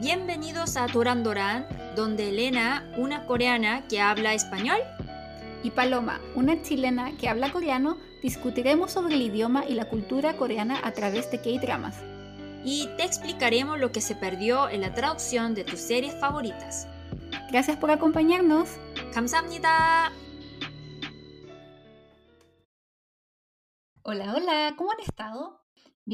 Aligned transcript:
Bienvenidos 0.00 0.76
a 0.76 0.86
Doran 0.86 1.22
Doran, 1.22 1.66
donde 1.96 2.28
Elena, 2.28 2.90
una 2.96 3.26
coreana 3.26 3.86
que 3.88 4.00
habla 4.00 4.34
español, 4.34 4.78
y 5.62 5.70
Paloma, 5.70 6.20
una 6.34 6.62
chilena 6.62 7.16
que 7.16 7.28
habla 7.28 7.50
coreano, 7.50 7.96
discutiremos 8.22 8.92
sobre 8.92 9.14
el 9.14 9.22
idioma 9.22 9.64
y 9.66 9.74
la 9.74 9.86
cultura 9.86 10.36
coreana 10.36 10.80
a 10.84 10.92
través 10.92 11.30
de 11.30 11.40
K-dramas. 11.40 11.96
y 12.64 12.88
te 12.96 13.04
explicaremos 13.04 13.78
lo 13.78 13.92
que 13.92 14.00
se 14.00 14.16
perdió 14.16 14.68
en 14.68 14.80
la 14.80 14.92
traducción 14.92 15.54
de 15.54 15.62
tus 15.62 15.78
series 15.78 16.18
favoritas. 16.18 16.88
Gracias 17.50 17.76
por 17.76 17.92
acompañarnos. 17.92 18.70
감사합니다. 19.14 20.10
Hola, 24.02 24.34
hola, 24.34 24.74
¿cómo 24.76 24.90
han 24.90 25.00
estado? 25.00 25.59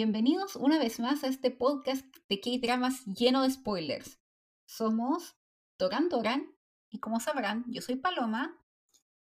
Bienvenidos 0.02 0.56
una 0.56 0.78
vez 0.78 1.00
más 1.00 1.24
a 1.24 1.28
este 1.28 1.50
podcast 1.50 2.06
de 2.30 2.40
K-dramas 2.40 3.04
lleno 3.08 3.42
de 3.42 3.50
spoilers. 3.50 4.20
Somos 4.68 5.38
Doran 5.80 6.08
Doran 6.08 6.56
y 6.92 7.00
como 7.00 7.20
sabrán, 7.20 7.66
yo 7.68 7.82
soy 7.82 7.96
Paloma. 7.96 8.64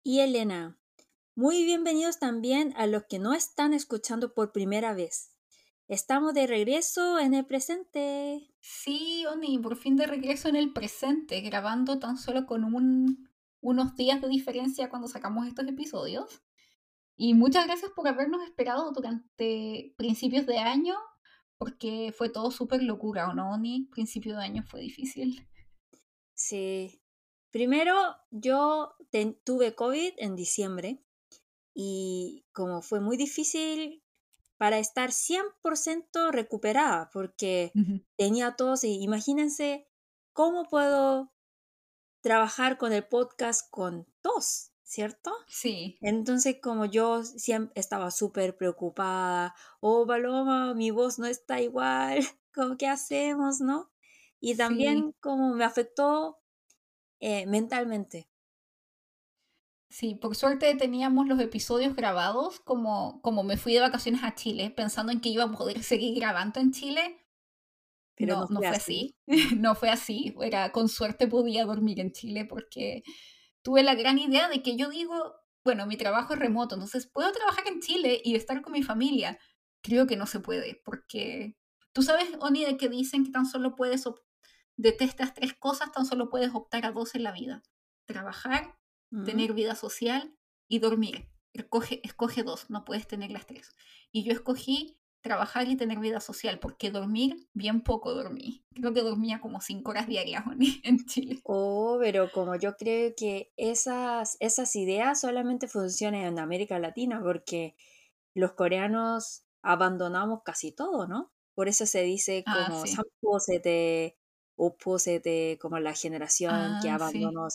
Y 0.04 0.22
Elena, 0.22 0.80
muy 1.36 1.66
bienvenidos 1.66 2.18
también 2.18 2.74
a 2.78 2.88
los 2.88 3.04
que 3.10 3.20
no 3.20 3.34
están 3.34 3.74
escuchando 3.74 4.34
por 4.34 4.54
primera 4.54 4.94
vez. 4.94 5.36
Estamos 5.90 6.34
de 6.34 6.48
regreso 6.48 7.20
en 7.20 7.34
el 7.34 7.46
presente. 7.46 8.50
Sí, 8.62 9.26
Oni, 9.26 9.60
por 9.60 9.76
fin 9.76 9.98
de 9.98 10.08
regreso 10.08 10.48
en 10.48 10.56
el 10.56 10.72
presente, 10.72 11.42
grabando 11.42 12.00
tan 12.00 12.16
solo 12.16 12.46
con 12.46 12.64
un- 12.64 13.30
unos 13.60 13.98
días 13.98 14.22
de 14.22 14.30
diferencia 14.30 14.90
cuando 14.90 15.10
sacamos 15.10 15.46
estos 15.46 15.68
episodios. 15.68 16.42
Y 17.16 17.34
muchas 17.34 17.68
gracias 17.68 17.92
por 17.92 18.08
habernos 18.08 18.42
esperado 18.44 18.92
durante 18.92 19.94
principios 19.98 20.46
de 20.46 20.58
año, 20.58 20.96
porque 21.58 22.14
fue 22.18 22.30
todo 22.30 22.52
súper 22.52 22.82
locura, 22.84 23.30
¿o 23.30 23.34
no, 23.34 23.52
Oni? 23.52 23.88
Principio 23.92 24.36
de 24.38 24.44
año 24.44 24.64
fue 24.64 24.82
difícil. 24.82 25.48
Sí. 26.34 27.00
Primero, 27.52 27.96
yo 28.32 28.96
ten- 29.12 29.40
tuve 29.46 29.76
COVID 29.76 30.14
en 30.18 30.36
diciembre 30.36 31.04
y 31.76 32.46
como 32.52 32.82
fue 32.82 33.00
muy 33.00 33.16
difícil 33.16 34.04
para 34.58 34.80
estar 34.80 35.12
100% 35.12 36.32
recuperada, 36.32 37.10
porque 37.14 37.72
tenía 38.18 38.56
tos 38.56 38.84
y 38.84 39.02
imagínense 39.04 39.88
cómo 40.34 40.64
puedo 40.64 41.32
trabajar 42.22 42.78
con 42.80 42.92
el 42.92 43.06
podcast 43.08 43.70
con 43.70 44.08
tos, 44.22 44.73
¿cierto? 44.94 45.32
Sí, 45.48 46.02
Entonces, 46.02 46.58
como 46.62 46.86
yo 46.86 47.24
siempre 47.24 47.80
estaba 47.80 48.12
súper 48.12 48.58
preocupada, 48.58 49.56
oh, 49.82 50.06
Paloma, 50.08 50.74
mi 50.76 50.92
voz 50.92 51.20
no 51.20 51.28
está 51.28 51.62
igual, 51.62 52.20
¿cómo 52.54 52.78
qué 52.78 52.88
hacemos, 52.88 53.62
no? 53.62 53.92
Y 54.40 54.56
también 54.58 55.14
como 55.22 55.56
me 55.56 55.64
afectó 55.66 56.40
eh, 57.20 57.46
mentalmente. 57.48 58.30
sí, 59.90 60.16
por 60.16 60.36
suerte 60.36 60.76
teníamos 60.76 61.28
los 61.28 61.40
episodios 61.40 61.96
grabados, 61.96 62.60
como, 62.62 63.22
como 63.22 63.44
me 63.44 63.58
fui 63.58 63.74
de 63.74 63.80
vacaciones 63.82 64.24
a 64.24 64.36
Chile, 64.36 64.72
pensando 64.72 65.12
en 65.12 65.22
que 65.22 65.30
iba 65.30 65.44
a 65.46 65.52
poder 65.52 65.84
seguir 65.84 66.16
grabando 66.20 66.60
en 66.60 66.72
Chile, 66.72 67.20
Pero 68.16 68.36
no, 68.36 68.48
no 68.50 68.50
no 68.50 68.64
fue 68.64 68.76
fue 68.78 68.78
así. 68.78 69.16
no 69.60 69.76
fue 69.76 69.90
así. 69.90 70.36
Era, 70.42 70.72
con 70.72 70.90
suerte 70.90 71.28
podía 71.28 71.66
dormir 71.66 72.00
en 72.00 72.12
Chile 72.12 72.46
porque 72.46 73.04
tuve 73.64 73.82
la 73.84 73.96
gran 73.96 74.20
idea 74.20 74.48
de 74.50 74.62
que 74.62 74.76
yo 74.78 74.90
digo, 74.90 75.36
bueno, 75.64 75.86
mi 75.88 75.98
trabajo 75.98 76.34
es 76.34 76.40
remoto, 76.40 76.76
entonces 76.76 77.08
puedo 77.08 77.32
trabajar 77.32 77.68
en 77.68 77.80
Chile 77.80 78.22
y 78.24 78.36
estar 78.36 78.62
con 78.62 78.74
mi 78.74 78.84
familia. 78.84 79.40
Creo 79.82 80.06
que 80.08 80.18
no 80.18 80.26
se 80.26 80.40
puede 80.40 80.82
porque 80.86 81.58
tú 81.94 82.02
sabes, 82.04 82.30
Oni, 82.40 82.66
de 82.66 82.78
que 82.78 82.90
dicen 82.90 83.26
que 83.26 83.32
tan 83.32 83.46
solo 83.46 83.76
puedes, 83.76 84.06
op- 84.06 84.20
de 84.78 84.96
estas 85.00 85.34
tres 85.34 85.54
cosas, 85.54 85.92
tan 85.92 86.06
solo 86.06 86.30
puedes 86.30 86.54
optar 86.54 86.86
a 86.86 86.92
dos 86.92 87.16
en 87.16 87.24
la 87.24 87.32
vida. 87.32 87.64
Trabajar, 88.06 88.78
Mm. 89.12 89.24
tener 89.26 89.54
vida 89.54 89.76
social 89.76 90.36
y 90.68 90.80
dormir. 90.80 91.30
Escoge, 91.54 92.02
escoge 92.04 92.42
dos, 92.44 92.70
no 92.72 92.84
puedes 92.84 93.08
tener 93.08 93.30
las 93.32 93.46
tres. 93.46 93.70
Y 94.12 94.24
yo 94.24 94.32
escogí 94.34 94.98
trabajar 95.24 95.68
y 95.70 95.78
tener 95.78 96.00
vida 96.00 96.20
social, 96.20 96.60
porque 96.60 96.92
dormir, 96.92 97.48
bien 97.54 97.82
poco 97.82 98.14
dormí. 98.14 98.64
Creo 98.76 98.94
que 98.94 99.02
dormía 99.02 99.40
como 99.40 99.62
cinco 99.62 99.92
horas 99.92 100.06
diarias 100.06 100.44
en 100.84 101.06
Chile. 101.06 101.40
Oh, 101.44 101.98
pero 102.00 102.32
como 102.32 102.56
yo 102.58 102.76
creo 102.76 103.14
que 103.18 103.52
esas, 103.58 104.38
esas 104.40 104.76
ideas 104.76 105.22
solamente 105.22 105.68
funcionan 105.68 106.22
en 106.22 106.40
América 106.40 106.78
Latina, 106.78 107.22
porque 107.24 107.76
los 108.36 108.52
coreanos 108.52 109.46
abandonamos 109.62 110.42
casi 110.44 110.74
todo, 110.74 111.08
¿no? 111.08 111.32
Por 111.56 111.70
eso 111.70 111.86
se 111.86 112.02
dice 112.04 112.44
ah, 112.46 112.66
como 112.68 112.84
ah, 112.84 112.86
sí. 112.86 112.98
como 115.60 115.80
la 115.80 115.94
generación 115.94 116.80
que 116.82 116.90
ah, 116.90 116.96
abandonó 116.96 117.48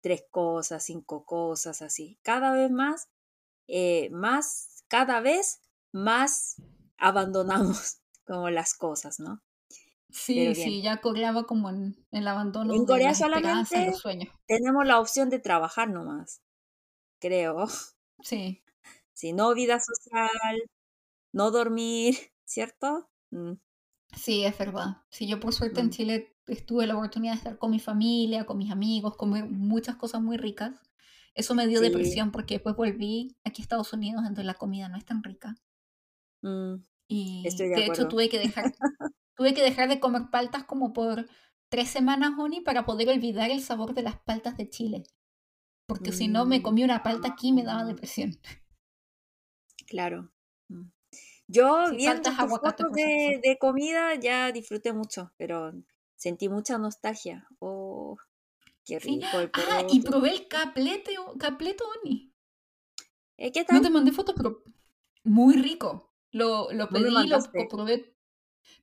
tres 0.00 0.24
cosas, 0.30 0.82
cinco 0.84 1.26
cosas, 1.26 1.82
así. 1.82 2.18
Cada 2.22 2.52
vez 2.52 2.70
más, 2.70 3.10
eh, 3.66 4.08
más, 4.10 4.84
cada 4.88 5.20
vez 5.20 5.60
más 5.92 6.56
abandonamos 6.98 7.98
como 8.26 8.50
las 8.50 8.74
cosas, 8.74 9.20
¿no? 9.20 9.42
Sí, 10.10 10.54
sí, 10.54 10.80
ya 10.82 11.00
coreaba 11.02 11.44
como 11.46 11.68
en, 11.68 11.94
en 12.10 12.20
el 12.20 12.28
abandono 12.28 12.74
En 12.74 12.86
Corea 12.86 13.14
solamente 13.14 13.92
tenemos 14.46 14.86
la 14.86 15.00
opción 15.00 15.28
de 15.28 15.38
trabajar 15.38 15.90
nomás, 15.90 16.42
creo. 17.20 17.66
Sí, 18.20 18.64
Si 19.12 19.32
no, 19.32 19.54
vida 19.54 19.78
social, 19.78 20.60
no 21.32 21.52
dormir, 21.52 22.16
¿cierto? 22.44 23.08
Mm, 23.30 23.52
sí, 24.16 24.44
es 24.44 24.58
verdad. 24.58 25.02
Sí, 25.10 25.28
yo 25.28 25.38
por 25.38 25.52
suerte 25.52 25.80
en 25.80 25.86
mm. 25.86 25.90
Chile 25.90 26.36
tuve 26.66 26.86
la 26.86 26.96
oportunidad 26.96 27.34
de 27.34 27.38
estar 27.38 27.58
con 27.58 27.70
mi 27.70 27.78
familia, 27.78 28.44
con 28.44 28.58
mis 28.58 28.72
amigos, 28.72 29.16
comer 29.16 29.44
muchas 29.44 29.96
cosas 29.96 30.20
muy 30.20 30.36
ricas. 30.36 30.74
Eso 31.34 31.54
me 31.54 31.66
dio 31.68 31.78
Sí, 31.78 31.86
depresión 31.86 32.32
porque 32.32 32.54
después 32.54 32.74
volví 32.74 33.36
aquí 33.44 33.62
a 33.62 33.64
Estados 33.64 33.92
Unidos 33.92 34.24
donde 34.24 34.42
la 34.42 34.54
comida 34.54 34.88
no 34.88 34.96
es 34.96 35.04
tan 35.04 35.22
rica. 35.22 35.54
Mm, 36.42 36.74
Y 37.08 37.48
estoy 37.48 37.68
de 37.68 37.76
de 37.76 37.86
hecho 37.86 38.08
tuve 38.08 38.28
que 38.28 38.38
dejar, 38.38 38.72
tuve 39.36 39.54
que 39.54 39.62
dejar 39.62 39.88
de 39.88 40.00
comer 40.00 40.24
paltas 40.32 40.64
como 40.64 40.92
por 40.92 41.26
tres 41.70 41.90
semanas, 41.90 42.32
Oni, 42.38 42.60
para 42.62 42.86
poder 42.86 43.08
olvidar 43.10 43.50
el 43.50 43.62
sabor 43.62 43.94
de 43.94 44.02
las 44.02 44.18
paltas 44.20 44.56
de 44.56 44.68
Chile. 44.70 45.04
Porque 45.86 46.12
si 46.12 46.28
no 46.28 46.46
me 46.46 46.62
Mm, 46.62 46.64
comí 46.64 46.84
una 46.84 47.02
palta 47.04 47.28
aquí 47.30 47.52
me 47.52 47.64
daba 47.64 47.84
depresión. 47.84 48.38
claro. 49.86 50.30
Mm. 50.68 50.84
Yo 51.48 51.66
Sí, 51.88 51.96
viendo 51.96 51.98
paltas 52.04 52.38
tus 52.38 52.54
aguacate 52.54 52.84
fotos 52.84 52.86
por 52.86 52.98
si 53.00 53.08
acaso. 53.08 53.32
de, 53.32 53.40
de 53.42 53.58
comida 53.58 54.14
ya 54.16 54.52
disfruté 54.52 54.92
mucho, 54.92 55.32
pero 55.38 55.72
sentí 56.16 56.48
mucha 56.48 56.78
nostalgia. 56.78 57.48
Oh, 57.60 58.18
qué 58.84 58.98
Sí. 59.00 59.20
rico 59.20 59.40
el 59.40 59.52
Ah, 59.54 59.82
y 59.88 60.00
probé 60.02 60.30
el 60.30 60.46
caplete, 60.46 61.16
capleto, 61.38 61.84
Oni. 62.02 62.32
Eh, 63.38 63.50
¿Qué 63.52 63.64
No 63.70 63.80
te 63.80 63.88
tal? 63.88 63.90
mandé 63.90 64.12
fotos, 64.12 64.34
pero 64.36 64.62
muy 65.24 65.56
rico. 65.56 66.07
Lo, 66.32 66.70
lo 66.72 66.84
No 66.84 66.88
pedí, 66.90 67.04
lo 67.04 67.10
mandaste. 67.12 67.66
probé. 67.70 68.14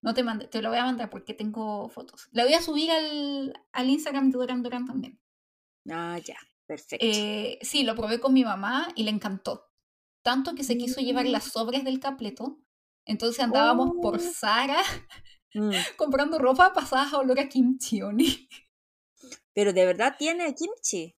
No 0.02 0.14
te 0.14 0.24
mandé, 0.24 0.48
te 0.48 0.62
lo 0.62 0.70
voy 0.70 0.78
a 0.80 0.86
mandar 0.86 1.10
porque 1.10 1.34
tengo 1.34 1.90
fotos. 1.90 2.28
La 2.32 2.44
voy 2.44 2.54
a 2.54 2.62
subir 2.62 2.92
al, 2.92 3.54
al 3.72 3.90
Instagram 3.90 4.32
de 4.32 4.38
Duran 4.38 4.64
Duran 4.64 4.86
también. 4.86 5.20
Ah, 5.90 6.18
ya, 6.24 6.38
perfecto. 6.66 7.06
Eh, 7.06 7.60
sí, 7.62 7.84
lo 7.84 7.96
probé 7.96 8.20
con 8.20 8.34
mi 8.34 8.44
mamá 8.44 8.88
y 8.96 9.04
le 9.04 9.12
encantó. 9.12 9.72
Tanto 10.24 10.56
que 10.56 10.64
se 10.64 10.78
quiso 10.78 11.02
llevar 11.02 11.26
Mm, 11.26 11.32
las 11.32 11.44
sobres 11.46 11.84
del 11.84 12.00
capleto. 12.00 12.60
Entonces 13.06 13.44
andábamos 13.44 13.92
por 14.02 14.16
Oh, 14.16 14.20
Zara 14.20 14.82
mm. 15.54 15.72
comprando 15.98 16.40
ropa 16.40 16.74
pasadas 16.74 17.14
a 17.14 17.20
olor 17.20 17.40
a 17.40 17.48
kimchi, 17.50 18.02
Oni. 18.02 18.48
Pero 19.54 19.74
de 19.74 19.86
verdad 19.86 20.16
tiene 20.18 20.54
kimchi. 20.56 21.16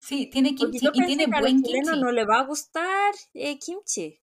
Sí, 0.00 0.28
tiene 0.30 0.54
kimchi 0.54 0.88
y 0.92 1.02
tiene 1.04 1.28
que 1.28 1.36
a 1.36 1.40
los 1.40 1.40
buen 1.40 1.62
chilenos 1.62 1.96
kimchi. 1.96 2.00
no 2.00 2.12
les 2.12 2.26
va 2.28 2.40
a 2.40 2.46
gustar 2.46 3.14
eh, 3.34 3.58
kimchi. 3.58 4.19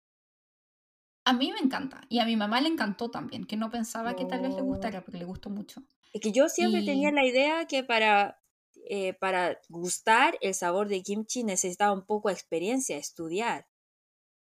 A 1.24 1.32
mí 1.32 1.52
me 1.52 1.60
encanta 1.60 2.00
y 2.08 2.18
a 2.18 2.24
mi 2.24 2.36
mamá 2.36 2.60
le 2.60 2.68
encantó 2.68 3.10
también, 3.10 3.44
que 3.44 3.56
no 3.56 3.70
pensaba 3.70 4.16
que 4.16 4.24
tal 4.24 4.40
vez 4.42 4.54
le 4.54 4.62
gustara, 4.62 5.04
pero 5.04 5.18
le 5.18 5.24
gustó 5.24 5.50
mucho. 5.50 5.82
Es 6.12 6.20
que 6.20 6.32
yo 6.32 6.48
siempre 6.48 6.82
tenía 6.84 7.12
la 7.12 7.24
idea 7.24 7.66
que 7.66 7.84
para, 7.84 8.40
eh, 8.88 9.14
para 9.14 9.58
gustar 9.68 10.36
el 10.40 10.52
sabor 10.54 10.88
de 10.88 11.02
kimchi 11.02 11.44
necesitaba 11.44 11.92
un 11.92 12.04
poco 12.04 12.28
de 12.28 12.34
experiencia, 12.34 12.96
estudiar. 12.96 13.66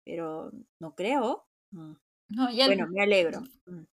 Pero 0.06 0.51
no 0.80 0.95
creo. 0.95 1.45
Mm. 1.71 1.94
no, 2.30 2.45
Bueno, 2.54 2.88
me 2.89 3.01
alegro. 3.01 3.42
Mm. 3.65 3.83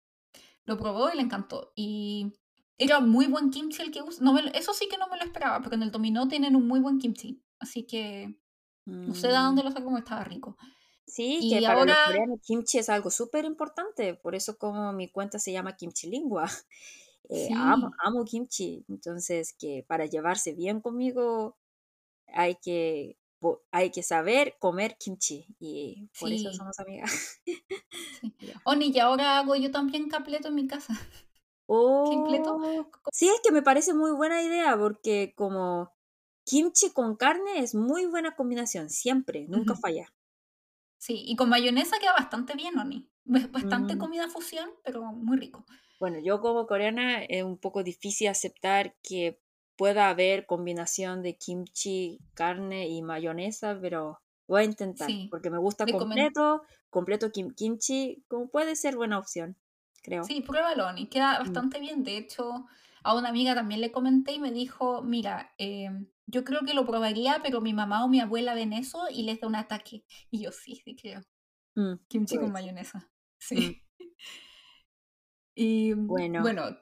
lo 0.66 0.76
probó 0.78 1.10
y 1.12 1.16
le 1.16 1.22
encantó. 1.22 1.72
Y 1.74 2.32
era 2.78 3.00
muy 3.00 3.26
buen 3.26 3.50
kimchi 3.50 3.82
el 3.82 3.90
que 3.90 4.02
usa. 4.02 4.22
No 4.22 4.32
me 4.34 4.42
lo- 4.42 4.52
eso 4.52 4.74
sí 4.74 4.86
que 4.88 4.98
no 4.98 5.08
me 5.08 5.16
lo 5.16 5.24
esperaba, 5.24 5.60
porque 5.60 5.76
en 5.76 5.82
el 5.82 5.90
dominó 5.90 6.28
tienen 6.28 6.54
un 6.56 6.66
muy 6.68 6.80
buen 6.80 6.98
kimchi. 6.98 7.42
Así 7.58 7.84
que 7.86 8.36
no 8.84 9.14
sé 9.14 9.28
de 9.28 9.32
Mm. 9.38 9.42
dónde 9.42 9.62
lo 9.62 9.70
sacó, 9.70 9.84
como 9.86 9.98
estaba 9.98 10.22
rico. 10.24 10.56
Sí, 11.06 11.46
que 11.48 11.58
Y 11.58 11.62
para 11.62 11.84
los 11.84 11.86
ahora, 11.86 12.04
coreanos 12.04 12.40
kimchi 12.42 12.78
es 12.78 12.88
algo 12.88 13.10
súper 13.10 13.44
importante. 13.44 14.14
Por 14.14 14.34
eso 14.34 14.58
como 14.58 14.92
mi 14.92 15.08
cuenta 15.08 15.38
se 15.38 15.52
llama 15.52 15.76
Kimchi 15.76 16.08
Lingua. 16.08 16.44
Eh, 17.28 17.50
amo, 17.56 17.88
sí, 17.88 17.96
amo 18.04 18.24
kimchi. 18.24 18.84
Entonces, 18.88 19.52
que 19.58 19.84
para 19.88 20.06
llevarse 20.06 20.52
bien 20.52 20.80
conmigo 20.80 21.56
hay 22.28 22.54
que, 22.62 23.18
hay 23.72 23.90
que 23.90 24.04
saber 24.04 24.54
comer 24.60 24.96
kimchi. 24.96 25.44
Y 25.58 26.08
por 26.20 26.30
eso 26.32 26.52
somos 26.52 26.78
amigas. 26.78 27.40
sí. 27.44 27.64
Oni, 28.64 28.92
y 28.94 28.98
ahora 29.00 29.38
hago 29.38 29.56
yo 29.56 29.72
también 29.72 30.08
capleto 30.08 30.48
en 30.48 30.54
mi 30.54 30.68
casa. 30.68 30.94
Oh, 31.68 32.88
sí, 33.12 33.28
es 33.28 33.40
que 33.42 33.50
me 33.50 33.60
parece 33.60 33.92
muy 33.92 34.12
buena 34.12 34.40
idea 34.40 34.78
porque 34.78 35.34
como 35.36 35.92
kimchi 36.44 36.92
con 36.92 37.16
carne 37.16 37.58
es 37.58 37.74
muy 37.74 38.06
buena 38.06 38.36
combinación, 38.36 38.88
siempre, 38.88 39.46
nunca 39.48 39.74
falla. 39.74 40.12
Sí, 41.06 41.22
y 41.24 41.36
con 41.36 41.48
mayonesa 41.48 41.98
queda 42.00 42.14
bastante 42.14 42.54
bien, 42.56 42.76
Oni. 42.76 43.08
Bastante 43.24 43.94
mm. 43.94 43.98
comida 43.98 44.28
fusión, 44.28 44.68
pero 44.82 45.04
muy 45.12 45.36
rico. 45.36 45.64
Bueno, 46.00 46.18
yo 46.20 46.40
como 46.40 46.66
coreana 46.66 47.22
es 47.22 47.44
un 47.44 47.58
poco 47.58 47.84
difícil 47.84 48.26
aceptar 48.26 48.96
que 49.04 49.40
pueda 49.76 50.08
haber 50.08 50.46
combinación 50.46 51.22
de 51.22 51.36
kimchi, 51.36 52.18
carne 52.34 52.88
y 52.88 53.02
mayonesa, 53.02 53.78
pero 53.80 54.18
voy 54.48 54.62
a 54.62 54.64
intentar 54.64 55.08
porque 55.30 55.48
me 55.48 55.58
gusta 55.58 55.86
completo, 55.86 56.62
completo 56.90 57.30
kimchi, 57.30 58.24
como 58.26 58.48
puede 58.48 58.74
ser 58.74 58.96
buena 58.96 59.20
opción, 59.20 59.56
creo. 60.02 60.24
Sí, 60.24 60.40
pruébalo, 60.40 60.88
y 60.96 61.06
queda 61.06 61.34
mm. 61.34 61.44
bastante 61.44 61.78
bien. 61.78 62.02
De 62.02 62.16
hecho, 62.16 62.66
a 63.04 63.14
una 63.14 63.28
amiga 63.28 63.54
también 63.54 63.80
le 63.80 63.92
comenté 63.92 64.32
y 64.32 64.40
me 64.40 64.50
dijo, 64.50 65.02
mira, 65.02 65.54
em, 65.56 66.08
yo 66.26 66.44
creo 66.44 66.60
que 66.64 66.74
lo 66.74 66.84
probaría, 66.84 67.40
pero 67.42 67.60
mi 67.60 67.72
mamá 67.72 68.04
o 68.04 68.08
mi 68.08 68.20
abuela 68.20 68.54
ven 68.54 68.72
eso 68.72 69.04
y 69.10 69.22
les 69.22 69.40
da 69.40 69.46
un 69.46 69.56
ataque. 69.56 70.04
Y 70.30 70.42
yo 70.42 70.52
sí, 70.52 70.76
sí 70.84 70.96
creo. 70.96 71.22
Mm, 71.76 71.94
kimchi 72.08 72.36
con 72.36 72.52
mayonesa. 72.52 73.10
Sí. 73.38 73.82
Y 75.54 75.92
bueno. 75.92 76.40
bueno, 76.40 76.76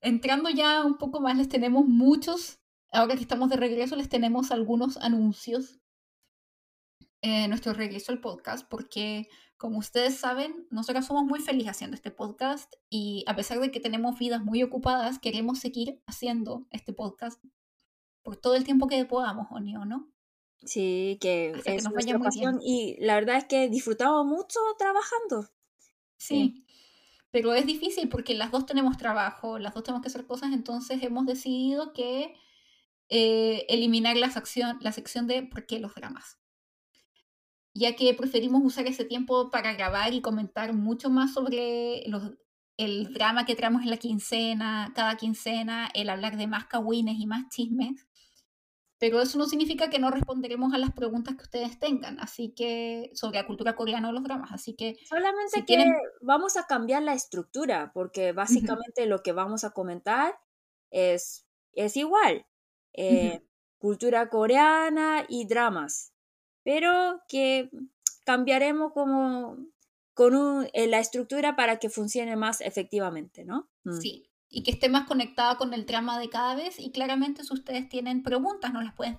entrando 0.00 0.50
ya 0.50 0.84
un 0.84 0.98
poco 0.98 1.20
más, 1.20 1.36
les 1.38 1.48
tenemos 1.48 1.86
muchos, 1.86 2.58
ahora 2.92 3.14
que 3.14 3.22
estamos 3.22 3.48
de 3.48 3.56
regreso, 3.56 3.96
les 3.96 4.08
tenemos 4.08 4.50
algunos 4.50 4.96
anuncios. 4.98 5.80
Eh, 7.22 7.48
nuestro 7.48 7.74
regreso 7.74 8.12
al 8.12 8.20
podcast, 8.20 8.68
porque 8.68 9.28
como 9.56 9.78
ustedes 9.78 10.16
saben, 10.16 10.66
nosotros 10.70 11.04
somos 11.06 11.24
muy 11.24 11.38
felices 11.40 11.72
haciendo 11.72 11.94
este 11.94 12.10
podcast 12.10 12.72
y 12.88 13.24
a 13.26 13.36
pesar 13.36 13.60
de 13.60 13.70
que 13.70 13.78
tenemos 13.78 14.18
vidas 14.18 14.42
muy 14.42 14.62
ocupadas, 14.62 15.18
queremos 15.18 15.58
seguir 15.58 16.02
haciendo 16.06 16.66
este 16.70 16.92
podcast 16.92 17.42
por 18.22 18.36
todo 18.36 18.54
el 18.54 18.64
tiempo 18.64 18.86
que 18.86 19.04
podamos, 19.04 19.46
¿o 19.50 19.60
no? 19.60 20.10
Sí, 20.62 21.18
que 21.20 21.60
es 21.64 21.88
nuestra 21.90 22.18
pasión 22.18 22.60
y 22.62 22.96
la 23.00 23.14
verdad 23.14 23.36
es 23.36 23.44
que 23.44 23.68
disfrutamos 23.68 24.26
mucho 24.26 24.60
trabajando. 24.78 25.48
sí 26.16 26.64
pero 27.30 27.54
es 27.54 27.66
difícil 27.66 28.08
porque 28.08 28.34
las 28.34 28.50
dos 28.50 28.66
tenemos 28.66 28.96
trabajo, 28.96 29.58
las 29.58 29.74
dos 29.74 29.84
tenemos 29.84 30.02
que 30.02 30.08
hacer 30.08 30.26
cosas, 30.26 30.52
entonces 30.52 31.02
hemos 31.02 31.26
decidido 31.26 31.92
que 31.92 32.34
eh, 33.08 33.66
eliminar 33.68 34.16
la 34.16 34.30
sección, 34.30 34.78
la 34.80 34.92
sección 34.92 35.26
de 35.26 35.42
¿por 35.42 35.66
qué 35.66 35.78
los 35.78 35.94
dramas? 35.94 36.38
Ya 37.72 37.94
que 37.94 38.12
preferimos 38.14 38.62
usar 38.64 38.86
ese 38.86 39.04
tiempo 39.04 39.50
para 39.50 39.74
grabar 39.74 40.12
y 40.12 40.20
comentar 40.20 40.72
mucho 40.72 41.08
más 41.08 41.32
sobre 41.32 42.02
los, 42.08 42.32
el 42.76 43.12
drama 43.14 43.46
que 43.46 43.54
traemos 43.54 43.82
en 43.82 43.90
la 43.90 43.96
quincena, 43.96 44.92
cada 44.96 45.16
quincena, 45.16 45.88
el 45.94 46.10
hablar 46.10 46.36
de 46.36 46.48
más 46.48 46.66
cagüines 46.66 47.16
y 47.20 47.26
más 47.26 47.48
chismes, 47.48 48.08
pero 49.00 49.22
eso 49.22 49.38
no 49.38 49.46
significa 49.46 49.88
que 49.88 49.98
no 49.98 50.10
responderemos 50.10 50.74
a 50.74 50.78
las 50.78 50.92
preguntas 50.92 51.34
que 51.34 51.44
ustedes 51.44 51.78
tengan, 51.78 52.20
así 52.20 52.52
que 52.54 53.10
sobre 53.14 53.38
la 53.38 53.46
cultura 53.46 53.74
coreana 53.74 54.10
o 54.10 54.12
los 54.12 54.22
dramas, 54.22 54.52
así 54.52 54.74
que 54.74 54.98
solamente 55.08 55.64
que 55.64 55.90
vamos 56.20 56.58
a 56.58 56.66
cambiar 56.66 57.02
la 57.02 57.14
estructura, 57.14 57.92
porque 57.94 58.32
básicamente 58.32 59.06
lo 59.06 59.22
que 59.22 59.32
vamos 59.32 59.64
a 59.64 59.70
comentar 59.70 60.38
es, 60.90 61.46
es 61.72 61.96
igual, 61.96 62.44
eh, 62.92 63.42
cultura 63.78 64.28
coreana 64.28 65.24
y 65.30 65.46
dramas, 65.46 66.12
pero 66.62 67.22
que 67.26 67.70
cambiaremos 68.26 68.92
como 68.92 69.56
con 70.12 70.36
un, 70.36 70.68
eh, 70.74 70.86
la 70.88 70.98
estructura 70.98 71.56
para 71.56 71.78
que 71.78 71.88
funcione 71.88 72.36
más 72.36 72.60
efectivamente, 72.60 73.46
¿no? 73.46 73.70
Mm. 73.84 73.98
Sí 73.98 74.29
y 74.50 74.64
que 74.64 74.72
esté 74.72 74.88
más 74.88 75.06
conectada 75.06 75.56
con 75.56 75.72
el 75.72 75.86
trama 75.86 76.18
de 76.18 76.28
cada 76.28 76.56
vez. 76.56 76.78
Y 76.78 76.90
claramente 76.90 77.44
si 77.44 77.54
ustedes 77.54 77.88
tienen 77.88 78.22
preguntas, 78.22 78.72
nos 78.72 78.84
las 78.84 78.94
pueden, 78.94 79.16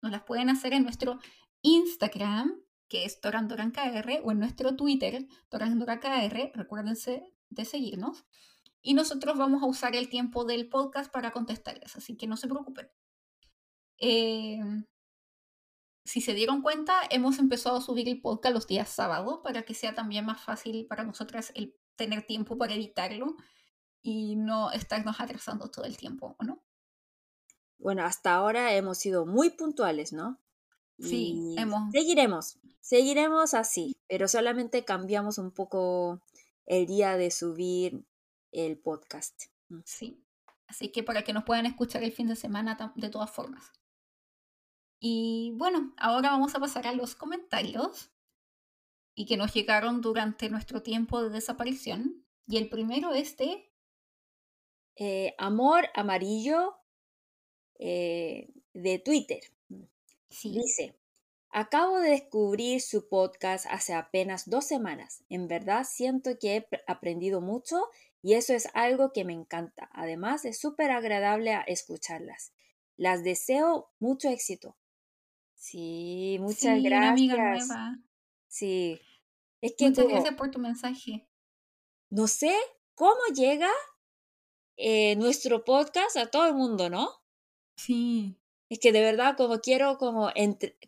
nos 0.00 0.12
las 0.12 0.22
pueden 0.22 0.48
hacer 0.48 0.72
en 0.72 0.84
nuestro 0.84 1.18
Instagram, 1.60 2.54
que 2.88 3.04
es 3.04 3.20
ToranDoranKR, 3.20 4.22
o 4.22 4.30
en 4.30 4.38
nuestro 4.38 4.76
Twitter, 4.76 5.26
ToranDoranKR. 5.48 6.52
Recuérdense 6.54 7.24
de 7.50 7.64
seguirnos. 7.64 8.24
Y 8.80 8.94
nosotros 8.94 9.36
vamos 9.36 9.62
a 9.62 9.66
usar 9.66 9.96
el 9.96 10.08
tiempo 10.08 10.44
del 10.44 10.68
podcast 10.68 11.12
para 11.12 11.32
contestarles, 11.32 11.96
así 11.96 12.16
que 12.16 12.28
no 12.28 12.36
se 12.36 12.48
preocupen. 12.48 12.88
Em, 13.98 14.84
si 16.04 16.20
se 16.20 16.34
dieron 16.34 16.62
cuenta, 16.62 17.00
hemos 17.10 17.38
empezado 17.38 17.78
a 17.78 17.80
subir 17.80 18.08
el 18.08 18.20
podcast 18.20 18.54
los 18.54 18.66
días 18.66 18.90
sábados 18.90 19.40
para 19.42 19.62
que 19.62 19.74
sea 19.74 19.94
también 19.94 20.26
más 20.26 20.42
fácil 20.42 20.86
para 20.86 21.02
nosotras 21.02 21.50
el 21.54 21.74
tener 21.96 22.26
tiempo 22.26 22.58
para 22.58 22.74
editarlo 22.74 23.36
y 24.04 24.36
no 24.36 24.70
estarnos 24.70 25.18
atrasando 25.18 25.70
todo 25.70 25.86
el 25.86 25.96
tiempo, 25.96 26.36
¿o 26.38 26.44
no? 26.44 26.62
Bueno, 27.78 28.04
hasta 28.04 28.34
ahora 28.34 28.74
hemos 28.74 28.98
sido 28.98 29.24
muy 29.24 29.50
puntuales, 29.50 30.12
¿no? 30.12 30.38
Sí, 30.98 31.56
hemos... 31.58 31.90
Seguiremos, 31.90 32.58
seguiremos 32.80 33.54
así, 33.54 33.96
pero 34.06 34.28
solamente 34.28 34.84
cambiamos 34.84 35.38
un 35.38 35.50
poco 35.50 36.20
el 36.66 36.86
día 36.86 37.16
de 37.16 37.30
subir 37.30 38.06
el 38.52 38.78
podcast. 38.78 39.44
Mm. 39.70 39.80
Sí, 39.86 40.22
así 40.66 40.92
que 40.92 41.02
para 41.02 41.24
que 41.24 41.32
nos 41.32 41.44
puedan 41.44 41.64
escuchar 41.64 42.04
el 42.04 42.12
fin 42.12 42.28
de 42.28 42.36
semana 42.36 42.92
de 42.94 43.08
todas 43.08 43.30
formas. 43.30 43.72
Y 45.00 45.54
bueno, 45.56 45.94
ahora 45.96 46.30
vamos 46.30 46.54
a 46.54 46.60
pasar 46.60 46.86
a 46.86 46.92
los 46.92 47.14
comentarios 47.14 48.10
y 49.14 49.24
que 49.24 49.38
nos 49.38 49.54
llegaron 49.54 50.02
durante 50.02 50.50
nuestro 50.50 50.82
tiempo 50.82 51.22
de 51.22 51.30
desaparición. 51.30 52.26
Y 52.46 52.58
el 52.58 52.68
primero 52.68 53.14
es 53.14 53.38
de 53.38 53.73
eh, 54.96 55.34
Amor 55.38 55.88
Amarillo 55.94 56.76
eh, 57.78 58.50
de 58.72 58.98
Twitter. 58.98 59.40
Dice, 60.42 60.96
acabo 61.50 62.00
de 62.00 62.10
descubrir 62.10 62.80
su 62.80 63.08
podcast 63.08 63.66
hace 63.70 63.94
apenas 63.94 64.48
dos 64.48 64.66
semanas. 64.66 65.24
En 65.28 65.48
verdad 65.48 65.84
siento 65.88 66.38
que 66.38 66.56
he 66.56 66.68
aprendido 66.86 67.40
mucho 67.40 67.76
y 68.22 68.34
eso 68.34 68.54
es 68.54 68.68
algo 68.74 69.12
que 69.12 69.24
me 69.24 69.32
encanta. 69.32 69.90
Además 69.92 70.44
es 70.44 70.58
súper 70.58 70.90
agradable 70.90 71.56
escucharlas. 71.66 72.52
Las 72.96 73.22
deseo 73.22 73.90
mucho 73.98 74.28
éxito. 74.28 74.76
Sí, 75.54 76.38
muchas 76.40 76.82
gracias. 76.82 77.12
amiga 77.12 77.36
nueva. 77.36 77.98
Sí. 78.48 79.00
Es 79.60 79.74
que 79.76 79.88
muchas 79.88 80.08
gracias 80.08 80.34
por 80.34 80.50
tu 80.50 80.58
mensaje. 80.58 81.26
No 82.10 82.26
sé 82.26 82.54
cómo 82.94 83.20
llega 83.34 83.70
eh, 84.76 85.16
nuestro 85.16 85.64
podcast 85.64 86.16
a 86.16 86.30
todo 86.30 86.46
el 86.46 86.54
mundo, 86.54 86.90
¿no? 86.90 87.10
Sí. 87.76 88.38
Es 88.68 88.78
que 88.78 88.92
de 88.92 89.00
verdad 89.00 89.36
como 89.36 89.60
quiero 89.60 89.98
como, 89.98 90.30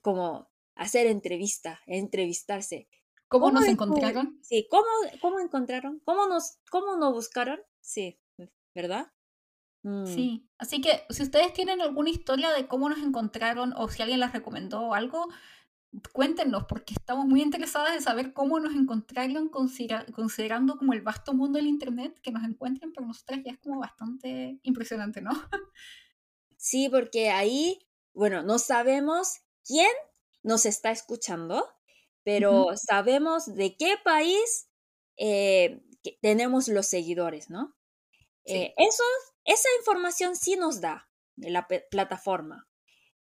como 0.03 0.51
hacer 0.75 1.07
entrevista, 1.07 1.81
entrevistarse. 1.87 2.89
¿Cómo, 3.29 3.51
nos 3.51 3.67
encontraron? 3.67 4.39
Sí, 4.43 4.69
¿cómo, 4.71 4.87
¿cómo 5.21 5.41
encontraron? 5.41 6.01
¿Cómo 6.05 6.27
nos, 6.27 6.59
¿Cómo 6.71 6.97
nos 6.97 7.13
buscaron? 7.13 7.61
Sí, 7.81 8.21
¿verdad? 8.75 9.13
Mm. 9.83 10.07
Sí, 10.07 10.49
así 10.59 10.81
que 10.81 11.05
si 11.11 11.23
ustedes 11.23 11.53
tienen 11.53 11.81
alguna 11.81 12.11
historia 12.11 12.53
de 12.53 12.69
cómo 12.69 12.89
nos 12.89 12.99
encontraron 12.99 13.73
o 13.77 13.89
si 13.89 14.03
alguien 14.03 14.21
las 14.21 14.33
recomendó 14.33 14.81
o 14.81 14.95
algo, 14.95 15.29
cuéntenos, 16.13 16.65
porque 16.69 16.95
estamos 16.95 17.27
muy 17.27 17.43
interesadas 17.43 17.95
en 17.95 18.03
saber 18.03 18.33
cómo 18.33 18.61
nos 18.61 18.75
encontraron, 18.75 19.49
considerando 19.49 20.77
como 20.77 20.93
el 20.93 21.03
vasto 21.03 21.35
mundo 21.35 21.59
del 21.59 21.67
Internet, 21.67 22.19
que 22.23 22.33
nos 22.33 22.45
encuentren 22.45 22.93
para 22.93 23.07
nosotras 23.07 23.41
ya 23.45 23.53
es 23.53 23.59
como 23.59 23.81
bastante 23.81 24.59
impresionante, 24.63 25.21
¿no? 25.21 25.31
Sí, 26.59 26.89
porque 26.89 27.31
ahí, 27.31 27.87
bueno, 28.13 28.43
no 28.43 28.59
sabemos 28.59 29.43
quién 29.65 29.91
nos 30.43 30.67
está 30.67 30.91
escuchando, 30.91 31.65
pero 32.25 32.71
sabemos 32.77 33.47
de 33.55 33.77
qué 33.77 33.97
país 34.03 34.69
eh, 35.17 35.85
tenemos 36.23 36.67
los 36.69 36.87
seguidores, 36.87 37.51
¿no? 37.51 37.77
Eh, 38.45 38.75
eso, 38.79 39.05
esa 39.45 39.69
información 39.79 40.35
sí 40.35 40.57
nos 40.57 40.81
da 40.81 41.09
la 41.37 41.69
plataforma. 41.69 42.69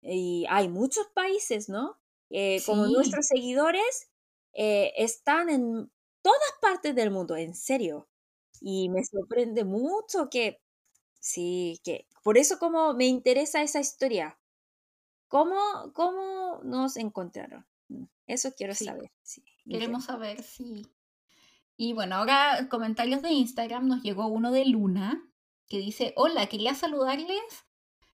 Y 0.01 0.45
hay 0.49 0.69
muchos 0.69 1.07
países, 1.13 1.67
¿no? 1.69 1.99
Eh, 2.29 2.61
como 2.65 2.87
nuestros 2.87 3.27
seguidores 3.27 4.09
eh, 4.53 4.93
están 4.97 5.49
en 5.49 5.91
todas 6.21 6.53
partes 6.61 6.95
del 6.95 7.11
mundo, 7.11 7.35
en 7.35 7.53
serio. 7.53 8.07
Y 8.61 8.89
me 8.89 9.03
sorprende 9.03 9.63
mucho 9.63 10.29
que, 10.29 10.61
sí, 11.19 11.79
que 11.83 12.07
por 12.23 12.37
eso 12.37 12.57
como 12.57 12.93
me 12.93 13.05
interesa 13.05 13.61
esa 13.61 13.79
historia. 13.79 14.39
¿Cómo, 15.27 15.55
cómo 15.93 16.61
nos 16.63 16.97
encontraron? 16.97 17.65
Mm, 17.89 18.05
eso 18.27 18.53
quiero 18.55 18.73
saber. 18.73 19.11
Queremos 19.67 20.05
saber, 20.05 20.41
sí. 20.41 20.83
Y 21.77 21.93
bueno, 21.93 22.15
ahora 22.15 22.67
comentarios 22.69 23.21
de 23.21 23.31
Instagram 23.31 23.87
nos 23.87 24.01
llegó 24.01 24.27
uno 24.27 24.51
de 24.51 24.65
Luna 24.65 25.21
que 25.67 25.77
dice, 25.79 26.13
hola, 26.15 26.47
quería 26.47 26.73
saludarles 26.73 27.65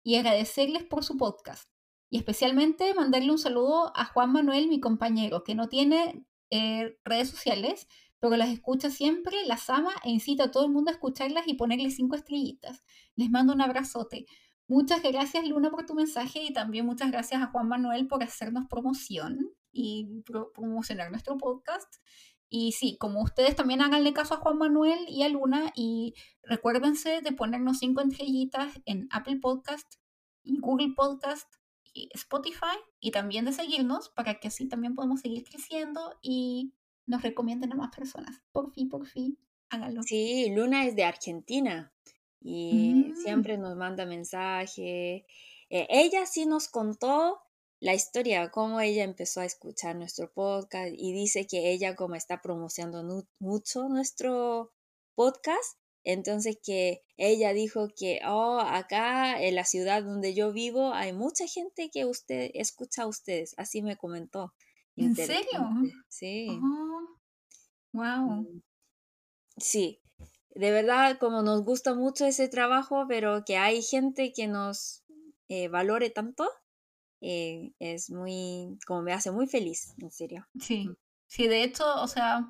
y 0.04 0.16
agradecerles 0.16 0.84
por 0.84 1.04
su 1.04 1.18
podcast. 1.18 1.70
Y 2.10 2.18
especialmente 2.18 2.94
mandarle 2.94 3.32
un 3.32 3.38
saludo 3.38 3.92
a 3.96 4.06
Juan 4.06 4.32
Manuel, 4.32 4.68
mi 4.68 4.80
compañero, 4.80 5.44
que 5.44 5.56
no 5.56 5.70
tiene 5.70 6.26
eh, 6.50 6.98
redes 7.04 7.30
sociales, 7.30 7.88
pero 8.20 8.38
las 8.38 8.50
escucha 8.50 8.90
siempre, 8.90 9.46
las 9.46 9.70
ama 9.70 9.92
e 10.04 10.10
incita 10.10 10.46
a 10.46 10.52
todo 10.52 10.66
el 10.66 10.72
mundo 10.72 10.90
a 10.90 10.94
escucharlas 10.94 11.48
y 11.48 11.56
ponerle 11.56 11.92
cinco 11.92 12.16
estrellitas. 12.16 12.84
Les 13.16 13.30
mando 13.30 13.54
un 13.54 13.62
abrazote. 13.62 14.26
Muchas 14.68 15.04
gracias 15.04 15.48
Luna 15.48 15.70
por 15.70 15.86
tu 15.86 15.94
mensaje 15.94 16.42
y 16.44 16.54
también 16.54 16.86
muchas 16.88 17.12
gracias 17.12 17.42
a 17.42 17.48
Juan 17.48 17.68
Manuel 17.68 18.08
por 18.08 18.24
hacernos 18.24 18.66
promoción 18.68 19.52
y 19.72 20.24
promocionar 20.26 21.12
nuestro 21.12 21.38
podcast. 21.38 21.94
Y 22.50 22.72
sí, 22.72 22.98
como 23.00 23.22
ustedes 23.22 23.56
también 23.56 23.82
háganle 23.82 24.14
caso 24.14 24.34
a 24.36 24.38
Juan 24.38 24.58
Manuel 24.58 25.06
y 25.08 25.24
a 25.24 25.30
Luna 25.30 25.72
y 25.76 26.16
recuérdense 26.44 27.22
de 27.22 27.32
ponernos 27.32 27.80
cinco 27.80 28.02
estrellitas 28.02 28.80
en 28.86 29.08
Apple 29.12 29.38
Podcast 29.38 29.96
y 30.44 30.60
Google 30.60 30.94
Podcast 30.96 31.54
Spotify 32.14 32.78
y 33.00 33.12
también 33.12 33.46
de 33.46 33.54
seguirnos 33.54 34.10
para 34.10 34.40
que 34.40 34.50
así 34.50 34.68
también 34.68 34.96
podamos 34.96 35.22
seguir 35.22 35.44
creciendo 35.44 36.18
y 36.22 36.74
nos 37.06 37.22
recomienden 37.22 37.72
a 37.74 37.75
más 37.75 37.96
personas. 37.96 38.42
Por 38.52 38.72
fin, 38.72 38.90
por 38.90 39.06
fin, 39.06 39.38
háganlo. 39.70 40.04
Sí, 40.04 40.50
Luna 40.50 40.86
es 40.86 40.96
de 40.96 41.04
Argentina 41.04 41.94
y 42.42 42.94
mm. 42.94 43.16
siempre 43.16 43.58
nos 43.58 43.75
manda 43.75 44.06
mensaje. 44.06 45.25
Eh, 45.70 45.88
ella 45.90 46.25
sí 46.25 46.46
nos 46.46 46.68
contó 46.68 47.42
la 47.80 47.94
historia, 47.94 48.50
cómo 48.52 48.80
ella 48.80 49.04
empezó 49.04 49.42
a 49.42 49.46
escuchar 49.46 49.96
nuestro 49.96 50.32
podcast 50.32 50.94
y 50.96 51.14
dice 51.14 51.46
que 51.46 51.72
ella 51.72 51.96
como 51.96 52.16
está 52.16 52.42
promocionando 52.42 53.28
mucho 53.40 53.90
nuestro 53.90 54.72
podcast, 55.14 55.78
entonces 56.06 56.58
que 56.64 57.02
ella 57.18 57.52
dijo 57.52 57.90
que, 57.98 58.22
oh, 58.26 58.60
acá 58.60 59.42
en 59.42 59.56
la 59.56 59.66
ciudad 59.66 60.04
donde 60.04 60.34
yo 60.34 60.54
vivo 60.54 60.94
hay 60.94 61.12
mucha 61.12 61.48
gente 61.48 61.90
que 61.92 62.06
usted 62.06 62.52
escucha 62.54 63.04
a 63.04 63.08
ustedes, 63.08 63.56
así 63.58 63.82
me 63.82 63.98
comentó. 63.98 64.54
¿En 64.96 65.16
serio? 65.16 65.68
Sí. 66.08 66.48
wow. 67.92 68.42
Mm. 68.42 68.62
Sí, 69.58 70.00
de 70.52 70.72
verdad 70.72 71.18
como 71.20 71.42
nos 71.42 71.64
gusta 71.64 71.96
mucho 71.96 72.26
ese 72.26 72.48
trabajo, 72.50 73.06
pero 73.08 73.44
que 73.44 73.58
hay 73.58 73.82
gente 73.82 74.32
que 74.32 74.48
nos 74.48 75.04
eh, 75.50 75.68
valore 75.70 76.12
tanto, 76.12 76.48
eh, 77.20 77.74
es 77.80 78.12
muy, 78.12 78.78
como 78.86 79.02
me 79.02 79.12
hace 79.12 79.32
muy 79.32 79.48
feliz, 79.48 79.96
en 79.98 80.12
serio. 80.12 80.48
Sí, 80.60 80.88
sí, 81.28 81.48
de 81.48 81.64
hecho, 81.64 81.84
o 82.02 82.08
sea, 82.08 82.48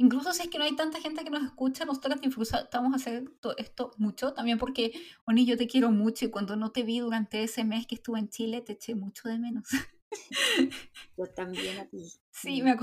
incluso 0.00 0.32
si 0.32 0.42
es 0.42 0.48
que 0.48 0.58
no 0.58 0.64
hay 0.64 0.74
tanta 0.74 0.98
gente 0.98 1.22
que 1.22 1.30
nos 1.30 1.44
escucha, 1.44 1.84
nosotros 1.84 2.20
disfrutamos 2.22 2.94
hacer 2.94 3.24
esto 3.58 3.92
mucho, 3.98 4.32
también 4.32 4.56
porque, 4.56 4.92
Oni, 5.26 5.44
yo 5.44 5.58
te 5.58 5.66
quiero 5.66 5.90
mucho 5.90 6.24
y 6.24 6.30
cuando 6.30 6.56
no 6.56 6.72
te 6.72 6.82
vi 6.84 7.00
durante 7.00 7.42
ese 7.42 7.64
mes 7.64 7.86
que 7.86 7.96
estuve 7.96 8.18
en 8.18 8.30
Chile, 8.30 8.62
te 8.62 8.72
eché 8.72 8.94
mucho 8.94 9.28
de 9.28 9.38
menos. 9.38 9.68
Yo 11.16 11.26
también 11.26 11.78
a 11.78 11.86
ti. 11.86 12.10
Sí, 12.32 12.62
me, 12.62 12.76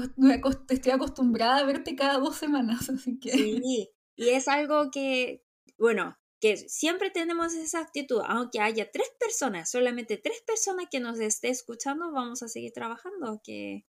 estoy 0.69 0.91
acostumbrada 0.91 1.57
a 1.57 1.65
verte 1.65 1.95
cada 1.95 2.19
dos 2.19 2.35
semanas, 2.35 2.87
así 2.89 3.19
que... 3.19 3.31
Sí, 3.31 3.89
y 4.15 4.29
es 4.29 4.47
algo 4.47 4.91
que, 4.91 5.43
bueno, 5.77 6.17
que 6.39 6.55
siempre 6.55 7.09
tenemos 7.09 7.55
esa 7.55 7.79
actitud, 7.79 8.21
aunque 8.27 8.59
haya 8.59 8.91
tres 8.91 9.11
personas, 9.19 9.71
solamente 9.71 10.17
tres 10.17 10.43
personas 10.45 10.85
que 10.89 10.99
nos 10.99 11.19
esté 11.19 11.49
escuchando, 11.49 12.11
vamos 12.11 12.43
a 12.43 12.47
seguir 12.47 12.71
trabajando 12.73 13.41
que, 13.43 13.85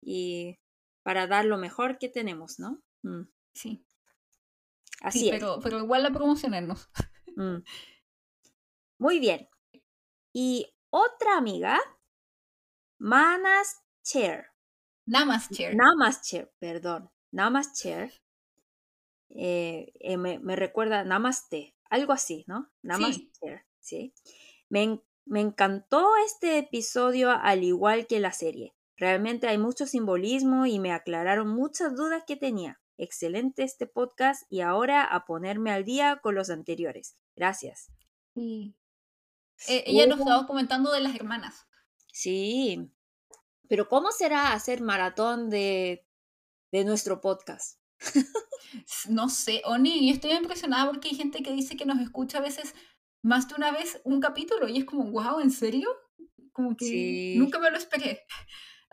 y 0.00 0.58
para 1.02 1.26
dar 1.26 1.44
lo 1.44 1.58
mejor 1.58 1.98
que 1.98 2.08
tenemos, 2.08 2.58
¿no? 2.58 2.82
Mm. 3.02 3.22
Sí. 3.54 3.84
Así 5.00 5.28
es. 5.28 5.34
Pero, 5.34 5.60
pero 5.62 5.78
igual 5.78 6.02
la 6.02 6.10
promocionarnos. 6.10 6.88
Mm. 7.34 7.64
Muy 8.98 9.18
bien. 9.18 9.48
Y 10.34 10.66
otra 10.90 11.38
amiga, 11.38 11.80
Manas 12.98 13.82
Chair. 14.02 14.48
Namas 15.06 15.48
Chair. 15.48 15.74
Namas 15.74 16.20
Chair, 16.20 16.52
perdón. 16.58 17.10
Namas 17.30 17.72
Chair 17.72 18.12
eh, 19.34 19.92
eh, 20.00 20.16
me, 20.16 20.38
me, 20.38 20.56
recuerda 20.56 21.04
Namaste, 21.04 21.74
algo 21.88 22.12
así, 22.12 22.44
¿no? 22.46 22.70
Namaste, 22.82 23.64
sí. 23.80 24.12
Me, 24.68 25.00
me 25.24 25.40
encantó 25.40 26.06
este 26.26 26.58
episodio 26.58 27.30
al 27.30 27.64
igual 27.64 28.06
que 28.06 28.20
la 28.20 28.32
serie. 28.32 28.74
Realmente 29.02 29.48
hay 29.48 29.58
mucho 29.58 29.84
simbolismo 29.84 30.64
y 30.64 30.78
me 30.78 30.92
aclararon 30.92 31.48
muchas 31.48 31.96
dudas 31.96 32.22
que 32.24 32.36
tenía. 32.36 32.80
Excelente 32.96 33.64
este 33.64 33.88
podcast 33.88 34.44
y 34.48 34.60
ahora 34.60 35.02
a 35.02 35.24
ponerme 35.24 35.72
al 35.72 35.84
día 35.84 36.20
con 36.22 36.36
los 36.36 36.50
anteriores. 36.50 37.16
Gracias. 37.34 37.90
Sí. 38.32 38.76
Eh, 39.66 39.82
ella 39.86 40.06
nos 40.06 40.20
estaba 40.20 40.46
comentando 40.46 40.92
de 40.92 41.00
las 41.00 41.16
hermanas. 41.16 41.66
Sí. 42.12 42.92
Pero 43.68 43.88
¿cómo 43.88 44.12
será 44.12 44.52
hacer 44.52 44.80
maratón 44.82 45.50
de, 45.50 46.06
de 46.70 46.84
nuestro 46.84 47.20
podcast? 47.20 47.80
no 49.08 49.28
sé, 49.28 49.62
Oni, 49.64 50.10
estoy 50.10 50.30
impresionada 50.30 50.88
porque 50.88 51.08
hay 51.08 51.16
gente 51.16 51.42
que 51.42 51.50
dice 51.50 51.76
que 51.76 51.86
nos 51.86 51.98
escucha 51.98 52.38
a 52.38 52.42
veces 52.42 52.72
más 53.20 53.48
de 53.48 53.56
una 53.56 53.72
vez 53.72 54.00
un 54.04 54.20
capítulo 54.20 54.68
y 54.68 54.78
es 54.78 54.84
como, 54.84 55.10
wow, 55.10 55.40
¿en 55.40 55.50
serio? 55.50 55.88
Como 56.52 56.76
que 56.76 57.34
nunca 57.36 57.58
me 57.58 57.68
lo 57.68 57.78
esperé. 57.78 58.24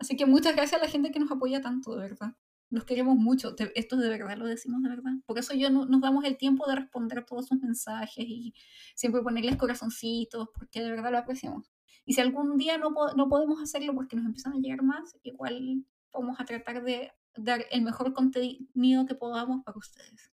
Así 0.00 0.16
que 0.16 0.24
muchas 0.24 0.56
gracias 0.56 0.80
a 0.80 0.84
la 0.84 0.90
gente 0.90 1.12
que 1.12 1.20
nos 1.20 1.30
apoya 1.30 1.60
tanto, 1.60 1.94
de 1.94 2.00
verdad. 2.00 2.34
Los 2.70 2.84
queremos 2.84 3.16
mucho. 3.16 3.54
Esto 3.74 3.96
de 3.98 4.08
verdad 4.08 4.38
lo 4.38 4.46
decimos 4.46 4.82
de 4.82 4.88
verdad. 4.88 5.12
Por 5.26 5.38
eso 5.38 5.54
yo 5.54 5.68
no, 5.68 5.84
nos 5.84 6.00
damos 6.00 6.24
el 6.24 6.38
tiempo 6.38 6.66
de 6.66 6.76
responder 6.76 7.26
todos 7.26 7.48
sus 7.48 7.60
mensajes 7.60 8.24
y 8.26 8.54
siempre 8.94 9.20
ponerles 9.20 9.56
corazoncitos, 9.56 10.48
porque 10.54 10.82
de 10.82 10.90
verdad 10.90 11.12
lo 11.12 11.18
apreciamos. 11.18 11.70
Y 12.06 12.14
si 12.14 12.22
algún 12.22 12.56
día 12.56 12.78
no, 12.78 12.94
no 13.14 13.28
podemos 13.28 13.60
hacerlo 13.60 13.94
porque 13.94 14.16
nos 14.16 14.24
empiezan 14.24 14.54
a 14.54 14.56
llegar 14.56 14.82
más, 14.82 15.14
igual 15.22 15.84
vamos 16.14 16.40
a 16.40 16.44
tratar 16.46 16.82
de 16.82 17.12
dar 17.36 17.66
el 17.70 17.82
mejor 17.82 18.14
contenido 18.14 19.04
que 19.06 19.14
podamos 19.14 19.62
para 19.64 19.78
ustedes. 19.78 20.32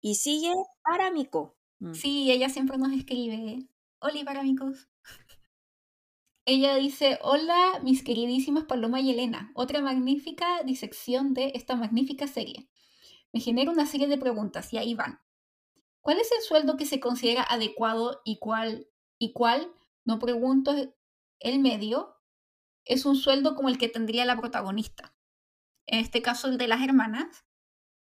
Y 0.00 0.14
sigue 0.14 0.52
Parámico. 0.82 1.58
Mm. 1.80 1.92
Sí, 1.92 2.30
ella 2.30 2.48
siempre 2.48 2.78
nos 2.78 2.92
escribe. 2.92 3.68
Hola, 4.00 4.24
Parámicos. 4.24 4.88
Ella 6.48 6.76
dice, 6.76 7.18
hola 7.22 7.80
mis 7.82 8.04
queridísimas 8.04 8.66
Paloma 8.66 9.00
y 9.00 9.10
Elena, 9.10 9.50
otra 9.56 9.80
magnífica 9.80 10.62
disección 10.62 11.34
de 11.34 11.50
esta 11.56 11.74
magnífica 11.74 12.28
serie. 12.28 12.68
Me 13.32 13.40
genera 13.40 13.72
una 13.72 13.84
serie 13.84 14.06
de 14.06 14.16
preguntas 14.16 14.72
y 14.72 14.78
ahí 14.78 14.94
van. 14.94 15.18
¿Cuál 16.00 16.20
es 16.20 16.30
el 16.30 16.40
sueldo 16.42 16.76
que 16.76 16.86
se 16.86 17.00
considera 17.00 17.42
adecuado 17.42 18.20
y 18.24 18.38
cuál, 18.38 18.86
y 19.18 19.32
cuál, 19.32 19.72
no 20.04 20.20
pregunto 20.20 20.72
el 21.40 21.58
medio, 21.58 22.14
es 22.84 23.06
un 23.06 23.16
sueldo 23.16 23.56
como 23.56 23.68
el 23.68 23.76
que 23.76 23.88
tendría 23.88 24.24
la 24.24 24.38
protagonista? 24.38 25.16
en 25.88 25.98
este 25.98 26.22
caso 26.22 26.46
el 26.46 26.58
de 26.58 26.68
las 26.68 26.80
hermanas, 26.80 27.44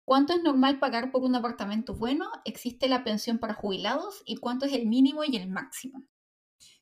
¿cuánto 0.04 0.34
es 0.34 0.44
normal 0.44 0.80
pagar 0.80 1.12
por 1.12 1.24
un 1.24 1.36
apartamento 1.36 1.94
bueno? 1.94 2.30
¿Existe 2.44 2.90
la 2.90 3.06
pensión 3.06 3.40
para 3.40 3.54
jubilados? 3.54 4.22
¿Y 4.26 4.36
cuánto 4.36 4.66
es 4.66 4.74
el 4.74 4.86
mínimo 4.86 5.24
y 5.24 5.38
el 5.38 5.50
máximo? 5.50 6.04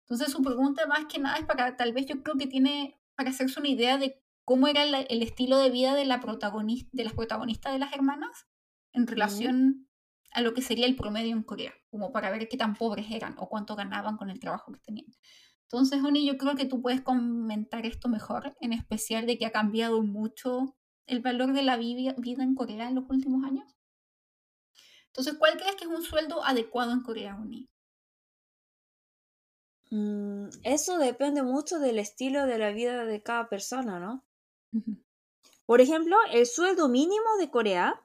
Entonces 0.01 0.31
su 0.31 0.41
pregunta 0.41 0.85
más 0.87 1.05
que 1.05 1.19
nada 1.19 1.37
es 1.37 1.45
para, 1.45 1.75
tal 1.77 1.93
vez 1.93 2.05
yo 2.05 2.21
creo 2.21 2.35
que 2.35 2.47
tiene, 2.47 2.99
para 3.15 3.29
hacerse 3.29 3.59
una 3.59 3.69
idea 3.69 3.97
de 3.97 4.21
cómo 4.45 4.67
era 4.67 4.83
el, 4.83 5.21
estilo 5.21 5.57
de 5.57 5.69
vida 5.69 5.95
de, 5.95 6.05
la 6.05 6.19
protagonista, 6.19 6.89
de 6.91 7.03
las 7.03 7.13
protagonistas 7.13 7.73
de 7.73 7.79
las 7.79 7.93
hermanas 7.93 8.47
en 8.93 9.07
relación 9.07 9.87
a 10.31 10.41
lo 10.41 10.53
que 10.53 10.61
sería 10.61 10.85
el 10.85 10.95
promedio 10.95 11.31
en 11.31 11.43
Corea, 11.43 11.73
como 11.89 12.11
para 12.11 12.31
ver 12.31 12.47
qué 12.49 12.57
tan 12.57 12.75
pobres 12.75 13.07
eran 13.11 13.35
o 13.37 13.47
cuánto 13.47 13.75
ganaban 13.75 14.17
con 14.17 14.29
el 14.29 14.39
trabajo 14.39 14.71
que 14.71 14.79
tenían. 14.79 15.07
Entonces, 15.63 16.03
Oni, 16.03 16.25
yo 16.25 16.37
creo 16.37 16.55
que 16.55 16.65
tú 16.65 16.81
puedes 16.81 17.01
comentar 17.01 17.85
esto 17.85 18.09
mejor, 18.09 18.55
en 18.59 18.73
especial 18.73 19.25
de 19.25 19.37
que 19.37 19.45
ha 19.45 19.51
cambiado 19.51 20.01
mucho 20.03 20.75
el 21.05 21.21
valor 21.21 21.53
de 21.53 21.61
la 21.61 21.77
vida 21.77 22.15
en 22.17 22.55
Corea 22.55 22.87
en 22.87 22.95
los 22.95 23.09
últimos 23.09 23.43
años? 23.45 23.65
Entonces, 25.07 25.35
¿cuál 25.37 25.57
crees 25.57 25.75
que 25.75 25.83
es 25.83 25.89
un 25.89 26.03
sueldo 26.03 26.43
adecuado 26.43 26.93
en 26.93 27.01
Corea, 27.01 27.35
Uni? 27.35 27.69
Mm, 29.91 30.49
eso 30.63 30.97
depende 30.97 31.43
mucho 31.43 31.77
del 31.77 31.99
estilo 31.99 32.47
de 32.47 32.57
la 32.57 32.71
vida 32.71 33.05
de 33.05 33.21
cada 33.21 33.47
persona, 33.49 33.99
¿no? 33.99 34.25
Por 35.65 35.81
ejemplo, 35.81 36.15
el 36.31 36.45
sueldo 36.47 36.87
mínimo 36.87 37.35
de 37.39 37.49
Corea 37.49 38.01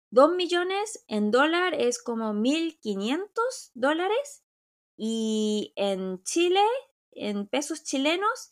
Dos 0.09 0.35
millones 0.35 1.03
en 1.07 1.31
dólar 1.31 1.73
es 1.73 2.01
como 2.01 2.33
1.500 2.33 3.71
dólares 3.73 4.43
y 4.95 5.73
en 5.75 6.23
Chile, 6.23 6.63
en 7.11 7.47
pesos 7.47 7.83
chilenos, 7.83 8.51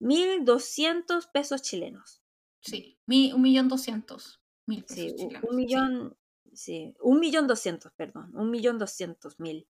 1.200 0.00 1.30
pesos 1.32 1.62
chilenos. 1.62 2.22
Sí, 2.60 2.98
un 3.06 3.40
millón 3.40 3.68
doscientos 3.68 4.40
mil 4.66 4.84
pesos 4.84 4.96
sí, 4.96 5.16
chilenos. 5.16 5.44
Un 5.44 5.56
millón, 5.56 6.16
sí. 6.52 6.94
un 7.00 7.18
millón 7.18 7.46
doscientos, 7.46 7.92
perdón, 7.96 8.30
un 8.36 8.50
millón 8.50 8.78
doscientos 8.78 9.40
mil 9.40 9.66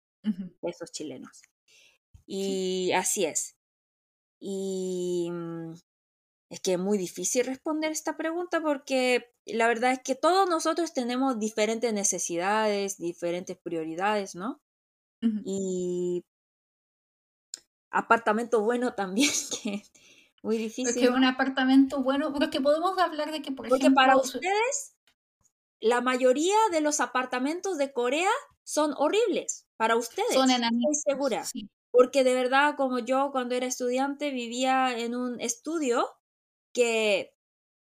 pesos 0.61 0.93
chilenos. 0.93 1.43
Y 2.27 2.93
así 2.93 3.25
es. 3.25 3.57
Y 4.39 5.29
mm, 5.31 5.75
es 6.51 6.61
que 6.61 6.75
es 6.75 6.79
muy 6.79 6.99
difícil 6.99 7.47
responder 7.47 7.91
esta 7.93 8.17
pregunta 8.17 8.61
porque 8.61 9.33
la 9.47 9.67
verdad 9.67 9.93
es 9.93 10.01
que 10.01 10.15
todos 10.15 10.49
nosotros 10.49 10.93
tenemos 10.93 11.39
diferentes 11.39 11.93
necesidades, 11.93 12.99
diferentes 12.99 13.57
prioridades, 13.57 14.35
¿no? 14.35 14.61
Y 15.47 16.23
apartamento 17.91 18.61
bueno 18.61 18.95
también, 18.95 19.31
que 19.63 19.83
muy 20.43 20.59
difícil. 20.59 20.93
Porque 20.93 21.09
un 21.09 21.25
apartamento 21.25 22.03
bueno, 22.03 22.31
porque 22.33 22.61
podemos 22.61 22.99
hablar 22.99 23.33
de 23.33 23.41
que, 23.41 23.51
por 23.51 23.69
porque 23.69 23.91
para 23.91 24.17
ustedes, 24.17 24.95
la 25.81 26.03
mayoría 26.03 26.57
de 26.71 26.83
los 26.83 27.01
apartamentos 27.01 27.79
de 27.79 27.93
Corea 27.93 28.31
son 28.63 28.93
horribles. 28.99 29.67
Para 29.77 29.97
ustedes, 29.97 30.35
son 30.35 30.51
estoy 30.51 30.95
segura. 31.03 31.45
Porque 31.91 32.25
de 32.25 32.35
verdad, 32.35 32.75
como 32.77 32.99
yo 32.99 33.31
cuando 33.33 33.55
era 33.55 33.67
estudiante 33.67 34.31
vivía 34.31 34.99
en 34.99 35.15
un 35.15 35.41
estudio 35.41 36.11
que 36.75 37.35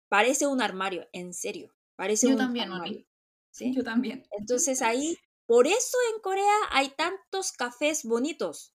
parece 0.08 0.46
un 0.46 0.62
armario, 0.62 1.06
en 1.12 1.34
serio. 1.34 1.74
Parece 1.96 2.28
yo 2.28 2.32
un 2.32 2.38
también, 2.38 2.72
armario. 2.72 3.04
¿sí? 3.50 3.74
Yo 3.74 3.84
también. 3.84 4.26
Entonces 4.38 4.80
ahí, 4.82 5.18
por 5.46 5.66
eso 5.66 5.98
en 6.14 6.22
Corea 6.22 6.54
hay 6.70 6.90
tantos 6.90 7.52
cafés 7.52 8.04
bonitos, 8.04 8.74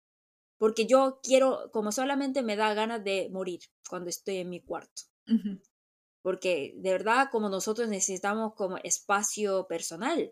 porque 0.57 0.85
yo 0.85 1.19
quiero, 1.23 1.71
como 1.71 1.91
solamente 1.91 2.43
me 2.43 2.55
da 2.55 2.73
ganas 2.75 3.03
de 3.03 3.29
morir 3.31 3.61
cuando 3.89 4.09
estoy 4.09 4.37
en 4.37 4.49
mi 4.49 4.61
cuarto. 4.61 5.03
Porque 6.21 6.73
de 6.75 6.91
verdad, 6.91 7.29
como 7.31 7.49
nosotros 7.49 7.87
necesitamos 7.87 8.53
como 8.53 8.77
espacio 8.77 9.65
personal. 9.67 10.31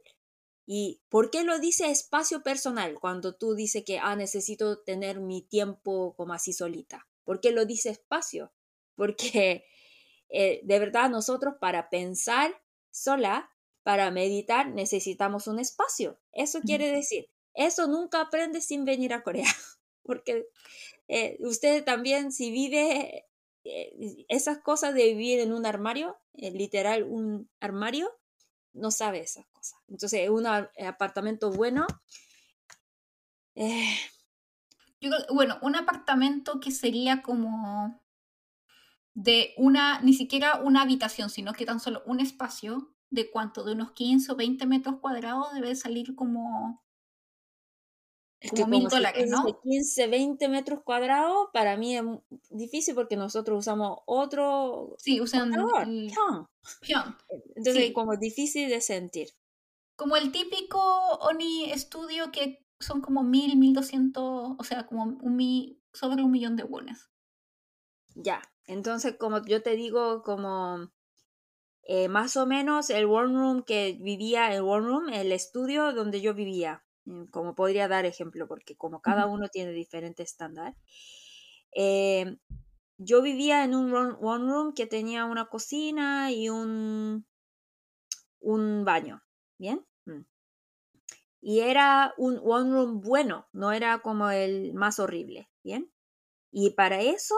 ¿Y 0.68 1.02
por 1.10 1.32
qué 1.32 1.44
lo 1.44 1.58
dice 1.58 1.90
espacio 1.90 2.44
personal 2.44 3.00
cuando 3.00 3.34
tú 3.34 3.56
dices 3.56 3.84
que, 3.84 3.98
ah, 3.98 4.16
necesito 4.16 4.82
tener 4.84 5.20
mi 5.20 5.42
tiempo 5.42 6.14
como 6.16 6.34
así 6.34 6.54
solita? 6.54 7.08
¿Por 7.24 7.40
qué 7.40 7.52
lo 7.52 7.66
dice 7.66 7.90
espacio? 7.90 8.52
Porque 9.00 9.64
eh, 10.28 10.60
de 10.64 10.80
verdad 10.80 11.10
nosotros 11.10 11.56
para 11.60 11.90
pensar 11.90 12.54
sola, 12.92 13.50
para 13.84 14.12
meditar, 14.12 14.68
necesitamos 14.68 15.48
un 15.48 15.58
espacio. 15.58 16.20
Eso 16.34 16.60
quiere 16.62 16.92
decir, 16.92 17.30
eso 17.54 17.88
nunca 17.88 18.20
aprende 18.20 18.60
sin 18.60 18.84
venir 18.84 19.14
a 19.14 19.24
Corea, 19.24 19.48
porque 20.04 20.48
eh, 21.08 21.38
usted 21.40 21.86
también 21.86 22.34
si 22.34 22.52
vive 22.52 23.26
eh, 23.64 24.26
esas 24.28 24.60
cosas 24.60 24.94
de 24.94 25.06
vivir 25.06 25.40
en 25.40 25.54
un 25.54 25.66
armario, 25.66 26.18
literal 26.34 27.04
un 27.04 27.50
armario, 27.62 28.12
no 28.74 28.92
sabe 28.92 29.22
esas 29.22 29.48
cosas. 29.48 29.80
Entonces, 29.88 30.30
un 30.30 30.46
apartamento 30.46 31.52
bueno. 31.52 31.88
bueno, 35.32 35.58
un 35.62 35.76
apartamento 35.78 36.60
que 36.60 36.72
sería 36.72 37.22
como 37.24 38.00
de 39.16 39.54
una, 39.58 40.02
ni 40.02 40.14
siquiera 40.14 40.62
una 40.62 40.82
habitación, 40.82 41.30
sino 41.30 41.54
que 41.54 41.66
tan 41.66 41.80
solo 41.80 42.04
un 42.06 42.20
espacio 42.20 42.94
de 43.12 43.30
cuánto, 43.32 43.64
de 43.64 43.74
unos 43.74 43.92
15 43.92 44.32
o 44.32 44.36
20 44.36 44.66
metros 44.66 45.00
cuadrados 45.00 45.54
debe 45.54 45.76
salir 45.76 46.16
como, 46.16 46.84
como 48.52 48.68
mil 48.68 48.88
dólares, 48.88 49.30
¿no? 49.30 49.60
15, 49.62 50.08
20 50.08 50.48
metros 50.48 50.82
cuadrados 50.84 51.50
para 51.52 51.76
mí 51.76 51.98
es 51.98 52.04
difícil 52.50 52.96
porque 52.96 53.18
nosotros 53.18 53.60
usamos 53.60 54.00
otro. 54.06 54.96
Sí, 54.98 55.20
usan 55.20 55.54
el... 55.54 56.12
Entonces, 57.56 57.92
como 57.94 58.16
difícil 58.16 58.70
de 58.70 58.82
sentir. 58.82 59.30
Como 59.98 60.16
el 60.16 60.32
típico 60.32 60.80
Oni 61.22 61.72
estudio 61.72 62.32
que 62.32 62.66
son 62.80 63.02
como 63.02 63.24
mil, 63.24 63.58
mil 63.58 63.74
doscientos, 63.74 64.56
o 64.58 64.64
sea, 64.64 64.86
como 64.86 65.04
un 65.04 65.78
sobre 65.92 66.24
un 66.24 66.32
millón 66.32 66.56
de 66.56 66.64
wones. 66.64 67.10
Ya, 68.16 68.42
entonces, 68.70 69.16
como 69.18 69.44
yo 69.46 69.64
te 69.64 69.76
digo, 69.76 70.22
como 70.22 70.92
eh, 71.84 72.08
más 72.08 72.38
o 72.38 72.46
menos 72.46 72.92
el 72.92 73.06
one 73.06 73.34
room 73.34 73.64
que 73.64 73.98
vivía, 74.00 74.54
el 74.54 74.62
one 74.62 74.86
room, 74.86 75.10
el 75.10 75.32
estudio 75.32 75.92
donde 75.92 76.22
yo 76.22 76.36
vivía, 76.36 76.84
mm, 77.06 77.26
como 77.32 77.56
podría 77.56 77.88
dar 77.88 78.06
ejemplo, 78.06 78.48
porque 78.48 78.78
como 78.78 79.02
cada 79.02 79.26
uno 79.26 79.48
tiene 79.50 79.72
diferente 79.72 80.22
estándar. 80.22 80.76
Eh, 81.76 82.38
yo 83.00 83.24
vivía 83.24 83.64
en 83.64 83.74
un 83.74 83.92
one 83.94 84.46
room 84.52 84.74
que 84.76 84.86
tenía 84.86 85.26
una 85.26 85.48
cocina 85.48 86.32
y 86.32 86.50
un, 86.50 87.26
un 88.40 88.86
baño, 88.86 89.24
¿bien? 89.58 89.84
Mm. 90.06 90.22
Y 91.42 91.62
era 91.62 92.14
un 92.18 92.40
one 92.44 92.72
room 92.72 93.02
bueno, 93.02 93.48
no 93.52 93.72
era 93.72 94.00
como 94.04 94.30
el 94.30 94.76
más 94.76 95.00
horrible, 95.00 95.50
¿bien? 95.64 95.92
Y 96.52 96.72
para 96.72 97.02
eso 97.02 97.36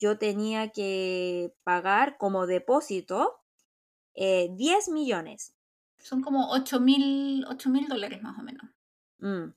yo 0.00 0.18
tenía 0.18 0.70
que 0.70 1.54
pagar 1.62 2.16
como 2.16 2.46
depósito 2.46 3.40
10 4.14 4.56
eh, 4.88 4.90
millones. 4.90 5.54
Son 5.98 6.22
como 6.22 6.50
8 6.50 6.80
mil 6.80 7.44
dólares 7.88 8.22
más 8.22 8.38
o 8.38 8.42
menos. 8.42 8.66
Mm. 9.18 9.52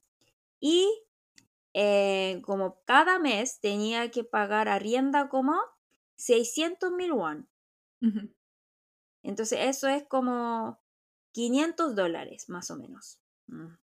Y 0.59 0.89
eh, 1.73 2.41
como 2.45 2.81
cada 2.85 3.17
mes 3.19 3.59
tenía 3.61 4.11
que 4.11 4.23
pagar 4.23 4.67
arrienda 4.67 5.29
como 5.29 5.59
600 6.17 6.91
mil 6.91 7.13
won. 7.13 7.47
Entonces 9.23 9.59
eso 9.61 9.87
es 9.87 10.03
como 10.03 10.77
500 11.31 11.95
dólares 11.95 12.49
más 12.49 12.69
o 12.69 12.75
menos. 12.75 13.19
Mm. 13.47 13.77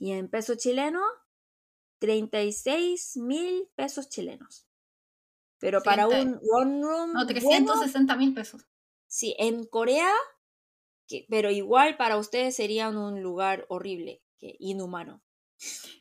Y 0.00 0.12
en 0.12 0.28
peso 0.28 0.56
chileno, 0.56 1.02
36 2.00 3.16
mil 3.18 3.68
pesos 3.76 4.08
chilenos. 4.08 4.67
Pero 5.58 5.82
para 5.82 6.06
un 6.06 6.40
one 6.50 6.82
room. 6.82 7.12
No, 7.12 7.26
360 7.26 8.16
mil 8.16 8.34
pesos. 8.34 8.66
Sí, 9.06 9.34
en 9.38 9.64
Corea, 9.64 10.10
que, 11.06 11.26
pero 11.28 11.50
igual 11.50 11.96
para 11.96 12.16
ustedes 12.16 12.54
sería 12.54 12.90
un 12.90 13.22
lugar 13.22 13.66
horrible, 13.68 14.22
que 14.38 14.56
inhumano. 14.58 15.22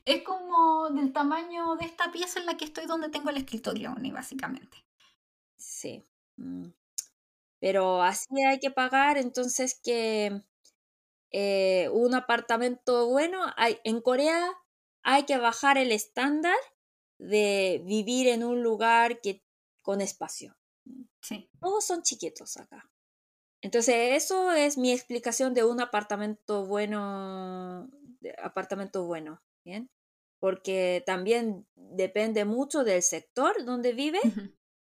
Es 0.06 0.24
como 0.24 0.90
del 0.92 1.12
tamaño 1.14 1.76
de 1.78 1.86
esta 1.86 2.12
pieza 2.12 2.40
en 2.40 2.46
la 2.46 2.58
que 2.58 2.66
estoy 2.66 2.86
donde 2.86 3.10
tengo 3.10 3.30
el 3.30 3.38
escritorio, 3.38 3.96
básicamente. 4.14 4.78
Sí. 5.58 6.04
Mm. 6.36 6.68
Pero 7.60 8.04
así 8.04 8.44
hay 8.48 8.60
que 8.60 8.70
pagar, 8.70 9.18
entonces 9.18 9.80
que 9.84 10.44
eh, 11.32 11.90
un 11.92 12.14
apartamento 12.14 13.08
bueno, 13.08 13.40
hay, 13.56 13.80
en 13.84 14.02
Corea 14.02 14.54
hay 15.02 15.24
que 15.24 15.38
bajar 15.38 15.78
el 15.78 15.92
estándar 15.92 16.58
de 17.18 17.82
vivir 17.86 18.28
en 18.28 18.44
un 18.44 18.62
lugar 18.62 19.22
que 19.22 19.44
con 19.88 20.02
espacio. 20.02 20.54
Sí. 21.22 21.50
Todos 21.62 21.86
son 21.86 22.02
chiquitos 22.02 22.58
acá. 22.58 22.92
Entonces, 23.62 24.22
eso 24.22 24.52
es 24.52 24.78
mi 24.78 24.92
explicación 24.92 25.54
de 25.54 25.64
un 25.64 25.80
apartamento 25.80 26.66
bueno, 26.66 27.90
apartamento 28.44 29.06
bueno, 29.06 29.42
¿bien? 29.64 29.90
Porque 30.42 31.04
también 31.06 31.66
depende 31.76 32.44
mucho 32.44 32.84
del 32.84 33.02
sector 33.02 33.64
donde 33.64 33.94
vive, 33.94 34.20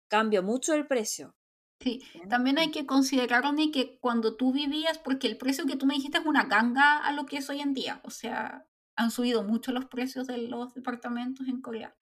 cambia 0.07 0.43
mucho 0.43 0.75
el 0.75 0.85
precio. 0.85 1.35
Sí, 1.79 2.03
también 2.29 2.59
hay 2.59 2.69
que 2.69 2.85
considerar, 2.85 3.43
que 3.73 3.97
cuando 3.99 4.37
tú 4.37 4.53
vivías, 4.53 4.99
porque 4.99 5.25
el 5.25 5.39
precio 5.39 5.65
que 5.65 5.75
tú 5.75 5.87
me 5.87 5.95
dijiste 5.95 6.19
es 6.19 6.25
una 6.27 6.43
ganga 6.43 6.99
a 6.99 7.11
lo 7.13 7.25
que 7.25 7.37
es 7.37 7.49
hoy 7.49 7.61
en 7.61 7.73
día, 7.73 7.99
o 8.03 8.11
sea, 8.11 8.67
han 8.95 9.09
subido 9.09 9.41
mucho 9.41 9.71
los 9.71 9.85
precios 9.85 10.27
de 10.27 10.37
los 10.37 10.75
departamentos 10.75 11.47
en 11.47 11.61
Corea. 11.61 11.95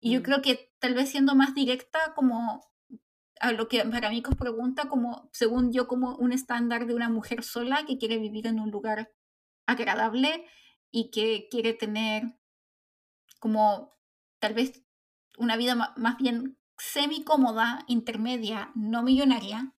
Y 0.00 0.12
yo 0.12 0.20
mm. 0.20 0.22
creo 0.22 0.42
que 0.42 0.72
tal 0.78 0.94
vez 0.94 1.10
siendo 1.10 1.34
más 1.34 1.54
directa, 1.54 2.14
como 2.14 2.60
a 3.40 3.52
lo 3.52 3.68
que 3.68 3.82
para 3.84 4.10
mí 4.10 4.22
os 4.26 4.36
pregunta, 4.36 4.88
como, 4.88 5.30
según 5.32 5.72
yo, 5.72 5.86
como 5.88 6.16
un 6.16 6.32
estándar 6.32 6.86
de 6.86 6.94
una 6.94 7.08
mujer 7.08 7.42
sola 7.42 7.84
que 7.86 7.98
quiere 7.98 8.18
vivir 8.18 8.46
en 8.46 8.60
un 8.60 8.70
lugar 8.70 9.12
agradable 9.66 10.46
y 10.90 11.10
que 11.10 11.48
quiere 11.50 11.72
tener 11.72 12.38
como 13.38 13.96
tal 14.40 14.54
vez 14.54 14.84
una 15.38 15.56
vida 15.56 15.74
más 15.96 16.16
bien 16.18 16.58
semi 16.76 17.24
cómoda, 17.24 17.84
intermedia, 17.86 18.72
no 18.74 19.02
millonaria, 19.02 19.74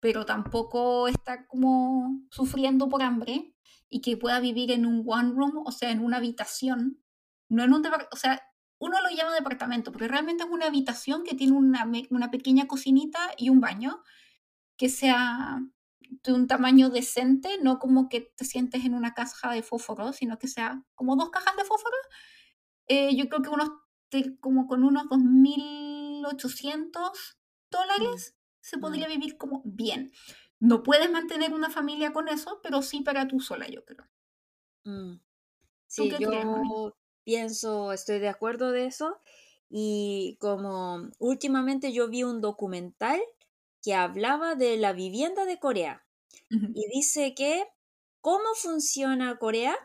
pero 0.00 0.24
tampoco 0.24 1.08
estar 1.08 1.46
como 1.46 2.22
sufriendo 2.30 2.88
por 2.88 3.02
hambre 3.02 3.54
y 3.88 4.00
que 4.00 4.16
pueda 4.16 4.40
vivir 4.40 4.70
en 4.70 4.86
un 4.86 5.04
one 5.06 5.32
room, 5.34 5.62
o 5.64 5.72
sea, 5.72 5.90
en 5.90 6.00
una 6.00 6.18
habitación, 6.18 7.02
no 7.48 7.64
en 7.64 7.72
un 7.72 7.84
o 7.86 8.16
sea, 8.16 8.42
uno 8.78 9.00
lo 9.02 9.10
llama 9.10 9.34
departamento, 9.34 9.92
pero 9.92 10.08
realmente 10.08 10.44
es 10.44 10.50
una 10.50 10.66
habitación 10.66 11.24
que 11.24 11.34
tiene 11.34 11.52
una, 11.52 11.90
una 12.10 12.30
pequeña 12.30 12.66
cocinita 12.66 13.18
y 13.36 13.50
un 13.50 13.60
baño 13.60 14.02
que 14.76 14.88
sea 14.88 15.60
de 16.00 16.32
un 16.32 16.46
tamaño 16.46 16.88
decente, 16.88 17.58
no 17.62 17.78
como 17.78 18.08
que 18.08 18.32
te 18.36 18.44
sientes 18.44 18.84
en 18.84 18.94
una 18.94 19.14
caja 19.14 19.52
de 19.52 19.62
fósforo, 19.62 20.12
sino 20.12 20.38
que 20.38 20.48
sea 20.48 20.82
como 20.94 21.16
dos 21.16 21.30
cajas 21.30 21.56
de 21.56 21.64
fósforo. 21.64 21.96
Eh, 22.86 23.14
yo 23.16 23.28
creo 23.28 23.42
que 23.42 23.50
unos, 23.50 23.70
como 24.40 24.66
con 24.66 24.84
unos 24.84 25.06
2.800 25.08 27.36
dólares 27.70 28.36
se 28.60 28.78
podría 28.78 29.08
vivir 29.08 29.36
como 29.36 29.62
bien. 29.64 30.12
No 30.60 30.82
puedes 30.82 31.10
mantener 31.10 31.52
una 31.52 31.70
familia 31.70 32.12
con 32.12 32.28
eso, 32.28 32.60
pero 32.62 32.82
sí 32.82 33.00
para 33.00 33.28
tú 33.28 33.40
sola, 33.40 33.68
yo 33.68 33.84
creo. 33.84 34.08
Mm. 34.84 35.20
Sí, 35.86 36.10
yo 36.18 36.94
pienso, 37.28 37.92
estoy 37.92 38.20
de 38.20 38.28
acuerdo 38.30 38.72
de 38.72 38.86
eso. 38.86 39.20
Y 39.68 40.38
como 40.40 41.10
últimamente 41.18 41.92
yo 41.92 42.08
vi 42.08 42.22
un 42.22 42.40
documental 42.40 43.20
que 43.82 43.92
hablaba 43.92 44.54
de 44.54 44.78
la 44.78 44.94
vivienda 44.94 45.44
de 45.44 45.58
Corea. 45.58 46.06
Y 46.48 46.88
dice 46.88 47.34
que 47.34 47.66
cómo 48.22 48.54
funciona 48.54 49.38
Corea, 49.38 49.76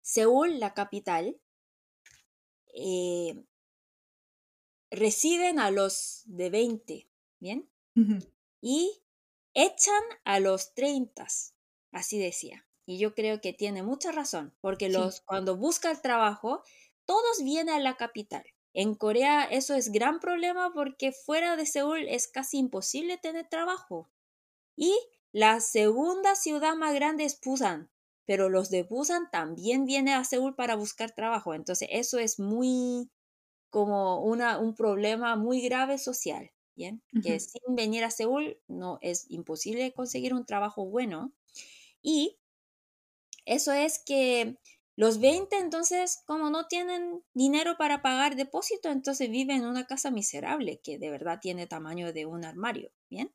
Seúl, 0.00 0.60
la 0.60 0.74
capital, 0.74 1.40
eh, 2.72 3.44
reciben 4.92 5.58
a 5.58 5.72
los 5.72 6.22
de 6.26 6.50
20, 6.50 7.08
¿bien? 7.40 7.68
Y 8.60 9.02
echan 9.54 10.04
a 10.22 10.38
los 10.38 10.72
30, 10.74 11.26
así 11.90 12.18
decía. 12.20 12.64
Y 12.86 12.98
yo 12.98 13.14
creo 13.14 13.40
que 13.40 13.52
tiene 13.52 13.82
mucha 13.82 14.12
razón, 14.12 14.54
porque 14.60 14.88
los, 14.88 15.20
cuando 15.22 15.56
busca 15.56 15.90
el 15.90 16.00
trabajo, 16.00 16.62
todos 17.04 17.42
vienen 17.44 17.74
a 17.74 17.78
la 17.78 17.96
capital. 17.96 18.44
En 18.74 18.94
Corea 18.94 19.44
eso 19.44 19.74
es 19.74 19.92
gran 19.92 20.18
problema 20.18 20.72
porque 20.72 21.12
fuera 21.12 21.56
de 21.56 21.66
Seúl 21.66 22.08
es 22.08 22.26
casi 22.28 22.58
imposible 22.58 23.18
tener 23.18 23.48
trabajo. 23.48 24.10
Y 24.76 24.96
la 25.32 25.60
segunda 25.60 26.34
ciudad 26.36 26.74
más 26.74 26.94
grande 26.94 27.24
es 27.24 27.38
Busan, 27.40 27.90
pero 28.26 28.48
los 28.48 28.70
de 28.70 28.82
Busan 28.82 29.30
también 29.30 29.84
vienen 29.84 30.14
a 30.14 30.24
Seúl 30.24 30.54
para 30.54 30.76
buscar 30.76 31.12
trabajo. 31.12 31.54
Entonces 31.54 31.88
eso 31.90 32.18
es 32.18 32.38
muy 32.38 33.10
como 33.70 34.22
una, 34.22 34.58
un 34.58 34.74
problema 34.74 35.36
muy 35.36 35.60
grave 35.60 35.98
social. 35.98 36.50
Bien, 36.74 37.02
que 37.22 37.38
sin 37.38 37.76
venir 37.76 38.02
a 38.02 38.10
Seúl 38.10 38.58
no 38.66 38.98
es 39.02 39.30
imposible 39.30 39.92
conseguir 39.92 40.32
un 40.32 40.46
trabajo 40.46 40.86
bueno. 40.86 41.32
Y 42.00 42.38
eso 43.44 43.72
es 43.72 44.02
que 44.04 44.58
los 44.96 45.20
20 45.20 45.56
entonces, 45.58 46.22
como 46.26 46.50
no 46.50 46.66
tienen 46.66 47.22
dinero 47.34 47.76
para 47.78 48.02
pagar 48.02 48.36
depósito, 48.36 48.90
entonces 48.90 49.30
viven 49.30 49.62
en 49.62 49.66
una 49.66 49.86
casa 49.86 50.10
miserable 50.10 50.80
que 50.82 50.98
de 50.98 51.10
verdad 51.10 51.38
tiene 51.40 51.66
tamaño 51.66 52.12
de 52.12 52.26
un 52.26 52.44
armario, 52.44 52.92
¿bien? 53.08 53.32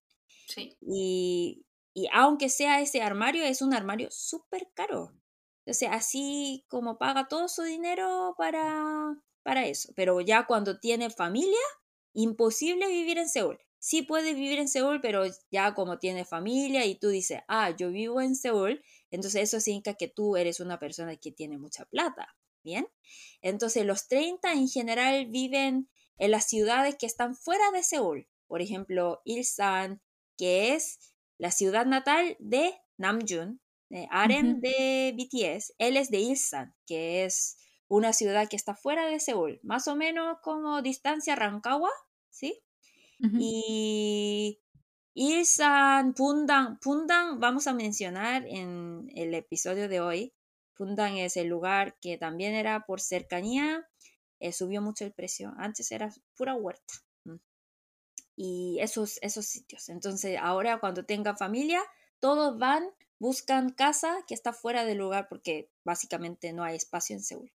Sí. 0.47 0.77
Y, 0.81 1.65
y 1.93 2.07
aunque 2.13 2.49
sea 2.49 2.79
ese 2.81 3.01
armario, 3.01 3.43
es 3.43 3.61
un 3.61 3.73
armario 3.73 4.09
súper 4.11 4.69
caro. 4.75 5.13
Entonces, 5.65 5.89
así 5.91 6.63
como 6.69 6.97
paga 6.97 7.27
todo 7.27 7.47
su 7.49 7.63
dinero 7.63 8.35
para, 8.37 9.17
para 9.43 9.65
eso. 9.65 9.91
Pero 9.95 10.21
ya 10.21 10.45
cuando 10.45 10.79
tiene 10.79 11.09
familia, 11.09 11.57
imposible 12.13 12.87
vivir 12.87 13.17
en 13.17 13.29
Seúl. 13.29 13.59
Sí 13.79 14.01
puede 14.03 14.33
vivir 14.33 14.59
en 14.59 14.69
Seúl, 14.69 15.01
pero 15.01 15.23
ya 15.51 15.73
como 15.73 15.99
tiene 15.99 16.25
familia 16.25 16.85
y 16.85 16.95
tú 16.95 17.09
dices, 17.09 17.41
ah, 17.47 17.75
yo 17.75 17.89
vivo 17.91 18.21
en 18.21 18.35
Seúl, 18.35 18.81
entonces 19.11 19.43
eso 19.43 19.59
significa 19.59 19.93
que 19.93 20.07
tú 20.07 20.35
eres 20.37 20.59
una 20.59 20.79
persona 20.79 21.15
que 21.15 21.31
tiene 21.31 21.57
mucha 21.57 21.85
plata, 21.85 22.35
¿bien? 22.63 22.87
Entonces 23.41 23.85
los 23.85 24.07
30 24.07 24.53
en 24.53 24.67
general 24.67 25.27
viven 25.27 25.89
en 26.17 26.31
las 26.31 26.45
ciudades 26.47 26.95
que 26.95 27.05
están 27.05 27.35
fuera 27.35 27.71
de 27.71 27.83
Seúl. 27.83 28.27
Por 28.47 28.61
ejemplo, 28.61 29.21
Ilsan, 29.25 30.01
que 30.37 30.73
es 30.73 30.99
la 31.37 31.51
ciudad 31.51 31.85
natal 31.85 32.35
de 32.39 32.73
Namjoon, 32.97 33.61
de 33.89 34.07
Aren 34.11 34.59
de 34.59 35.13
BTS. 35.15 35.73
Él 35.77 35.97
es 35.97 36.09
de 36.09 36.19
Ilsan, 36.19 36.75
que 36.85 37.25
es 37.25 37.57
una 37.87 38.13
ciudad 38.13 38.49
que 38.49 38.55
está 38.55 38.75
fuera 38.75 39.07
de 39.07 39.19
Seúl, 39.19 39.59
más 39.63 39.87
o 39.87 39.95
menos 39.95 40.37
como 40.41 40.81
distancia 40.81 41.35
Rancagua, 41.35 41.91
¿sí? 42.29 42.61
Y 43.19 44.59
Ilsan, 45.19 46.13
Pundang, 46.13 46.77
Pundang 46.79 47.39
vamos 47.39 47.65
a 47.65 47.73
mencionar 47.73 48.45
en 48.45 49.11
el 49.15 49.33
episodio 49.33 49.89
de 49.89 49.99
hoy. 49.99 50.31
Pundang 50.75 51.17
es 51.17 51.37
el 51.37 51.47
lugar 51.47 51.97
que 51.99 52.19
también 52.19 52.53
era 52.53 52.85
por 52.85 53.01
cercanía, 53.01 53.89
eh, 54.39 54.53
subió 54.53 54.79
mucho 54.79 55.05
el 55.05 55.13
precio. 55.13 55.55
Antes 55.57 55.91
era 55.91 56.13
pura 56.35 56.53
huerta. 56.53 56.93
Mm. 57.23 57.37
Y 58.35 58.77
esos, 58.79 59.17
esos 59.23 59.47
sitios. 59.47 59.89
Entonces, 59.89 60.37
ahora 60.39 60.79
cuando 60.79 61.03
tenga 61.03 61.35
familia, 61.35 61.81
todos 62.19 62.59
van, 62.59 62.87
buscan 63.17 63.71
casa 63.71 64.23
que 64.27 64.35
está 64.35 64.53
fuera 64.53 64.85
del 64.85 64.99
lugar 64.99 65.27
porque 65.29 65.71
básicamente 65.83 66.53
no 66.53 66.63
hay 66.63 66.75
espacio 66.75 67.15
en 67.15 67.23
Seúl. 67.23 67.51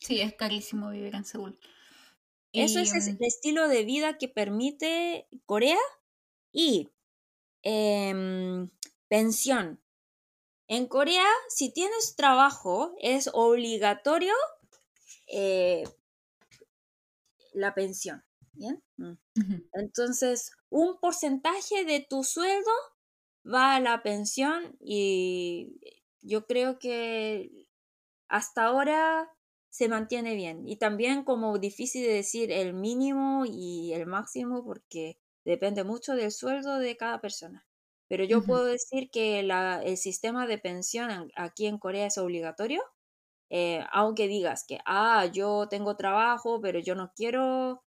Sí, 0.00 0.20
es 0.20 0.34
carísimo 0.34 0.90
vivir 0.90 1.14
en 1.14 1.24
Seúl. 1.24 1.56
Eso 2.52 2.80
es 2.80 3.06
el 3.06 3.16
estilo 3.20 3.68
de 3.68 3.84
vida 3.84 4.18
que 4.18 4.26
permite 4.26 5.28
Corea 5.46 5.78
y 6.52 6.90
em, 7.62 8.68
pensión. 9.08 9.80
En 10.68 10.86
Corea, 10.86 11.26
si 11.48 11.72
tienes 11.72 12.14
trabajo, 12.16 12.94
es 13.00 13.28
obligatorio 13.32 14.34
eh, 15.26 15.84
la 17.52 17.74
pensión. 17.74 18.24
¿Bien? 18.52 18.82
Mm. 18.96 19.14
Entonces, 19.72 20.52
un 20.68 20.98
porcentaje 21.00 21.84
de 21.84 22.06
tu 22.08 22.24
sueldo 22.24 22.70
va 23.44 23.74
a 23.74 23.80
la 23.80 24.02
pensión 24.02 24.76
y 24.80 25.80
yo 26.20 26.46
creo 26.46 26.78
que 26.78 27.66
hasta 28.28 28.64
ahora 28.64 29.30
se 29.70 29.88
mantiene 29.88 30.34
bien. 30.34 30.68
Y 30.68 30.76
también 30.76 31.24
como 31.24 31.58
difícil 31.58 32.02
de 32.02 32.14
decir 32.14 32.52
el 32.52 32.74
mínimo 32.74 33.44
y 33.46 33.92
el 33.92 34.06
máximo 34.06 34.64
porque 34.64 35.19
depende 35.44 35.84
mucho 35.84 36.14
del 36.14 36.32
sueldo 36.32 36.78
de 36.78 36.96
cada 36.96 37.20
persona. 37.20 37.66
Pero 38.08 38.24
yo 38.24 38.44
puedo 38.44 38.64
decir 38.64 39.10
que 39.10 39.42
la, 39.42 39.82
el 39.82 39.96
sistema 39.96 40.46
de 40.46 40.58
pensión 40.58 41.30
aquí 41.36 41.66
en 41.66 41.78
Corea 41.78 42.06
es 42.06 42.18
obligatorio, 42.18 42.82
eh, 43.50 43.84
aunque 43.92 44.28
digas 44.28 44.64
que, 44.66 44.78
ah, 44.86 45.26
yo 45.26 45.68
tengo 45.68 45.96
trabajo, 45.96 46.60
pero 46.60 46.78
yo 46.80 46.94
no 46.94 47.12
quiero 47.16 47.82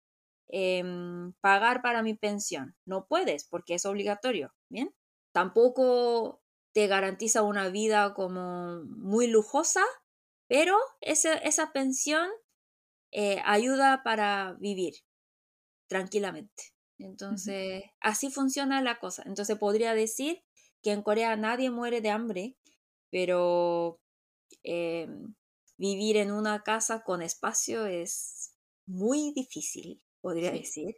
em, 0.49 1.33
pagar 1.41 1.81
para 1.81 2.03
mi 2.03 2.15
pensión. 2.15 2.75
No 2.85 3.07
puedes 3.07 3.45
porque 3.45 3.75
es 3.75 3.85
obligatorio, 3.85 4.53
¿bien? 4.69 4.95
Tampoco 5.33 6.41
te 6.73 6.87
garantiza 6.87 7.43
una 7.43 7.69
vida 7.69 8.13
como 8.13 8.83
muy 8.85 9.27
lujosa, 9.27 9.83
pero 10.47 10.77
esa, 11.01 11.33
esa 11.35 11.71
pensión 11.73 12.29
eh, 13.11 13.41
ayuda 13.45 14.03
para 14.03 14.55
vivir 14.59 14.95
tranquilamente. 15.87 16.73
Entonces, 16.99 17.83
así 18.01 18.29
funciona 18.29 18.81
la 18.81 18.99
cosa. 18.99 19.23
Entonces, 19.25 19.57
podría 19.57 19.93
decir 19.93 20.43
que 20.83 20.91
en 20.91 21.01
Corea 21.01 21.35
nadie 21.35 21.71
muere 21.71 22.01
de 22.01 22.09
hambre, 22.09 22.57
pero 23.09 23.99
em, 24.63 25.33
vivir 25.77 26.17
en 26.17 26.31
una 26.31 26.61
casa 26.63 27.03
con 27.03 27.21
espacio 27.21 27.85
es 27.85 28.53
muy 28.85 29.31
difícil, 29.33 30.03
podría 30.21 30.51
decir. 30.51 30.97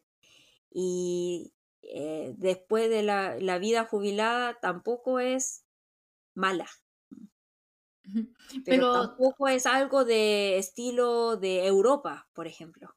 Y 0.72 1.54
eh, 1.84 2.34
después 2.38 2.90
de 2.90 3.04
la, 3.04 3.38
la, 3.40 3.60
vida 3.60 3.86
jubilada 3.86 4.60
tampoco 4.60 5.20
es 5.20 5.66
mala. 6.34 6.68
Pero, 8.66 8.94
tampoco 8.94 9.48
es 9.48 9.66
algo 9.66 10.04
de 10.06 10.58
estilo 10.58 11.38
de 11.38 11.66
Europa, 11.66 12.28
por 12.34 12.48
ejemplo. 12.48 12.96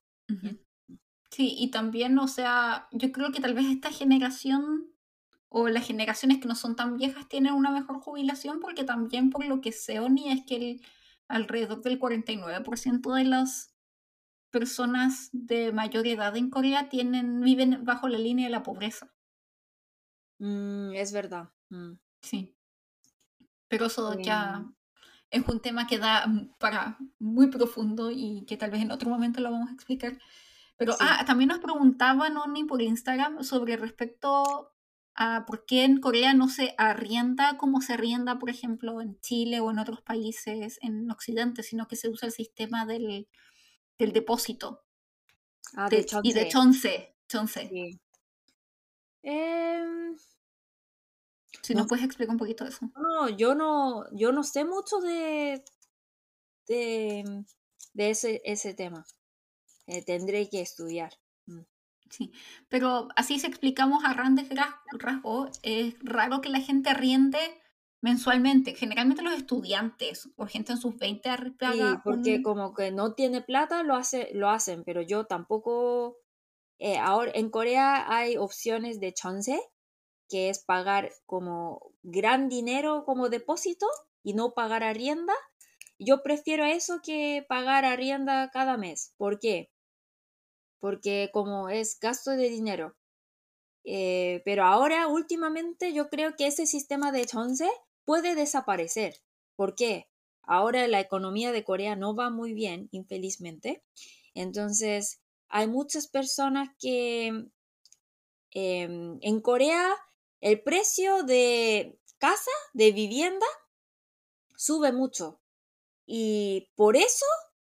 Sí, 1.34 1.56
y 1.58 1.72
también, 1.72 2.16
o 2.20 2.28
sea, 2.28 2.86
yo 2.92 3.10
creo 3.10 3.32
que 3.32 3.40
tal 3.40 3.54
vez 3.54 3.66
esta 3.66 3.90
generación 3.90 4.86
o 5.48 5.68
las 5.68 5.84
generaciones 5.84 6.38
que 6.38 6.46
no 6.46 6.54
son 6.54 6.76
tan 6.76 6.96
viejas 6.96 7.28
tienen 7.28 7.54
una 7.54 7.72
mejor 7.72 7.98
jubilación 7.98 8.60
porque 8.60 8.84
también 8.84 9.30
por 9.30 9.44
lo 9.44 9.60
que 9.60 9.72
sé, 9.72 9.98
Oni, 9.98 10.30
es 10.30 10.44
que 10.46 10.54
el, 10.54 10.82
alrededor 11.26 11.82
del 11.82 11.98
49% 11.98 13.14
de 13.14 13.24
las 13.24 13.74
personas 14.50 15.30
de 15.32 15.72
mayor 15.72 16.06
edad 16.06 16.36
en 16.36 16.50
Corea 16.50 16.88
tienen, 16.88 17.40
viven 17.40 17.84
bajo 17.84 18.06
la 18.06 18.18
línea 18.18 18.46
de 18.46 18.52
la 18.52 18.62
pobreza. 18.62 19.12
Mm, 20.38 20.92
es 20.94 21.12
verdad. 21.12 21.50
Mm. 21.70 21.94
Sí. 22.22 22.54
Pero 23.66 23.86
eso 23.86 24.16
ya 24.20 24.62
Em, 25.30 25.42
es 25.42 25.48
un 25.48 25.58
tema 25.58 25.88
que 25.88 25.98
da 25.98 26.28
mm, 26.28 26.54
para 26.60 26.96
muy 27.18 27.48
profundo 27.48 28.12
y 28.12 28.44
que 28.46 28.56
tal 28.56 28.70
vez 28.70 28.82
en 28.82 28.92
otro 28.92 29.10
momento 29.10 29.40
lo 29.40 29.50
vamos 29.50 29.70
a 29.70 29.74
explicar. 29.74 30.16
Pero 30.76 30.92
sí. 30.92 30.98
ah, 31.02 31.24
también 31.26 31.48
nos 31.48 31.60
preguntaba 31.60 32.28
Noni 32.30 32.64
por 32.64 32.82
Instagram 32.82 33.42
sobre 33.44 33.76
respecto 33.76 34.72
a 35.14 35.44
por 35.46 35.64
qué 35.64 35.84
en 35.84 36.00
Corea 36.00 36.34
no 36.34 36.48
se 36.48 36.74
arrienda 36.78 37.56
como 37.56 37.80
se 37.80 37.92
arrienda, 37.92 38.38
por 38.40 38.50
ejemplo, 38.50 39.00
en 39.00 39.20
Chile 39.20 39.60
o 39.60 39.70
en 39.70 39.78
otros 39.78 40.00
países 40.02 40.78
en 40.82 41.08
Occidente, 41.10 41.62
sino 41.62 41.87
que 41.87 41.94
se 41.96 42.08
usa 42.08 42.26
el 42.26 42.32
sistema 42.32 42.84
del, 42.87 43.28
del 43.98 44.12
depósito 44.12 44.82
Ah, 45.76 45.88
de- 45.88 45.98
de 46.02 46.06
y 46.24 46.32
de 46.32 46.48
chonce. 46.48 47.14
chonce. 47.28 47.62
chonce. 47.62 47.68
Sí. 47.68 48.00
Em, 49.22 50.16
Si 51.62 51.72
no, 51.74 51.80
nos 51.80 51.88
puedes 51.88 52.04
explicar 52.04 52.32
un 52.32 52.38
poquito 52.38 52.64
de 52.64 52.70
eso. 52.70 52.90
no, 52.96 53.28
yo 53.28 53.54
no, 53.54 54.04
yo 54.12 54.32
no 54.32 54.42
sé 54.42 54.64
mucho 54.64 54.98
de, 54.98 55.64
de, 56.68 57.44
de 57.94 58.10
ese, 58.10 58.42
ese 58.44 58.74
tema. 58.74 59.04
Eh, 59.86 60.02
tendré 60.04 60.48
que 60.48 60.60
estudiar. 60.60 61.12
Mm. 61.46 61.60
Sí, 62.10 62.32
pero 62.68 63.08
así 63.16 63.38
si 63.38 63.46
explicamos 63.46 64.04
a 64.04 64.12
grandes 64.14 64.48
gra- 64.48 64.78
rasgos, 64.92 65.58
es 65.62 65.94
raro 66.00 66.40
que 66.40 66.48
la 66.50 66.60
gente 66.60 66.90
arriende 66.90 67.38
mensualmente. 68.02 68.74
Generalmente 68.74 69.22
los 69.22 69.34
estudiantes 69.34 70.28
o 70.36 70.46
gente 70.46 70.72
en 70.72 70.78
sus 70.78 70.96
20 70.98 71.30
arri- 71.30 71.56
Sí, 71.58 71.80
porque 72.04 72.36
un... 72.36 72.42
como 72.42 72.74
que 72.74 72.90
no 72.92 73.14
tiene 73.14 73.40
plata, 73.40 73.82
lo 73.82 73.94
hace, 73.96 74.30
lo 74.34 74.50
hacen, 74.50 74.84
pero 74.84 75.00
yo 75.02 75.24
tampoco. 75.26 76.18
eh, 76.78 76.98
ahora 76.98 77.32
en 77.34 77.50
Corea 77.50 78.04
hay 78.14 78.36
opciones 78.36 79.00
de 79.00 79.14
chonse, 79.14 79.60
que 80.28 80.50
es 80.50 80.62
pagar 80.64 81.10
como 81.26 81.92
gran 82.02 82.48
dinero 82.48 83.04
como 83.06 83.28
depósito 83.30 83.86
y 84.22 84.34
no 84.34 84.52
pagar 84.52 84.82
arrienda. 84.82 85.32
Yo 85.98 86.22
prefiero 86.22 86.64
eso 86.64 87.00
que 87.02 87.44
pagar 87.48 87.84
arrienda 87.84 88.50
cada 88.52 88.76
mes. 88.76 89.14
¿Por 89.16 89.38
qué? 89.38 89.70
Porque 90.84 91.30
como 91.32 91.70
es 91.70 91.98
gasto 91.98 92.32
de 92.32 92.50
dinero. 92.50 92.94
Eh, 93.84 94.42
pero 94.44 94.64
ahora, 94.64 95.08
últimamente, 95.08 95.94
yo 95.94 96.10
creo 96.10 96.36
que 96.36 96.46
ese 96.46 96.66
sistema 96.66 97.10
de 97.10 97.24
chonse 97.24 97.70
puede 98.04 98.34
desaparecer. 98.34 99.14
¿Por 99.56 99.76
qué? 99.76 100.10
Ahora 100.42 100.86
la 100.86 101.00
economía 101.00 101.52
de 101.52 101.64
Corea 101.64 101.96
no 101.96 102.14
va 102.14 102.28
muy 102.28 102.52
bien, 102.52 102.90
infelizmente. 102.90 103.82
Entonces, 104.34 105.22
hay 105.48 105.68
muchas 105.68 106.06
personas 106.06 106.68
que 106.78 107.28
em, 108.50 109.18
en 109.22 109.40
Corea 109.40 109.90
el 110.42 110.62
precio 110.62 111.22
de 111.22 111.98
casa, 112.18 112.50
de 112.74 112.92
vivienda, 112.92 113.46
sube 114.54 114.92
mucho. 114.92 115.40
Y 116.04 116.68
por 116.74 116.94
eso 116.98 117.24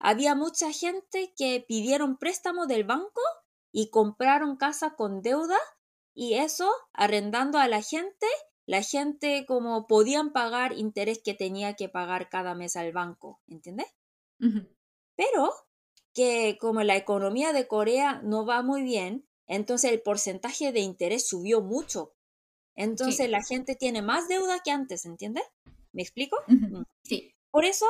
había 0.06 0.36
mucha 0.36 0.70
gente 0.70 1.34
que 1.36 1.64
pidieron 1.66 2.16
préstamo 2.16 2.68
del 2.68 2.84
banco 2.84 3.20
y 3.72 3.90
compraron 3.90 4.56
casa 4.56 4.94
con 4.94 5.20
deuda 5.20 5.58
y 6.14 6.34
eso 6.34 6.70
arrendando 6.92 7.58
a 7.58 7.66
la 7.66 7.82
gente, 7.82 8.28
la 8.66 8.82
gente 8.82 9.44
como 9.48 9.88
podían 9.88 10.32
pagar 10.32 10.78
interés 10.78 11.20
que 11.24 11.34
tenía 11.34 11.74
que 11.74 11.88
pagar 11.88 12.28
cada 12.28 12.54
mes 12.54 12.76
al 12.76 12.92
banco, 12.92 13.40
¿entiendes? 13.48 13.88
Pero 15.16 15.52
que 16.14 16.56
como 16.60 16.84
la 16.84 16.94
economía 16.94 17.52
de 17.52 17.66
Corea 17.66 18.20
no 18.22 18.46
va 18.46 18.62
muy 18.62 18.84
bien, 18.84 19.26
entonces 19.48 19.90
el 19.90 20.02
porcentaje 20.02 20.70
de 20.70 20.80
interés 20.80 21.26
subió 21.26 21.62
mucho. 21.62 22.14
Entonces 22.76 23.26
Sí, 23.26 23.32
la 23.32 23.42
gente 23.42 23.74
tiene 23.74 24.02
más 24.02 24.28
deuda 24.28 24.60
que 24.64 24.70
antes, 24.70 25.04
¿entiendes? 25.04 25.42
¿Me 25.92 26.02
explico? 26.02 26.36
Mm. 26.46 26.82
sí, 27.02 27.34
Por 27.50 27.64
eso 27.64 27.86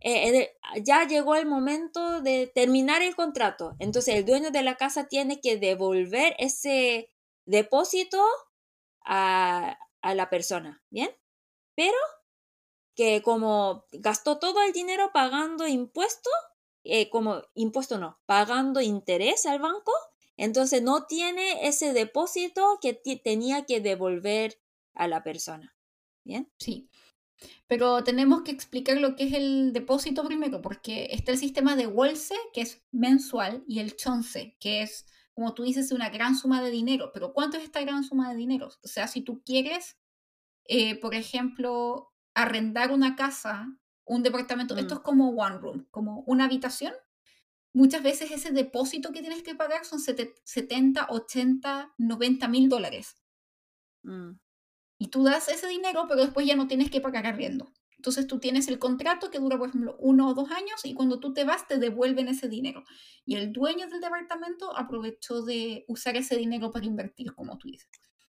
eh, 0.00 0.56
ya 0.82 1.06
llegó 1.06 1.34
el 1.34 1.46
momento 1.46 2.20
de 2.20 2.46
terminar 2.54 3.02
el 3.02 3.16
contrato. 3.16 3.76
Entonces 3.78 4.14
el 4.16 4.24
dueño 4.24 4.50
de 4.50 4.62
la 4.62 4.76
casa 4.76 5.08
tiene 5.08 5.40
que 5.40 5.58
devolver 5.58 6.34
ese 6.38 7.10
depósito 7.46 8.24
a, 9.04 9.78
a 10.02 10.14
la 10.14 10.30
persona, 10.30 10.82
¿bien? 10.90 11.10
Pero 11.74 11.96
que 12.94 13.22
como 13.22 13.86
gastó 13.92 14.38
todo 14.38 14.62
el 14.62 14.72
dinero 14.72 15.10
pagando 15.12 15.68
impuesto, 15.68 16.30
eh, 16.82 17.08
como 17.10 17.42
impuesto 17.54 17.98
no, 17.98 18.18
pagando 18.26 18.80
interés 18.80 19.46
al 19.46 19.60
banco, 19.60 19.92
entonces 20.36 20.82
no 20.82 21.06
tiene 21.06 21.68
ese 21.68 21.92
depósito 21.92 22.78
que 22.80 22.94
tenía 23.22 23.66
que 23.66 23.80
devolver 23.80 24.60
a 24.94 25.06
la 25.06 25.22
persona, 25.22 25.76
¿bien? 26.24 26.50
sí. 26.58 26.88
Pero 27.66 28.02
tenemos 28.04 28.42
que 28.42 28.50
explicar 28.50 28.98
lo 28.98 29.14
que 29.16 29.24
es 29.24 29.32
el 29.34 29.72
depósito 29.72 30.24
primero, 30.24 30.60
porque 30.60 31.08
está 31.12 31.32
el 31.32 31.38
sistema 31.38 31.76
de 31.76 31.86
Wolse, 31.86 32.34
que 32.52 32.62
es 32.62 32.82
mensual, 32.90 33.64
y 33.66 33.78
el 33.80 33.96
Chonse, 33.96 34.56
que 34.60 34.82
es, 34.82 35.06
como 35.34 35.54
tú 35.54 35.62
dices, 35.62 35.92
una 35.92 36.08
gran 36.10 36.36
suma 36.36 36.62
de 36.62 36.70
dinero. 36.70 37.10
Pero 37.12 37.32
¿cuánto 37.32 37.56
es 37.56 37.64
esta 37.64 37.80
gran 37.82 38.02
suma 38.04 38.30
de 38.30 38.36
dinero? 38.36 38.68
O 38.82 38.88
sea, 38.88 39.06
si 39.06 39.22
tú 39.22 39.42
quieres, 39.44 39.96
eh, 40.64 40.98
por 41.00 41.14
ejemplo, 41.14 42.12
arrendar 42.34 42.90
una 42.92 43.16
casa, 43.16 43.68
un 44.04 44.22
departamento, 44.22 44.76
esto 44.76 44.94
Mm, 44.94 44.98
es 44.98 45.04
como 45.04 45.30
one 45.30 45.58
room, 45.58 45.86
como 45.90 46.20
una 46.26 46.44
habitación, 46.46 46.94
muchas 47.72 48.02
veces 48.02 48.30
ese 48.30 48.50
depósito 48.52 49.12
que 49.12 49.20
tienes 49.20 49.42
que 49.42 49.54
pagar 49.54 49.84
son 49.84 50.00
sete- 50.00 50.34
70, 50.44 51.06
80, 51.10 51.92
90 51.98 52.48
mil 52.48 52.68
dólares. 52.68 53.16
mm, 54.02 54.30
Y 54.98 55.08
tú 55.08 55.22
das 55.22 55.48
ese 55.48 55.68
dinero, 55.68 56.06
pero 56.08 56.22
después 56.22 56.46
ya 56.46 56.56
no 56.56 56.66
tienes 56.66 56.90
que 56.90 57.00
pagar 57.00 57.26
arriendo. 57.26 57.72
Entonces 57.98 58.28
tú 58.28 58.38
tienes 58.38 58.68
el 58.68 58.78
contrato 58.78 59.30
que 59.30 59.38
dura, 59.38 59.58
por 59.58 59.68
ejemplo, 59.68 59.96
uno 59.98 60.28
o 60.28 60.34
dos 60.34 60.50
años 60.52 60.84
y 60.84 60.94
cuando 60.94 61.18
tú 61.18 61.32
te 61.32 61.44
vas 61.44 61.66
te 61.66 61.78
devuelven 61.78 62.28
ese 62.28 62.48
dinero. 62.48 62.84
Y 63.24 63.34
el 63.34 63.52
dueño 63.52 63.88
del 63.88 64.00
departamento 64.00 64.76
aprovechó 64.76 65.42
de 65.42 65.84
usar 65.88 66.16
ese 66.16 66.36
dinero 66.36 66.70
para 66.70 66.86
invertir, 66.86 67.34
como 67.34 67.58
tú 67.58 67.68
dices. 67.68 67.88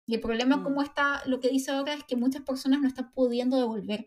Y 0.05 0.13
el 0.13 0.21
problema, 0.21 0.57
mm, 0.57 0.63
como 0.63 0.83
está, 0.83 1.23
lo 1.25 1.39
que 1.39 1.49
dice 1.49 1.71
ahora, 1.71 1.93
es 1.95 2.03
que 2.03 2.15
muchas 2.15 2.43
personas 2.43 2.81
no 2.81 2.87
están 2.87 3.11
pudiendo 3.11 3.57
devolver 3.57 4.05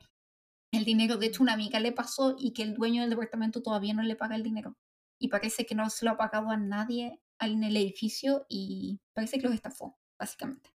el 0.71 0.85
dinero. 0.85 1.16
De 1.16 1.27
hecho, 1.27 1.42
una 1.42 1.55
amiga 1.55 1.81
le 1.81 1.92
pasó 1.92 2.37
y 2.38 2.53
que 2.53 2.62
el 2.62 2.75
dueño 2.75 3.01
del 3.01 3.11
departamento 3.11 3.61
todavía 3.61 3.94
no 3.94 4.03
le 4.03 4.14
paga 4.14 4.37
el 4.37 4.44
dinero. 4.44 4.77
Y 5.18 5.29
parece 5.29 5.66
que 5.66 5.75
no 5.75 5.90
se 5.90 6.05
lo 6.05 6.12
ha 6.12 6.16
pagado 6.16 6.51
a 6.51 6.57
nadie 6.57 7.21
en 7.40 7.64
el 7.64 7.77
edificio 7.77 8.47
y 8.49 9.01
parece 9.12 9.38
que 9.38 9.47
los 9.47 9.55
estafó, 9.55 9.99
básicamente. 10.18 10.78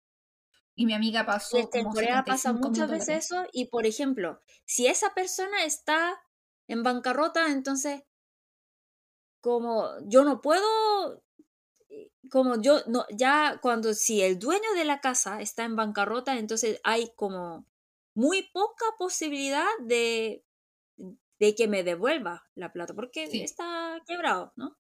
Y 0.79 0.87
mi 0.87 0.95
amiga 0.95 1.27
pasó 1.27 1.69
en 1.73 1.89
Corea 1.91 2.25
pasa 2.25 2.53
75 2.53 2.71
mil 2.71 2.87
muchas 2.87 2.89
veces 2.89 3.27
eso 3.27 3.45
y, 3.53 3.67
por 3.67 3.85
ejemplo, 3.85 4.41
si 4.65 4.87
esa 4.87 5.13
persona 5.13 5.65
está 5.65 6.21
en 6.69 6.85
bancarrota, 6.85 7.51
entonces 7.51 8.05
como 9.41 9.89
yo 10.07 10.25
no 10.25 10.41
puedo, 10.41 11.23
eh, 11.91 12.11
como 12.31 12.61
yo 12.61 12.81
no, 12.87 13.07
ya 13.17 13.59
cuando 13.63 13.95
si 13.95 14.23
el 14.23 14.39
dueño 14.39 14.73
de 14.77 14.85
la 14.85 15.01
casa 15.01 15.41
está 15.41 15.65
en 15.65 15.77
bancarrota, 15.77 16.39
entonces 16.39 16.81
hay 16.85 17.13
como 17.17 17.67
muy 18.15 18.43
poca 18.53 18.85
posibilidad 18.99 19.67
de, 19.83 20.45
de 21.41 21.55
que 21.55 21.69
me 21.69 21.85
devuelva 21.85 22.45
la 22.55 22.73
plata, 22.73 22.95
porque 22.95 23.25
Sí. 23.25 23.43
está 23.45 24.03
quebrado, 24.07 24.53
¿no? 24.57 24.79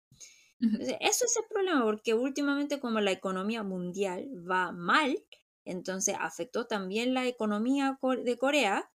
Entonces, 0.60 0.96
eso 1.00 1.24
es 1.26 1.36
el 1.36 1.44
problema, 1.48 1.84
porque 1.84 2.14
últimamente 2.14 2.80
como 2.80 3.00
la 3.00 3.12
economía 3.12 3.62
mundial 3.62 4.28
va 4.50 4.72
mal, 4.72 5.24
entonces 5.68 6.16
afectó 6.20 6.66
también 6.66 7.14
la 7.14 7.26
economía 7.26 7.98
co- 8.00 8.16
de 8.16 8.38
Corea 8.38 8.90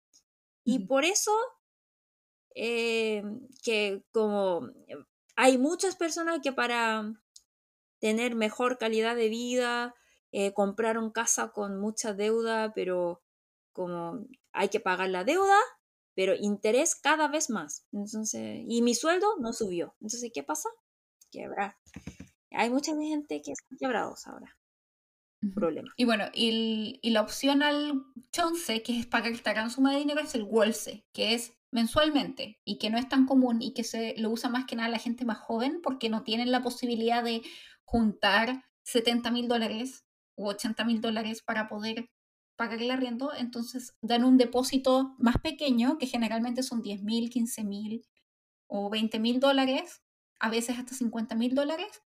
y 0.64 0.80
por 0.86 1.04
eso 1.04 1.32
eh, 2.54 3.22
que 3.62 4.04
como 4.12 4.68
eh, 4.88 4.96
hay 5.36 5.58
muchas 5.58 5.96
personas 5.96 6.40
que 6.42 6.52
para 6.52 7.12
tener 8.00 8.36
mejor 8.36 8.78
calidad 8.78 9.16
de 9.16 9.30
vida 9.30 9.94
eh, 10.32 10.54
compraron 10.54 11.10
casa 11.12 11.50
con 11.52 11.80
mucha 11.80 12.14
deuda, 12.14 12.72
pero 12.74 13.22
como 13.72 14.26
hay 14.52 14.68
que 14.70 14.80
pagar 14.80 15.10
la 15.10 15.24
deuda, 15.24 15.58
pero 16.14 16.34
interés 16.36 16.96
cada 16.96 17.28
vez 17.28 17.50
más. 17.50 17.86
Entonces, 17.92 18.62
y 18.68 18.82
mi 18.82 18.94
sueldo 18.94 19.36
no 19.40 19.52
subió. 19.54 19.96
Entonces, 20.00 20.30
¿qué 20.34 20.42
pasa? 20.44 20.68
Quebrar. 21.32 21.76
Hay 22.52 22.70
mucha 22.70 22.94
gente 22.96 23.42
que 23.42 23.52
están 23.52 23.78
quebrados 23.78 24.26
ahora. 24.28 24.58
Problema. 25.54 25.90
Y 25.96 26.04
bueno, 26.04 26.24
y, 26.34 26.48
el- 26.50 26.98
y 27.02 27.10
la 27.10 27.22
opción 27.22 27.62
al 27.62 28.02
chonce, 28.32 28.82
que 28.82 28.98
es 28.98 29.06
pagar 29.06 29.32
esta 29.32 29.52
gran 29.52 29.70
suma 29.70 29.92
de 29.92 29.98
dinero, 29.98 30.20
es 30.20 30.34
el 30.34 30.44
wolse, 30.44 31.06
que 31.12 31.34
es 31.34 31.54
mensualmente 31.72 32.60
y 32.64 32.78
que 32.78 32.90
no 32.90 32.98
es 32.98 33.08
tan 33.08 33.26
común 33.26 33.62
y 33.62 33.72
que 33.72 33.84
se 33.84 34.14
lo 34.18 34.30
usa 34.30 34.50
más 34.50 34.66
que 34.66 34.76
nada 34.76 34.88
la 34.88 34.98
gente 34.98 35.24
más 35.24 35.38
joven 35.38 35.80
porque 35.82 36.08
no 36.10 36.24
tienen 36.24 36.50
la 36.50 36.62
posibilidad 36.62 37.22
de 37.22 37.42
juntar 37.84 38.64
70 38.82 39.30
mil 39.30 39.46
dólares 39.48 40.04
u 40.36 40.48
80 40.48 40.84
mil 40.84 41.00
dólares 41.00 41.42
para 41.42 41.68
poder 41.68 42.10
pagar 42.56 42.82
el 42.82 42.90
arriendo. 42.90 43.32
Entonces 43.34 43.94
dan 44.02 44.24
un 44.24 44.36
depósito 44.36 45.14
más 45.18 45.36
pequeño, 45.38 45.96
que 45.98 46.06
generalmente 46.06 46.62
son 46.62 46.82
10 46.82 47.02
mil, 47.02 47.30
15 47.30 47.64
mil 47.64 48.04
o 48.68 48.90
20 48.90 49.18
mil 49.20 49.40
dólares 49.40 50.02
a 50.40 50.50
veces 50.50 50.78
hasta 50.78 50.94
50 50.94 51.34
mil 51.36 51.54
dólares, 51.54 52.02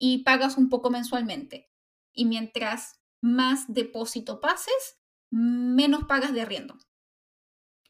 y 0.00 0.24
pagas 0.24 0.58
un 0.58 0.68
poco 0.70 0.90
mensualmente. 0.90 1.69
Y 2.12 2.24
mientras 2.24 3.00
más 3.20 3.72
depósito 3.72 4.40
pases, 4.40 4.98
menos 5.30 6.04
pagas 6.04 6.32
de 6.32 6.40
arriendo. 6.40 6.76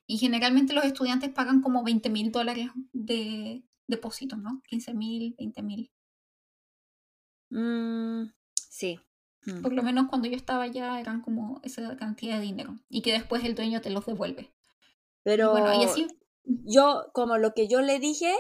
Y 0.07 0.19
generalmente 0.19 0.73
los 0.73 0.85
estudiantes 0.85 1.31
pagan 1.31 1.63
como 1.63 1.85
20 1.85 2.11
mil 2.11 2.33
dólares 2.33 2.71
de 2.93 3.63
depósito, 3.87 4.37
¿no? 4.37 4.61
15 4.69 4.95
mil, 4.95 5.35
20 5.39 5.63
mil. 5.63 5.91
Mm, 7.51 8.33
sí. 8.55 9.01
Mm. 9.45 9.63
Por 9.63 9.73
lo 9.73 9.83
menos 9.83 10.09
cuando 10.09 10.29
yo 10.29 10.37
estaba 10.37 10.65
allá 10.65 11.01
eran 11.01 11.21
como 11.21 11.61
esa 11.63 11.97
cantidad 11.97 12.39
de 12.39 12.43
dinero. 12.45 12.79
Y 12.89 13.03
que 13.03 13.13
después 13.13 13.45
el 13.45 13.55
dueño 13.55 13.81
te 13.81 13.91
los 13.91 14.07
devuelve. 14.07 14.53
Pero 15.23 15.53
bueno, 15.53 15.81
y 15.81 15.85
así... 15.85 16.07
yo, 16.45 17.11
como 17.13 17.39
lo 17.39 17.55
que 17.55 17.69
yo 17.69 17.81
le 17.81 17.99
dije, 17.99 18.35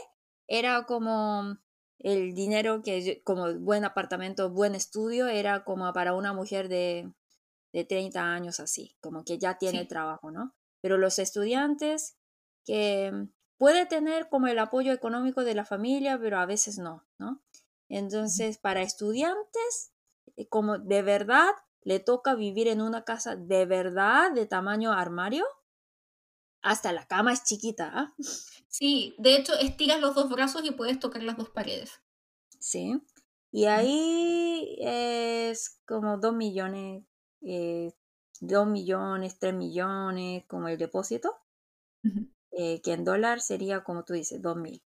era 0.48 0.84
como 0.86 1.58
el 2.00 2.34
dinero 2.34 2.82
que, 2.82 3.22
como 3.24 3.54
buen 3.54 3.84
apartamento, 3.84 4.50
buen 4.50 4.74
estudio, 4.74 5.28
era 5.28 5.64
como 5.64 5.92
para 5.92 6.14
una 6.14 6.32
mujer 6.32 6.68
de, 6.68 7.12
de 7.72 7.84
30 7.84 8.22
años 8.22 8.58
así, 8.58 8.96
como 9.00 9.24
que 9.24 9.38
ya 9.38 9.58
tiene 9.58 9.84
trabajo, 9.84 10.30
¿no? 10.30 10.54
Pero 10.80 10.96
los 10.98 11.18
estudiantes 11.18 12.16
que 12.64 13.28
puede 13.58 13.84
tener 13.86 14.28
como 14.28 14.46
el 14.46 14.58
apoyo 14.58 14.92
económico 14.92 15.44
de 15.44 15.54
la 15.54 15.66
familia, 15.66 16.18
pero 16.18 16.38
a 16.38 16.46
veces 16.46 16.78
no, 16.78 17.06
¿no? 17.18 17.42
Entonces, 17.90 18.56
para 18.56 18.80
estudiantes, 18.82 19.92
eh, 20.36 20.48
como 20.48 20.78
de 20.78 21.02
verdad 21.02 21.50
le 21.82 22.00
toca 22.00 22.34
vivir 22.34 22.68
en 22.68 22.80
una 22.80 23.04
casa 23.04 23.36
de 23.36 23.66
verdad 23.66 24.32
de 24.32 24.46
tamaño 24.46 24.92
armario, 24.92 25.44
hasta 26.62 26.92
la 26.92 27.06
cama 27.06 27.32
es 27.32 27.44
chiquita. 27.44 27.90
¿ah? 27.94 28.14
Sí, 28.68 29.14
de 29.18 29.36
hecho, 29.36 29.58
estiras 29.58 30.00
los 30.00 30.14
dos 30.14 30.28
brazos 30.30 30.64
y 30.64 30.70
puedes 30.70 30.98
tocar 30.98 31.22
las 31.22 31.36
dos 31.36 31.50
paredes. 31.50 32.00
Sí. 32.58 33.00
Y 33.52 33.64
ahí 33.64 34.76
es 34.80 35.80
como 35.86 36.18
dos 36.18 36.34
millones, 36.34 37.04
eh, 37.42 37.92
dos 38.40 38.66
millones, 38.66 39.38
tres 39.38 39.54
millones, 39.54 40.44
como 40.46 40.68
el 40.68 40.78
depósito. 40.78 41.36
Eh, 42.52 42.80
que 42.82 42.92
en 42.92 43.04
dólar 43.04 43.40
sería, 43.40 43.84
como 43.84 44.04
tú 44.04 44.14
dices, 44.14 44.40
dos 44.40 44.56
mil. 44.56 44.82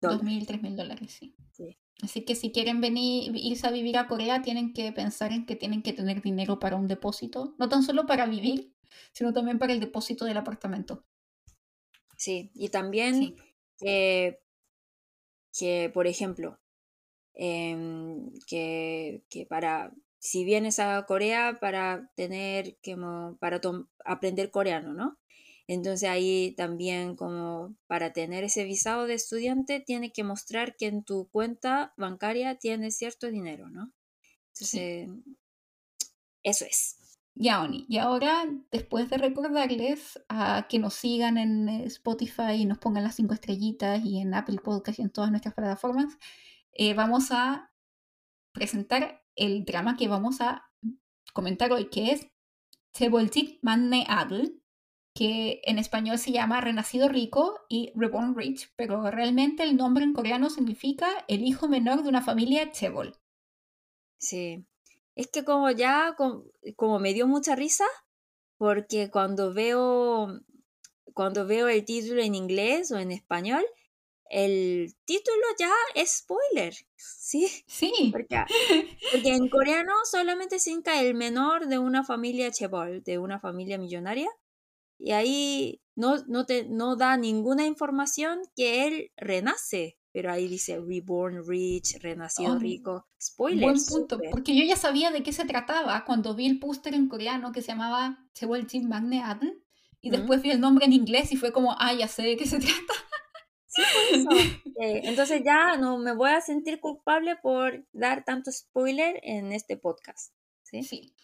Dos 0.00 0.22
mil, 0.22 0.46
tres 0.46 0.62
mil 0.62 0.76
dólares, 0.76 1.12
sí. 1.12 1.34
Así 2.02 2.24
que 2.24 2.34
si 2.34 2.52
quieren 2.52 2.82
venir, 2.82 3.34
irse 3.34 3.66
a 3.66 3.70
vivir 3.70 3.96
a 3.96 4.06
Corea, 4.06 4.42
tienen 4.42 4.74
que 4.74 4.92
pensar 4.92 5.32
en 5.32 5.46
que 5.46 5.56
tienen 5.56 5.82
que 5.82 5.94
tener 5.94 6.20
dinero 6.20 6.58
para 6.58 6.76
un 6.76 6.88
depósito. 6.88 7.54
No 7.58 7.68
tan 7.70 7.82
solo 7.82 8.04
para 8.04 8.26
vivir, 8.26 8.75
sino 9.12 9.32
también 9.32 9.58
para 9.58 9.72
el 9.72 9.80
depósito 9.80 10.24
del 10.24 10.36
apartamento. 10.36 11.04
Sí, 12.16 12.50
y 12.54 12.70
también 12.70 13.36
que, 13.78 14.40
por 15.92 16.06
ejemplo, 16.06 16.58
em, 17.34 18.32
que, 18.46 19.22
que, 19.28 19.46
para, 19.46 19.92
si 20.18 20.44
vienes 20.44 20.78
a 20.78 21.04
Corea 21.06 21.58
para 21.60 22.10
tener, 22.16 22.78
como, 22.84 23.36
para 23.38 23.60
aprender 24.04 24.50
coreano, 24.50 24.94
¿no? 24.94 25.18
Entonces 25.68 26.08
ahí 26.08 26.54
también 26.56 27.16
como 27.16 27.76
para 27.88 28.12
tener 28.12 28.44
ese 28.44 28.64
visado 28.64 29.06
de 29.06 29.14
estudiante 29.14 29.80
tiene 29.80 30.12
que 30.12 30.22
mostrar 30.22 30.76
que 30.76 30.86
en 30.86 31.02
tu 31.02 31.28
cuenta 31.28 31.92
bancaria 31.96 32.56
tienes 32.56 32.96
cierto 32.96 33.28
dinero, 33.28 33.68
¿no? 33.68 33.92
Entonces, 34.52 35.08
eso 36.44 36.64
es. 36.64 37.05
Ya, 37.38 37.62
Oni. 37.62 37.84
Y 37.86 37.98
ahora, 37.98 38.46
después 38.70 39.10
de 39.10 39.18
recordarles 39.18 40.18
a 40.28 40.66
que 40.70 40.78
nos 40.78 40.94
sigan 40.94 41.36
en 41.36 41.68
Spotify 41.68 42.52
y 42.54 42.64
nos 42.64 42.78
pongan 42.78 43.04
las 43.04 43.16
cinco 43.16 43.34
estrellitas 43.34 44.02
y 44.02 44.20
en 44.20 44.32
Apple 44.32 44.58
Podcast 44.64 44.98
y 44.98 45.02
en 45.02 45.10
todas 45.10 45.30
nuestras 45.30 45.52
plataformas, 45.52 46.18
eh, 46.72 46.94
vamos 46.94 47.30
a 47.32 47.70
presentar 48.52 49.22
el 49.34 49.66
drama 49.66 49.98
que 49.98 50.08
vamos 50.08 50.40
a 50.40 50.70
comentar 51.34 51.70
hoy, 51.72 51.90
que 51.90 52.12
es 52.12 52.30
Manne 53.60 54.06
Manne 54.08 54.62
que 55.14 55.60
en 55.64 55.78
español 55.78 56.18
se 56.18 56.32
llama 56.32 56.62
Renacido 56.62 57.08
Rico 57.08 57.60
y 57.68 57.92
Reborn 57.94 58.34
Rich, 58.34 58.72
pero 58.76 59.10
realmente 59.10 59.62
el 59.62 59.76
nombre 59.76 60.04
en 60.04 60.14
coreano 60.14 60.48
significa 60.48 61.08
el 61.28 61.42
hijo 61.42 61.68
menor 61.68 62.02
de 62.02 62.08
una 62.08 62.22
familia 62.22 62.70
Chebol. 62.70 63.14
Sí, 64.18 64.66
es 65.16 65.28
que 65.28 65.44
como 65.44 65.70
ya, 65.70 66.14
como, 66.76 66.98
me 67.00 67.14
dio 67.14 67.26
mucha 67.26 67.56
risa, 67.56 67.86
porque 68.58 69.10
cuando 69.10 69.52
veo, 69.54 70.28
cuando 71.14 71.46
veo 71.46 71.68
el 71.68 71.84
título 71.84 72.22
en 72.22 72.34
inglés 72.34 72.92
o 72.92 72.98
en 72.98 73.10
español, 73.10 73.64
el 74.28 74.94
título 75.06 75.42
ya 75.58 75.72
es 75.94 76.18
spoiler, 76.18 76.74
¿sí? 76.96 77.48
Sí. 77.66 78.10
Porque, 78.12 78.44
porque 79.12 79.34
en 79.34 79.48
coreano 79.48 79.92
solamente 80.04 80.58
se 80.58 80.76
el 81.00 81.14
menor 81.14 81.66
de 81.66 81.78
una 81.78 82.04
familia 82.04 82.50
Chebol, 82.50 83.02
de 83.02 83.18
una 83.18 83.40
familia 83.40 83.78
millonaria, 83.78 84.28
y 84.98 85.12
ahí 85.12 85.80
no, 85.94 86.16
no, 86.26 86.44
te, 86.44 86.64
no 86.64 86.96
da 86.96 87.16
ninguna 87.16 87.64
información 87.64 88.42
que 88.54 88.86
él 88.86 89.12
renace, 89.16 89.98
pero 90.16 90.32
ahí 90.32 90.48
dice 90.48 90.80
reborn 90.80 91.46
rich, 91.46 91.98
renacido 92.00 92.54
oh, 92.54 92.58
rico. 92.58 93.06
Spoiler. 93.22 93.64
Buen 93.64 93.84
punto, 93.84 94.18
porque 94.30 94.56
yo 94.56 94.64
ya 94.64 94.74
sabía 94.74 95.10
de 95.10 95.22
qué 95.22 95.30
se 95.30 95.44
trataba 95.44 96.06
cuando 96.06 96.34
vi 96.34 96.46
el 96.46 96.58
póster 96.58 96.94
en 96.94 97.06
coreano 97.06 97.52
que 97.52 97.60
se 97.60 97.72
llamaba 97.72 98.26
Jim 98.34 98.88
Magne 98.88 99.22
Adn, 99.22 99.62
y 100.00 100.08
después 100.08 100.40
vi 100.40 100.52
el 100.52 100.60
nombre 100.60 100.86
en 100.86 100.94
inglés 100.94 101.32
y 101.32 101.36
fue 101.36 101.52
como, 101.52 101.76
ah, 101.78 101.92
ya 101.92 102.08
sé 102.08 102.22
de 102.22 102.38
qué 102.38 102.46
se 102.46 102.58
trata. 102.60 102.94
Sí, 103.66 103.82
eh, 104.80 105.02
entonces 105.04 105.42
ya 105.44 105.76
no 105.76 105.98
me 105.98 106.14
voy 106.14 106.30
a 106.30 106.40
sentir 106.40 106.80
culpable 106.80 107.36
por 107.36 107.86
dar 107.92 108.24
tanto 108.24 108.50
spoiler 108.50 109.20
en 109.22 109.52
este 109.52 109.76
podcast. 109.76 110.32
Sí. 110.62 110.82
sí. 110.82 111.14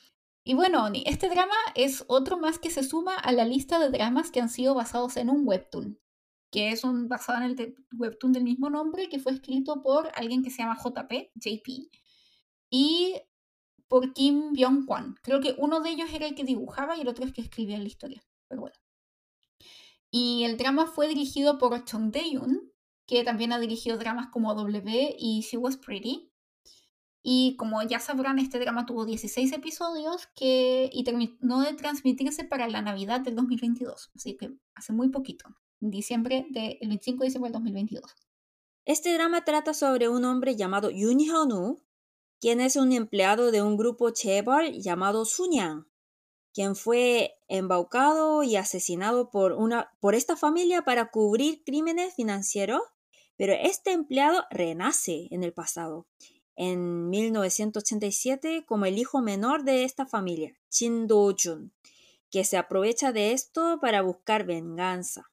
Y 0.44 0.52
bueno, 0.52 0.84
Oni, 0.84 1.02
este 1.06 1.30
drama 1.30 1.56
es 1.74 2.04
otro 2.08 2.36
más 2.36 2.58
que 2.58 2.68
se 2.68 2.82
suma 2.82 3.14
a 3.14 3.32
la 3.32 3.46
lista 3.46 3.78
de 3.78 3.88
dramas 3.88 4.30
que 4.30 4.42
han 4.42 4.50
sido 4.50 4.74
basados 4.74 5.16
en 5.16 5.30
un 5.30 5.48
webtoon, 5.48 5.98
que 6.52 6.68
es 6.68 6.84
un 6.84 7.08
basado 7.08 7.42
en 7.42 7.58
el 7.58 7.74
webtoon 7.96 8.34
del 8.34 8.44
mismo 8.44 8.68
nombre 8.68 9.08
que 9.08 9.18
fue 9.18 9.32
escrito 9.32 9.82
por 9.82 10.12
alguien 10.14 10.44
que 10.44 10.50
se 10.50 10.58
llama 10.58 10.76
JP, 10.76 11.30
JP, 11.34 11.90
y 12.70 13.14
por 13.88 14.12
Kim 14.12 14.52
Byung-kwan. 14.52 15.16
Creo 15.22 15.40
que 15.40 15.54
uno 15.58 15.80
de 15.80 15.90
ellos 15.90 16.12
era 16.12 16.26
el 16.26 16.34
que 16.34 16.44
dibujaba 16.44 16.96
y 16.96 17.00
el 17.00 17.08
otro 17.08 17.24
es 17.24 17.32
que 17.32 17.40
escribía 17.40 17.78
la 17.78 17.86
historia, 17.86 18.22
pero 18.48 18.60
bueno. 18.60 18.76
Y 20.10 20.44
el 20.44 20.58
drama 20.58 20.86
fue 20.86 21.08
dirigido 21.08 21.56
por 21.56 21.84
Chong 21.86 22.12
Dae-yoon, 22.12 22.70
que 23.06 23.24
también 23.24 23.52
ha 23.52 23.58
dirigido 23.58 23.96
dramas 23.96 24.28
como 24.28 24.54
W 24.54 25.16
y 25.18 25.40
She 25.40 25.56
Was 25.56 25.78
Pretty. 25.78 26.30
Y 27.22 27.56
como 27.56 27.82
ya 27.82 27.98
sabrán, 27.98 28.38
este 28.38 28.58
drama 28.58 28.84
tuvo 28.84 29.06
16 29.06 29.52
episodios 29.52 30.26
que, 30.36 30.90
y 30.92 31.04
terminó 31.04 31.60
de 31.60 31.72
transmitirse 31.72 32.44
para 32.44 32.68
la 32.68 32.82
Navidad 32.82 33.22
del 33.22 33.36
2022. 33.36 34.10
Así 34.14 34.36
que 34.36 34.52
hace 34.74 34.92
muy 34.92 35.08
poquito, 35.08 35.48
diciembre 35.90 36.46
de, 36.50 36.78
el 36.80 36.88
25 36.88 37.20
de 37.20 37.26
diciembre 37.26 37.48
del 37.48 37.54
2022. 37.54 38.04
Este 38.84 39.12
drama 39.14 39.44
trata 39.44 39.74
sobre 39.74 40.08
un 40.08 40.24
hombre 40.24 40.56
llamado 40.56 40.90
Yoon 40.90 41.18
Hyun-woo, 41.18 41.82
quien 42.40 42.60
es 42.60 42.76
un 42.76 42.92
empleado 42.92 43.50
de 43.50 43.62
un 43.62 43.76
grupo 43.76 44.10
Chebol 44.10 44.72
llamado 44.80 45.24
Sunyang, 45.24 45.86
quien 46.52 46.74
fue 46.74 47.36
embaucado 47.48 48.42
y 48.42 48.56
asesinado 48.56 49.30
por, 49.30 49.52
una, 49.52 49.92
por 50.00 50.14
esta 50.14 50.36
familia 50.36 50.82
para 50.82 51.10
cubrir 51.10 51.62
crímenes 51.64 52.14
financieros, 52.14 52.82
pero 53.36 53.52
este 53.52 53.92
empleado 53.92 54.44
renace 54.50 55.28
en 55.30 55.44
el 55.44 55.52
pasado 55.52 56.06
en 56.56 57.10
1987 57.10 58.64
como 58.66 58.86
el 58.86 58.98
hijo 58.98 59.20
menor 59.20 59.64
de 59.64 59.84
esta 59.84 60.06
familia, 60.06 60.54
Shin 60.70 61.06
Do-jun, 61.06 61.72
que 62.30 62.44
se 62.44 62.56
aprovecha 62.56 63.12
de 63.12 63.32
esto 63.32 63.78
para 63.80 64.02
buscar 64.02 64.44
venganza. 64.44 65.31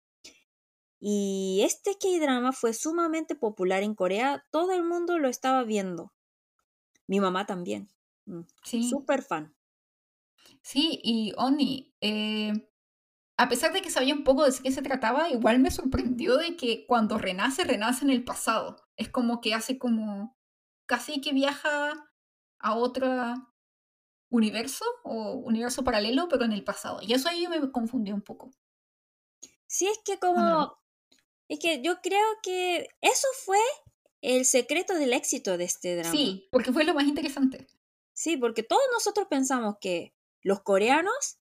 Y 1.00 1.62
este 1.64 1.98
K-drama 1.98 2.52
fue 2.52 2.74
sumamente 2.74 3.36
popular 3.36 3.84
en 3.84 3.96
Corea, 3.96 4.46
todo 4.52 4.74
el 4.74 4.84
mundo 4.84 5.18
lo 5.18 5.30
estaba 5.30 5.64
viendo. 5.64 6.14
Mi 7.08 7.20
mamá 7.20 7.46
también. 7.46 7.90
Mm, 8.26 8.42
sí. 8.64 8.90
Súper 8.90 9.24
fan. 9.24 9.56
Sí, 10.62 11.00
y 11.04 11.34
Oni, 11.38 11.94
eh, 12.02 12.70
a 13.38 13.48
pesar 13.48 13.72
de 13.72 13.82
que 13.82 13.90
sabía 13.90 14.14
un 14.14 14.26
poco 14.26 14.46
de 14.46 14.52
qué 14.62 14.72
se 14.72 14.82
trataba, 14.82 15.30
igual 15.30 15.60
me 15.60 15.72
sorprendió 15.72 16.38
de 16.38 16.58
que 16.58 16.86
cuando 16.86 17.18
renace, 17.18 17.64
renace 17.64 18.04
en 18.04 18.12
el 18.12 18.26
pasado. 18.26 18.76
Es 18.98 19.10
como 19.10 19.40
que 19.40 19.54
hace 19.54 19.80
como 19.80 20.38
casi 20.86 21.22
que 21.22 21.32
viaja 21.32 22.12
a 22.60 22.76
otro 22.76 23.08
universo 24.30 24.84
o 25.04 25.36
universo 25.36 25.84
paralelo, 25.84 26.28
pero 26.28 26.44
en 26.44 26.52
el 26.52 26.66
pasado. 26.66 27.00
Y 27.02 27.14
eso 27.14 27.30
ahí 27.30 27.48
me 27.48 27.72
confundió 27.72 28.14
un 28.14 28.22
poco. 28.22 28.52
Sí, 29.68 29.88
es 29.88 30.00
que 30.04 30.20
como... 30.20 30.79
Es 31.50 31.60
que 31.60 31.82
yo 31.82 32.00
creo 32.02 32.26
que 32.42 32.88
eso 33.02 33.28
fue 33.44 33.60
el 34.22 34.46
secreto 34.46 34.94
del 34.94 35.14
éxito 35.14 35.58
de 35.58 35.66
este 35.66 35.96
drama. 35.96 36.16
Sí, 36.16 36.48
porque 36.52 36.72
fue 36.72 36.84
lo 36.84 36.94
más 36.94 37.06
interesante. 37.06 37.68
Sí, 38.14 38.38
porque 38.38 38.64
todos 38.64 38.84
nosotros 38.94 39.28
pensamos 39.30 39.78
que 39.82 40.14
los 40.42 40.62
coreanos, 40.62 41.40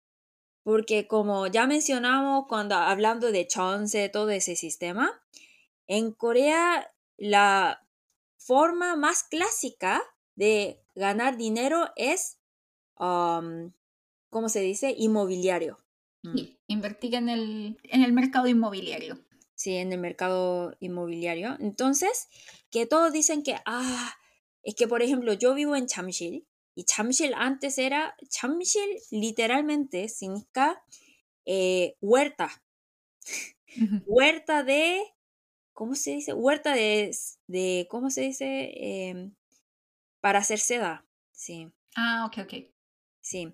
porque 0.63 1.07
como 1.07 1.47
ya 1.47 1.67
mencionamos 1.67 2.45
cuando 2.47 2.75
hablando 2.75 3.31
de 3.31 3.47
Chonse, 3.47 4.09
todo 4.09 4.29
ese 4.29 4.55
sistema, 4.55 5.21
en 5.87 6.11
Corea 6.11 6.91
la 7.17 7.87
forma 8.37 8.95
más 8.95 9.23
clásica 9.23 10.03
de 10.35 10.83
ganar 10.93 11.37
dinero 11.37 11.89
es, 11.95 12.37
um, 12.99 13.71
¿cómo 14.29 14.49
se 14.49 14.61
dice? 14.61 14.93
Inmobiliario. 14.97 15.79
Sí, 16.33 16.59
invertir 16.67 17.15
en 17.15 17.29
el, 17.29 17.79
en 17.83 18.03
el 18.03 18.11
mercado 18.11 18.47
inmobiliario. 18.47 19.24
Sí, 19.65 19.77
en 19.77 19.91
el 19.91 19.99
mercado 19.99 20.77
inmobiliario. 20.79 21.57
Entonces, 21.59 22.27
que 22.69 22.85
todos 22.85 23.11
dicen 23.11 23.41
que, 23.41 23.55
ah, 23.65 24.13
es 24.61 24.75
que 24.75 24.87
por 24.87 25.01
ejemplo, 25.01 25.33
yo 25.33 25.55
vivo 25.55 25.75
en 25.75 25.87
Chamshil 25.87 26.45
y 26.75 26.83
Chamshil 26.83 27.33
antes 27.33 27.79
era, 27.79 28.15
Chamshil 28.29 28.87
literalmente 29.09 30.07
significa 30.07 30.83
eh, 31.47 31.95
huerta. 31.99 32.63
huerta 34.05 34.61
de, 34.61 35.01
¿cómo 35.73 35.95
se 35.95 36.11
dice? 36.11 36.33
Huerta 36.33 36.75
de, 36.75 37.09
de 37.47 37.87
¿cómo 37.89 38.11
se 38.11 38.21
dice? 38.21 38.71
Em, 38.75 39.33
para 40.21 40.37
hacer 40.37 40.59
seda. 40.59 41.07
Sí. 41.31 41.73
Ah, 41.95 42.27
ok, 42.27 42.45
ok. 42.45 42.53
Sí. 43.19 43.51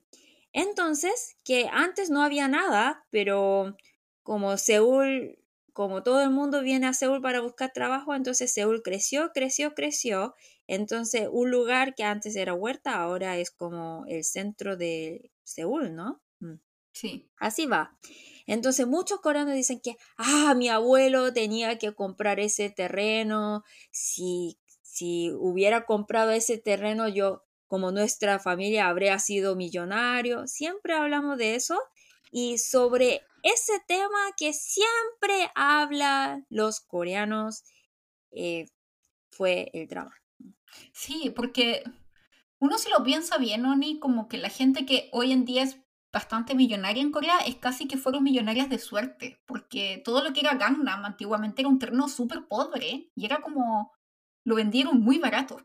Entonces, 0.52 1.38
que 1.46 1.70
antes 1.72 2.10
no 2.10 2.22
había 2.22 2.50
nada, 2.50 3.08
pero 3.12 3.78
como 4.24 4.58
Seúl, 4.58 5.41
como 5.82 6.04
todo 6.04 6.22
el 6.22 6.30
mundo 6.30 6.62
viene 6.62 6.86
a 6.86 6.94
Seúl 6.94 7.24
para 7.24 7.42
buscar 7.42 7.72
trabajo, 7.74 8.14
entonces 8.14 8.54
Seúl 8.54 8.84
creció, 8.84 9.32
creció, 9.34 9.74
creció. 9.74 10.36
Entonces, 10.68 11.28
un 11.32 11.50
lugar 11.50 11.96
que 11.96 12.04
antes 12.04 12.36
era 12.36 12.54
huerta, 12.54 13.02
ahora 13.02 13.40
es 13.40 13.50
como 13.50 14.06
el 14.08 14.24
centro 14.24 14.78
de 14.78 15.32
Seúl, 15.44 15.96
¿no? 15.96 16.22
Mm. 16.40 16.58
Sí. 16.94 17.28
Así 17.38 17.66
va. 17.66 17.98
Entonces 18.46 18.86
muchos 18.86 19.22
coreanos 19.22 19.56
dicen 19.56 19.80
que, 19.80 19.98
ah, 20.18 20.54
mi 20.56 20.70
abuelo 20.70 21.34
tenía 21.34 21.80
que 21.80 21.96
comprar 21.96 22.40
ese 22.40 22.70
terreno, 22.70 23.64
si, 23.90 24.60
si 24.84 25.32
hubiera 25.32 25.88
comprado 25.88 26.30
ese 26.30 26.60
terreno 26.60 27.08
yo 27.08 27.44
como 27.66 27.92
nuestra 27.92 28.38
familia 28.38 28.88
habría 28.88 29.18
sido 29.18 29.56
millonario. 29.56 30.46
Siempre 30.46 30.94
hablamos 30.94 31.40
de 31.40 31.56
eso 31.56 31.80
y 32.32 32.58
sobre 32.58 33.22
ese 33.44 33.74
tema 33.88 34.32
que 34.38 34.54
siempre 34.54 35.52
hablan 35.56 36.46
los 36.50 36.80
coreanos 36.80 37.64
eh, 38.32 38.68
fue 39.32 39.70
el 39.74 39.88
drama. 39.88 40.16
Sí, 40.94 41.32
porque 41.36 41.84
uno 42.60 42.78
si 42.78 42.90
lo 42.90 43.04
piensa 43.04 43.38
bien, 43.38 43.66
Oni, 43.66 44.00
como 44.00 44.28
que 44.28 44.38
la 44.38 44.50
gente 44.50 44.86
que 44.86 45.10
hoy 45.12 45.32
en 45.32 45.46
día 45.46 45.64
es 45.64 45.78
bastante 46.12 46.56
millonaria 46.56 47.02
en 47.02 47.12
Corea 47.12 47.40
es 47.40 47.56
casi 47.56 47.88
que 47.88 47.98
fueron 47.98 48.24
millonarias 48.24 48.70
de 48.70 48.80
suerte, 48.80 49.42
porque 49.46 50.02
todo 50.04 50.24
lo 50.24 50.34
que 50.34 50.42
era 50.42 50.56
Gangnam 50.56 51.06
antiguamente 51.06 51.62
era 51.62 51.70
un 51.70 51.80
terreno 51.80 52.10
súper 52.10 52.48
pobre 52.48 53.10
y 53.16 53.26
era 53.26 53.42
como 53.42 53.92
lo 54.44 54.56
vendieron 54.56 55.00
muy 55.02 55.20
barato. 55.20 55.62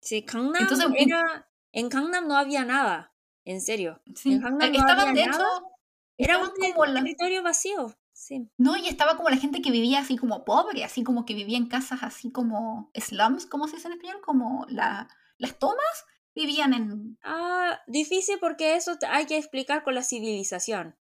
Sí, 0.00 0.24
Gangnam 0.26 0.62
Entonces, 0.62 0.86
era, 0.96 1.48
en 1.72 1.88
Gangnam 1.88 2.26
no 2.28 2.36
había 2.36 2.64
nada, 2.64 3.12
en 3.44 3.60
serio. 3.60 4.00
Sí, 4.14 4.34
en 4.34 4.40
Gangnam 4.40 4.74
estaban 4.74 5.14
de 5.14 5.24
hecho 5.24 5.44
era 6.22 6.38
un 6.38 6.50
como 6.50 6.84
territorio 6.92 7.42
vacío. 7.42 7.94
Sí. 8.12 8.48
No, 8.56 8.76
y 8.76 8.88
estaba 8.88 9.16
como 9.16 9.30
la 9.30 9.36
gente 9.36 9.62
que 9.62 9.70
vivía 9.70 10.00
así 10.00 10.16
como 10.16 10.44
pobre, 10.44 10.84
así 10.84 11.02
como 11.02 11.24
que 11.24 11.34
vivía 11.34 11.58
en 11.58 11.68
casas 11.68 12.02
así 12.02 12.30
como 12.30 12.90
slums, 12.94 13.46
¿cómo 13.46 13.66
se 13.66 13.76
dice 13.76 13.88
en 13.88 13.94
español? 13.94 14.20
Como 14.24 14.64
la, 14.68 15.08
las 15.38 15.58
tomas, 15.58 16.04
vivían 16.34 16.74
en... 16.74 17.18
Ah, 17.22 17.80
difícil 17.86 18.38
porque 18.38 18.76
eso 18.76 18.96
hay 19.08 19.26
que 19.26 19.36
explicar 19.36 19.82
con 19.82 19.94
la 19.94 20.02
civilización. 20.02 20.96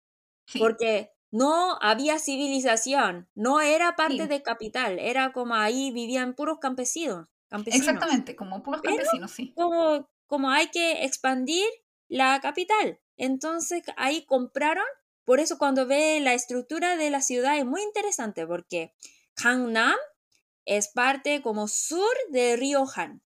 Porque 0.57 1.11
no 1.31 1.77
había 1.81 2.19
civilización, 2.19 3.29
no 3.35 3.61
era 3.61 3.95
parte 3.95 4.27
de 4.27 4.41
capital, 4.41 4.99
era 4.99 5.31
como 5.31 5.55
ahí 5.55 5.91
vivían 5.91 6.33
puros 6.33 6.59
campesinos. 6.59 7.27
campesinos. 7.47 7.87
Exactamente, 7.87 8.35
como 8.35 8.61
puros 8.61 8.81
campesinos, 8.81 9.31
sí. 9.31 9.53
Como, 9.55 10.09
como 10.27 10.49
hay 10.49 10.67
que 10.67 11.05
expandir 11.05 11.65
la 12.09 12.41
capital. 12.41 12.99
Entonces 13.15 13.83
ahí 13.95 14.25
compraron, 14.25 14.83
por 15.25 15.39
eso 15.39 15.57
cuando 15.57 15.85
ve 15.85 16.19
la 16.19 16.33
estructura 16.33 16.97
de 16.97 17.09
la 17.09 17.21
ciudad 17.21 17.57
es 17.57 17.65
muy 17.65 17.81
interesante 17.81 18.45
porque 18.47 18.93
Gangnam 19.35 19.95
es 20.65 20.87
parte 20.89 21.41
como 21.41 21.67
sur 21.67 22.15
de 22.29 22.55
Río 22.55 22.85
Han 22.95 23.21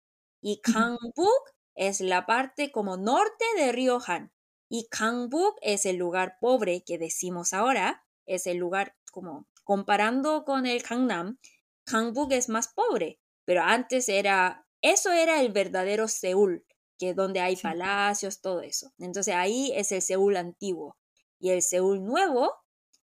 y 0.41 0.61
Gangbuk 0.63 1.53
es 1.75 2.01
la 2.01 2.25
parte 2.25 2.71
como 2.71 2.97
norte 2.97 3.45
de 3.57 3.71
Río 3.71 3.99
Han. 4.05 4.31
Y 4.69 4.87
Gangbuk 4.89 5.57
es 5.61 5.85
el 5.85 5.97
lugar 5.97 6.37
pobre 6.39 6.83
que 6.85 6.97
decimos 6.97 7.53
ahora, 7.53 8.03
es 8.25 8.47
el 8.47 8.57
lugar 8.57 8.95
como 9.11 9.47
comparando 9.63 10.45
con 10.45 10.65
el 10.65 10.81
Gangnam, 10.81 11.37
Gangbuk 11.85 12.31
es 12.31 12.49
más 12.49 12.69
pobre, 12.69 13.19
pero 13.45 13.63
antes 13.63 14.07
era, 14.09 14.65
eso 14.81 15.11
era 15.11 15.41
el 15.41 15.51
verdadero 15.51 16.07
Seúl, 16.07 16.65
que 16.97 17.13
donde 17.13 17.41
hay 17.41 17.55
palacios, 17.57 18.41
todo 18.41 18.61
eso. 18.61 18.93
Entonces 18.97 19.35
ahí 19.35 19.71
es 19.75 19.91
el 19.91 20.01
Seúl 20.01 20.37
antiguo. 20.37 20.97
Y 21.41 21.49
el 21.49 21.63
Seúl 21.63 22.05
nuevo 22.05 22.53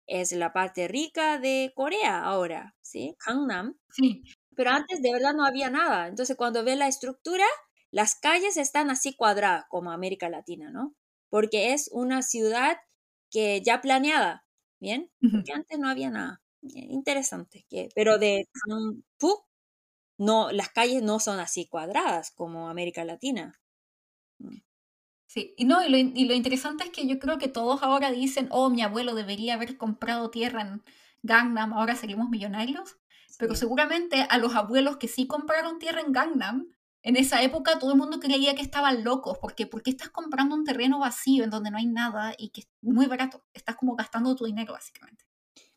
es 0.06 0.32
la 0.32 0.52
parte 0.52 0.88
rica 0.88 1.38
de 1.38 1.72
Corea 1.74 2.22
ahora, 2.24 2.76
¿sí? 2.82 3.16
Gangnam. 3.26 3.76
Sí. 3.90 4.22
Pero 4.56 4.70
antes 4.70 5.02
de 5.02 5.12
verdad 5.12 5.34
no 5.34 5.44
había 5.44 5.70
nada. 5.70 6.08
Entonces 6.08 6.36
cuando 6.36 6.64
ve 6.64 6.76
la 6.76 6.88
estructura, 6.88 7.44
las 7.90 8.14
calles 8.14 8.56
están 8.56 8.90
así 8.90 9.14
cuadradas 9.16 9.64
como 9.68 9.90
América 9.92 10.28
Latina, 10.30 10.70
¿no? 10.70 10.94
Porque 11.30 11.72
es 11.74 11.90
una 11.92 12.22
ciudad 12.22 12.78
que 13.30 13.60
ya 13.62 13.80
planeada, 13.80 14.46
¿bien? 14.80 15.10
Porque 15.30 15.52
antes 15.52 15.78
no 15.78 15.88
había 15.88 16.10
nada. 16.10 16.40
Eh, 16.62 16.86
interesante. 16.90 17.66
Que, 17.68 17.88
pero 17.94 18.18
de 18.18 18.48
Phu, 19.18 19.44
no, 20.18 20.50
las 20.52 20.70
calles 20.70 21.02
no 21.02 21.20
son 21.20 21.40
así 21.40 21.68
cuadradas 21.68 22.30
como 22.32 22.68
América 22.68 23.04
Latina. 23.04 23.60
Sí, 25.28 25.54
y 25.58 25.66
no, 25.66 25.84
y 25.84 25.90
lo, 25.90 25.98
y 25.98 26.24
lo, 26.24 26.32
interesante 26.32 26.84
es 26.84 26.90
que 26.90 27.06
yo 27.06 27.18
creo 27.18 27.36
que 27.36 27.48
todos 27.48 27.82
ahora 27.82 28.10
dicen, 28.10 28.48
oh, 28.50 28.70
mi 28.70 28.80
abuelo 28.80 29.14
debería 29.14 29.54
haber 29.54 29.76
comprado 29.76 30.30
tierra 30.30 30.62
en 30.62 30.82
Gangnam, 31.22 31.74
ahora 31.74 31.94
seríamos 31.94 32.30
millonarios. 32.30 32.96
Pero 33.38 33.54
seguramente 33.54 34.26
a 34.30 34.38
los 34.38 34.54
abuelos 34.54 34.96
que 34.96 35.06
sí 35.06 35.26
compraron 35.26 35.78
tierra 35.78 36.00
en 36.00 36.12
Gangnam, 36.12 36.66
en 37.02 37.16
esa 37.16 37.42
época 37.42 37.78
todo 37.78 37.92
el 37.92 37.98
mundo 37.98 38.20
creía 38.20 38.54
que 38.54 38.62
estaban 38.62 39.04
locos, 39.04 39.36
porque 39.38 39.66
¿por 39.66 39.82
qué 39.82 39.90
estás 39.90 40.08
comprando 40.08 40.54
un 40.54 40.64
terreno 40.64 40.98
vacío 40.98 41.44
en 41.44 41.50
donde 41.50 41.70
no 41.70 41.76
hay 41.76 41.86
nada 41.86 42.34
y 42.38 42.48
que 42.48 42.62
es 42.62 42.68
muy 42.80 43.06
barato? 43.06 43.44
Estás 43.52 43.76
como 43.76 43.96
gastando 43.96 44.34
tu 44.34 44.46
dinero 44.46 44.72
básicamente. 44.72 45.26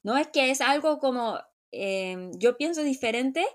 No 0.02 0.18
es 0.18 0.30
que 0.30 0.50
es 0.50 0.62
algo 0.62 0.98
como, 0.98 1.40
em, 1.72 2.32
yo 2.40 2.58
pienso 2.58 2.84
diferente 2.84 3.46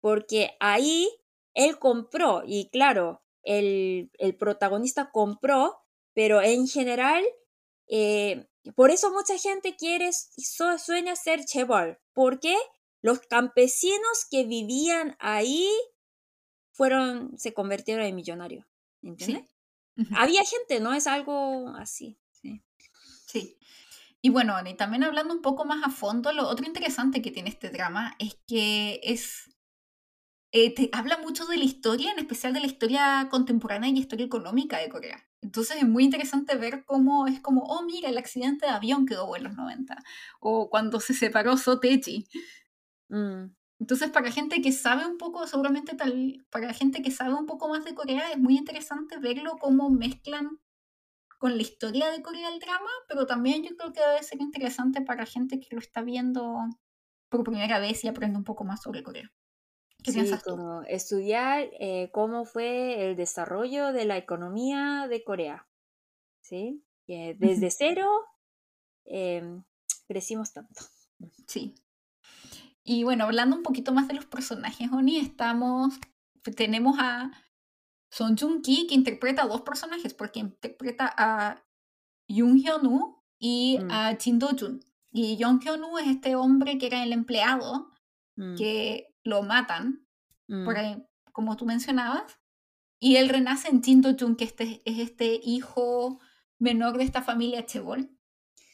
porque 0.00 0.56
ahí 0.60 1.08
él 1.54 1.78
compró 1.78 2.42
y 2.46 2.70
claro, 2.70 3.22
el, 3.42 4.10
el 4.18 4.36
protagonista 4.36 5.10
compró, 5.10 5.78
pero 6.14 6.42
en 6.42 6.66
general, 6.68 7.24
eh, 7.88 8.46
por 8.74 8.90
eso 8.90 9.12
mucha 9.12 9.38
gente 9.38 9.76
quiere, 9.76 10.10
sueña 10.12 11.16
ser 11.16 11.44
chebol, 11.44 11.98
porque 12.12 12.56
los 13.02 13.20
campesinos 13.20 14.26
que 14.30 14.44
vivían 14.44 15.16
ahí 15.18 15.68
fueron, 16.72 17.38
se 17.38 17.54
convirtieron 17.54 18.04
en 18.04 18.14
millonarios. 18.14 18.66
¿Entiendes? 19.02 19.48
Había 20.16 20.42
gente, 20.44 20.80
no 20.80 20.94
es 20.94 21.06
algo 21.06 21.68
así. 21.76 22.18
Sí. 22.30 22.62
sí. 23.26 23.58
Y 24.22 24.30
bueno, 24.30 24.54
y 24.66 24.74
también 24.74 25.04
hablando 25.04 25.34
un 25.34 25.42
poco 25.42 25.64
más 25.64 25.82
a 25.84 25.90
fondo, 25.90 26.32
lo 26.32 26.48
otro 26.48 26.66
interesante 26.66 27.22
que 27.22 27.30
tiene 27.30 27.48
este 27.48 27.70
drama 27.70 28.16
es 28.18 28.38
que 28.46 29.00
es. 29.02 29.49
Eh, 30.52 30.74
te 30.74 30.90
habla 30.92 31.18
mucho 31.18 31.46
de 31.46 31.56
la 31.56 31.64
historia, 31.64 32.10
en 32.10 32.18
especial 32.18 32.52
de 32.52 32.60
la 32.60 32.66
historia 32.66 33.28
contemporánea 33.30 33.90
y 33.90 33.98
historia 33.98 34.26
económica 34.26 34.78
de 34.78 34.88
Corea. 34.88 35.24
Entonces 35.42 35.76
es 35.76 35.88
muy 35.88 36.04
interesante 36.04 36.56
ver 36.56 36.84
cómo 36.84 37.26
es 37.26 37.40
como, 37.40 37.62
oh, 37.62 37.82
mira, 37.82 38.08
el 38.08 38.18
accidente 38.18 38.66
de 38.66 38.72
avión 38.72 39.06
que 39.06 39.14
hubo 39.16 39.36
en 39.36 39.44
los 39.44 39.54
90. 39.54 39.96
O 40.40 40.68
cuando 40.68 41.00
se 41.00 41.14
separó 41.14 41.56
Sotechi. 41.56 42.26
Mm. 43.08 43.54
Entonces, 43.80 44.10
para 44.10 44.30
gente 44.30 44.60
que 44.60 44.72
sabe 44.72 45.06
un 45.06 45.16
poco, 45.16 45.46
seguramente 45.46 45.96
tal, 45.96 46.46
para 46.50 46.74
gente 46.74 47.00
que 47.02 47.10
sabe 47.10 47.34
un 47.34 47.46
poco 47.46 47.68
más 47.68 47.84
de 47.84 47.94
Corea, 47.94 48.30
es 48.30 48.38
muy 48.38 48.56
interesante 48.58 49.18
verlo 49.18 49.56
cómo 49.58 49.88
mezclan 49.88 50.60
con 51.38 51.56
la 51.56 51.62
historia 51.62 52.10
de 52.10 52.22
Corea 52.22 52.50
el 52.50 52.60
drama, 52.60 52.90
pero 53.08 53.26
también 53.26 53.62
yo 53.64 53.74
creo 53.76 53.92
que 53.92 54.00
debe 54.00 54.22
ser 54.22 54.40
interesante 54.42 55.00
para 55.00 55.24
gente 55.26 55.60
que 55.60 55.74
lo 55.74 55.80
está 55.80 56.02
viendo 56.02 56.58
por 57.30 57.44
primera 57.44 57.78
vez 57.78 58.04
y 58.04 58.08
aprende 58.08 58.38
un 58.38 58.44
poco 58.44 58.64
más 58.64 58.82
sobre 58.82 59.02
Corea. 59.02 59.32
¿Qué 60.02 60.12
sí, 60.12 60.30
como 60.44 60.82
estudiar 60.82 61.68
eh, 61.78 62.10
cómo 62.12 62.44
fue 62.44 63.06
el 63.06 63.16
desarrollo 63.16 63.92
de 63.92 64.04
la 64.04 64.16
economía 64.16 65.06
de 65.08 65.24
Corea. 65.24 65.68
¿Sí? 66.42 66.84
Que 67.06 67.36
desde 67.38 67.70
cero 67.70 68.08
em, 69.04 69.62
crecimos 70.06 70.52
tanto. 70.52 70.82
Sí, 71.46 71.74
y 72.84 73.04
bueno, 73.04 73.24
hablando 73.24 73.56
un 73.56 73.62
poquito 73.62 73.92
más 73.92 74.08
de 74.08 74.14
los 74.14 74.24
personajes, 74.24 74.90
Oni, 74.92 75.18
estamos, 75.18 75.94
tenemos 76.56 76.96
a 76.98 77.30
Son 78.10 78.36
Joong 78.36 78.62
Ki 78.62 78.86
que 78.88 78.94
interpreta 78.94 79.42
a 79.42 79.46
dos 79.46 79.60
personajes, 79.62 80.14
porque 80.14 80.40
interpreta 80.40 81.12
a 81.16 81.62
Yoon 82.28 82.58
Hyun 82.58 83.14
y 83.38 83.78
mm. 83.78 83.90
a 83.90 84.16
Jin 84.16 84.38
Do 84.38 84.50
Jun. 84.58 84.80
Y 85.12 85.36
Yoon 85.36 85.60
Hyun 85.60 85.84
es 86.00 86.08
este 86.08 86.36
hombre 86.36 86.78
que 86.78 86.86
era 86.86 87.02
el 87.04 87.12
empleado 87.12 87.90
mm. 88.36 88.56
que 88.56 89.09
lo 89.24 89.42
matan 89.42 90.06
por 90.64 90.76
ahí, 90.76 91.00
como 91.32 91.56
tú 91.56 91.64
mencionabas, 91.64 92.40
y 92.98 93.16
él 93.16 93.28
renace 93.28 93.68
en 93.68 93.82
Jin 93.82 94.02
Do-jun, 94.02 94.36
que 94.36 94.44
este, 94.44 94.82
es 94.84 94.98
este 94.98 95.40
hijo 95.42 96.20
menor 96.58 96.98
de 96.98 97.04
esta 97.04 97.22
familia 97.22 97.64
Chebol. 97.64 98.10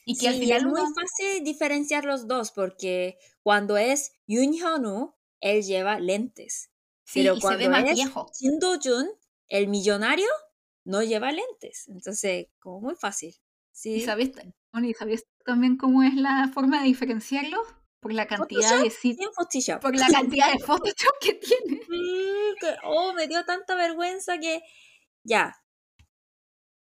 Y 0.05 0.16
que 0.16 0.28
al 0.28 0.36
final 0.36 0.59
es 0.59 0.66
muy 0.66 0.80
fácil 0.80 1.44
diferenciar 1.44 2.05
los 2.05 2.26
dos, 2.26 2.53
porque 2.53 3.18
cuando 3.42 3.76
es 3.76 4.12
Yoon 4.26 4.53
Hyun-woo, 4.53 5.16
él 5.40 5.62
lleva 5.62 6.01
lentes. 6.01 6.70
pero 7.12 7.38
cuando 7.38 7.59
se 7.59 7.64
ve 7.66 7.70
más 7.70 7.84
es 7.84 7.94
viejo. 7.94 8.30
Do-jun, 8.61 9.09
el 9.49 9.68
millonario, 9.68 10.28
no 10.84 11.03
lleva 11.03 11.32
lentes. 11.32 11.88
Entonces, 11.88 12.47
como 12.59 12.80
muy 12.80 12.94
fácil. 12.94 13.34
¿sí? 13.72 13.94
¿Y 13.94 14.01
sabes, 14.01 14.32
¿sabes 14.99 15.26
también 15.44 15.76
cómo 15.76 16.03
es 16.03 16.14
la 16.14 16.51
forma 16.55 16.80
de 16.80 16.86
diferenciarlos? 16.86 17.66
Por 18.07 18.14
la 18.14 18.28
cantidad 18.28 18.80
de. 18.80 18.92
Por 19.80 19.96
la 19.96 20.07
cantidad 20.07 20.52
de 20.52 20.61
Photoshop 20.61 21.18
que 21.20 21.34
tiene. 21.34 21.80
oh, 22.84 23.12
me 23.14 23.26
dio 23.26 23.44
tanta 23.44 23.74
vergüenza 23.74 24.38
que. 24.38 24.62
Ya. 25.24 25.57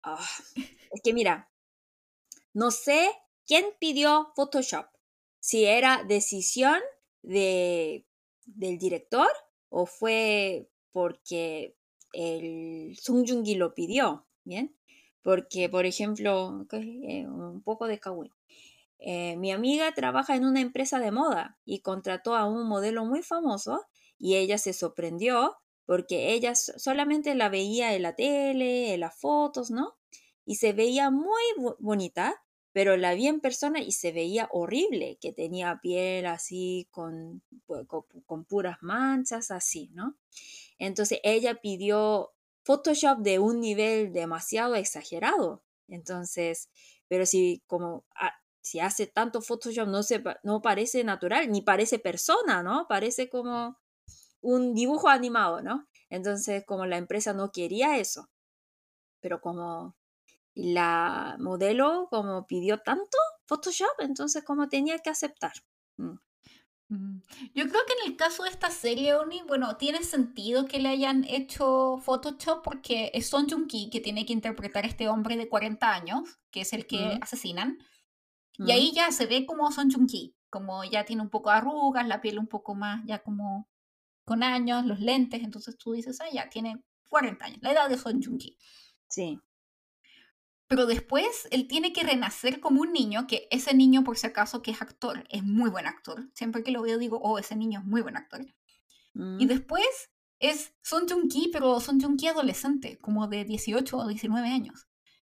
Ah, 0.03 0.23
es 0.55 1.01
que 1.03 1.11
mira, 1.11 1.51
no 2.53 2.69
sé 2.69 3.09
quién 3.47 3.65
pidió 3.79 4.31
Photoshop. 4.35 4.85
Si 5.39 5.65
era 5.65 6.03
decisión 6.03 6.79
de, 7.23 8.05
del 8.45 8.77
director 8.77 9.31
o 9.69 9.87
fue 9.87 10.69
porque 10.91 11.75
el 12.13 12.95
Sung 13.01 13.25
Joong-gi 13.27 13.55
lo 13.55 13.73
pidió, 13.73 14.27
¿bien? 14.43 14.77
Porque, 15.23 15.69
por 15.69 15.87
ejemplo, 15.87 16.67
eh, 16.71 17.25
un 17.25 17.63
poco 17.63 17.87
de 17.87 17.99
Kawin. 17.99 18.31
Eh, 18.99 19.37
mi 19.37 19.51
amiga 19.51 19.93
trabaja 19.93 20.35
en 20.35 20.45
una 20.45 20.59
empresa 20.59 20.99
de 20.99 21.11
moda 21.11 21.57
y 21.63 21.79
contrató 21.79 22.35
a 22.35 22.45
un 22.45 22.67
modelo 22.67 23.05
muy 23.05 23.23
famoso 23.23 23.85
y 24.17 24.35
ella 24.35 24.57
se 24.57 24.73
sorprendió 24.73 25.55
porque 25.85 26.33
ella 26.33 26.53
solamente 26.53 27.33
la 27.33 27.49
veía 27.49 27.95
en 27.95 28.03
la 28.03 28.15
tele, 28.15 28.93
en 28.93 28.99
las 28.99 29.17
fotos, 29.17 29.71
¿no? 29.71 29.97
Y 30.45 30.55
se 30.55 30.73
veía 30.73 31.09
muy 31.09 31.41
bonita, 31.79 32.43
pero 32.73 32.97
la 32.97 33.13
vi 33.15 33.27
en 33.27 33.39
persona 33.39 33.81
y 33.81 33.93
se 33.93 34.11
veía 34.11 34.49
horrible, 34.51 35.17
que 35.19 35.33
tenía 35.33 35.79
piel 35.81 36.27
así 36.27 36.87
con, 36.91 37.41
con 38.25 38.45
puras 38.45 38.77
manchas, 38.81 39.49
así, 39.49 39.89
¿no? 39.93 40.15
Entonces 40.77 41.19
ella 41.23 41.55
pidió 41.55 42.33
Photoshop 42.63 43.19
de 43.19 43.39
un 43.39 43.59
nivel 43.59 44.13
demasiado 44.13 44.75
exagerado. 44.75 45.63
Entonces, 45.87 46.69
pero 47.07 47.25
si 47.25 47.63
como 47.65 48.05
si 48.61 48.79
hace 48.79 49.07
tanto 49.07 49.41
Photoshop 49.41 49.87
no 49.87 50.03
se 50.03 50.23
no 50.43 50.61
parece 50.61 51.03
natural 51.03 51.51
ni 51.51 51.61
parece 51.61 51.99
persona, 51.99 52.63
¿no? 52.63 52.87
Parece 52.87 53.29
como 53.29 53.77
un 54.41 54.73
dibujo 54.73 55.09
animado, 55.09 55.61
¿no? 55.61 55.87
Entonces, 56.09 56.63
como 56.65 56.85
la 56.85 56.97
empresa 56.97 57.33
no 57.33 57.51
quería 57.51 57.97
eso, 57.97 58.29
pero 59.21 59.41
como 59.41 59.95
la 60.55 61.37
modelo 61.39 62.07
como 62.09 62.45
pidió 62.47 62.79
tanto 62.79 63.17
Photoshop, 63.45 63.99
entonces 63.99 64.43
como 64.43 64.67
tenía 64.67 64.99
que 64.99 65.09
aceptar. 65.09 65.53
Mm. 65.97 66.17
Mm, 66.89 67.21
yo 67.53 67.69
creo 67.69 67.81
que 67.85 67.93
en 68.01 68.11
el 68.11 68.17
caso 68.17 68.43
de 68.43 68.49
esta 68.49 68.71
serie, 68.71 69.13
Oni, 69.13 69.43
bueno, 69.47 69.77
tiene 69.77 70.03
sentido 70.03 70.65
que 70.65 70.79
le 70.79 70.89
hayan 70.89 71.23
hecho 71.23 71.99
Photoshop 72.03 72.63
porque 72.63 73.11
es 73.13 73.27
Son 73.27 73.47
Joong 73.47 73.67
Ki 73.67 73.89
que 73.91 74.01
tiene 74.01 74.25
que 74.25 74.33
interpretar 74.33 74.85
a 74.85 74.87
este 74.87 75.07
hombre 75.07 75.37
de 75.37 75.47
40 75.47 75.93
años, 75.93 76.39
que 76.51 76.61
es 76.61 76.73
el 76.73 76.87
que 76.87 76.97
mm. 76.97 77.19
asesinan. 77.21 77.77
Y 78.59 78.63
mm. 78.63 78.71
ahí 78.71 78.91
ya 78.93 79.11
se 79.11 79.25
ve 79.25 79.45
como 79.45 79.71
Son 79.71 79.89
Joong 79.89 80.07
Ki, 80.07 80.35
como 80.49 80.83
ya 80.83 81.05
tiene 81.05 81.21
un 81.21 81.29
poco 81.29 81.49
de 81.49 81.57
arrugas, 81.57 82.07
la 82.07 82.21
piel 82.21 82.37
un 82.37 82.47
poco 82.47 82.75
más, 82.75 83.03
ya 83.05 83.19
como 83.23 83.69
con 84.25 84.43
años, 84.43 84.85
los 84.85 84.99
lentes, 84.99 85.41
entonces 85.43 85.77
tú 85.77 85.93
dices, 85.93 86.19
ah, 86.21 86.27
ya 86.31 86.49
tiene 86.49 86.83
40 87.07 87.45
años, 87.45 87.59
la 87.61 87.71
edad 87.71 87.89
de 87.89 87.97
Son 87.97 88.21
Joong 88.21 88.37
Ki. 88.37 88.57
Sí. 89.07 89.39
Pero 90.67 90.85
después 90.85 91.47
él 91.49 91.67
tiene 91.67 91.93
que 91.93 92.03
renacer 92.03 92.59
como 92.59 92.81
un 92.81 92.93
niño, 92.93 93.25
que 93.25 93.47
ese 93.49 93.73
niño, 93.73 94.03
por 94.03 94.17
si 94.17 94.27
acaso, 94.27 94.61
que 94.61 94.71
es 94.71 94.81
actor, 94.81 95.25
es 95.29 95.43
muy 95.43 95.71
buen 95.71 95.87
actor. 95.87 96.29
Siempre 96.35 96.61
que 96.61 96.71
lo 96.71 96.83
veo 96.83 96.99
digo, 96.99 97.19
oh, 97.23 97.39
ese 97.39 97.55
niño 97.55 97.79
es 97.79 97.85
muy 97.85 98.01
buen 98.01 98.17
actor. 98.17 98.41
Y 99.15 99.19
mm. 99.19 99.47
después 99.47 100.11
es 100.39 100.73
Son 100.83 101.07
Joong-ki, 101.07 101.49
pero 101.51 101.79
Son 101.79 101.99
Joong-ki 101.99 102.27
adolescente, 102.27 102.99
como 102.99 103.27
de 103.27 103.45
18 103.45 103.97
o 103.97 104.07
19 104.07 104.47
años. 104.49 104.88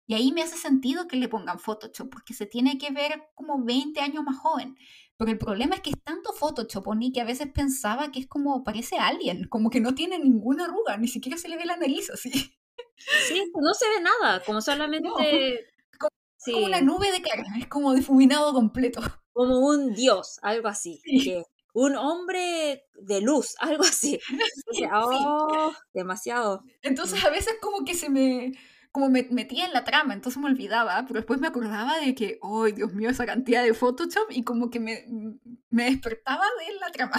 Y 0.07 0.15
ahí 0.15 0.33
me 0.33 0.43
hace 0.43 0.57
sentido 0.57 1.09
que 1.09 1.17
le 1.17 1.29
pongan 1.29 1.59
Photoshop, 1.59 2.11
porque 2.11 2.35
se 2.35 2.47
tiene 2.47 2.79
que 2.79 2.91
ver 2.91 3.23
como 3.35 3.65
20 3.65 4.01
años 4.01 4.23
más 4.23 4.39
joven. 4.39 4.77
Pero 5.17 5.31
el 5.31 5.39
problema 5.39 5.77
es 5.77 5.81
que 5.81 5.91
es 5.91 6.03
tanto 6.05 6.33
Photoshop, 6.33 6.95
ni 6.95 7.13
que 7.13 7.21
a 7.21 7.25
veces 7.25 7.49
pensaba 7.53 8.11
que 8.11 8.21
es 8.21 8.27
como, 8.27 8.65
parece 8.65 8.97
alien, 8.99 9.49
como 9.49 9.71
que 9.71 9.81
no 9.81 9.95
tiene 9.95 10.19
ninguna 10.19 10.65
arruga, 10.65 10.97
ni 10.97 11.09
siquiera 11.09 11.39
se 11.39 11.49
le 11.49 11.57
ve 11.57 11.65
la 11.65 11.77
nariz 11.77 12.11
así. 12.11 12.31
Sí, 12.31 13.53
no 13.55 13.75
se 13.75 13.89
ve 13.89 14.01
nada, 14.03 14.43
como 14.45 14.61
solamente... 14.61 15.09
como, 15.99 16.67
una 16.67 16.81
nube 16.81 17.11
de 17.11 17.23
cara, 17.23 17.45
es 17.59 17.67
como 17.69 17.95
difuminado 17.95 18.53
completo. 18.53 19.01
Como 19.33 19.59
un 19.59 19.95
dios, 19.95 20.39
algo 20.43 20.69
así. 20.69 21.01
un 21.73 21.97
hombre 21.97 22.85
de 22.95 23.21
luz, 23.21 23.55
algo 23.59 23.85
así. 23.85 24.19
oh, 24.95 25.73
demasiado. 25.93 26.63
Entonces 26.83 27.23
mm. 27.23 27.27
a 27.27 27.31
veces 27.31 27.55
como 27.61 27.85
que 27.85 27.95
se 27.95 28.11
me 28.11 28.53
como 28.95 29.11
me 29.11 29.25
metía 29.33 29.65
en 29.67 29.73
la 29.73 29.83
trama, 29.83 30.15
entonces 30.15 30.41
me 30.41 30.49
olvidaba, 30.49 31.03
pero 31.09 31.19
después 31.19 31.41
me 31.41 31.49
acordaba 31.49 31.99
de 31.99 32.15
que, 32.15 32.39
¡ay, 32.41 32.71
Dios 32.71 32.93
mío, 32.93 33.11
esa 33.11 33.27
cantidad 33.27 33.65
de 33.65 33.75
Photoshop! 33.75 34.31
Y 34.31 34.45
como 34.45 34.71
que 34.71 34.79
me, 34.79 35.05
me 35.69 35.87
despertaba 35.87 36.45
de 36.61 36.75
la 36.75 36.93
trama. 36.93 37.17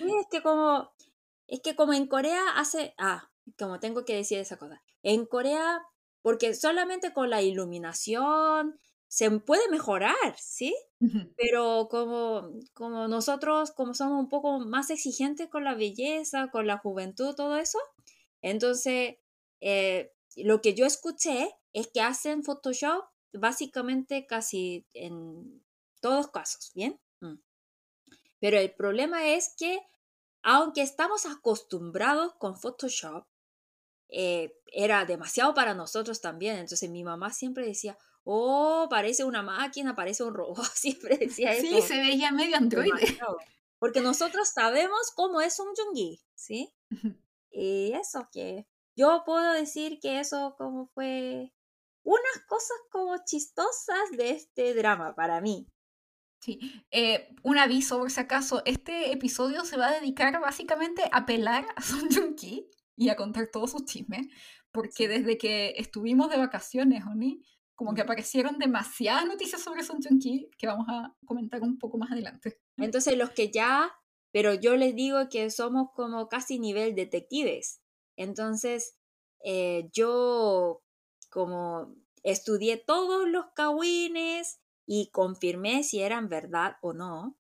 es 0.00 0.26
que 0.28 0.42
como, 0.42 0.90
es 1.46 1.60
que 1.60 1.76
como 1.76 1.92
en 1.92 2.08
Corea 2.08 2.42
hace, 2.56 2.94
ah, 2.98 3.30
como 3.56 3.78
tengo 3.78 4.04
que 4.04 4.16
decir 4.16 4.38
esa 4.38 4.56
cosa. 4.56 4.82
En 5.04 5.24
Corea, 5.26 5.82
porque 6.20 6.52
solamente 6.52 7.12
con 7.12 7.30
la 7.30 7.42
iluminación 7.42 8.76
se 9.06 9.30
puede 9.38 9.68
mejorar, 9.68 10.34
¿sí? 10.36 10.74
Pero 11.36 11.86
como, 11.88 12.50
como 12.74 13.06
nosotros, 13.06 13.70
como 13.70 13.94
somos 13.94 14.18
un 14.18 14.28
poco 14.28 14.58
más 14.58 14.90
exigentes 14.90 15.48
con 15.48 15.62
la 15.62 15.76
belleza, 15.76 16.48
con 16.50 16.66
la 16.66 16.78
juventud, 16.78 17.36
todo 17.36 17.56
eso, 17.56 17.78
entonces 18.42 19.18
eh, 19.60 20.12
lo 20.36 20.60
que 20.60 20.74
yo 20.74 20.86
escuché 20.86 21.50
es 21.72 21.88
que 21.88 22.00
hacen 22.00 22.42
Photoshop 22.42 23.04
básicamente 23.32 24.26
casi 24.26 24.86
en 24.92 25.64
todos 26.00 26.28
casos, 26.28 26.72
¿bien? 26.74 27.00
Mm. 27.20 27.36
Pero 28.40 28.58
el 28.58 28.74
problema 28.74 29.28
es 29.28 29.54
que 29.56 29.80
aunque 30.42 30.82
estamos 30.82 31.26
acostumbrados 31.26 32.34
con 32.34 32.56
Photoshop, 32.56 33.26
eh, 34.08 34.56
era 34.66 35.04
demasiado 35.04 35.54
para 35.54 35.74
nosotros 35.74 36.20
también. 36.20 36.56
Entonces 36.56 36.88
mi 36.88 37.02
mamá 37.02 37.32
siempre 37.32 37.66
decía, 37.66 37.98
oh, 38.24 38.86
parece 38.88 39.24
una 39.24 39.42
máquina, 39.42 39.96
parece 39.96 40.22
un 40.22 40.34
robot. 40.34 40.64
Siempre 40.74 41.16
decía 41.16 41.52
eso. 41.52 41.66
Sí, 41.66 41.82
se 41.82 41.98
veía 41.98 42.30
medio 42.30 42.56
androide. 42.56 43.18
Porque 43.78 44.00
nosotros 44.00 44.48
sabemos 44.48 45.12
cómo 45.14 45.40
es 45.40 45.58
un 45.58 45.74
Jungi, 45.74 46.22
¿sí? 46.34 46.72
y 47.50 47.92
eso 47.92 48.28
que 48.32 48.66
yo 48.96 49.22
puedo 49.24 49.52
decir 49.52 49.98
que 50.00 50.20
eso 50.20 50.54
como 50.56 50.88
fue 50.94 51.52
unas 52.02 52.44
cosas 52.48 52.76
como 52.90 53.16
chistosas 53.24 54.10
de 54.16 54.30
este 54.30 54.74
drama 54.74 55.14
para 55.14 55.40
mí. 55.40 55.68
Sí, 56.40 56.60
eh, 56.90 57.34
un 57.42 57.58
aviso 57.58 57.98
por 57.98 58.10
si 58.10 58.20
acaso, 58.20 58.62
este 58.64 59.12
episodio 59.12 59.64
se 59.64 59.76
va 59.76 59.88
a 59.88 60.00
dedicar 60.00 60.40
básicamente 60.40 61.02
a 61.10 61.26
pelar 61.26 61.66
a 61.74 61.82
Son 61.82 62.08
Joong-ki 62.08 62.68
y 62.94 63.08
a 63.08 63.16
contar 63.16 63.48
todos 63.48 63.72
sus 63.72 63.84
chismes, 63.84 64.28
porque 64.70 65.08
desde 65.08 65.38
que 65.38 65.74
estuvimos 65.76 66.30
de 66.30 66.36
vacaciones, 66.36 67.04
Oni, 67.04 67.42
como 67.74 67.94
que 67.94 68.02
aparecieron 68.02 68.58
demasiadas 68.58 69.26
noticias 69.26 69.60
sobre 69.60 69.82
Son 69.82 70.00
Joong 70.00 70.18
Ki 70.18 70.48
que 70.56 70.66
vamos 70.66 70.86
a 70.88 71.14
comentar 71.26 71.60
un 71.62 71.78
poco 71.78 71.98
más 71.98 72.12
adelante. 72.12 72.60
Entonces 72.76 73.16
los 73.16 73.30
que 73.30 73.50
ya, 73.50 73.92
pero 74.32 74.54
yo 74.54 74.76
les 74.76 74.94
digo 74.94 75.28
que 75.28 75.50
somos 75.50 75.88
como 75.94 76.28
casi 76.28 76.58
nivel 76.58 76.94
detectives. 76.94 77.80
Entonces 78.16 78.96
eh, 79.44 79.88
yo 79.92 80.82
como 81.30 81.94
estudié 82.22 82.76
todos 82.78 83.28
los 83.28 83.46
kawines 83.54 84.60
y 84.86 85.10
confirmé 85.10 85.84
si 85.84 86.00
eran 86.00 86.28
verdad 86.28 86.76
o 86.80 86.92
no. 86.92 87.38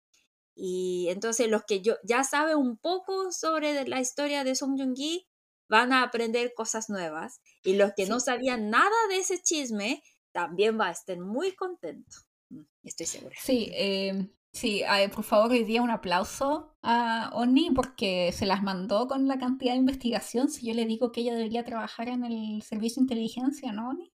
Y 0.56 1.08
entonces 1.10 1.50
los 1.50 1.64
que 1.64 1.82
yo 1.82 1.96
ya 2.04 2.24
saben 2.24 2.58
un 2.58 2.78
poco 2.78 3.32
sobre 3.32 3.88
la 3.88 4.02
historia 4.02 4.44
de 4.44 4.56
Song 4.56 4.78
Joong-ki 4.78 5.28
van 5.68 5.94
a 5.94 6.04
aprender 6.04 6.54
cosas 6.54 6.90
nuevas 6.90 7.42
y 7.64 7.76
los 7.76 7.94
que 7.96 8.06
no 8.06 8.20
sabían 8.20 8.70
nada 8.70 8.96
de 9.10 9.18
ese 9.18 9.42
chisme 9.42 10.04
también 10.32 10.80
va 10.80 10.88
a 10.88 10.92
estar 10.92 11.18
muy 11.20 11.54
contentos. 11.54 12.28
Mm, 12.50 12.64
estoy 12.84 13.06
segura. 13.06 13.36
Sí, 13.42 13.72
eh, 13.74 14.30
sí, 14.54 14.84
por 15.14 15.24
favor 15.24 15.52
hoy 15.52 15.64
día 15.64 15.82
un 15.82 15.90
aplauso 15.90 16.78
a 16.82 17.32
Oni 17.34 17.72
porque 17.72 18.32
se 18.32 18.46
las 18.46 18.64
mandó 18.64 19.08
con 19.08 19.28
la 19.28 19.38
cantidad 19.38 19.74
de 19.74 19.80
investigación. 19.80 20.50
Si 20.50 20.66
yo 20.66 20.74
le 20.74 20.86
digo 20.86 21.12
que 21.12 21.22
ella 21.22 21.36
debería 21.36 21.66
trabajar 21.66 22.08
en 22.08 22.24
el 22.24 22.62
servicio 22.62 23.02
de 23.02 23.04
inteligencia, 23.04 23.72
¿no, 23.74 23.90
Oni? 23.90 24.14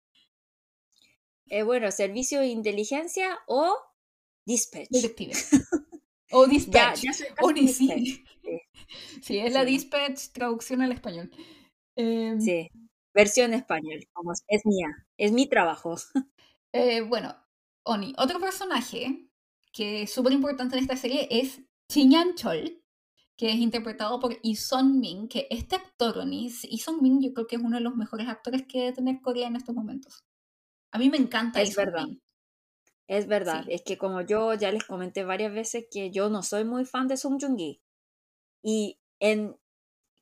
Eh, 1.49 1.63
bueno, 1.63 1.91
servicio 1.91 2.41
de 2.41 2.49
inteligencia 2.49 3.39
o 3.47 3.77
dispatch. 4.45 4.89
Detective. 4.91 5.33
o 6.33 6.47
dispatch. 6.47 7.05
Oni 7.43 7.69
sí. 7.69 8.25
Sí, 9.23 9.39
es 9.39 9.53
la 9.53 9.65
Dispatch 9.65 10.29
traducción 10.33 10.83
al 10.83 10.93
español. 10.93 11.31
Em, 11.97 12.41
sí, 12.41 12.69
versión 13.15 13.55
español, 13.55 14.07
es 14.49 14.67
mía, 14.67 15.07
es 15.17 15.33
mi 15.33 15.49
trabajo. 15.49 15.97
Eh, 16.73 17.01
bueno, 17.01 17.35
Oni, 17.85 18.13
otro 18.19 18.39
personaje 18.39 19.26
que 19.77 20.03
es 20.03 20.13
súper 20.13 20.33
importante 20.33 20.75
en 20.75 20.83
esta 20.83 20.97
serie 20.97 21.29
es 21.31 21.61
Chinyan 21.93 22.35
Chol, 22.35 22.83
que 23.37 23.51
es 23.51 23.57
interpretado 23.57 24.19
por 24.19 24.39
Sung 24.55 24.99
Min, 24.99 25.29
que 25.29 25.47
este 25.51 25.77
actor, 25.77 26.15
Sung 26.79 27.03
Min 27.03 27.21
yo 27.21 27.35
creo 27.35 27.47
que 27.47 27.57
es 27.57 27.63
uno 27.63 27.77
de 27.77 27.83
los 27.83 27.95
mejores 27.95 28.27
actores 28.27 28.63
que 28.67 28.79
debe 28.79 28.93
tener 28.95 29.21
Corea 29.21 29.49
en 29.49 29.57
estos 29.57 29.75
momentos. 29.75 30.25
A 30.93 30.99
mí 30.99 31.11
me 31.11 31.19
encanta 31.19 31.61
Es 31.61 31.77
verdad. 31.77 32.07
Es 33.07 33.29
verdad, 33.29 33.67
es 33.69 33.83
que 33.83 33.99
como 33.99 34.23
yo 34.23 34.55
ya 34.55 34.73
les 34.73 34.85
comenté 34.85 35.25
varias 35.25 35.53
veces 35.53 35.85
que 35.91 36.11
yo 36.11 36.31
no 36.31 36.43
soy 36.43 36.65
muy 36.65 36.87
fan 36.87 37.07
de 37.07 37.19
Song 37.19 37.39
Joong-gi. 37.39 37.83
Y 38.63 38.99
en 39.21 39.57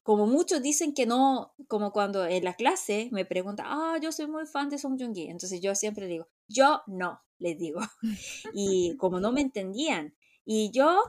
como 0.04 0.26
muchos 0.26 0.62
dicen 0.62 0.92
que 0.92 1.06
no, 1.06 1.54
como 1.66 1.90
cuando 1.90 2.26
en 2.26 2.44
la 2.44 2.52
clase 2.54 3.08
me 3.10 3.24
preguntan, 3.24 3.66
ah, 3.68 3.98
yo 4.02 4.12
soy 4.12 4.26
muy 4.26 4.44
fan 4.46 4.68
de 4.68 4.76
Song 4.76 5.00
Joong-ki, 5.00 5.28
entonces 5.28 5.62
yo 5.62 5.74
siempre 5.74 6.06
digo, 6.06 6.28
yo 6.46 6.82
no, 6.86 7.22
les 7.38 7.58
digo. 7.58 7.80
y 8.54 8.96
como 8.98 9.18
no 9.18 9.32
me 9.32 9.40
entendían, 9.40 10.14
y 10.44 10.70
yo, 10.72 11.02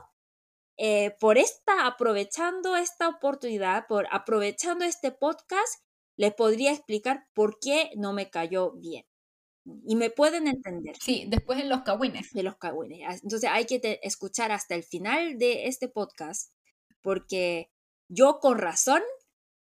eh, 0.78 1.14
por 1.20 1.36
esta, 1.36 1.86
aprovechando 1.86 2.74
esta 2.74 3.10
oportunidad, 3.10 3.86
por 3.86 4.06
aprovechando 4.10 4.86
este 4.86 5.12
podcast, 5.12 5.82
les 6.16 6.32
podría 6.32 6.72
explicar 6.72 7.28
por 7.34 7.58
qué 7.60 7.90
no 7.96 8.14
me 8.14 8.30
cayó 8.30 8.72
bien. 8.72 9.04
Y 9.84 9.96
me 9.96 10.08
pueden 10.08 10.48
entender. 10.48 10.96
Sí, 10.98 11.26
después 11.28 11.60
en 11.60 11.68
los 11.68 11.82
cagüines. 11.82 12.32
De 12.32 12.42
los 12.42 12.56
cagüines. 12.56 13.22
Entonces 13.22 13.50
hay 13.52 13.66
que 13.66 14.00
escuchar 14.02 14.52
hasta 14.52 14.74
el 14.74 14.84
final 14.84 15.38
de 15.38 15.66
este 15.66 15.88
podcast, 15.88 16.52
porque 17.02 17.70
yo 18.08 18.38
con 18.40 18.58
razón 18.58 19.02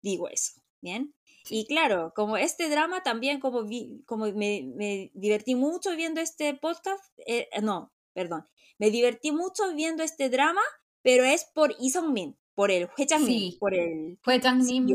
digo 0.02 0.30
eso, 0.30 0.54
¿bien? 0.82 1.14
Y 1.50 1.66
claro, 1.66 2.12
como 2.16 2.38
este 2.38 2.70
drama 2.70 3.04
también, 3.04 3.40
como, 3.40 3.66
como 4.06 4.26
me, 4.34 5.12
divertí 5.14 5.56
mucho 5.56 5.96
viendo 5.96 6.20
este 6.20 6.54
podcast, 6.56 7.04
eh, 7.26 7.48
no, 7.62 7.94
perdón, 8.14 8.46
me 8.78 8.92
divertí 8.92 9.32
mucho 9.32 9.74
viendo 9.74 10.04
este 10.04 10.30
drama, 10.30 10.62
pero 11.02 11.24
es 11.24 11.46
por 11.54 11.70
Lee 11.80 11.92
Min, 12.12 12.38
por 12.54 12.72
el 12.72 12.90
Hue 12.98 13.06
Chang-min, 13.06 13.58
por 13.60 13.74
el 13.74 14.20
Hue 14.26 14.42
Chang-min, 14.42 14.88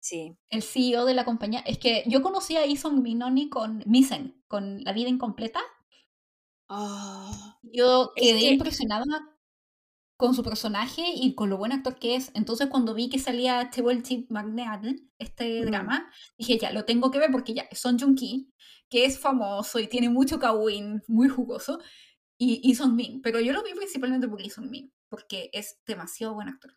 sí. 0.00 0.36
el 0.48 0.62
CEO 0.62 1.04
de 1.04 1.14
la 1.14 1.24
compañía. 1.24 1.60
Es 1.60 1.78
que 1.78 2.02
yo 2.06 2.22
conocí 2.22 2.56
a 2.56 2.64
Lee 2.64 2.78
Min 2.92 3.50
con 3.50 3.82
Misen, 3.86 4.42
con 4.48 4.82
La 4.84 4.92
vida 4.92 5.10
incompleta. 5.10 5.60
Ah, 6.68 7.58
yo 7.62 8.12
quedé 8.14 8.52
impresionada 8.52 9.04
con 10.20 10.34
su 10.34 10.42
personaje 10.42 11.02
y 11.16 11.34
con 11.34 11.48
lo 11.48 11.56
buen 11.56 11.72
actor 11.72 11.98
que 11.98 12.14
es. 12.14 12.30
Entonces, 12.34 12.68
cuando 12.68 12.92
vi 12.92 13.08
que 13.08 13.18
salía 13.18 13.62
este 13.62 13.82
Chip 14.02 14.30
Magneat, 14.30 14.84
este 15.18 15.64
drama, 15.64 16.12
dije, 16.36 16.58
ya, 16.58 16.72
lo 16.72 16.84
tengo 16.84 17.10
que 17.10 17.18
ver 17.18 17.30
porque 17.32 17.54
ya, 17.54 17.66
Son 17.72 17.98
Jung 17.98 18.18
Ki, 18.18 18.52
que 18.90 19.06
es 19.06 19.18
famoso 19.18 19.80
y 19.80 19.88
tiene 19.88 20.10
mucho 20.10 20.38
kawin, 20.38 21.02
muy 21.08 21.30
jugoso, 21.30 21.78
y, 22.36 22.60
y 22.62 22.74
Son 22.74 22.94
Min. 22.94 23.22
Pero 23.22 23.40
yo 23.40 23.54
lo 23.54 23.62
vi 23.62 23.72
principalmente 23.72 24.28
por 24.28 24.42
Lee 24.42 24.50
Son 24.50 24.68
Min, 24.68 24.92
porque 25.08 25.48
es 25.54 25.80
demasiado 25.86 26.34
buen 26.34 26.48
actor. 26.48 26.76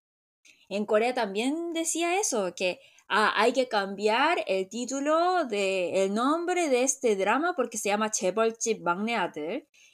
En 0.69 0.85
Corea 0.85 1.13
también 1.13 1.73
decía 1.73 2.17
eso, 2.21 2.53
que 2.55 2.79
ah, 3.09 3.33
hay 3.35 3.51
que 3.51 3.67
cambiar 3.67 4.41
el 4.47 4.69
título, 4.69 5.43
de, 5.43 6.05
el 6.05 6.13
nombre 6.13 6.69
de 6.69 6.83
este 6.83 7.17
drama 7.17 7.55
porque 7.57 7.77
se 7.77 7.89
llama 7.89 8.09
Chip 8.09 8.37
Magneat 8.81 9.35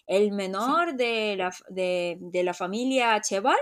el 0.10 0.32
menor 0.32 0.96
de, 0.96 1.36
la, 1.38 1.56
de, 1.70 2.42
la 2.44 2.54
familia 2.56 3.22
Cheval. 3.22 3.60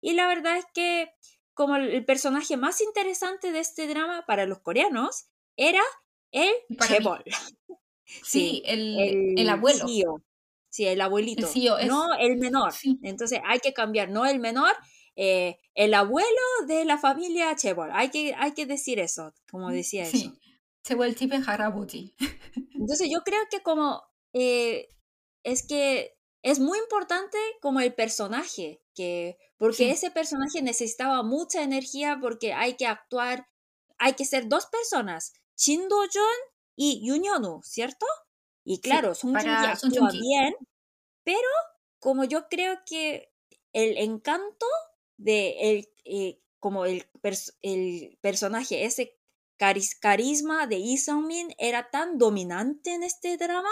Y 0.00 0.14
la 0.14 0.26
verdad 0.26 0.58
es 0.58 0.66
que 0.74 1.12
como 1.54 1.76
el 1.76 2.04
personaje 2.04 2.56
más 2.56 2.80
interesante 2.80 3.52
de 3.52 3.60
este 3.60 3.86
drama 3.86 4.24
para 4.26 4.44
los 4.44 4.58
coreanos 4.58 5.28
era 5.56 5.82
el 6.30 6.50
Cheval. 6.86 7.24
Sí, 8.22 8.62
el, 8.66 9.48
abuelo. 9.48 9.86
Sí, 10.68 10.86
el 10.86 11.00
abuelito. 11.00 11.48
No 11.86 12.14
el 12.14 12.36
menor. 12.36 12.72
Entonces 13.02 13.40
hay 13.44 13.58
que 13.60 13.72
cambiar, 13.72 14.10
no 14.10 14.26
el 14.26 14.38
menor, 14.38 14.72
eh, 15.16 15.56
el 15.74 15.94
abuelo 15.94 16.28
de 16.68 16.84
la 16.84 16.98
familia 16.98 17.56
Chebol. 17.56 17.90
Hay 17.92 18.10
que, 18.10 18.34
hay 18.36 18.52
que 18.52 18.66
decir 18.66 19.00
eso, 19.00 19.32
como 19.50 19.70
decía 19.70 20.04
sí. 20.04 20.18
eso. 20.18 20.36
Chebol 20.84 21.14
tipo 21.14 21.34
Harabuji. 21.34 22.14
Entonces 22.74 23.08
yo 23.10 23.22
creo 23.24 23.40
que 23.50 23.62
como 23.62 24.02
eh, 24.34 24.93
es 25.44 25.66
que 25.66 26.16
es 26.42 26.58
muy 26.58 26.78
importante 26.78 27.38
como 27.60 27.80
el 27.80 27.94
personaje, 27.94 28.82
que, 28.94 29.38
porque 29.56 29.90
ese 29.90 30.10
personaje 30.10 30.60
necesitaba 30.60 31.22
mucha 31.22 31.62
energía 31.62 32.18
porque 32.20 32.52
hay 32.52 32.76
que 32.76 32.86
actuar, 32.86 33.48
hay 33.98 34.14
que 34.14 34.24
ser 34.24 34.48
dos 34.48 34.66
personas, 34.66 35.32
Shin 35.56 35.88
Do-jun 35.88 36.52
y 36.76 37.06
Yoon 37.06 37.62
¿cierto? 37.62 38.06
Y 38.64 38.80
claro, 38.80 39.14
Song 39.14 39.36
Joong-ki 39.36 40.20
bien, 40.20 40.54
pero 41.22 41.48
como 41.98 42.24
yo 42.24 42.48
creo 42.48 42.80
que 42.84 43.32
el 43.72 43.96
encanto 43.98 44.66
de 45.16 45.56
el, 45.60 45.88
eh, 46.04 46.40
como 46.58 46.84
el, 46.84 47.06
el 47.62 48.18
personaje, 48.20 48.84
ese 48.84 49.18
carisma 50.00 50.66
de 50.66 50.78
Lee 50.78 50.98
Sung-min 50.98 51.54
era 51.58 51.90
tan 51.90 52.18
dominante 52.18 52.92
en 52.92 53.02
este 53.02 53.36
drama 53.36 53.70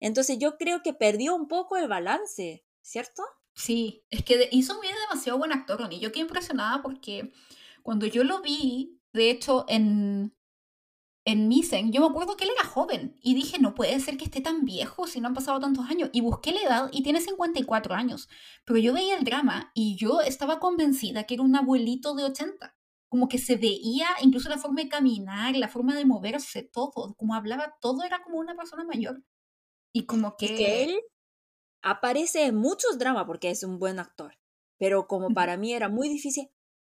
entonces 0.00 0.38
yo 0.38 0.56
creo 0.56 0.82
que 0.82 0.94
perdió 0.94 1.34
un 1.34 1.48
poco 1.48 1.76
el 1.76 1.88
balance, 1.88 2.64
¿cierto? 2.82 3.22
Sí, 3.54 4.04
es 4.10 4.24
que 4.24 4.48
hizo 4.52 4.80
bien 4.80 4.94
demasiado 5.08 5.38
buen 5.38 5.52
actor, 5.52 5.86
y 5.90 6.00
yo 6.00 6.12
quedé 6.12 6.22
impresionada 6.22 6.82
porque 6.82 7.32
cuando 7.82 8.06
yo 8.06 8.24
lo 8.24 8.40
vi, 8.42 9.00
de 9.12 9.30
hecho, 9.30 9.64
en, 9.68 10.34
en 11.24 11.48
Misen, 11.48 11.92
yo 11.92 12.00
me 12.00 12.06
acuerdo 12.08 12.36
que 12.36 12.44
él 12.44 12.50
era 12.56 12.68
joven 12.68 13.16
y 13.20 13.34
dije, 13.34 13.58
no 13.58 13.74
puede 13.74 13.98
ser 14.00 14.16
que 14.16 14.24
esté 14.24 14.40
tan 14.40 14.64
viejo 14.64 15.06
si 15.06 15.20
no 15.20 15.28
han 15.28 15.34
pasado 15.34 15.60
tantos 15.60 15.88
años. 15.88 16.10
Y 16.12 16.20
busqué 16.20 16.52
la 16.52 16.62
edad 16.62 16.90
y 16.92 17.02
tiene 17.02 17.20
54 17.20 17.94
años. 17.94 18.28
Pero 18.64 18.78
yo 18.78 18.92
veía 18.94 19.16
el 19.16 19.24
drama 19.24 19.70
y 19.74 19.96
yo 19.96 20.20
estaba 20.20 20.60
convencida 20.60 21.24
que 21.24 21.34
era 21.34 21.42
un 21.42 21.56
abuelito 21.56 22.14
de 22.14 22.24
80. 22.24 22.74
Como 23.08 23.28
que 23.28 23.38
se 23.38 23.56
veía 23.56 24.06
incluso 24.22 24.48
la 24.48 24.58
forma 24.58 24.82
de 24.82 24.88
caminar, 24.88 25.56
la 25.56 25.68
forma 25.68 25.96
de 25.96 26.04
moverse, 26.04 26.62
todo, 26.62 27.14
como 27.16 27.34
hablaba, 27.34 27.76
todo 27.80 28.04
era 28.04 28.22
como 28.22 28.38
una 28.38 28.54
persona 28.54 28.84
mayor. 28.84 29.22
Y 29.92 30.06
como 30.06 30.36
que... 30.36 30.84
él 30.84 31.00
aparece 31.82 32.44
en 32.44 32.56
muchos 32.56 32.98
dramas 32.98 33.24
porque 33.24 33.50
es 33.50 33.62
un 33.62 33.78
buen 33.78 33.98
actor. 33.98 34.38
Pero 34.78 35.06
como 35.06 35.30
para 35.30 35.56
mí 35.56 35.74
era 35.74 35.88
muy 35.88 36.08
difícil, 36.08 36.50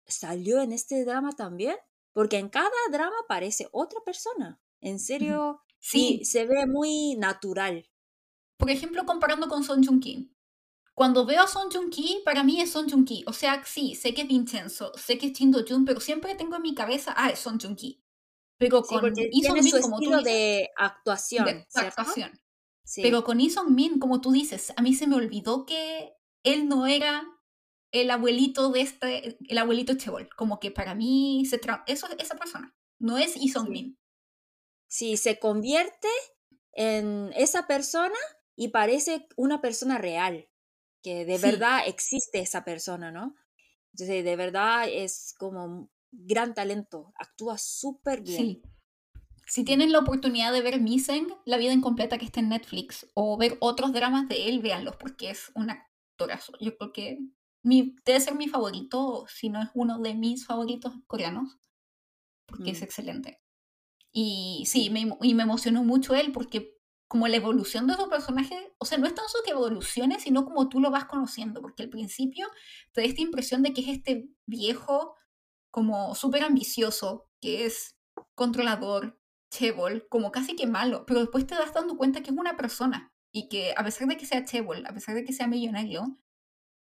salió 0.06 0.60
en 0.60 0.72
este 0.72 1.04
drama 1.04 1.32
también. 1.32 1.76
Porque 2.12 2.38
en 2.38 2.48
cada 2.48 2.70
drama 2.90 3.14
aparece 3.24 3.68
otra 3.72 4.00
persona. 4.00 4.58
En 4.80 4.98
serio, 4.98 5.60
sí, 5.78 6.24
se 6.24 6.46
ve 6.46 6.66
muy 6.66 7.14
natural. 7.16 7.90
Por 8.56 8.70
ejemplo, 8.70 9.04
comparando 9.04 9.48
con 9.48 9.64
Son 9.64 9.84
Joong 9.84 10.00
Ki. 10.00 10.32
Cuando 10.94 11.26
veo 11.26 11.42
a 11.42 11.46
Son 11.46 11.70
Joong 11.70 11.90
Ki, 11.90 12.22
para 12.24 12.42
mí 12.42 12.58
es 12.58 12.70
Son 12.70 12.88
Joong 12.88 13.04
Ki. 13.04 13.24
O 13.26 13.34
sea, 13.34 13.62
sí, 13.66 13.94
sé 13.94 14.14
que 14.14 14.22
es 14.22 14.28
Vincenzo, 14.28 14.92
sé 14.96 15.18
que 15.18 15.26
es 15.26 15.36
Jin 15.36 15.50
Do 15.50 15.62
Jun, 15.68 15.84
pero 15.84 16.00
siempre 16.00 16.34
tengo 16.34 16.56
en 16.56 16.62
mi 16.62 16.74
cabeza, 16.74 17.12
ah, 17.18 17.28
es 17.28 17.38
Son 17.38 17.60
Joong 17.60 17.76
Ki. 17.76 18.02
Pero 18.56 18.82
con 18.82 19.14
sí, 19.14 19.28
tiene 19.30 19.62
su 19.62 19.76
estilo 19.76 20.22
de 20.22 20.70
actuación. 20.74 21.44
De 21.44 21.66
actuación. 21.74 22.40
Pero 22.94 23.24
con 23.24 23.38
Lee 23.38 23.52
Min, 23.68 23.98
como 23.98 24.20
tú 24.20 24.30
dices, 24.32 24.72
a 24.76 24.82
mí 24.82 24.94
se 24.94 25.06
me 25.06 25.16
olvidó 25.16 25.66
que 25.66 26.14
él 26.44 26.68
no 26.68 26.86
era 26.86 27.26
el 27.90 28.10
abuelito 28.10 28.70
de 28.70 28.80
este, 28.80 29.38
el 29.48 29.58
abuelito 29.58 29.94
Chebol. 29.94 30.28
Como 30.36 30.60
que 30.60 30.70
para 30.70 30.94
mí 30.94 31.44
se 31.46 31.60
eso 31.86 32.06
es 32.06 32.16
esa 32.18 32.36
persona, 32.36 32.76
no 32.98 33.18
es 33.18 33.36
Lee 33.36 33.52
Min. 33.68 33.98
Sí, 34.88 35.16
se 35.16 35.38
convierte 35.38 36.08
en 36.72 37.32
esa 37.34 37.66
persona 37.66 38.18
y 38.54 38.68
parece 38.68 39.26
una 39.36 39.60
persona 39.60 39.98
real, 39.98 40.48
que 41.02 41.24
de 41.24 41.38
verdad 41.38 41.80
existe 41.86 42.38
esa 42.38 42.64
persona, 42.64 43.10
¿no? 43.10 43.34
Entonces, 43.92 44.24
de 44.24 44.36
verdad 44.36 44.88
es 44.88 45.34
como 45.38 45.90
gran 46.12 46.54
talento, 46.54 47.12
actúa 47.18 47.58
súper 47.58 48.20
bien. 48.20 48.36
Sí. 48.36 48.62
Si 49.46 49.64
tienen 49.64 49.92
la 49.92 50.00
oportunidad 50.00 50.52
de 50.52 50.60
ver 50.60 50.80
Misen, 50.80 51.28
La 51.44 51.56
vida 51.56 51.72
incompleta 51.72 52.18
que 52.18 52.24
está 52.24 52.40
en 52.40 52.48
Netflix, 52.48 53.08
o 53.14 53.36
ver 53.36 53.56
otros 53.60 53.92
dramas 53.92 54.28
de 54.28 54.48
él, 54.48 54.60
véanlos, 54.60 54.96
porque 54.96 55.30
es 55.30 55.52
un 55.54 55.70
actorazo. 55.70 56.52
Yo 56.60 56.76
creo 56.76 56.92
que 56.92 57.18
mi, 57.62 57.94
debe 58.04 58.20
ser 58.20 58.34
mi 58.34 58.48
favorito, 58.48 59.24
si 59.28 59.48
no 59.48 59.62
es 59.62 59.68
uno 59.74 60.00
de 60.00 60.14
mis 60.14 60.46
favoritos 60.46 60.94
coreanos, 61.06 61.58
porque 62.46 62.72
es 62.72 62.80
mm. 62.80 62.84
excelente. 62.84 63.40
Y 64.12 64.64
sí, 64.66 64.90
me, 64.90 65.16
y 65.22 65.34
me 65.34 65.44
emocionó 65.44 65.84
mucho 65.84 66.14
él, 66.14 66.32
porque 66.32 66.76
como 67.08 67.28
la 67.28 67.36
evolución 67.36 67.86
de 67.86 67.94
su 67.94 68.08
personaje, 68.08 68.74
o 68.78 68.84
sea, 68.84 68.98
no 68.98 69.06
es 69.06 69.14
tan 69.14 69.28
solo 69.28 69.44
que 69.44 69.52
evolucione, 69.52 70.18
sino 70.18 70.44
como 70.44 70.68
tú 70.68 70.80
lo 70.80 70.90
vas 70.90 71.04
conociendo, 71.04 71.60
porque 71.60 71.84
al 71.84 71.88
principio 71.88 72.48
te 72.92 73.00
da 73.00 73.06
esta 73.06 73.22
impresión 73.22 73.62
de 73.62 73.72
que 73.72 73.82
es 73.82 73.88
este 73.88 74.28
viejo 74.46 75.14
como 75.70 76.14
súper 76.16 76.42
ambicioso, 76.42 77.28
que 77.40 77.64
es 77.64 77.96
controlador, 78.34 79.20
Chebol 79.50 80.06
como 80.08 80.32
casi 80.32 80.56
que 80.56 80.66
malo, 80.66 81.04
pero 81.06 81.20
después 81.20 81.46
te 81.46 81.54
das 81.54 81.72
dando 81.72 81.96
cuenta 81.96 82.22
que 82.22 82.30
es 82.30 82.36
una 82.36 82.56
persona 82.56 83.12
y 83.32 83.48
que 83.48 83.74
a 83.76 83.84
pesar 83.84 84.08
de 84.08 84.16
que 84.16 84.26
sea 84.26 84.44
Chebol, 84.44 84.84
a 84.86 84.92
pesar 84.92 85.14
de 85.14 85.24
que 85.24 85.32
sea 85.32 85.46
millonario, 85.46 86.18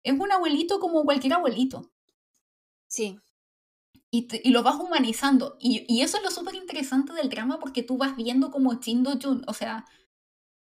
es 0.04 0.20
un 0.20 0.32
abuelito 0.32 0.80
como 0.80 1.04
cualquier 1.04 1.34
abuelito. 1.34 1.92
Sí, 2.88 3.20
y, 4.14 4.28
y 4.48 4.52
lo 4.52 4.62
vas 4.62 4.76
humanizando. 4.76 5.58
Y, 5.60 5.86
y, 5.88 6.02
eso 6.02 6.18
es 6.18 6.24
lo 6.24 6.30
súper 6.30 6.54
interesante 6.54 7.14
del 7.14 7.30
drama 7.30 7.60
porque 7.60 7.82
tú 7.82 7.98
vas 7.98 8.16
viendo 8.16 8.52
como 8.52 8.80
Jin 8.80 9.02
Do-jun, 9.02 9.44
o 9.48 9.54
sea, 9.56 9.86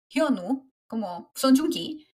Hyunwoo, 0.07 0.71
como 0.87 1.33
Son 1.35 1.57
Joong-ki, 1.57 2.07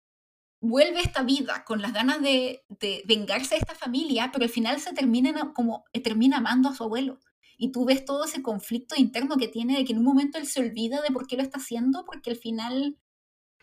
vuelve 0.63 1.01
esta 1.01 1.23
vida 1.25 1.63
con 1.67 1.83
las 1.83 1.93
ganas 1.93 2.23
de, 2.23 2.65
de, 2.71 3.03
vengarse 3.07 3.55
de 3.55 3.61
esta 3.61 3.75
familia, 3.75 4.31
pero 4.33 4.45
al 4.45 4.51
final 4.51 4.81
se 4.81 4.95
termina 4.95 5.53
como 5.53 5.85
termina 6.03 6.39
amando 6.39 6.71
a 6.71 6.75
su 6.75 6.85
abuelo. 6.85 7.21
Y 7.57 7.73
tú 7.73 7.85
ves 7.85 8.05
todo 8.05 8.25
ese 8.25 8.43
conflicto 8.43 8.95
interno 8.97 9.37
que 9.37 9.49
tiene 9.49 9.79
de 9.79 9.85
que 9.85 9.93
en 9.93 9.99
un 9.99 10.05
momento 10.05 10.39
él 10.39 10.47
se 10.47 10.61
olvida 10.61 11.01
de 11.01 11.11
por 11.11 11.27
qué 11.27 11.37
lo 11.37 11.43
está 11.43 11.59
haciendo, 11.59 12.05
porque 12.05 12.31
al 12.31 12.37
final 12.37 12.99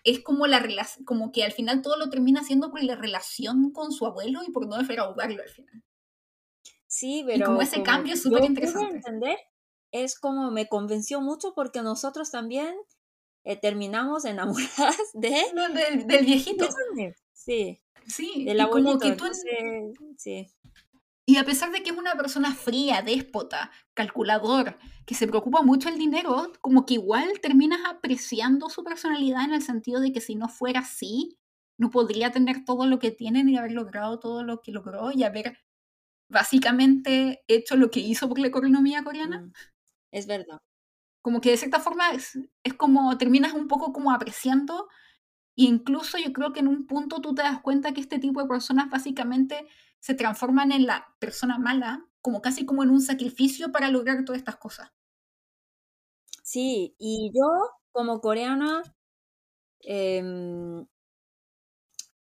es 0.03 0.21
como 0.21 0.47
la 0.47 0.65
como 1.05 1.31
que 1.31 1.43
al 1.43 1.51
final 1.51 1.81
todo 1.81 1.97
lo 1.97 2.09
termina 2.09 2.41
haciendo 2.41 2.71
por 2.71 2.83
la 2.83 2.95
relación 2.95 3.71
con 3.71 3.91
su 3.91 4.05
abuelo 4.05 4.41
y 4.47 4.51
por 4.51 4.67
no 4.67 4.77
defraudarlo 4.77 5.41
al 5.41 5.49
final. 5.49 5.83
Sí, 6.87 7.23
pero. 7.25 7.37
Y 7.37 7.41
como 7.43 7.61
ese 7.61 7.83
cambio 7.83 8.13
es 8.13 8.21
súper 8.21 8.43
interesante. 8.43 8.97
entender, 8.97 9.37
es 9.91 10.19
como 10.19 10.51
me 10.51 10.67
convenció 10.67 11.21
mucho 11.21 11.53
porque 11.55 11.81
nosotros 11.81 12.31
también 12.31 12.75
eh, 13.43 13.55
terminamos 13.55 14.25
enamoradas 14.25 14.97
de. 15.13 15.35
No, 15.53 15.69
del, 15.69 16.05
del, 16.07 16.25
viejito. 16.25 16.67
Sí. 17.31 17.79
Sí, 18.05 18.43
del 18.45 18.59
abuelito. 18.59 18.91
Como 18.91 18.99
que 18.99 19.11
tú... 19.13 19.25
Entonces, 19.25 19.93
sí. 20.17 20.47
Y 21.25 21.37
a 21.37 21.45
pesar 21.45 21.71
de 21.71 21.83
que 21.83 21.91
es 21.91 21.97
una 21.97 22.15
persona 22.15 22.53
fría, 22.53 23.01
déspota, 23.01 23.71
calculador, 23.93 24.77
que 25.05 25.15
se 25.15 25.27
preocupa 25.27 25.61
mucho 25.61 25.87
el 25.87 25.97
dinero, 25.97 26.51
como 26.59 26.85
que 26.85 26.95
igual 26.95 27.39
terminas 27.41 27.79
apreciando 27.87 28.69
su 28.69 28.83
personalidad 28.83 29.45
en 29.45 29.53
el 29.53 29.61
sentido 29.61 30.01
de 30.01 30.11
que 30.11 30.19
si 30.19 30.35
no 30.35 30.49
fuera 30.49 30.81
así, 30.81 31.37
no 31.77 31.89
podría 31.89 32.31
tener 32.31 32.65
todo 32.65 32.85
lo 32.87 32.99
que 32.99 33.11
tiene 33.11 33.43
ni 33.43 33.57
haber 33.57 33.71
logrado 33.71 34.19
todo 34.19 34.43
lo 34.43 34.61
que 34.61 34.71
logró 34.71 35.11
y 35.11 35.23
haber 35.23 35.57
básicamente 36.29 37.43
hecho 37.47 37.77
lo 37.77 37.89
que 37.89 38.01
hizo 38.01 38.27
por 38.27 38.39
la 38.39 38.47
economía 38.47 39.03
coreana. 39.03 39.41
Mm, 39.41 39.53
es 40.11 40.27
verdad. 40.27 40.59
Como 41.21 41.39
que 41.39 41.51
de 41.51 41.57
cierta 41.57 41.79
forma 41.79 42.11
es, 42.11 42.37
es 42.63 42.73
como 42.73 43.17
terminas 43.17 43.53
un 43.53 43.67
poco 43.67 43.93
como 43.93 44.11
apreciando 44.11 44.87
e 45.55 45.63
incluso 45.63 46.17
yo 46.17 46.33
creo 46.33 46.51
que 46.51 46.59
en 46.59 46.67
un 46.67 46.87
punto 46.87 47.21
tú 47.21 47.33
te 47.35 47.43
das 47.43 47.61
cuenta 47.61 47.93
que 47.93 48.01
este 48.01 48.19
tipo 48.19 48.41
de 48.41 48.47
personas 48.47 48.89
básicamente 48.89 49.67
se 50.03 50.15
transforman 50.15 50.73
en 50.73 50.85
la 50.85 51.15
persona 51.17 51.57
mala, 51.57 52.05
como 52.19 52.41
casi 52.41 52.65
como 52.65 52.83
en 52.83 52.89
un 52.89 52.99
sacrificio 52.99 53.71
para 53.71 53.89
lograr 53.89 54.25
todas 54.25 54.39
estas 54.39 54.57
cosas. 54.57 54.91
Sí, 56.43 56.93
y 56.99 57.31
yo 57.33 57.47
como 57.93 58.19
coreana, 58.19 58.83
eh, 59.79 60.21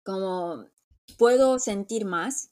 como 0.03 0.65
puedo 1.17 1.57
sentir 1.57 2.03
más, 2.03 2.51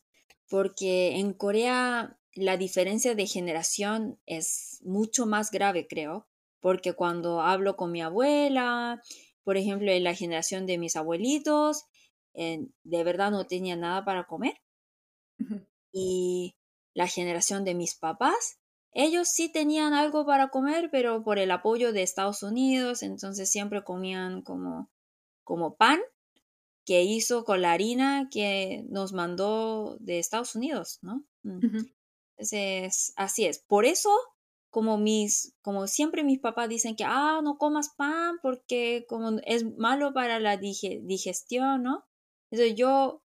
porque 0.50 1.18
en 1.18 1.34
Corea 1.34 2.18
la 2.34 2.56
diferencia 2.56 3.14
de 3.14 3.28
generación 3.28 4.18
es 4.28 4.80
mucho 4.86 5.26
más 5.26 5.52
grave, 5.52 5.88
creo, 5.90 6.26
porque 6.62 6.94
cuando 6.94 7.42
hablo 7.42 7.76
con 7.76 7.92
mi 7.92 8.02
abuela, 8.02 9.02
por 9.44 9.58
ejemplo, 9.58 9.92
en 9.92 10.06
la 10.06 10.16
generación 10.16 10.66
de 10.66 10.78
mis 10.78 10.96
abuelitos, 10.96 11.84
de 12.34 13.04
verdad 13.04 13.32
no 13.32 13.46
tenía 13.46 13.76
nada 13.76 14.06
para 14.06 14.26
comer. 14.26 14.56
Y 15.92 16.56
la 16.94 17.08
generación 17.08 17.64
de 17.64 17.76
mis 17.76 17.96
papás, 17.96 18.60
ellos 18.92 19.30
sí 19.30 19.50
tenían 19.50 19.94
algo 19.94 20.26
para 20.26 20.50
comer, 20.50 20.90
pero 20.92 21.24
por 21.24 21.38
el 21.38 21.52
apoyo 21.52 21.94
de 21.94 22.04
Estados 22.04 22.42
Unidos, 22.44 23.04
entonces 23.04 23.50
siempre 23.50 23.84
comían 23.84 24.42
como, 24.42 24.90
como 25.44 25.76
pan 25.76 26.00
que 26.88 27.04
hizo 27.04 27.44
con 27.44 27.62
la 27.62 27.74
harina 27.74 28.30
que 28.32 28.86
nos 28.90 29.12
mandó 29.12 29.98
de 30.00 30.20
Estados 30.20 30.56
Unidos, 30.56 31.00
¿no? 31.02 31.26
Mm. 31.44 31.86
Entonces, 32.38 33.14
así 33.18 33.46
es. 33.46 33.60
Por 33.60 33.86
eso, 33.86 34.10
como 34.70 34.98
mis, 34.98 35.54
como 35.62 35.88
siempre 35.88 36.24
mis 36.24 36.40
papás 36.40 36.70
dicen 36.70 36.96
que, 36.96 37.04
ah, 37.04 37.42
no 37.44 37.58
comas 37.58 37.90
pan 37.98 38.38
porque 38.42 39.06
como 39.10 39.40
es 39.44 39.66
malo 39.78 40.14
para 40.14 40.40
la 40.40 40.56
digestión, 40.58 41.84
¿no? 41.84 42.06
Entonces 42.52 42.76
yo 42.78 43.22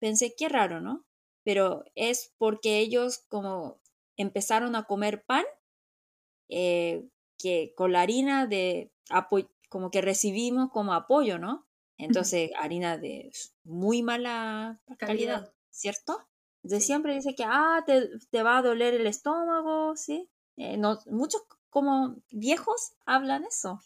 pensé, 0.00 0.34
qué 0.36 0.48
raro, 0.48 0.80
¿no? 0.80 1.04
Pero 1.44 1.84
es 1.94 2.34
porque 2.38 2.78
ellos 2.78 3.24
como 3.28 3.78
empezaron 4.16 4.76
a 4.76 4.84
comer 4.84 5.24
pan 5.24 5.44
eh, 6.48 7.06
que 7.38 7.74
con 7.76 7.92
la 7.92 8.02
harina 8.02 8.46
de 8.46 8.90
como 9.68 9.90
que 9.90 10.00
recibimos 10.00 10.70
como 10.70 10.94
apoyo, 10.94 11.38
¿no? 11.38 11.66
Entonces, 11.98 12.50
harina 12.58 12.98
de 12.98 13.32
muy 13.62 14.02
mala 14.02 14.80
calidad, 14.98 15.52
¿cierto? 15.70 16.18
Entonces 16.62 16.86
siempre 16.86 17.14
dice 17.14 17.34
que, 17.34 17.44
ah, 17.44 17.82
te, 17.86 18.08
te, 18.30 18.42
va 18.42 18.58
a 18.58 18.62
doler 18.62 18.94
el 18.94 19.06
estómago, 19.06 19.96
¿sí? 19.96 20.30
Eh, 20.56 20.76
no, 20.76 20.98
muchos 21.06 21.42
como 21.70 22.16
viejos 22.30 22.94
hablan 23.04 23.44
eso. 23.44 23.80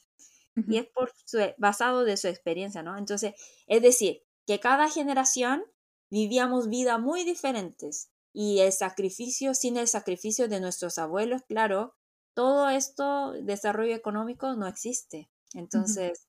Y 0.67 0.79
es 0.79 0.87
por 0.87 1.13
basado 1.57 2.05
de 2.05 2.17
su 2.17 2.27
experiencia, 2.27 2.83
¿no? 2.83 2.99
Entonces, 2.99 3.35
es 3.69 3.81
decir, 3.81 4.25
que 4.45 4.59
cada 4.59 4.89
generación 4.91 5.65
Vivíamos 6.11 6.69
vidas 6.69 7.01
muy 7.01 7.25
diferentes 7.25 8.11
y 8.33 8.61
el 8.61 8.73
sacrificio, 8.73 9.55
sin 9.55 9.77
el 9.77 9.89
sacrificio 9.89 10.49
de 10.49 10.61
nuestros 10.61 10.99
abuelos, 10.99 11.43
claro, 11.49 11.95
todo 12.35 12.69
esto, 12.69 13.33
desarrollo 13.43 13.95
económico, 13.95 14.55
no 14.55 14.67
existe. 14.67 15.29
Entonces, 15.55 16.29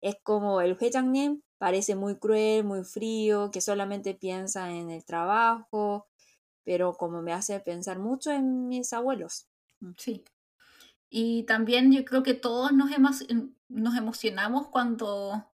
es 0.00 0.16
como 0.22 0.60
el 0.60 0.76
Huechangnim 0.80 1.42
parece 1.58 1.94
muy 1.94 2.16
cruel, 2.18 2.64
muy 2.64 2.84
frío, 2.84 3.50
que 3.50 3.60
solamente 3.60 4.14
piensa 4.14 4.70
en 4.70 4.90
el 4.90 5.04
trabajo, 5.04 6.06
pero 6.64 6.94
como 6.94 7.20
me 7.20 7.32
hace 7.34 7.60
pensar 7.60 7.98
mucho 7.98 8.30
en 8.30 8.68
mis 8.68 8.92
abuelos. 8.94 9.48
Mm. 9.80 9.90
Sí. 9.98 10.24
Y 11.10 11.42
también 11.42 11.92
yo 11.92 12.04
creo 12.04 12.22
que 12.22 12.34
todos 12.34 12.72
nos, 12.72 12.90
emo 12.92 13.10
nos 13.68 13.96
emocionamos 13.96 14.68
cuando 14.68 15.49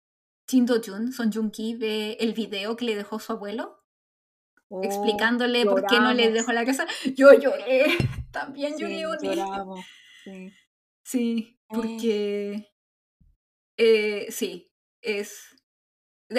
Jin 0.52 0.66
Do-jun, 0.66 1.12
Son 1.12 1.32
Jun-ki, 1.32 1.76
ve 1.76 2.18
el 2.20 2.34
video 2.34 2.76
que 2.76 2.84
le 2.84 2.94
dejó 2.94 3.18
su 3.18 3.32
abuelo, 3.32 3.82
oh, 4.68 4.82
explicándole 4.84 5.64
por 5.64 5.86
qué 5.86 5.98
no 5.98 6.12
le 6.12 6.30
dejó 6.30 6.52
la 6.52 6.66
casa. 6.66 6.86
Yo 7.16 7.32
lloré, 7.32 7.86
también 8.30 8.76
lloré. 8.76 9.02
Sí, 10.22 10.52
sí, 11.02 11.38
eh. 11.38 11.58
porque 11.68 12.70
eh, 13.78 14.26
sí, 14.30 14.70
es... 15.00 15.56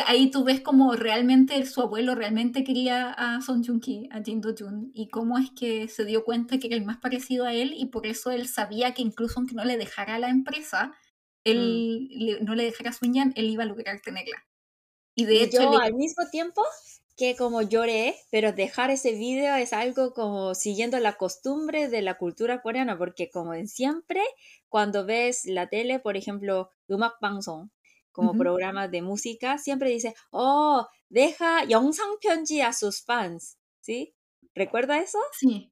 Ahí 0.07 0.31
tú 0.31 0.43
ves 0.43 0.61
como 0.61 0.93
realmente 0.93 1.63
su 1.67 1.81
abuelo 1.81 2.15
realmente 2.15 2.63
quería 2.63 3.11
a 3.11 3.41
Son 3.41 3.63
Joong-ki, 3.63 4.09
a 4.11 4.23
Jin 4.23 4.41
Do-jun, 4.41 4.91
y 4.93 5.09
cómo 5.09 5.39
es 5.39 5.51
que 5.51 5.87
se 5.87 6.05
dio 6.05 6.23
cuenta 6.23 6.59
que 6.59 6.67
era 6.67 6.75
el 6.75 6.85
más 6.85 6.97
parecido 6.97 7.45
a 7.45 7.53
él, 7.53 7.73
y 7.75 7.87
por 7.87 8.05
eso 8.05 8.29
él 8.31 8.47
sabía 8.47 8.93
que 8.93 9.01
incluso 9.01 9.39
aunque 9.39 9.55
no 9.55 9.63
le 9.63 9.77
dejara 9.77 10.17
la 10.17 10.29
empresa, 10.29 10.93
Mm. 11.45 11.49
él 11.49 12.09
mm. 12.09 12.23
le, 12.23 12.39
no 12.41 12.55
le 12.55 12.63
dejara 12.63 12.93
soñar, 12.93 13.27
él 13.35 13.45
iba 13.45 13.63
a 13.63 13.67
lograr 13.67 14.01
tenerla. 14.01 14.45
Y 15.15 15.25
de 15.25 15.43
hecho... 15.43 15.61
Yo 15.61 15.77
al 15.79 15.93
mismo 15.93 16.27
tiempo 16.29 16.63
que 17.15 17.35
como 17.35 17.61
lloré, 17.61 18.15
pero 18.31 18.53
dejar 18.53 18.89
ese 18.89 19.13
video 19.13 19.55
es 19.55 19.73
algo 19.73 20.13
como 20.13 20.55
siguiendo 20.55 20.99
la 20.99 21.13
costumbre 21.17 21.87
de 21.87 22.01
la 22.01 22.17
cultura 22.17 22.61
coreana, 22.61 22.97
porque 22.97 23.29
como 23.29 23.53
en 23.53 23.67
siempre, 23.67 24.21
cuando 24.67 25.05
ves 25.05 25.45
la 25.45 25.67
tele, 25.67 25.99
por 25.99 26.17
ejemplo, 26.17 26.71
Dumak 26.87 27.19
Bangsong, 27.21 27.69
como 28.11 28.31
uh 28.31 28.37
programa 28.37 28.87
de 28.87 29.01
música, 29.01 29.57
siempre 29.57 29.89
dice, 29.89 30.15
oh, 30.31 30.87
deja 31.09 31.63
Yongsang 31.65 32.17
Pyeonji 32.19 32.61
a 32.61 32.73
sus 32.73 33.03
fans, 33.03 33.57
¿sí? 33.79 34.15
¿Recuerda 34.55 34.99
eso? 34.99 35.17
Sí. 35.31 35.71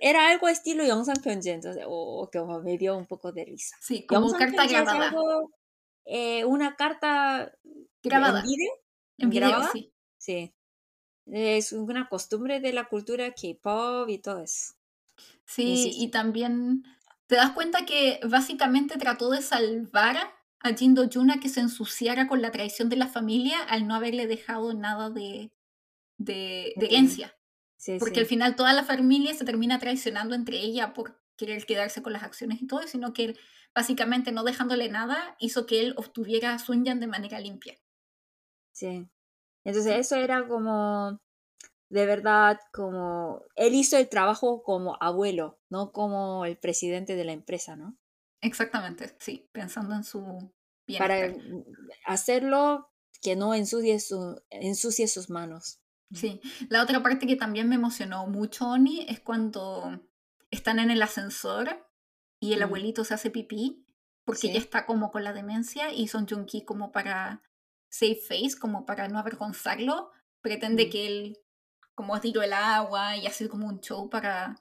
era 0.00 0.28
algo 0.28 0.48
estilo 0.48 0.84
Yongsan 0.84 1.20
Pyonji, 1.22 1.50
entonces, 1.50 1.84
o 1.86 2.22
oh, 2.22 2.30
que 2.30 2.40
me 2.62 2.78
dio 2.78 2.96
un 2.96 3.06
poco 3.06 3.32
de 3.32 3.44
risa. 3.44 3.76
Sí, 3.80 4.06
como 4.06 4.28
Yongsan 4.28 4.54
carta 4.54 4.66
grabada. 4.66 5.08
Algo, 5.08 5.50
eh, 6.04 6.44
una 6.44 6.76
carta 6.76 7.52
grabada. 8.02 8.44
En 9.18 9.32
sí. 10.18 10.54
Es 11.26 11.72
una 11.72 12.08
costumbre 12.08 12.60
de 12.60 12.72
la 12.72 12.88
cultura 12.88 13.32
K-pop 13.34 14.08
y 14.08 14.18
todo 14.18 14.42
eso. 14.42 14.74
Sí, 15.44 15.90
y 15.94 16.10
también 16.10 16.84
te 17.26 17.34
das 17.34 17.52
cuenta 17.52 17.84
que 17.84 18.20
básicamente 18.26 18.96
trató 18.98 19.30
de 19.30 19.42
salvar 19.42 20.16
a 20.60 20.74
Jin 20.74 20.94
Do 20.94 21.08
Jun 21.12 21.32
que 21.40 21.48
se 21.48 21.60
ensuciara 21.60 22.28
con 22.28 22.42
la 22.42 22.52
traición 22.52 22.88
de 22.88 22.96
la 22.96 23.08
familia 23.08 23.60
al 23.62 23.86
no 23.86 23.94
haberle 23.94 24.26
dejado 24.26 24.72
nada 24.74 25.10
de, 25.10 25.50
de, 26.16 26.72
de 26.76 26.86
herencia. 26.86 27.37
Porque 27.98 28.20
al 28.20 28.26
final 28.26 28.56
toda 28.56 28.72
la 28.72 28.84
familia 28.84 29.34
se 29.34 29.44
termina 29.44 29.78
traicionando 29.78 30.34
entre 30.34 30.58
ella 30.58 30.94
por 30.94 31.20
querer 31.36 31.64
quedarse 31.64 32.02
con 32.02 32.12
las 32.12 32.24
acciones 32.24 32.60
y 32.60 32.66
todo, 32.66 32.82
sino 32.88 33.12
que 33.12 33.24
él, 33.24 33.38
básicamente 33.74 34.32
no 34.32 34.42
dejándole 34.42 34.88
nada 34.88 35.36
hizo 35.38 35.66
que 35.66 35.80
él 35.80 35.94
obtuviera 35.96 36.52
a 36.52 36.58
Sun 36.58 36.82
de 36.82 37.06
manera 37.06 37.38
limpia. 37.38 37.78
Sí. 38.72 39.08
Entonces 39.64 39.96
eso 39.96 40.16
era 40.16 40.48
como 40.48 41.20
de 41.90 42.06
verdad 42.06 42.58
como 42.72 43.44
él 43.54 43.74
hizo 43.74 43.96
el 43.96 44.08
trabajo 44.08 44.62
como 44.62 44.96
abuelo, 45.00 45.58
no 45.70 45.92
como 45.92 46.44
el 46.44 46.58
presidente 46.58 47.16
de 47.16 47.24
la 47.24 47.32
empresa, 47.32 47.76
¿no? 47.76 47.96
Exactamente, 48.40 49.16
sí, 49.18 49.48
pensando 49.52 49.94
en 49.94 50.04
su 50.04 50.22
bienestar. 50.86 51.32
Para 51.32 51.62
hacerlo 52.04 52.90
que 53.20 53.36
no 53.36 53.54
ensucie, 53.54 53.98
su, 54.00 54.40
ensucie 54.50 55.08
sus 55.08 55.28
manos. 55.30 55.80
Sí, 56.12 56.40
la 56.70 56.82
otra 56.82 57.02
parte 57.02 57.26
que 57.26 57.36
también 57.36 57.68
me 57.68 57.74
emocionó 57.74 58.26
mucho, 58.26 58.66
Oni, 58.68 59.04
es 59.08 59.20
cuando 59.20 60.00
están 60.50 60.78
en 60.78 60.90
el 60.90 61.02
ascensor 61.02 61.86
y 62.40 62.52
el 62.54 62.60
Mm. 62.60 62.62
abuelito 62.62 63.04
se 63.04 63.14
hace 63.14 63.30
pipí 63.30 63.84
porque 64.24 64.48
ya 64.48 64.52
Sí. 64.54 64.58
está 64.60 64.86
como 64.86 65.10
con 65.10 65.22
la 65.24 65.32
demencia 65.32 65.92
y 65.92 66.08
Son 66.08 66.26
Joong 66.26 66.46
Ki 66.46 66.64
como 66.64 66.92
para 66.92 67.42
save 67.90 68.16
face, 68.16 68.58
como 68.58 68.84
para 68.86 69.08
no 69.08 69.18
avergonzarlo, 69.18 70.10
pretende 70.40 70.86
Mm. 70.86 70.90
que 70.90 71.06
él 71.06 71.38
como 71.94 72.18
tiró 72.20 72.42
el 72.42 72.52
agua 72.52 73.16
y 73.16 73.26
hace 73.26 73.48
como 73.48 73.66
un 73.66 73.80
show 73.80 74.08
para, 74.08 74.54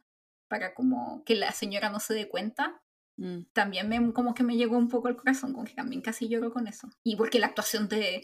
para 0.47 0.73
como 0.73 1.23
que 1.23 1.35
la 1.35 1.51
señora 1.51 1.89
no 1.89 1.99
se 1.99 2.13
dé 2.15 2.27
cuenta. 2.27 2.81
Mm. 3.17 3.41
También 3.53 3.87
me, 3.89 4.11
como 4.13 4.33
que 4.33 4.43
me 4.43 4.57
llegó 4.57 4.75
un 4.77 4.87
poco 4.89 5.07
al 5.07 5.15
corazón, 5.17 5.53
como 5.53 5.65
que 5.65 5.73
también 5.75 6.01
casi 6.01 6.27
lloro 6.27 6.51
con 6.51 6.67
eso. 6.67 6.89
Y 7.03 7.15
porque 7.15 7.39
la 7.39 7.47
actuación 7.47 7.87
de, 7.89 8.23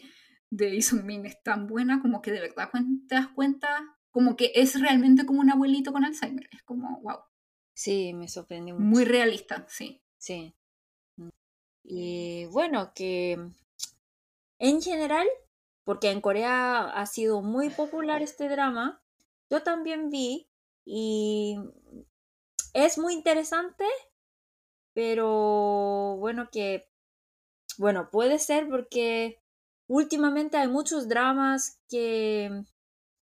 de 0.56 0.80
Sung 0.82 1.04
Min 1.04 1.26
es 1.26 1.42
tan 1.42 1.66
buena 1.66 2.00
como 2.00 2.22
que 2.22 2.30
de 2.30 2.40
verdad 2.40 2.70
te 3.08 3.14
das 3.14 3.28
cuenta 3.28 3.96
como 4.10 4.36
que 4.36 4.52
es 4.54 4.80
realmente 4.80 5.26
como 5.26 5.40
un 5.40 5.50
abuelito 5.50 5.92
con 5.92 6.04
Alzheimer. 6.04 6.48
Es 6.52 6.62
como, 6.62 7.00
wow, 7.00 7.18
Sí, 7.74 8.14
me 8.14 8.28
sorprendió 8.28 8.74
mucho. 8.74 8.86
muy 8.86 9.04
realista, 9.04 9.66
sí. 9.68 10.00
Sí. 10.16 10.54
Y 11.82 12.46
bueno, 12.46 12.92
que 12.94 13.32
en 14.58 14.80
general, 14.80 15.26
porque 15.82 16.10
en 16.10 16.20
Corea 16.20 16.84
ha 16.90 17.06
sido 17.06 17.42
muy 17.42 17.68
popular 17.70 18.22
este 18.22 18.48
drama, 18.48 19.02
yo 19.50 19.62
también 19.62 20.08
vi 20.08 20.48
y 20.84 21.58
es 22.72 22.96
muy 22.96 23.14
interesante, 23.14 23.84
pero 24.94 26.16
bueno 26.18 26.48
que, 26.50 26.88
bueno, 27.76 28.08
puede 28.10 28.38
ser 28.38 28.68
porque 28.68 29.43
últimamente 29.86 30.56
hay 30.56 30.68
muchos 30.68 31.08
dramas 31.08 31.80
que 31.88 32.64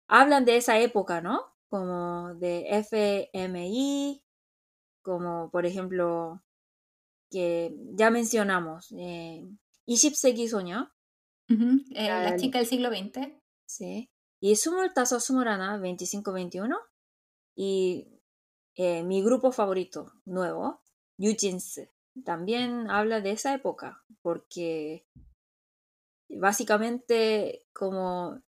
hablan 0.08 0.46
de 0.46 0.58
esa 0.58 0.80
época, 0.80 1.22
¿no? 1.22 1.42
Como 1.70 2.34
de 2.36 2.66
FMI, 2.70 4.24
como 5.02 5.50
por 5.52 5.66
ejemplo, 5.66 6.44
que 7.30 7.76
ya 7.94 8.10
mencionamos, 8.10 8.94
eh, 8.98 9.48
Ishipseki 9.86 10.48
Soña. 10.48 10.94
Eh, 11.50 12.08
la 12.08 12.36
chica 12.38 12.60
del 12.60 12.68
siglo 12.68 12.90
XX. 12.90 13.34
Sí. 13.66 14.12
Y 14.40 14.56
Sumoltazo 14.56 15.20
Sumorana 15.20 15.80
25-21. 15.80 16.76
Y 17.56 18.08
eh, 18.76 19.04
mi 19.04 19.22
grupo 19.24 19.52
favorito 19.52 20.14
nuevo, 20.26 20.82
Yujins, 21.18 21.82
también 22.24 22.90
habla 22.90 23.20
de 23.20 23.32
esa 23.32 23.54
época, 23.54 24.06
porque 24.22 25.06
básicamente 26.30 27.64
como 27.74 28.42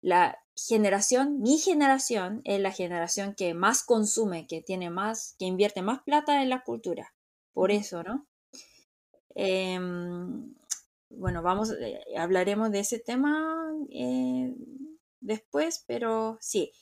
la 0.00 0.38
generación, 0.54 1.40
mi 1.40 1.58
generación 1.58 2.40
es 2.44 2.60
la 2.60 2.72
generación 2.72 3.34
que 3.34 3.54
más 3.54 3.82
consume, 3.82 4.46
que 4.46 4.62
tiene 4.62 4.90
más, 4.90 5.36
que 5.38 5.44
invierte 5.44 5.82
más 5.82 6.02
plata 6.02 6.42
en 6.42 6.50
la 6.50 6.62
cultura. 6.62 7.14
Por 7.52 7.70
eso, 7.70 8.02
¿no? 8.02 8.26
Em, 9.34 10.54
bueno, 11.10 11.42
vamos, 11.42 11.70
eh, 11.72 12.00
hablaremos 12.16 12.70
de 12.70 12.80
ese 12.80 12.98
tema 12.98 13.70
eh, 13.90 14.54
después, 15.20 15.84
pero 15.86 16.38
sí. 16.40 16.72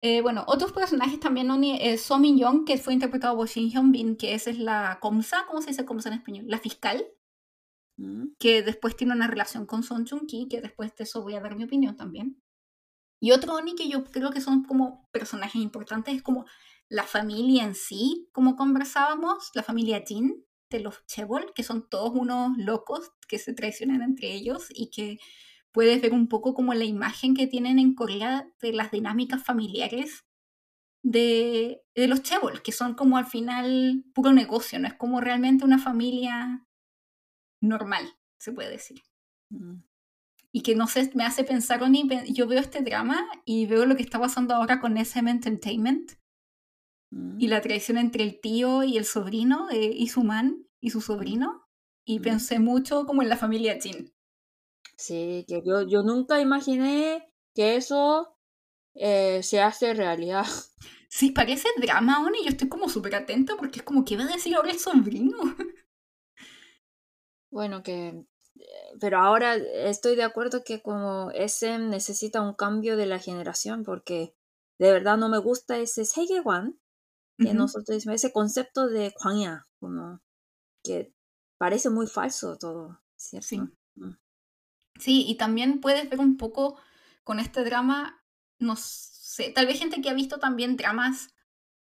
Eh, 0.00 0.20
bueno, 0.22 0.44
otros 0.46 0.72
personajes 0.72 1.18
también, 1.18 1.50
eh, 1.64 1.98
So 1.98 2.18
Min 2.18 2.38
Young, 2.38 2.64
que 2.64 2.78
fue 2.78 2.94
interpretado 2.94 3.36
por 3.36 3.48
Shin 3.48 3.70
Hyun 3.70 3.90
Bin, 3.90 4.16
que 4.16 4.34
esa 4.34 4.50
es 4.50 4.58
la 4.58 4.98
comsa, 5.00 5.44
¿cómo 5.48 5.60
se 5.60 5.70
dice 5.70 5.84
comsa 5.84 6.08
en 6.08 6.16
español? 6.16 6.44
La 6.48 6.58
fiscal, 6.58 7.04
que 8.38 8.62
después 8.62 8.96
tiene 8.96 9.14
una 9.14 9.26
relación 9.26 9.66
con 9.66 9.82
Son 9.82 10.06
Joong 10.06 10.26
Ki, 10.26 10.46
que 10.48 10.60
después 10.60 10.94
de 10.96 11.04
eso 11.04 11.22
voy 11.22 11.34
a 11.34 11.40
dar 11.40 11.56
mi 11.56 11.64
opinión 11.64 11.96
también. 11.96 12.40
Y 13.20 13.32
otro 13.32 13.54
Oni 13.54 13.74
que 13.74 13.88
yo 13.88 14.04
creo 14.04 14.30
que 14.30 14.40
son 14.40 14.64
como 14.64 15.08
personajes 15.10 15.60
importantes 15.60 16.14
es 16.14 16.22
como 16.22 16.46
la 16.88 17.02
familia 17.02 17.64
en 17.64 17.74
sí, 17.74 18.28
como 18.32 18.56
conversábamos, 18.56 19.50
la 19.54 19.62
familia 19.62 20.04
Jin 20.06 20.44
de 20.70 20.80
los 20.80 21.04
Chebol, 21.06 21.52
que 21.54 21.62
son 21.62 21.88
todos 21.88 22.12
unos 22.14 22.56
locos 22.56 23.10
que 23.26 23.38
se 23.38 23.54
traicionan 23.54 24.02
entre 24.02 24.32
ellos 24.32 24.66
y 24.70 24.90
que 24.90 25.18
puedes 25.72 26.00
ver 26.00 26.12
un 26.12 26.28
poco 26.28 26.54
como 26.54 26.74
la 26.74 26.84
imagen 26.84 27.34
que 27.34 27.46
tienen 27.46 27.78
en 27.78 27.94
Corea 27.94 28.48
de 28.60 28.72
las 28.72 28.90
dinámicas 28.90 29.42
familiares 29.44 30.24
de, 31.02 31.82
de 31.94 32.08
los 32.08 32.22
Chebol, 32.22 32.62
que 32.62 32.72
son 32.72 32.94
como 32.94 33.18
al 33.18 33.26
final 33.26 34.04
puro 34.14 34.32
negocio, 34.32 34.78
no 34.78 34.86
es 34.86 34.94
como 34.94 35.20
realmente 35.20 35.64
una 35.64 35.78
familia 35.78 36.67
normal, 37.60 38.04
se 38.38 38.52
puede 38.52 38.70
decir. 38.70 39.02
mm, 39.50 39.76
Y 40.52 40.62
que 40.62 40.74
no 40.74 40.86
sé, 40.86 41.10
me 41.14 41.24
hace 41.24 41.44
pensar, 41.44 41.80
yo 42.28 42.46
veo 42.46 42.60
este 42.60 42.80
drama 42.82 43.26
y 43.44 43.66
veo 43.66 43.84
lo 43.86 43.96
que 43.96 44.02
está 44.02 44.18
pasando 44.18 44.54
ahora 44.54 44.80
con 44.80 44.96
SM 44.96 45.30
Entertainment 45.30 46.12
mm, 47.10 47.40
y 47.40 47.48
la 47.48 47.60
traición 47.60 47.98
entre 47.98 48.22
el 48.24 48.40
tío 48.40 48.82
y 48.82 48.96
el 48.96 49.04
sobrino 49.04 49.66
de 49.68 49.84
Isuman 49.86 50.66
y 50.80 50.90
su 50.90 51.00
sobrino. 51.00 51.66
Y 52.04 52.20
Mm. 52.20 52.22
pensé 52.22 52.58
mucho 52.58 53.04
como 53.04 53.22
en 53.22 53.28
la 53.28 53.36
familia 53.36 53.78
Jin. 53.80 54.12
Sí, 54.96 55.44
que 55.46 55.62
yo, 55.64 55.82
yo 55.86 56.02
nunca 56.02 56.40
imaginé 56.40 57.30
que 57.54 57.76
eso 57.76 58.34
eh, 58.94 59.42
se 59.42 59.60
hace 59.60 59.94
realidad. 59.94 60.46
Sí, 61.10 61.30
parece 61.30 61.68
drama, 61.78 62.20
Oni, 62.24 62.42
yo 62.42 62.50
estoy 62.50 62.68
como 62.68 62.88
súper 62.88 63.14
atenta 63.14 63.56
porque 63.56 63.78
es 63.78 63.82
como, 63.84 64.04
¿qué 64.04 64.16
va 64.16 64.24
a 64.24 64.28
decir 64.28 64.54
ahora 64.54 64.70
el 64.70 64.78
sobrino? 64.78 65.38
Bueno, 67.50 67.82
que 67.82 68.26
eh, 68.58 68.96
pero 69.00 69.18
ahora 69.18 69.56
estoy 69.56 70.16
de 70.16 70.24
acuerdo 70.24 70.64
que 70.64 70.82
como 70.82 71.30
ese 71.30 71.78
necesita 71.78 72.42
un 72.42 72.54
cambio 72.54 72.96
de 72.96 73.06
la 73.06 73.18
generación 73.18 73.84
porque 73.84 74.34
de 74.78 74.92
verdad 74.92 75.16
no 75.16 75.28
me 75.28 75.38
gusta 75.38 75.78
ese 75.78 76.04
Segewan 76.04 76.78
que 77.38 77.54
nosotros 77.54 78.04
ese 78.04 78.32
concepto 78.32 78.88
de 78.88 79.14
Kwangya, 79.14 79.64
como 79.78 80.20
que 80.82 81.14
parece 81.56 81.88
muy 81.88 82.08
falso 82.08 82.58
todo, 82.58 83.00
¿cierto? 83.14 83.46
Sí. 83.46 83.60
Mm. 83.94 84.16
Sí. 84.98 85.24
y 85.28 85.36
también 85.36 85.80
puedes 85.80 86.10
ver 86.10 86.18
un 86.18 86.36
poco 86.36 86.80
con 87.22 87.38
este 87.38 87.62
drama, 87.62 88.24
no 88.58 88.74
sé, 88.76 89.50
tal 89.50 89.66
vez 89.66 89.78
gente 89.78 90.00
que 90.00 90.10
ha 90.10 90.14
visto 90.14 90.40
también 90.40 90.76
dramas 90.76 91.28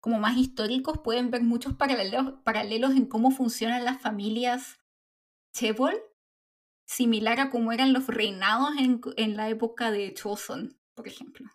como 0.00 0.18
más 0.18 0.36
históricos 0.36 0.98
pueden 1.04 1.30
ver 1.30 1.44
muchos 1.44 1.74
paralelos, 1.74 2.34
paralelos 2.42 2.90
en 2.96 3.06
cómo 3.06 3.30
funcionan 3.30 3.84
las 3.84 4.02
familias 4.02 4.80
Chebol, 5.54 5.94
similar 6.86 7.40
a 7.40 7.50
cómo 7.50 7.72
eran 7.72 7.92
los 7.92 8.06
reinados 8.08 8.70
en, 8.78 9.00
en 9.16 9.36
la 9.36 9.48
época 9.48 9.90
de 9.90 10.12
Choson, 10.12 10.76
por 10.94 11.08
ejemplo. 11.08 11.48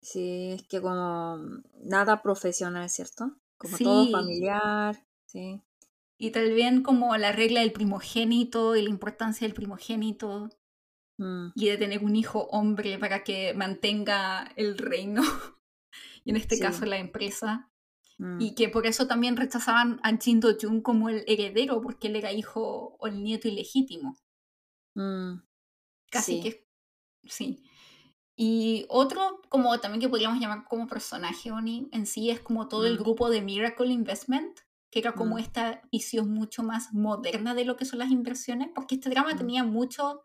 Sí, 0.00 0.52
es 0.52 0.66
que 0.66 0.80
como 0.80 1.38
nada 1.84 2.22
profesional, 2.22 2.90
¿cierto? 2.90 3.36
Como 3.56 3.78
todo 3.78 4.10
familiar, 4.10 5.06
sí. 5.26 5.62
y 6.18 6.30
tal 6.32 6.52
vez 6.52 6.80
como 6.82 7.16
la 7.16 7.30
regla 7.30 7.60
del 7.60 7.72
primogénito 7.72 8.74
y 8.74 8.82
la 8.82 8.90
importancia 8.90 9.46
del 9.46 9.54
primogénito 9.54 10.48
Mm, 11.18 11.52
y 11.54 11.68
de 11.68 11.76
tener 11.76 12.04
un 12.04 12.16
hijo 12.16 12.48
hombre 12.50 12.98
para 12.98 13.22
que 13.22 13.54
mantenga 13.54 14.50
el 14.56 14.78
reino, 14.78 15.22
y 16.24 16.30
en 16.30 16.36
este 16.36 16.56
sí. 16.56 16.62
caso 16.62 16.84
la 16.86 16.98
empresa. 16.98 17.70
Mm, 18.18 18.46
Y 18.46 18.54
que 18.54 18.68
por 18.68 18.86
eso 18.86 19.06
también 19.06 19.36
rechazaban 19.36 20.00
a 20.02 20.16
Jin 20.18 20.40
Do 20.40 20.56
Jun 20.60 20.82
como 20.82 21.08
el 21.08 21.24
heredero, 21.26 21.80
porque 21.82 22.08
él 22.08 22.16
era 22.16 22.32
hijo 22.32 22.96
o 23.00 23.06
el 23.06 23.22
nieto 23.22 23.48
ilegítimo. 23.48 24.18
mm, 24.96 25.42
Casi 26.10 26.38
sí. 26.38 26.40
que 26.40 26.66
sí. 27.24 27.64
Y 28.36 28.86
otro, 28.90 29.42
como 29.50 29.78
también 29.80 30.00
que 30.00 30.08
podríamos 30.08 30.40
llamar 30.40 30.64
como 30.68 30.88
personaje 30.88 31.52
Oni 31.52 31.88
en 31.92 32.06
sí, 32.06 32.30
es 32.30 32.40
como 32.40 32.68
todo 32.68 32.86
el 32.86 32.96
Mm, 32.96 32.98
grupo 32.98 33.30
de 33.30 33.42
Miracle 33.42 33.92
Investment, 33.92 34.60
que 34.90 35.00
era 35.00 35.14
como 35.16 35.38
mm, 35.38 35.38
esta 35.38 35.82
visión 35.92 36.30
mucho 36.32 36.62
más 36.64 36.92
moderna 36.94 37.54
de 37.54 37.64
lo 37.66 37.76
que 37.76 37.84
son 37.86 38.00
las 38.00 38.10
inversiones, 38.10 38.70
porque 38.74 38.96
este 38.96 39.10
drama 39.10 39.34
mm, 39.34 39.36
tenía 39.36 39.64
mucho, 39.64 40.24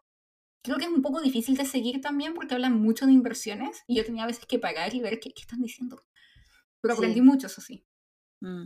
creo 0.63 0.77
que 0.77 0.85
es 0.85 0.91
un 0.91 1.01
poco 1.03 1.21
difícil 1.21 1.57
de 1.57 1.65
seguir 1.65 2.01
también 2.01 2.33
porque 2.35 2.55
hablan 2.55 2.81
mucho 2.81 3.05
de 3.07 3.13
inversiones 3.13 3.83
y 3.87 3.97
yo 3.97 4.05
tenía 4.05 4.23
a 4.25 4.27
veces 4.27 4.45
que 4.47 4.59
pagar 4.59 4.95
y 4.95 5.01
ver 5.01 5.19
qué, 5.19 5.33
qué 5.33 5.41
están 5.41 5.61
diciendo. 5.61 6.03
Pero 6.81 6.93
aprendí 6.93 7.19
sí. 7.19 7.21
mucho, 7.21 7.47
eso 7.47 7.61
sí. 7.61 7.85
mm, 8.41 8.65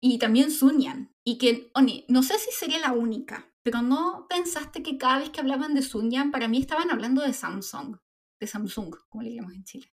Y 0.00 0.18
también 0.18 0.50
Sunyan. 0.50 1.14
Y 1.24 1.38
que, 1.38 1.70
Oni, 1.74 2.04
no 2.08 2.22
sé 2.22 2.38
si 2.38 2.50
sería 2.50 2.78
la 2.78 2.92
única, 2.92 3.52
pero 3.62 3.82
¿no 3.82 4.26
pensaste 4.28 4.82
que 4.82 4.98
cada 4.98 5.18
vez 5.20 5.30
que 5.30 5.40
hablaban 5.40 5.74
de 5.74 5.82
Sunyan, 5.82 6.30
para 6.30 6.48
mí 6.48 6.58
estaban 6.60 6.90
hablando 6.90 7.22
de 7.22 7.32
Samsung? 7.32 7.96
De 8.40 8.46
Samsung, 8.46 8.96
como 9.08 9.22
le 9.22 9.34
llamamos 9.34 9.56
en 9.56 9.64
Chile. 9.64 9.92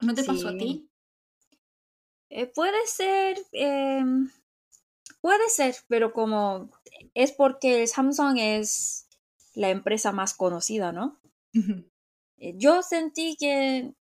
¿No 0.00 0.14
te 0.14 0.24
pasó 0.24 0.48
a 0.48 0.56
ti? 0.56 0.88
Eh, 2.30 2.46
puede 2.46 2.86
ser, 2.86 3.38
em, 3.52 4.30
puede 5.20 5.48
ser, 5.50 5.76
pero 5.88 6.12
como 6.12 6.70
es 7.14 7.32
porque 7.32 7.86
Samsung 7.86 8.38
es 8.38 9.06
la 9.54 9.70
empresa 9.70 10.12
más 10.12 10.34
conocida, 10.34 10.92
¿no? 10.92 11.20
Eh, 12.38 12.54
Yo 12.56 12.82
sentí 12.82 13.36
que, 13.38 13.94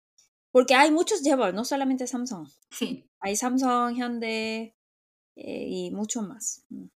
porque 0.52 0.74
hay 0.74 0.90
muchos 0.90 1.22
Jebol, 1.22 1.54
no 1.54 1.64
solamente 1.64 2.06
Samsung. 2.06 2.48
Sí. 2.70 3.08
Hay 3.20 3.36
Samsung, 3.36 3.94
Hyundai 3.96 4.74
eh, 5.36 5.66
y 5.68 5.90
mucho 5.90 6.22
más. 6.22 6.64
Mm. 6.68 6.86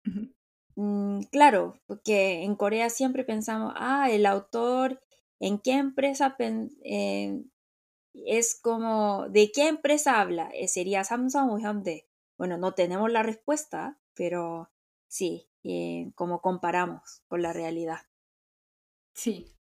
Mm, 0.75 1.21
claro, 1.31 1.79
porque 1.87 2.43
en 2.43 2.55
Corea 2.55 2.89
siempre 2.89 3.23
pensamos, 3.23 3.73
ah, 3.77 4.09
el 4.11 4.25
autor 4.25 5.01
en 5.39 5.59
qué 5.59 5.73
empresa 5.73 6.35
eh, 6.39 7.43
es 8.13 8.59
como, 8.61 9.27
¿de 9.29 9.51
qué 9.53 9.67
empresa 9.67 10.19
habla? 10.19 10.49
Eh, 10.53 10.67
¿Sería 10.67 11.03
Samsung 11.03 11.51
o 11.51 11.59
Hyundai? 11.59 12.05
Bueno, 12.37 12.57
no 12.57 12.73
tenemos 12.73 13.09
la 13.11 13.23
respuesta, 13.23 13.99
pero 14.13 14.69
sí, 15.07 15.49
eh, 15.63 16.11
como 16.15 16.41
comparamos 16.41 17.21
con 17.27 17.41
la 17.41 17.53
realidad. 17.53 18.01
Sí. 19.13 19.55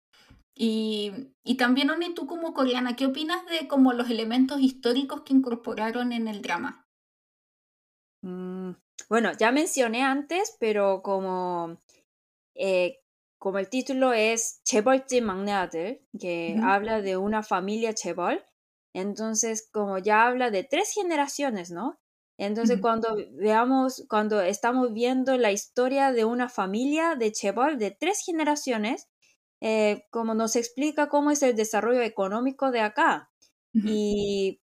Y, 0.56 1.12
y 1.44 1.58
también, 1.58 1.90
Oni, 1.90 2.14
tú 2.14 2.28
como 2.28 2.54
coreana, 2.54 2.96
¿qué 2.96 3.08
opinas 3.08 3.46
de 3.48 3.68
como 3.68 3.94
los 3.94 4.10
elementos 4.10 4.62
históricos 4.62 5.22
que 5.22 5.34
incorporaron 5.34 6.12
en 6.12 6.28
el 6.28 6.42
drama? 6.42 6.88
Mm, 8.22 8.72
bueno, 9.10 9.32
ya 9.38 9.52
mencioné 9.52 10.04
antes, 10.04 10.56
pero 10.60 11.02
como, 11.02 11.78
eh, 12.56 13.00
como 13.40 13.60
el 13.60 13.70
título 13.70 14.14
es 14.14 14.62
Cheboljin 14.64 15.26
Magneader, 15.26 16.02
que 16.20 16.58
habla 16.64 17.02
de 17.02 17.18
una 17.18 17.44
familia 17.44 17.94
Chebol, 17.94 18.44
entonces 18.94 19.70
como 19.72 19.98
ya 19.98 20.28
habla 20.28 20.52
de 20.52 20.64
tres 20.64 20.94
generaciones, 20.94 21.72
¿no? 21.72 22.00
Entonces, 22.38 22.80
cuando 22.82 23.16
veamos, 23.34 24.06
cuando 24.10 24.42
estamos 24.42 24.92
viendo 24.94 25.38
la 25.38 25.52
historia 25.52 26.12
de 26.12 26.26
una 26.26 26.50
familia 26.50 27.16
de 27.16 27.32
Chebol 27.32 27.78
de 27.78 27.92
tres 27.92 28.24
generaciones, 28.26 29.08
eh, 29.64 30.06
como 30.12 30.36
nos 30.36 30.58
explica 30.58 31.08
cómo 31.08 31.32
es 31.32 31.42
el 31.42 31.56
desarrollo 31.56 32.02
económico 32.02 32.70
de 32.72 32.82
acá. 32.82 33.32
Y 33.74 34.62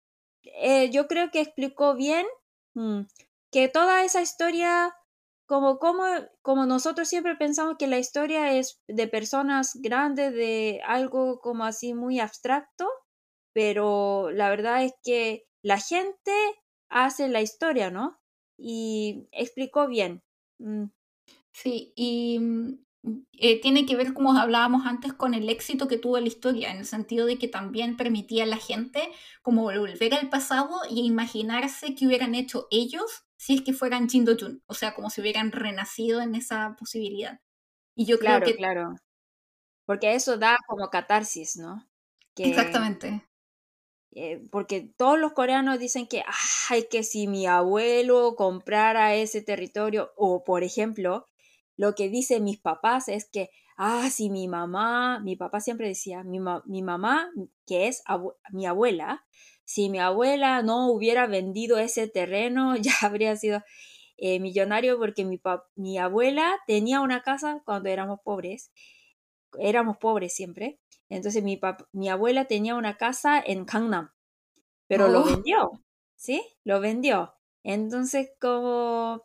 eh, 0.44 0.91
yo 0.91 1.08
creo 1.08 1.32
que 1.32 1.41
explicó 1.41 1.96
bien 1.96 2.26
mm, 2.76 3.02
que 3.52 3.70
toda 3.70 4.04
esa 4.06 4.22
historia, 4.22 4.96
como, 5.48 5.80
como, 5.80 6.04
como 6.44 6.66
nosotros 6.68 7.08
siempre 7.10 7.36
pensamos 7.36 7.76
que 7.80 7.88
la 7.88 7.98
historia 7.98 8.54
es 8.54 8.80
de 8.88 9.08
personas 9.08 9.72
grandes, 9.82 10.34
de 10.34 10.82
algo 10.86 11.39
como 11.41 11.66
así 11.66 11.94
muy 11.96 12.20
abstracto, 12.20 12.88
pero 13.54 14.30
la 14.32 14.50
verdad 14.50 14.84
es 14.84 14.94
que 15.04 15.46
la 15.64 15.80
gente 15.80 16.32
hace 16.89 17.30
la 17.30 17.41
historia, 17.41 17.89
¿no? 17.91 18.20
Y 18.60 19.28
explicó 19.32 19.88
bien. 19.88 20.22
Mm. 20.60 20.86
Sí, 21.54 21.94
y 21.96 22.39
mm, 22.39 22.86
eh, 23.34 23.60
tiene 23.62 23.86
que 23.86 23.95
ver, 23.95 24.14
como 24.14 24.38
hablábamos 24.38 24.86
antes, 24.86 25.14
con 25.14 25.34
el 25.34 25.49
éxito 25.49 25.88
que 25.88 25.97
tuvo 25.97 26.20
la 26.20 26.28
historia, 26.28 26.72
en 26.72 26.78
el 26.78 26.86
sentido 26.86 27.26
de 27.26 27.38
que 27.38 27.47
también 27.47 27.97
permitía 27.97 28.43
a 28.43 28.47
la 28.47 28.58
gente 28.58 29.10
como 29.41 29.64
volver 29.64 30.14
al 30.14 30.30
pasado 30.30 30.70
y 30.89 31.06
imaginarse 31.06 31.95
qué 31.95 32.08
hubieran 32.08 32.36
hecho 32.36 32.68
ellos 32.72 33.26
si 33.36 33.56
es 33.56 33.62
que 33.62 33.74
fueran 33.74 34.08
Jin 34.08 34.24
Do-jun, 34.24 34.64
o 34.68 34.74
sea, 34.74 34.93
como 34.95 35.10
si 35.10 35.20
hubieran 35.20 35.51
renacido 35.51 36.22
en 36.22 36.34
esa 36.36 36.78
posibilidad. 36.80 37.41
Y 37.93 38.06
yo 38.06 38.18
creo 38.18 38.39
que... 38.41 38.56
Claro, 38.56 38.95
porque 39.86 40.16
eso 40.16 40.38
da 40.38 40.58
como 40.66 40.89
catarsis, 40.89 41.58
¿no? 41.58 41.86
Exactamente. 42.38 43.28
Eh, 44.12 44.47
porque 44.51 44.93
todos 44.95 45.20
los 45.20 45.34
coreanos 45.34 45.80
dicen 45.80 46.08
que, 46.08 46.24
ay, 46.70 46.88
que 46.89 47.04
si 47.04 47.28
mi 47.28 47.47
abuelo 47.47 48.36
comprara 48.36 49.16
ese 49.16 49.41
territorio, 49.41 50.14
o 50.16 50.43
por 50.43 50.64
ejemplo, 50.64 51.28
lo 51.78 51.95
que 51.95 52.09
dicen 52.09 52.43
mis 52.43 52.59
papás 52.59 53.07
es 53.07 53.30
que, 53.30 53.49
ah, 53.78 54.09
si 54.09 54.30
mi 54.30 54.47
mamá, 54.47 55.19
mi 55.19 55.36
papá 55.36 55.59
siempre 55.59 55.88
decía, 55.88 56.24
mi, 56.24 56.39
mi 56.65 56.82
mamá, 56.82 57.30
que 57.65 57.88
es 57.88 58.03
mi 58.51 58.65
abuela, 58.65 59.26
si 59.65 59.89
mi 59.89 59.99
abuela 59.99 60.61
no 60.61 60.91
hubiera 60.91 61.28
vendido 61.28 61.78
ese 61.78 62.07
terreno, 62.07 62.76
ya 62.78 62.93
habría 63.01 63.36
sido 63.36 63.63
eh, 64.17 64.39
millonario 64.39 64.97
porque 64.99 65.26
mi, 65.26 65.41
mi 65.76 65.97
abuela 65.97 66.59
tenía 66.67 67.01
una 67.01 67.24
casa 67.24 67.61
cuando 67.65 67.89
éramos 67.89 68.19
pobres, 68.24 68.71
éramos 69.59 69.97
pobres 69.97 70.34
siempre, 70.34 70.80
entonces 71.09 71.43
mi, 71.43 71.59
mi 71.91 72.09
abuela 72.09 72.45
tenía 72.45 72.76
una 72.76 72.97
casa 72.97 73.41
en 73.45 73.65
Gangnam, 73.65 74.11
pero 74.88 75.07
lo 75.07 75.21
oh. 75.21 75.26
vendió, 75.26 75.71
¿sí? 76.15 76.43
Lo 76.63 76.80
vendió. 76.80 77.34
Entonces, 77.63 78.32
como 78.39 79.24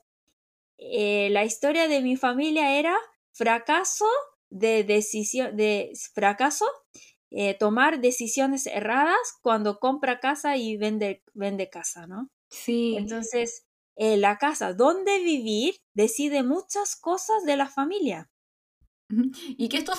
eh, 0.79 1.29
la 1.31 1.45
historia 1.45 1.89
de 1.89 2.01
mi 2.01 2.17
familia 2.17 2.79
era 2.79 2.97
fracaso 3.33 4.07
de 4.51 4.85
decisión, 4.85 5.57
de 5.57 5.93
fracaso, 6.15 6.67
eh, 7.31 7.55
tomar 7.55 8.01
decisiones 8.01 8.67
erradas 8.67 9.17
cuando 9.43 9.79
compra 9.79 10.21
casa 10.21 10.57
y 10.57 10.77
vende, 10.77 11.23
vende 11.35 11.69
casa, 11.69 12.07
¿no? 12.07 12.31
Sí. 12.51 12.97
Entonces, 12.97 13.67
eh, 13.97 14.17
la 14.17 14.39
casa, 14.39 14.73
dónde 14.73 15.19
vivir, 15.19 15.75
decide 15.95 16.43
muchas 16.43 16.97
cosas 16.97 17.45
de 17.45 17.57
la 17.57 17.69
familia. 17.69 18.31
Y 19.57 19.69
que 19.69 19.79
esto 19.79 19.93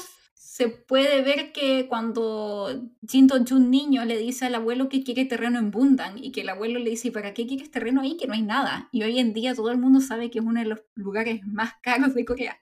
se 0.59 0.67
puede 0.67 1.21
ver 1.21 1.53
que 1.53 1.87
cuando 1.87 2.67
Jin 3.07 3.29
Jun 3.29 3.71
niño 3.71 4.03
le 4.03 4.17
dice 4.17 4.45
al 4.45 4.55
abuelo 4.55 4.89
que 4.89 5.05
quiere 5.05 5.23
terreno 5.23 5.57
en 5.57 5.71
Bundan 5.71 6.21
y 6.21 6.33
que 6.33 6.41
el 6.41 6.49
abuelo 6.49 6.79
le 6.79 6.89
dice, 6.89 7.13
¿para 7.13 7.33
qué 7.33 7.47
quieres 7.47 7.71
terreno 7.71 8.01
ahí? 8.01 8.17
Que 8.17 8.27
no 8.27 8.33
hay 8.33 8.41
nada. 8.41 8.89
Y 8.91 9.03
hoy 9.03 9.19
en 9.19 9.31
día 9.31 9.55
todo 9.55 9.71
el 9.71 9.77
mundo 9.77 10.01
sabe 10.01 10.29
que 10.29 10.39
es 10.39 10.45
uno 10.45 10.59
de 10.59 10.65
los 10.65 10.81
lugares 10.95 11.39
más 11.45 11.75
caros 11.81 12.13
de 12.13 12.25
Corea. 12.25 12.59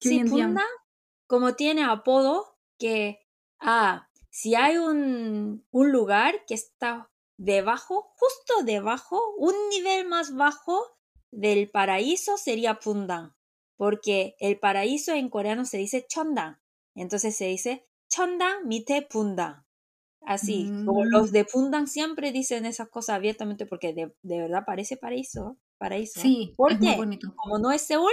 Sí, 0.00 0.24
Bundan, 0.24 0.66
como 1.28 1.54
tiene 1.54 1.84
apodo, 1.84 2.58
que, 2.80 3.20
ah, 3.60 4.08
si 4.30 4.56
hay 4.56 4.78
un, 4.78 5.64
un 5.70 5.92
lugar 5.92 6.44
que 6.48 6.54
está 6.54 7.12
debajo, 7.36 8.12
justo 8.16 8.64
debajo, 8.64 9.22
un 9.38 9.54
nivel 9.70 10.08
más 10.08 10.34
bajo 10.34 10.84
del 11.30 11.70
paraíso 11.70 12.38
sería 12.38 12.80
Pundan, 12.80 13.36
porque 13.76 14.34
el 14.40 14.58
paraíso 14.58 15.12
en 15.12 15.28
coreano 15.28 15.64
se 15.64 15.78
dice 15.78 16.04
Chondan 16.08 16.63
entonces 17.02 17.36
se 17.36 17.46
dice 17.46 17.86
chondang 18.08 18.66
mite 18.66 19.02
pundan. 19.02 19.64
Así, 20.26 20.70
como 20.86 21.04
los 21.04 21.30
mm. 21.30 21.32
de 21.32 21.44
Pundan 21.44 21.86
siempre 21.86 22.32
dicen 22.32 22.64
esas 22.64 22.88
cosas 22.88 23.16
abiertamente 23.16 23.66
porque 23.66 23.92
de, 23.92 24.14
verdad 24.22 24.64
parece 24.66 24.96
paraíso. 24.96 25.58
paraíso. 25.76 26.20
Sí, 26.20 26.54
¿Por 26.56 26.78
qué? 26.80 26.96
Como 27.36 27.58
no 27.58 27.72
es 27.72 27.82
Seúl, 27.82 28.12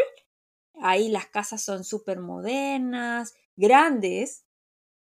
ahí 0.82 1.08
las 1.08 1.28
casas 1.28 1.64
son 1.64 1.86
súper 1.86 2.20
modernas, 2.20 3.34
grandes, 3.56 4.46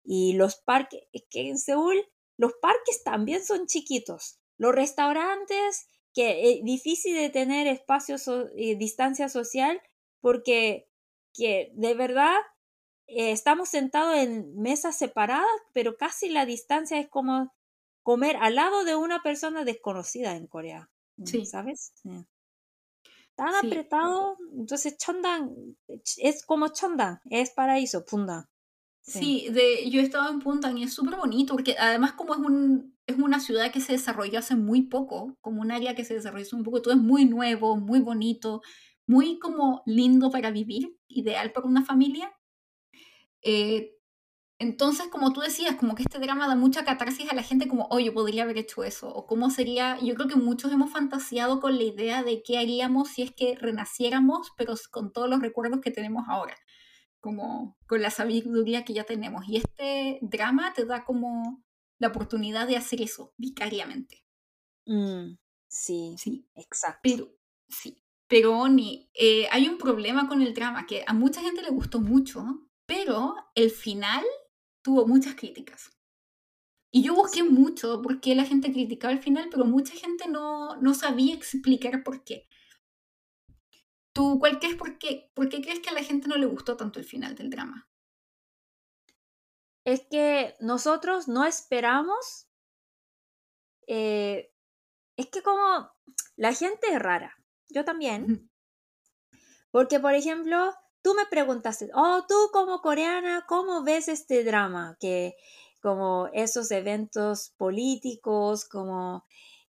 y 0.05 0.33
los 0.33 0.57
parques, 0.57 1.03
es 1.13 1.25
que 1.31 1.49
en 1.49 1.59
Seúl 1.59 1.97
los 2.37 2.55
parques 2.61 3.03
también 3.05 3.45
son 3.45 3.67
chiquitos. 3.67 4.41
Los 4.59 4.75
restaurantes, 4.75 5.87
que 6.13 6.51
es 6.51 6.65
difícil 6.65 7.15
de 7.15 7.31
tener 7.31 7.67
espacio, 7.67 8.17
y 8.57 8.73
eh, 8.73 8.77
distancia 8.77 9.29
social, 9.29 9.81
porque 10.21 10.89
que 11.35 11.71
de 11.75 11.95
verdad 11.95 12.35
eh, 13.07 13.31
estamos 13.31 13.69
sentados 13.69 14.17
en 14.17 14.57
mesas 14.61 14.99
separadas, 14.99 15.47
pero 15.73 15.97
casi 15.97 16.29
la 16.29 16.47
distancia 16.47 16.99
es 16.99 17.09
como 17.09 17.55
comer 18.03 18.37
al 18.37 18.55
lado 18.55 18.85
de 18.85 18.97
una 18.97 19.23
persona 19.23 19.65
desconocida 19.65 20.37
en 20.37 20.47
Corea. 20.47 20.91
Mm, 21.17 21.27
sí. 21.27 21.47
¿Sabes? 21.47 21.93
Tan 23.35 23.55
apretado, 23.55 24.39
entonces 24.55 24.97
Chondan 24.97 25.55
es 25.89 26.45
como 26.47 26.69
Chondan, 26.69 27.21
es 27.31 27.51
paraíso, 27.51 28.05
Pundan. 28.05 28.47
Sí, 29.03 29.49
de, 29.51 29.89
yo 29.89 30.01
he 30.01 30.05
estado 30.05 30.31
en 30.31 30.41
Pundan 30.41 30.79
y 30.79 30.83
es 30.83 30.95
súper 30.95 31.17
bonito, 31.17 31.55
porque 31.55 31.77
además 31.79 32.13
como 32.15 32.35
es, 32.35 32.41
un, 32.41 32.97
es 33.07 33.17
una 33.17 33.39
ciudad 33.39 33.71
que 33.71 33.81
se 33.81 33.93
desarrolló 33.93 34.39
hace 34.39 34.57
muy 34.57 34.83
poco, 34.83 35.37
como 35.41 35.61
un 35.61 35.71
área 35.71 35.95
que 35.95 36.05
se 36.05 36.15
desarrolló 36.15 36.45
hace 36.45 36.57
muy 36.57 36.65
poco, 36.65 36.83
todo 36.83 36.95
es 36.95 37.01
muy 37.01 37.25
nuevo, 37.25 37.77
muy 37.77 38.01
bonito, 38.01 38.63
muy 39.07 39.39
como 39.39 39.83
lindo 39.87 40.31
para 40.31 40.51
vivir, 40.51 40.97
ideal 41.07 41.53
para 41.53 41.69
una 41.69 41.85
familia. 41.85 42.33
Eh, 43.49 43.97
entonces, 44.59 45.07
como 45.09 45.33
tú 45.33 45.41
decías, 45.41 45.77
como 45.77 45.95
que 45.95 46.03
este 46.03 46.19
drama 46.19 46.49
da 46.49 46.57
mucha 46.57 46.85
catarsis 46.85 47.31
a 47.31 47.35
la 47.35 47.45
gente 47.45 47.69
como, 47.69 47.87
oye, 47.91 48.11
podría 48.11 48.43
haber 48.43 48.59
hecho 48.59 48.83
eso, 48.83 49.09
o 49.09 49.27
cómo 49.27 49.51
sería, 49.51 49.99
yo 50.01 50.15
creo 50.15 50.29
que 50.29 50.37
muchos 50.37 50.73
hemos 50.73 50.91
fantaseado 50.91 51.61
con 51.61 51.77
la 51.77 51.85
idea 51.85 52.25
de 52.25 52.43
qué 52.43 52.59
haríamos 52.59 53.09
si 53.11 53.23
es 53.23 53.33
que 53.33 53.55
renaciéramos, 53.55 54.53
pero 54.57 54.75
con 54.91 55.13
todos 55.13 55.31
los 55.31 55.41
recuerdos 55.41 55.81
que 55.81 55.93
tenemos 55.93 56.25
ahora, 56.29 56.57
como 57.21 57.79
con 57.87 58.03
la 58.03 58.11
sabiduría 58.11 58.85
que 58.85 58.95
ya 58.95 59.05
tenemos. 59.05 59.47
Y 59.47 59.59
este 59.59 60.19
drama 60.23 60.73
te 60.73 60.87
da 60.87 61.05
como 61.05 61.63
la 61.99 62.09
oportunidad 62.09 62.67
de 62.67 62.77
hacer 62.77 63.01
eso 63.01 63.33
vicariamente. 63.37 64.25
Mm, 64.87 65.37
sí, 65.69 66.17
sí, 66.19 66.49
exacto. 66.57 67.01
Pero, 67.03 67.29
sí, 67.69 68.03
pero 68.27 68.59
Oni, 68.59 69.09
eh, 69.15 69.47
hay 69.53 69.69
un 69.69 69.79
problema 69.79 70.27
con 70.27 70.43
el 70.43 70.53
drama 70.53 70.87
que 70.87 71.05
a 71.07 71.13
mucha 71.13 71.43
gente 71.43 71.63
le 71.63 71.71
gustó 71.71 72.01
mucho, 72.01 72.66
pero 72.87 73.35
el 73.55 73.71
final 73.71 74.25
tuvo 74.83 75.07
muchas 75.07 75.35
críticas. 75.35 75.91
Y 76.93 77.03
yo 77.03 77.15
busqué 77.15 77.43
mucho 77.43 78.01
por 78.01 78.21
qué 78.21 78.35
la 78.35 78.45
gente 78.45 78.73
criticaba 78.73 79.13
el 79.13 79.21
final, 79.21 79.49
pero 79.51 79.65
mucha 79.65 79.95
gente 79.95 80.29
no, 80.29 80.77
no 80.77 80.95
sabía 80.95 81.35
explicar 81.35 82.03
por 82.03 82.25
qué. 82.25 82.49
¿Tú 84.15 84.39
cuál 84.39 84.59
crees 84.59 84.77
por 84.77 84.97
qué, 84.97 85.31
por 85.35 85.51
qué 85.51 85.61
crees 85.61 85.81
que 85.81 85.91
a 85.91 85.93
la 85.93 86.03
gente 86.03 86.27
no 86.27 86.37
le 86.37 86.47
gustó 86.47 86.77
tanto 86.77 86.99
el 86.99 87.05
final 87.05 87.35
del 87.35 87.51
drama? 87.51 87.87
Es 89.85 90.07
que 90.11 90.57
nosotros 90.61 91.29
no 91.29 91.45
esperamos. 91.45 92.49
Eh, 93.87 94.55
es 95.19 95.27
que 95.27 95.43
como 95.43 95.93
la 96.37 96.55
gente 96.55 96.87
es 96.91 96.99
rara, 96.99 97.37
yo 97.69 97.85
también. 97.85 98.51
Porque, 99.71 100.01
por 100.01 100.15
ejemplo, 100.15 100.73
tú 101.07 101.15
me 101.15 101.27
preguntaste, 101.27 101.89
oh, 101.95 102.25
tú 102.27 102.35
como 102.53 102.81
coreana, 102.81 103.45
¿cómo 103.47 103.85
ves 103.85 104.09
este 104.09 104.43
drama? 104.43 104.97
Que 104.99 105.37
como 105.81 106.29
esos 106.33 106.73
eventos 106.73 107.55
políticos, 107.57 108.65
como 108.65 109.25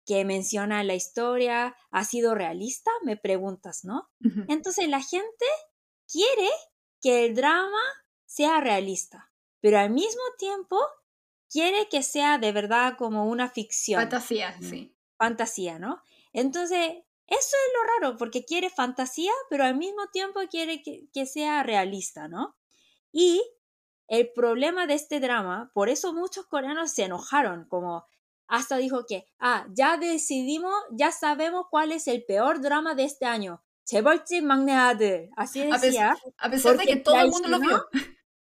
que 0.05 0.23
menciona 0.23 0.81
la 0.85 0.95
historia, 0.95 1.75
¿ha 1.91 2.05
sido 2.05 2.35
realista? 2.35 2.89
Me 3.03 3.17
preguntas, 3.17 3.83
¿no? 3.83 4.09
Entonces 4.47 4.87
la 4.87 5.01
gente 5.01 5.45
quiere 6.09 6.49
que 7.01 7.25
el 7.25 7.35
drama 7.35 7.81
sea 8.25 8.61
realista, 8.61 9.29
pero 9.59 9.77
al 9.77 9.89
mismo 9.89 10.23
tiempo 10.37 10.79
quiere 11.49 11.89
que 11.89 12.01
sea 12.01 12.37
de 12.37 12.53
verdad 12.53 12.95
como 12.97 13.25
una 13.25 13.49
ficción. 13.49 13.99
Fantasía, 13.99 14.55
sí. 14.61 14.95
Fantasía, 15.17 15.79
¿no? 15.79 16.01
Entonces, 16.31 16.93
eso 17.27 17.37
es 17.67 17.73
lo 17.73 18.07
raro, 18.07 18.17
porque 18.17 18.45
quiere 18.45 18.69
fantasía, 18.69 19.31
pero 19.49 19.63
al 19.63 19.75
mismo 19.75 20.07
tiempo 20.11 20.39
quiere 20.49 20.83
que, 20.83 21.25
sea 21.25 21.63
realista, 21.63 22.27
¿no? 22.27 22.55
Y 23.11 23.41
el 24.07 24.31
problema 24.33 24.85
de 24.85 24.93
este 24.93 25.19
drama, 25.19 25.71
por 25.73 25.89
eso 25.89 26.13
muchos 26.13 26.45
coreanos 26.45 26.91
se 26.91 27.03
enojaron, 27.03 27.65
como 27.67 28.05
hasta 28.47 28.77
dijo 28.77 29.05
que, 29.07 29.25
ah, 29.39 29.65
ya 29.71 29.97
decidimos, 29.97 30.75
ya 30.91 31.11
sabemos 31.11 31.65
cuál 31.71 31.91
es 31.91 32.07
el 32.07 32.23
peor 32.25 32.61
drama 32.61 32.93
de 32.93 33.05
este 33.05 33.25
año. 33.25 33.63
Chebolchi 33.85 34.41
Magneader. 34.41 35.29
Así 35.35 35.63
decía. 35.63 36.15
A 36.37 36.49
pesar 36.49 36.77
de 36.77 36.85
que 36.85 36.95
todo 36.97 37.19
el 37.19 37.29
mundo 37.29 37.47
lo 37.47 37.59
vio. 37.59 37.85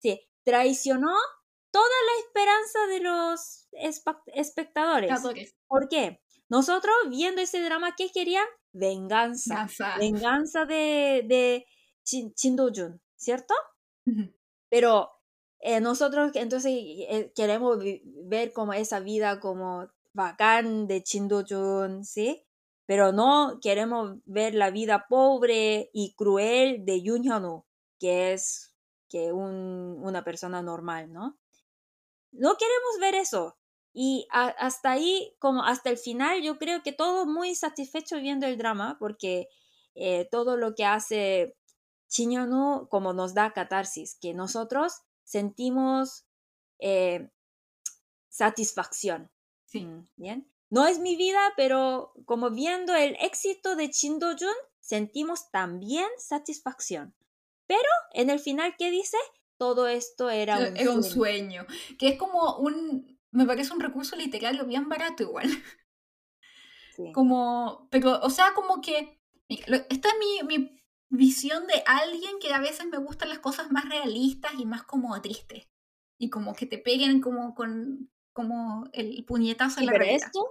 Sí, 0.00 0.20
traicionó 0.44 1.14
toda 1.70 1.84
la 2.06 2.24
esperanza 2.24 2.86
de 2.86 3.00
los 3.00 3.68
espectadores. 4.26 5.10
¿Por 5.66 5.88
qué? 5.88 6.22
Nosotros 6.48 6.94
viendo 7.10 7.40
ese 7.40 7.62
drama, 7.62 7.94
¿qué 7.96 8.10
querían? 8.12 8.46
Venganza. 8.72 9.68
Venganza, 9.98 10.64
de, 10.64 11.24
de 11.26 11.66
Chin, 12.04 12.32
¿cierto? 13.16 13.54
Pero 14.68 15.10
eh, 15.60 15.80
nosotros 15.80 16.30
entonces 16.34 16.72
eh, 16.72 17.32
queremos 17.34 17.78
ver 18.24 18.52
como 18.52 18.72
esa 18.72 19.00
vida 19.00 19.40
como 19.40 19.88
bacán 20.12 20.86
de 20.86 21.02
Chindojun, 21.02 22.04
¿sí? 22.04 22.46
Pero 22.86 23.12
no 23.12 23.58
queremos 23.60 24.16
ver 24.24 24.54
la 24.54 24.70
vida 24.70 25.06
pobre 25.08 25.90
y 25.92 26.14
cruel 26.14 26.84
de 26.84 27.02
Yoon 27.02 27.22
Hyun 27.22 27.62
que 27.98 28.32
es 28.32 28.74
que 29.08 29.32
un, 29.32 29.98
una 30.02 30.24
persona 30.24 30.62
normal, 30.62 31.12
¿no? 31.12 31.38
No 32.32 32.56
queremos 32.56 32.98
ver 33.00 33.14
eso. 33.14 33.56
Y 33.92 34.28
hasta 34.30 34.92
ahí, 34.92 35.34
como 35.38 35.64
hasta 35.64 35.90
el 35.90 35.98
final, 35.98 36.42
yo 36.42 36.58
creo 36.58 36.82
que 36.82 36.92
todo 36.92 37.26
muy 37.26 37.54
satisfecho 37.54 38.18
viendo 38.18 38.46
el 38.46 38.56
drama, 38.56 38.96
porque 38.98 39.48
eh, 39.94 40.28
todo 40.30 40.56
lo 40.56 40.74
que 40.74 40.84
hace 40.84 41.56
Chinyonu 42.08 42.88
como 42.88 43.12
nos 43.12 43.34
da 43.34 43.52
catarsis, 43.52 44.16
que 44.20 44.34
nosotros 44.34 45.02
sentimos 45.24 46.26
eh, 46.78 47.28
satisfacción. 48.28 49.30
Sí. 49.66 49.84
Mm, 49.84 50.08
Bien. 50.16 50.52
No 50.70 50.86
es 50.86 50.98
mi 50.98 51.16
vida, 51.16 51.40
pero 51.56 52.12
como 52.26 52.50
viendo 52.50 52.94
el 52.94 53.16
éxito 53.20 53.74
de 53.74 53.90
Jun 53.90 54.20
sentimos 54.80 55.50
también 55.50 56.08
satisfacción. 56.18 57.14
Pero 57.66 57.88
en 58.12 58.30
el 58.30 58.38
final, 58.38 58.74
¿qué 58.78 58.90
dice? 58.90 59.16
Todo 59.56 59.88
esto 59.88 60.30
era 60.30 60.58
un, 60.58 60.76
sueño. 60.76 60.92
un 60.92 61.04
sueño. 61.04 61.66
Que 61.98 62.08
es 62.08 62.18
como 62.18 62.56
un, 62.58 63.17
me 63.30 63.46
parece 63.46 63.72
un 63.72 63.80
recurso 63.80 64.16
literario 64.16 64.64
bien 64.64 64.88
barato 64.88 65.22
igual. 65.22 65.48
Sí. 66.96 67.12
Como, 67.12 67.86
pero, 67.92 68.18
o 68.22 68.28
sea, 68.28 68.54
como 68.56 68.80
que, 68.80 69.20
esta 69.48 70.08
es 70.08 70.14
mi, 70.18 70.42
mi 70.48 70.82
visión 71.10 71.64
de 71.68 71.80
alguien 71.86 72.40
que 72.40 72.52
a 72.52 72.58
veces 72.58 72.86
me 72.86 72.98
gustan 72.98 73.28
las 73.28 73.38
cosas 73.38 73.70
más 73.70 73.88
realistas 73.88 74.50
y 74.58 74.66
más 74.66 74.82
como 74.82 75.22
tristes. 75.22 75.68
Y 76.18 76.28
como 76.28 76.56
que 76.56 76.66
te 76.66 76.78
peguen 76.78 77.20
como 77.20 77.54
con 77.54 78.10
como 78.38 78.84
el 78.92 79.24
puñetazo 79.24 79.80
en 79.80 79.86
la 79.86 79.92
pero 79.92 80.04
esto 80.04 80.48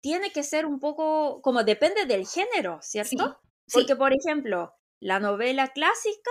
tiene 0.00 0.30
que 0.30 0.44
ser 0.44 0.66
un 0.66 0.78
poco 0.78 1.42
como 1.42 1.64
depende 1.64 2.04
del 2.04 2.28
género, 2.28 2.78
¿cierto? 2.80 3.40
Porque, 3.72 3.96
por 3.96 4.12
ejemplo, 4.12 4.72
la 5.00 5.18
novela 5.18 5.68
clásica 5.68 6.30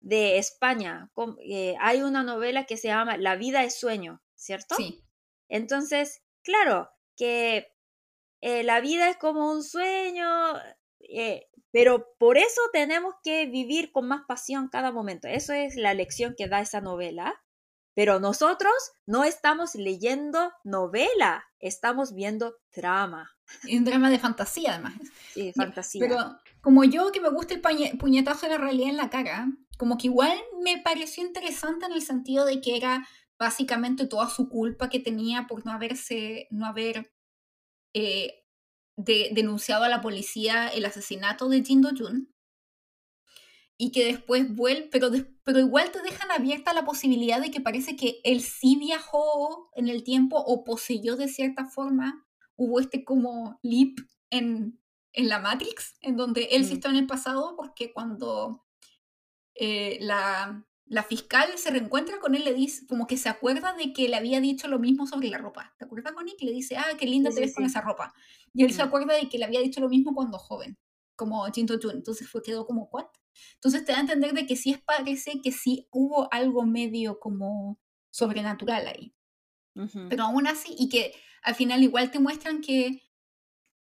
de 0.00 0.38
España, 0.38 1.10
eh, 1.44 1.74
hay 1.78 2.00
una 2.00 2.22
novela 2.22 2.64
que 2.64 2.78
se 2.78 2.88
llama 2.88 3.18
La 3.18 3.36
vida 3.36 3.64
es 3.64 3.78
sueño, 3.78 4.22
¿cierto? 4.34 4.76
Sí. 4.76 5.04
Entonces, 5.50 6.22
claro, 6.42 6.88
que 7.16 7.74
eh, 8.40 8.62
la 8.62 8.80
vida 8.80 9.10
es 9.10 9.18
como 9.18 9.50
un 9.50 9.62
sueño, 9.62 10.26
eh, 11.00 11.48
pero 11.72 12.14
por 12.18 12.38
eso 12.38 12.60
tenemos 12.72 13.14
que 13.22 13.46
vivir 13.46 13.92
con 13.92 14.08
más 14.08 14.22
pasión 14.26 14.68
cada 14.68 14.92
momento. 14.92 15.28
Eso 15.28 15.52
es 15.52 15.76
la 15.76 15.92
lección 15.92 16.34
que 16.38 16.48
da 16.48 16.60
esa 16.60 16.80
novela. 16.80 17.34
Pero 17.94 18.20
nosotros 18.20 18.72
no 19.04 19.24
estamos 19.24 19.74
leyendo 19.74 20.52
novela, 20.62 21.44
estamos 21.58 22.14
viendo 22.14 22.54
drama. 22.74 23.30
Un 23.70 23.84
drama 23.84 24.08
de 24.10 24.18
fantasía, 24.18 24.74
además. 24.74 24.94
Sí, 25.34 25.52
fantasía. 25.52 26.00
Pero 26.00 26.38
como 26.60 26.84
yo 26.84 27.10
que 27.10 27.20
me 27.20 27.30
gusta 27.30 27.54
el 27.54 27.98
puñetazo 27.98 28.46
de 28.46 28.52
la 28.52 28.58
realidad 28.58 28.90
en 28.90 28.96
la 28.96 29.10
cara, 29.10 29.48
como 29.76 29.98
que 29.98 30.06
igual 30.06 30.38
me 30.62 30.78
pareció 30.78 31.24
interesante 31.24 31.86
en 31.86 31.92
el 31.92 32.02
sentido 32.02 32.44
de 32.44 32.60
que 32.60 32.76
era 32.76 33.06
básicamente 33.40 34.06
toda 34.06 34.28
su 34.28 34.50
culpa 34.50 34.90
que 34.90 35.00
tenía 35.00 35.46
por 35.48 35.64
no 35.64 35.72
haberse, 35.72 36.46
no 36.50 36.66
haber 36.66 37.10
eh, 37.94 38.44
denunciado 38.96 39.84
a 39.84 39.88
la 39.88 40.02
policía 40.02 40.68
el 40.68 40.84
asesinato 40.84 41.48
de 41.48 41.64
Jin 41.64 41.80
Do-jun 41.80 42.34
y 43.78 43.92
que 43.92 44.04
después 44.04 44.54
vuelve, 44.54 44.90
pero, 44.92 45.10
pero 45.42 45.58
igual 45.58 45.90
te 45.90 46.02
dejan 46.02 46.30
abierta 46.30 46.74
la 46.74 46.84
posibilidad 46.84 47.40
de 47.40 47.50
que 47.50 47.62
parece 47.62 47.96
que 47.96 48.20
él 48.24 48.42
sí 48.42 48.76
viajó 48.76 49.70
en 49.74 49.88
el 49.88 50.04
tiempo 50.04 50.36
o 50.36 50.62
poseyó 50.62 51.16
de 51.16 51.28
cierta 51.28 51.64
forma, 51.64 52.26
hubo 52.56 52.78
este 52.78 53.06
como 53.06 53.58
leap 53.62 53.96
en, 54.28 54.78
en 55.14 55.28
la 55.30 55.38
Matrix, 55.38 55.96
en 56.02 56.18
donde 56.18 56.48
él 56.52 56.66
sí 56.66 56.72
mm. 56.72 56.74
está 56.74 56.90
en 56.90 56.96
el 56.96 57.06
pasado, 57.06 57.54
porque 57.56 57.90
cuando 57.90 58.66
eh, 59.54 59.96
la, 60.02 60.66
la 60.90 61.04
fiscal 61.04 61.48
se 61.56 61.70
reencuentra 61.70 62.18
con 62.18 62.34
él, 62.34 62.42
le 62.42 62.52
dice, 62.52 62.84
como 62.88 63.06
que 63.06 63.16
se 63.16 63.28
acuerda 63.28 63.74
de 63.74 63.92
que 63.92 64.08
le 64.08 64.16
había 64.16 64.40
dicho 64.40 64.66
lo 64.66 64.80
mismo 64.80 65.06
sobre 65.06 65.28
la 65.28 65.38
ropa. 65.38 65.72
¿Te 65.78 65.84
acuerdas, 65.84 66.12
Connie? 66.14 66.36
Que 66.36 66.46
le 66.46 66.50
dice, 66.50 66.76
ah, 66.76 66.96
qué 66.98 67.06
linda 67.06 67.30
te 67.30 67.40
ves 67.40 67.54
con 67.54 67.64
esa 67.64 67.80
ropa. 67.80 68.12
Y 68.52 68.64
él 68.64 68.72
se 68.72 68.82
acuerda 68.82 69.14
de 69.14 69.28
que 69.28 69.38
le 69.38 69.44
había 69.44 69.60
dicho 69.60 69.80
lo 69.80 69.88
mismo 69.88 70.12
cuando 70.12 70.36
joven, 70.36 70.76
como 71.14 71.44
Jinto 71.52 71.78
Jun. 71.80 71.92
Entonces 71.92 72.28
fue, 72.28 72.42
quedó 72.42 72.66
como, 72.66 72.88
¿what? 72.92 73.06
Entonces 73.54 73.84
te 73.84 73.92
da 73.92 73.98
a 73.98 74.00
entender 74.00 74.32
de 74.32 74.46
que 74.46 74.56
sí 74.56 74.72
es, 74.72 74.82
parece 74.82 75.40
que 75.40 75.52
sí 75.52 75.86
hubo 75.92 76.28
algo 76.34 76.66
medio 76.66 77.20
como 77.20 77.78
sobrenatural 78.10 78.88
ahí. 78.88 79.14
Pero 80.08 80.24
aún 80.24 80.48
así, 80.48 80.74
y 80.76 80.88
que 80.88 81.14
al 81.44 81.54
final 81.54 81.84
igual 81.84 82.10
te 82.10 82.18
muestran 82.18 82.60
que 82.62 83.00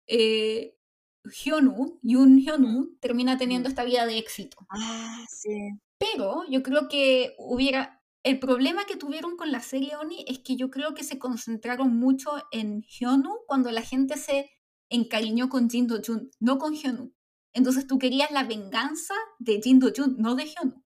eh, 0.07 0.77
Hyunu, 1.25 1.99
Yoon 2.03 2.39
Hyunu, 2.39 2.99
termina 3.01 3.39
teniendo 3.39 3.71
esta 3.71 3.83
vida 3.85 4.05
de 4.05 4.19
éxito. 4.19 4.59
Ah, 4.69 5.25
sí. 5.31 5.71
Pero 5.99 6.45
yo 6.49 6.63
creo 6.63 6.89
que 6.89 7.35
hubiera... 7.39 8.03
El 8.25 8.41
problema 8.41 8.85
que 8.85 8.97
tuvieron 8.97 9.37
con 9.37 9.53
la 9.53 9.61
serie 9.61 9.97
Oni 9.97 10.25
es 10.27 10.41
que 10.41 10.57
yo 10.57 10.71
creo 10.71 10.93
que 10.93 11.05
se 11.05 11.19
concentraron 11.19 11.97
mucho 11.97 12.31
en 12.51 12.83
Hyunu 12.83 13.31
cuando 13.47 13.71
la 13.71 13.83
gente 13.83 14.17
se 14.17 14.51
encariñó 14.91 15.49
con 15.49 15.71
Jin 15.71 15.87
Do 15.87 16.01
Jun, 16.05 16.31
no 16.41 16.59
con 16.59 16.75
Hyunu. 16.75 17.13
Entonces 17.53 17.87
tú 17.87 17.99
querías 17.99 18.31
la 18.31 18.45
venganza 18.45 19.15
de 19.39 19.61
Jin 19.63 19.79
Do 19.79 19.93
Jun, 19.97 20.17
no 20.19 20.35
de 20.35 20.47
Hyunu. 20.47 20.85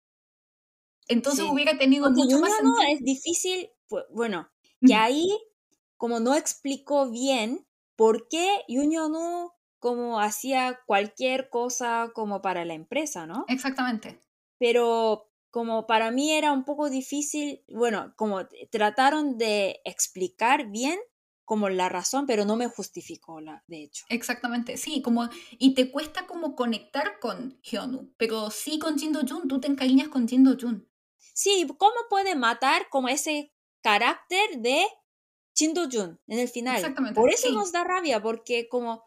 Entonces 1.09 1.47
hubiera 1.51 1.77
tenido 1.79 2.11
mucho 2.11 2.39
más 2.39 2.53
sentido. 2.53 2.77
es 2.93 3.01
difícil, 3.01 3.71
bueno, 4.11 4.49
que 4.87 4.95
ahí 4.95 5.29
como 5.97 6.21
no 6.21 6.35
explicó 6.35 7.11
bien 7.11 7.67
por 7.97 8.29
qué 8.29 8.63
Yoon 8.69 9.49
como 9.79 10.21
hacía 10.21 10.79
cualquier 10.87 11.49
cosa 11.49 12.11
como 12.15 12.41
para 12.41 12.65
la 12.65 12.75
empresa, 12.75 13.27
¿no? 13.27 13.45
Exactamente 13.49 14.21
pero 14.63 15.29
como 15.51 15.89
para 15.89 16.13
mí 16.13 16.31
era 16.31 16.53
un 16.53 16.65
poco 16.65 16.89
difícil, 16.89 17.65
bueno, 17.69 18.15
como 18.17 18.47
trataron 18.71 19.37
de 19.37 19.81
explicar 19.85 20.71
bien 20.71 21.01
como 21.45 21.69
la 21.69 21.89
razón, 21.89 22.27
pero 22.29 22.45
no 22.45 22.55
me 22.55 22.69
justificó 22.69 23.41
la, 23.41 23.65
de 23.67 23.83
hecho. 23.83 24.05
Exactamente, 24.09 24.77
sí, 24.77 25.03
como 25.03 25.29
y 25.59 25.75
te 25.75 25.91
cuesta 25.91 26.29
como 26.29 26.55
conectar 26.55 27.19
con 27.19 27.61
Hyunu, 27.63 28.15
pero 28.17 28.53
sí 28.53 28.79
con 28.79 28.97
Jin 28.97 29.13
Do 29.13 29.23
Jun, 29.29 29.49
tú 29.49 29.59
te 29.59 29.67
encariñas 29.67 30.07
con 30.07 30.29
Jin 30.29 30.45
Do 30.45 30.57
Jun. 30.57 30.89
Sí, 31.35 31.67
¿cómo 31.77 31.97
puede 32.09 32.37
matar 32.37 32.89
como 32.89 33.09
ese 33.09 33.53
carácter 33.81 34.59
de 34.59 34.87
Jin 35.57 35.75
Do 35.75 35.89
Jun 35.91 36.21
en 36.29 36.39
el 36.39 36.49
final? 36.49 36.77
Exactamente. 36.77 37.21
Por 37.21 37.31
eso 37.31 37.51
nos 37.51 37.73
da 37.73 37.83
rabia, 37.83 38.23
porque 38.23 38.69
como, 38.69 39.03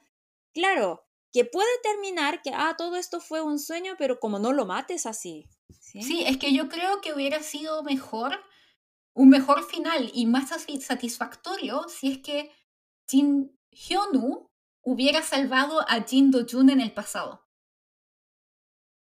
claro, 0.54 1.05
que 1.36 1.44
puede 1.44 1.68
terminar 1.84 2.42
que, 2.42 2.52
ah, 2.54 2.76
todo 2.78 2.96
esto 2.96 3.20
fue 3.20 3.42
un 3.42 3.60
sueño, 3.60 3.96
pero 3.98 4.22
como 4.22 4.40
no 4.40 4.54
lo 4.54 4.66
mates 4.66 5.06
así. 5.06 5.50
Sí, 5.82 6.24
es 6.26 6.38
que 6.38 6.54
yo 6.54 6.70
creo 6.70 7.02
que 7.02 7.14
hubiera 7.14 7.44
sido 7.44 7.84
mejor, 7.84 8.40
un 9.14 9.28
mejor 9.28 9.66
final 9.66 10.10
y 10.14 10.28
más 10.28 10.52
satisfactorio 10.80 11.90
si 11.90 12.14
es 12.14 12.18
que 12.20 12.52
Jin 13.10 13.54
Hyunu 13.70 14.50
hubiera 14.82 15.22
salvado 15.24 15.82
a 15.82 16.02
Jin 16.04 16.32
Do 16.32 16.46
Jun 16.50 16.70
en 16.70 16.80
el 16.80 16.94
pasado. 16.94 17.46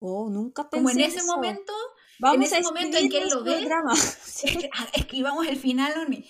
Oh, 0.01 0.29
nunca 0.29 0.69
pensé 0.69 0.83
Como 0.83 0.89
en 0.89 0.99
ese 0.99 1.23
momento, 1.23 1.71
Vamos 2.19 2.37
en 2.37 2.43
ese 2.43 2.61
momento 2.61 2.97
en 2.97 3.09
que 3.09 3.19
él 3.19 3.29
lo 3.29 3.43
ve, 3.43 3.63
drama. 3.63 3.93
escribamos 4.93 5.47
el 5.47 5.57
final, 5.57 5.93
Oni. 6.05 6.29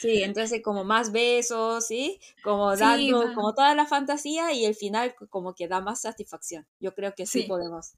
Sí, 0.00 0.22
entonces 0.22 0.60
como 0.62 0.84
más 0.84 1.12
besos, 1.12 1.86
¿sí? 1.86 2.20
Como 2.42 2.76
dando, 2.76 3.32
como 3.34 3.54
toda 3.54 3.74
la 3.74 3.86
fantasía 3.86 4.52
y 4.52 4.64
el 4.64 4.74
final 4.74 5.14
como 5.30 5.54
que 5.54 5.68
da 5.68 5.80
más 5.80 6.02
satisfacción. 6.02 6.66
Yo 6.80 6.94
creo 6.94 7.14
que 7.14 7.26
sí, 7.26 7.42
podemos. 7.42 7.92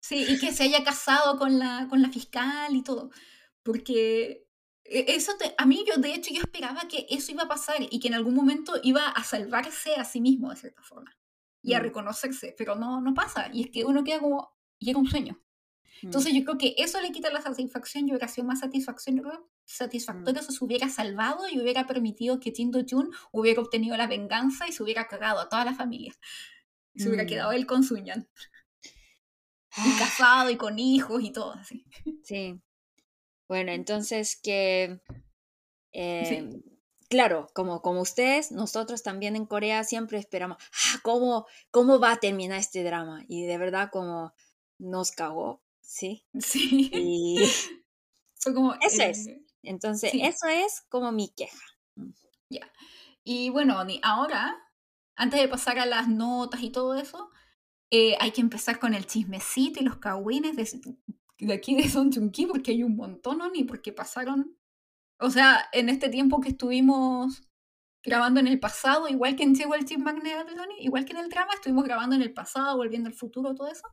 Sí, 0.00 0.24
y 0.28 0.38
que 0.38 0.52
se 0.52 0.64
haya 0.64 0.82
casado 0.82 1.38
con 1.38 1.58
la, 1.58 1.86
con 1.88 2.02
la 2.02 2.10
fiscal 2.10 2.74
y 2.74 2.82
todo. 2.82 3.10
Porque 3.62 4.46
e, 4.84 5.14
eso 5.14 5.32
a 5.56 5.66
mí 5.66 5.84
yo 5.86 6.00
de 6.00 6.14
hecho 6.14 6.34
yo 6.34 6.40
esperaba 6.40 6.82
que 6.88 7.06
eso 7.10 7.32
iba 7.32 7.44
a 7.44 7.48
pasar 7.48 7.76
y 7.80 8.00
que 8.00 8.08
en 8.08 8.14
algún 8.14 8.34
momento 8.34 8.74
iba 8.82 9.06
a 9.06 9.24
salvarse 9.24 9.94
a 9.94 10.04
sí 10.04 10.20
mismo 10.20 10.50
de 10.50 10.56
cierta 10.56 10.82
forma 10.82 11.16
y 11.62 11.74
a 11.74 11.78
mm. 11.78 11.82
reconocerse, 11.82 12.54
pero 12.56 12.74
no, 12.74 13.00
no 13.00 13.14
pasa. 13.14 13.50
Y 13.52 13.62
es 13.62 13.70
que 13.70 13.84
uno 13.84 14.02
queda 14.04 14.20
como, 14.20 14.56
y 14.78 14.90
era 14.90 14.98
un 14.98 15.06
sueño. 15.06 15.40
Entonces 16.02 16.32
mm. 16.32 16.36
yo 16.36 16.44
creo 16.44 16.58
que 16.58 16.74
eso 16.78 17.00
le 17.00 17.12
quita 17.12 17.30
la 17.30 17.40
satisfacción 17.40 18.08
y 18.08 18.12
hubiera 18.12 18.28
sido 18.28 18.46
más 18.46 18.60
satisfacción, 18.60 19.22
satisfactorio 19.64 20.40
mm. 20.42 20.44
si 20.44 20.52
se 20.52 20.64
hubiera 20.64 20.88
salvado 20.88 21.48
y 21.48 21.60
hubiera 21.60 21.86
permitido 21.86 22.40
que 22.40 22.52
Tindo 22.52 22.80
Jun 22.88 23.10
hubiera 23.32 23.60
obtenido 23.60 23.96
la 23.96 24.06
venganza 24.06 24.68
y 24.68 24.72
se 24.72 24.82
hubiera 24.82 25.06
cagado 25.06 25.40
a 25.40 25.48
toda 25.48 25.64
la 25.64 25.74
familia. 25.74 26.14
Y 26.92 27.00
se 27.00 27.08
hubiera 27.08 27.26
quedado 27.26 27.52
él 27.52 27.66
con 27.66 27.84
Sunyan. 27.84 28.28
Y 29.76 29.98
casado 29.98 30.50
y 30.50 30.56
con 30.56 30.78
hijos 30.78 31.22
y 31.22 31.30
todo 31.30 31.52
así. 31.52 31.86
Sí. 32.24 32.60
Bueno, 33.48 33.72
entonces 33.72 34.38
que... 34.42 35.00
Em, 35.92 36.62
claro, 37.08 37.48
como, 37.52 37.82
como 37.82 38.00
ustedes, 38.00 38.52
nosotros 38.52 39.02
también 39.02 39.36
en 39.36 39.46
Corea 39.46 39.84
siempre 39.84 40.18
esperamos, 40.18 40.56
ah, 40.60 41.00
¿cómo, 41.02 41.46
¿cómo 41.70 41.98
va 41.98 42.12
a 42.12 42.20
terminar 42.20 42.58
este 42.58 42.84
drama? 42.84 43.24
Y 43.28 43.46
de 43.46 43.58
verdad 43.58 43.90
como 43.92 44.32
nos 44.78 45.10
cagó, 45.10 45.62
¿sí? 45.90 46.24
Sí. 46.38 46.90
Y 46.94 47.36
como, 48.54 48.74
eso 48.74 49.02
es. 49.02 49.26
Eh, 49.26 49.44
entonces, 49.62 50.12
eso 50.14 50.46
es 50.46 50.82
como 50.88 51.10
mi 51.10 51.28
queja. 51.30 51.64
Mm. 51.96 52.10
Ya. 52.48 52.72
Y 53.24 53.50
bueno, 53.50 53.76
ahora, 54.02 54.56
antes 55.16 55.40
de 55.40 55.48
pasar 55.48 55.78
a 55.78 55.86
las 55.86 56.08
notas 56.08 56.62
y 56.62 56.70
todo 56.70 56.94
eso, 56.94 57.30
eh, 57.90 58.16
hay 58.20 58.30
que 58.30 58.40
empezar 58.40 58.78
con 58.78 58.94
el 58.94 59.06
chismecito 59.06 59.80
y 59.80 59.84
los 59.84 59.98
cagüines 59.98 60.56
de, 60.56 61.52
aquí 61.52 61.74
de 61.74 61.88
Son 61.88 62.10
Ki, 62.30 62.46
porque 62.46 62.70
hay 62.70 62.84
un 62.84 62.96
montón, 62.96 63.38
¿no? 63.38 63.50
Ni 63.50 63.64
porque 63.64 63.92
pasaron. 63.92 64.56
O 65.18 65.28
sea, 65.28 65.68
en 65.72 65.88
este 65.88 66.08
tiempo 66.08 66.40
que 66.40 66.50
estuvimos 66.50 67.42
grabando 68.02 68.40
en 68.40 68.46
el 68.46 68.60
pasado, 68.60 69.08
igual 69.08 69.36
que 69.36 69.42
en 69.42 69.54
Llegó 69.54 69.74
el 69.74 69.84
Chisme 69.84 70.12
igual 70.78 71.04
que 71.04 71.12
en 71.12 71.18
el 71.18 71.28
drama, 71.28 71.52
estuvimos 71.52 71.84
grabando 71.84 72.16
en 72.16 72.22
el 72.22 72.32
pasado, 72.32 72.76
volviendo 72.76 73.08
al 73.08 73.14
futuro, 73.14 73.54
todo 73.54 73.68
eso. 73.68 73.86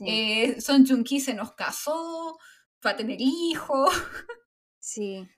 Eh, 0.00 0.60
Son 0.60 0.84
Joong 0.86 1.04
Ki 1.04 1.20
se 1.20 1.34
nos 1.34 1.54
casó, 1.54 2.38
va 2.84 2.90
a 2.90 2.96
tener 2.96 3.18
hijos. 3.20 3.90
Sí. 4.78 5.28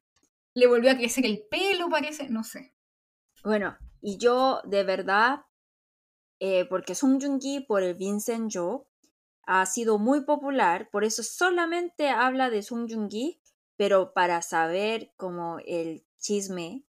Le 0.53 0.67
volvió 0.67 0.91
a 0.91 0.97
crecer 0.99 1.25
el 1.25 1.43
pelo, 1.51 1.89
parece, 1.89 2.29
no 2.29 2.45
sé. 2.45 2.75
Bueno, 3.43 3.79
y 4.03 4.19
yo 4.19 4.61
de 4.65 4.85
verdad 4.85 5.47
eh, 6.41 6.67
porque 6.67 6.95
Song 6.95 7.21
Joong-ki 7.21 7.61
por 7.61 7.83
el 7.83 7.95
Vincent 7.95 8.53
Jo 8.53 8.87
ha 9.45 9.67
sido 9.67 9.99
muy 9.99 10.25
popular, 10.25 10.89
por 10.91 11.05
eso 11.05 11.23
solamente 11.23 12.11
habla 12.11 12.51
de 12.51 12.63
Song 12.63 12.89
Joong-ki, 12.89 13.41
pero 13.77 14.13
para 14.13 14.43
saber 14.43 15.13
como 15.17 15.59
el 15.67 16.05
chisme 16.19 16.85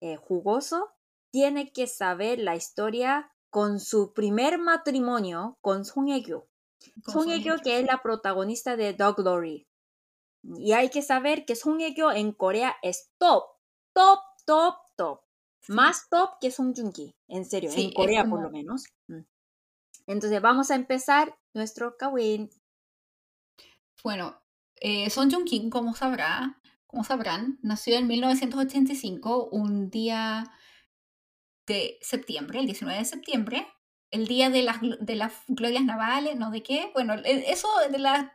eh, 0.00 0.16
jugoso, 0.16 0.94
tiene 1.30 1.72
que 1.72 1.86
saber 1.86 2.38
la 2.38 2.56
historia 2.56 3.30
con 3.50 3.80
su 3.80 4.14
primer 4.14 4.58
matrimonio 4.58 5.58
con 5.60 5.84
Song 5.84 6.06
Hye-kyo. 6.06 6.48
Song 7.06 7.28
Hye-kyo 7.28 7.58
que 7.62 7.80
es 7.80 7.86
la 7.86 8.02
protagonista 8.02 8.76
de 8.76 8.92
Dog 8.92 9.16
Glory. 9.16 9.66
Y 10.42 10.72
hay 10.72 10.90
que 10.90 11.02
saber 11.02 11.44
que 11.44 11.56
Song 11.56 11.78
Hye-kyo 11.78 12.12
en 12.12 12.32
Corea 12.32 12.76
es 12.82 13.10
top, 13.18 13.44
top, 13.92 14.20
top, 14.46 14.74
top. 14.96 15.20
Más 15.68 16.08
top 16.08 16.38
que 16.40 16.50
Song 16.50 16.74
Joong-ki, 16.74 17.14
en 17.28 17.44
serio, 17.44 17.70
en 17.74 17.92
Corea 17.92 18.24
por 18.24 18.42
lo 18.42 18.50
menos. 18.50 18.84
Mm. 19.08 19.20
Entonces 20.06 20.40
vamos 20.40 20.70
a 20.70 20.74
empezar 20.74 21.38
nuestro 21.52 21.96
Kawin. 21.98 22.48
Bueno, 24.02 24.40
eh, 24.76 25.10
Song 25.10 25.30
Joong-ki, 25.30 25.68
como 25.68 25.94
sabrá, 25.94 26.58
como 26.86 27.04
sabrán, 27.04 27.58
nació 27.62 27.96
en 27.98 28.06
1985, 28.06 29.50
un 29.50 29.90
día 29.90 30.50
de 31.66 31.98
septiembre, 32.00 32.60
el 32.60 32.66
19 32.66 32.98
de 32.98 33.04
septiembre, 33.04 33.66
el 34.10 34.26
día 34.26 34.50
de 34.50 34.62
las, 34.62 34.78
de 34.80 35.14
las 35.14 35.32
glorias 35.48 35.84
navales, 35.84 36.36
¿no? 36.36 36.50
¿De 36.50 36.62
qué? 36.62 36.90
Bueno, 36.94 37.14
eso 37.24 37.68
de 37.90 37.98
la... 37.98 38.34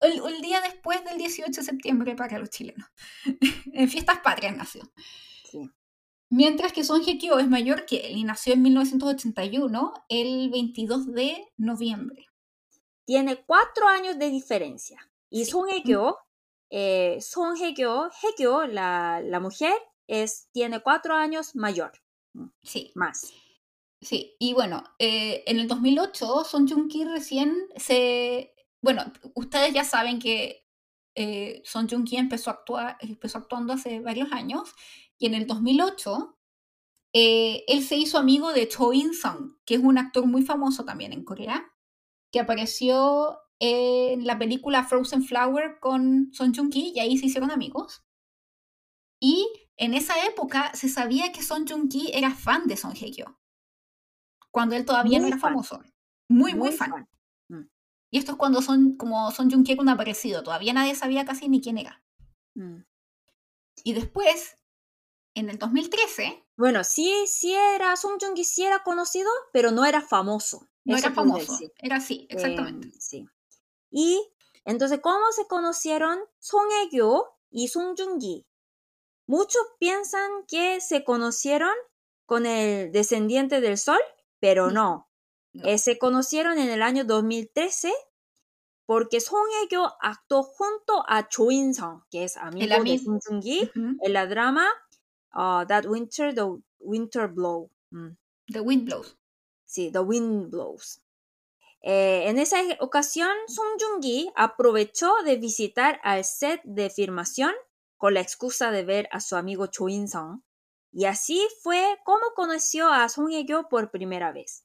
El, 0.00 0.20
el, 0.26 0.42
día 0.42 0.60
después 0.60 1.02
del 1.04 1.16
18 1.18 1.50
de 1.52 1.62
septiembre 1.62 2.14
para 2.14 2.38
los 2.38 2.50
chilenos. 2.50 2.86
en 3.72 3.88
fiestas 3.88 4.18
patrias 4.18 4.56
nació. 4.56 4.82
Sí. 5.50 5.70
Mientras 6.28 6.72
que 6.72 6.84
Son 6.84 7.02
Hye 7.02 7.18
es 7.40 7.48
mayor 7.48 7.86
que 7.86 7.98
él 8.08 8.16
y 8.16 8.24
nació 8.24 8.54
en 8.54 8.62
1981, 8.62 9.92
el 10.08 10.50
22 10.50 11.12
de 11.12 11.46
noviembre. 11.56 12.26
Tiene 13.04 13.36
cuatro 13.36 13.88
años 13.88 14.18
de 14.18 14.30
diferencia. 14.30 14.98
Y 15.30 15.44
Son 15.44 15.68
Hye 15.68 15.82
Kyo, 15.82 16.18
eh, 16.70 17.18
Son 17.20 17.56
Hye 17.56 17.74
Kyo, 17.74 18.10
Hye 18.10 18.72
la, 18.72 19.22
la 19.24 19.40
mujer, 19.40 19.74
es, 20.08 20.48
tiene 20.52 20.80
cuatro 20.80 21.14
años 21.14 21.54
mayor. 21.54 21.92
Sí. 22.62 22.92
Más. 22.94 23.32
Sí, 24.00 24.36
y 24.38 24.52
bueno, 24.52 24.84
eh, 24.98 25.42
en 25.46 25.58
el 25.58 25.68
2008 25.68 26.44
Son 26.44 26.68
Joong 26.68 26.88
Ki 26.88 27.04
recién 27.04 27.54
se... 27.76 28.54
Bueno, 28.82 29.04
ustedes 29.34 29.72
ya 29.72 29.84
saben 29.84 30.18
que 30.18 30.66
eh, 31.14 31.62
Son 31.64 31.88
Joong 31.88 32.04
Ki 32.04 32.16
empezó, 32.16 32.50
a 32.50 32.54
actuar, 32.54 32.98
empezó 33.00 33.38
actuando 33.38 33.72
hace 33.72 34.00
varios 34.00 34.30
años 34.32 34.74
y 35.18 35.26
en 35.26 35.34
el 35.34 35.46
2008, 35.46 36.38
eh, 37.14 37.64
él 37.68 37.82
se 37.82 37.96
hizo 37.96 38.18
amigo 38.18 38.52
de 38.52 38.68
Cho 38.68 38.92
In-sung, 38.92 39.56
que 39.64 39.76
es 39.76 39.80
un 39.80 39.98
actor 39.98 40.26
muy 40.26 40.42
famoso 40.42 40.84
también 40.84 41.12
en 41.12 41.24
Corea, 41.24 41.72
que 42.30 42.40
apareció 42.40 43.38
en 43.58 44.26
la 44.26 44.38
película 44.38 44.84
Frozen 44.84 45.24
Flower 45.24 45.78
con 45.80 46.30
Son 46.32 46.52
Joong-ki 46.52 46.92
y 46.94 47.00
ahí 47.00 47.16
se 47.16 47.26
hicieron 47.26 47.50
amigos. 47.50 48.04
Y 49.20 49.48
en 49.78 49.94
esa 49.94 50.26
época 50.26 50.74
se 50.74 50.88
sabía 50.88 51.32
que 51.32 51.42
Son 51.42 51.66
Joong-ki 51.66 52.10
era 52.12 52.34
fan 52.34 52.66
de 52.66 52.76
Son 52.76 52.92
Hye-kyo, 52.92 53.38
cuando 54.56 54.74
él 54.74 54.86
todavía 54.86 55.18
no 55.18 55.26
era 55.26 55.36
famoso. 55.36 55.82
Muy, 56.30 56.54
muy, 56.54 56.72
fan. 56.72 57.06
Mm. 57.50 57.68
Y 58.10 58.16
esto 58.16 58.32
es 58.32 58.38
cuando 58.38 58.62
son, 58.62 58.96
como 58.96 59.30
Son 59.30 59.50
Joong-ki 59.50 59.76
cuando 59.76 59.92
aparecido, 59.92 60.42
todavía 60.42 60.72
nadie 60.72 60.94
sabía 60.94 61.26
casi 61.26 61.50
ni 61.50 61.60
quién 61.60 61.76
era. 61.76 62.02
Mm. 62.54 62.78
Y 63.84 63.92
después 63.92 64.56
en 65.34 65.50
el 65.50 65.58
2013. 65.58 66.42
Bueno, 66.56 66.84
sí, 66.84 67.12
sí 67.26 67.52
era 67.52 67.94
Song 67.96 68.18
Joong-ki, 68.18 68.44
sí 68.44 68.64
era 68.64 68.82
conocido, 68.82 69.28
pero 69.52 69.72
no 69.72 69.84
era 69.84 70.00
famoso. 70.00 70.66
No 70.86 70.96
era 70.96 71.12
famoso, 71.12 71.58
era 71.76 71.96
así, 71.96 72.26
exactamente. 72.30 72.86
Em, 72.86 72.94
sí. 72.98 73.28
Y 73.90 74.26
entonces, 74.64 75.00
¿cómo 75.02 75.32
se 75.32 75.46
conocieron 75.46 76.18
Song 76.38 76.70
Hye-kyo 76.70 77.26
y 77.50 77.68
Song 77.68 77.94
Joong-ki? 77.94 78.46
Muchos 79.26 79.62
piensan 79.78 80.30
que 80.48 80.80
se 80.80 81.04
conocieron 81.04 81.74
con 82.24 82.46
el 82.46 82.90
descendiente 82.90 83.60
del 83.60 83.76
sol, 83.76 84.00
pero 84.40 84.70
no. 84.70 85.08
Eh, 85.64 85.78
se 85.78 85.98
conocieron 85.98 86.58
en 86.58 86.68
el 86.68 86.82
año 86.82 87.04
2013 87.04 87.92
porque 88.84 89.20
Song 89.20 89.48
Hye-kyo 89.50 89.92
actuó 90.00 90.44
junto 90.44 91.04
a 91.08 91.28
Cho 91.28 91.50
In-sung, 91.50 92.02
que 92.10 92.24
es 92.24 92.36
amigo 92.36 92.84
de 92.84 92.98
Song 92.98 93.20
Joong-ki, 93.20 93.70
en 93.74 94.12
la 94.12 94.26
drama 94.26 94.68
uh, 95.34 95.66
that 95.66 95.86
winter, 95.86 96.32
the 96.34 96.46
winter 96.78 97.26
blow. 97.26 97.70
Mm. 97.90 98.16
The 98.48 98.60
wind 98.60 98.84
blows. 98.84 99.16
Sí, 99.64 99.90
the 99.90 100.00
wind 100.00 100.50
blows. 100.50 101.02
Eh, 101.82 102.28
en 102.28 102.38
esa 102.38 102.58
ocasión, 102.80 103.30
Song 103.48 103.78
Joong-gi 103.78 104.30
aprovechó 104.36 105.12
de 105.24 105.36
visitar 105.36 106.00
al 106.02 106.24
set 106.24 106.60
de 106.64 106.90
filmación 106.90 107.52
con 107.96 108.14
la 108.14 108.20
excusa 108.20 108.70
de 108.70 108.84
ver 108.84 109.08
a 109.10 109.20
su 109.20 109.36
amigo 109.36 109.66
Cho 109.66 109.88
In-sung. 109.88 110.42
Y 110.96 111.04
así 111.04 111.46
fue 111.62 111.98
como 112.06 112.22
conoció 112.34 112.88
a 112.88 113.06
Song 113.10 113.28
Hye-kyo 113.28 113.68
por 113.68 113.90
primera 113.90 114.32
vez. 114.32 114.64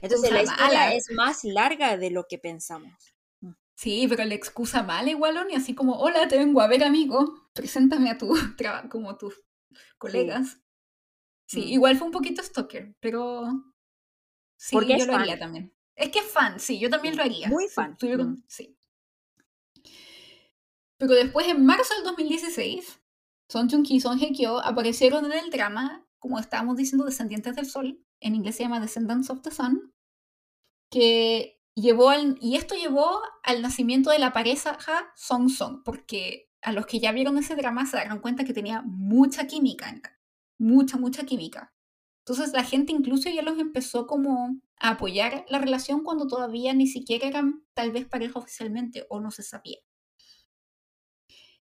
Entonces 0.00 0.32
la 0.32 0.42
historia 0.42 0.94
es 0.94 1.10
más 1.10 1.44
larga 1.44 1.98
de 1.98 2.10
lo 2.10 2.24
que 2.26 2.38
pensamos. 2.38 2.94
Mm. 3.40 3.50
Sí, 3.76 4.06
pero 4.08 4.24
la 4.24 4.32
excusa 4.32 4.82
mala 4.82 5.10
igual, 5.10 5.46
y 5.50 5.54
así 5.54 5.74
como, 5.74 5.98
hola, 5.98 6.26
te 6.28 6.38
vengo 6.38 6.62
a 6.62 6.66
ver, 6.66 6.82
amigo, 6.82 7.50
preséntame 7.52 8.10
a 8.10 8.16
tu 8.16 8.32
trabajo 8.56 8.88
como 8.88 9.18
tu 9.18 9.34
colegas. 9.98 10.62
Sí, 11.46 11.60
mm. 11.60 11.68
igual 11.74 11.98
fue 11.98 12.06
un 12.06 12.12
poquito 12.12 12.42
stalker, 12.42 12.96
pero 12.98 13.46
sí, 14.56 14.78
yo 14.98 15.04
lo 15.04 15.14
haría 15.14 15.38
también. 15.38 15.76
Es 15.94 16.08
que 16.08 16.20
es 16.20 16.26
fan, 16.26 16.58
sí, 16.58 16.78
yo 16.78 16.88
también 16.88 17.18
lo 17.18 17.22
haría. 17.22 17.48
Muy 17.48 17.68
fan. 17.68 17.98
Mm. 18.00 18.42
Sí. 18.48 18.78
Pero 20.96 21.12
después, 21.12 21.46
en 21.48 21.66
marzo 21.66 21.94
del 21.96 22.04
2016, 22.04 23.03
Son 23.54 23.68
Chung 23.68 23.84
Ki 23.84 23.94
y 23.94 24.00
Son 24.00 24.18
Hye 24.18 24.48
aparecieron 24.64 25.26
en 25.26 25.32
el 25.38 25.48
drama, 25.48 26.04
como 26.18 26.40
estábamos 26.40 26.76
diciendo, 26.76 27.04
Descendientes 27.04 27.54
del 27.54 27.66
Sol. 27.66 28.04
En 28.18 28.34
inglés 28.34 28.56
se 28.56 28.64
llama 28.64 28.80
Descendants 28.80 29.30
of 29.30 29.42
the 29.42 29.52
Sun. 29.52 29.94
Que 30.90 31.62
llevó 31.76 32.10
al, 32.10 32.36
y 32.40 32.56
esto 32.56 32.74
llevó 32.74 33.22
al 33.44 33.62
nacimiento 33.62 34.10
de 34.10 34.18
la 34.18 34.32
pareja 34.32 34.76
Song 35.14 35.48
Song, 35.50 35.82
porque 35.84 36.50
a 36.62 36.72
los 36.72 36.86
que 36.86 36.98
ya 36.98 37.12
vieron 37.12 37.38
ese 37.38 37.54
drama 37.54 37.86
se 37.86 37.96
darán 37.96 38.18
cuenta 38.18 38.42
que 38.42 38.54
tenía 38.54 38.82
mucha 38.82 39.46
química, 39.46 40.02
mucha, 40.58 40.96
mucha 40.96 41.24
química. 41.24 41.72
Entonces 42.26 42.52
la 42.54 42.64
gente 42.64 42.90
incluso 42.90 43.30
ya 43.30 43.42
los 43.42 43.60
empezó 43.60 44.08
como 44.08 44.60
a 44.80 44.88
apoyar 44.90 45.46
la 45.48 45.60
relación 45.60 46.02
cuando 46.02 46.26
todavía 46.26 46.74
ni 46.74 46.88
siquiera 46.88 47.28
eran 47.28 47.64
tal 47.72 47.92
vez 47.92 48.04
pareja 48.04 48.36
oficialmente 48.36 49.06
o 49.10 49.20
no 49.20 49.30
se 49.30 49.44
sabía. 49.44 49.78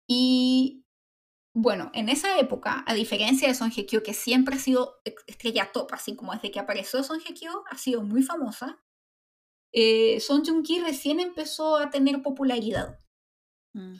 Y 0.06 0.84
bueno, 1.53 1.91
en 1.93 2.09
esa 2.09 2.39
época, 2.39 2.84
a 2.88 2.93
diferencia 2.93 3.47
de 3.47 3.55
Son 3.55 3.71
Hye 3.71 3.85
Kyo, 3.85 4.03
que 4.03 4.13
siempre 4.13 4.55
ha 4.55 4.59
sido 4.59 5.01
estrella 5.27 5.71
top, 5.73 5.93
así 5.93 6.15
como 6.15 6.34
desde 6.34 6.51
que 6.51 6.59
apareció 6.59 7.03
Son 7.03 7.19
Hye 7.19 7.34
Kyo, 7.34 7.63
ha 7.69 7.77
sido 7.77 8.03
muy 8.03 8.23
famosa, 8.23 8.80
eh, 9.71 10.19
Son 10.19 10.43
Joong 10.43 10.63
Ki 10.63 10.80
recién 10.80 11.19
empezó 11.19 11.77
a 11.77 11.89
tener 11.89 12.21
popularidad. 12.21 12.99
Mm. 13.73 13.95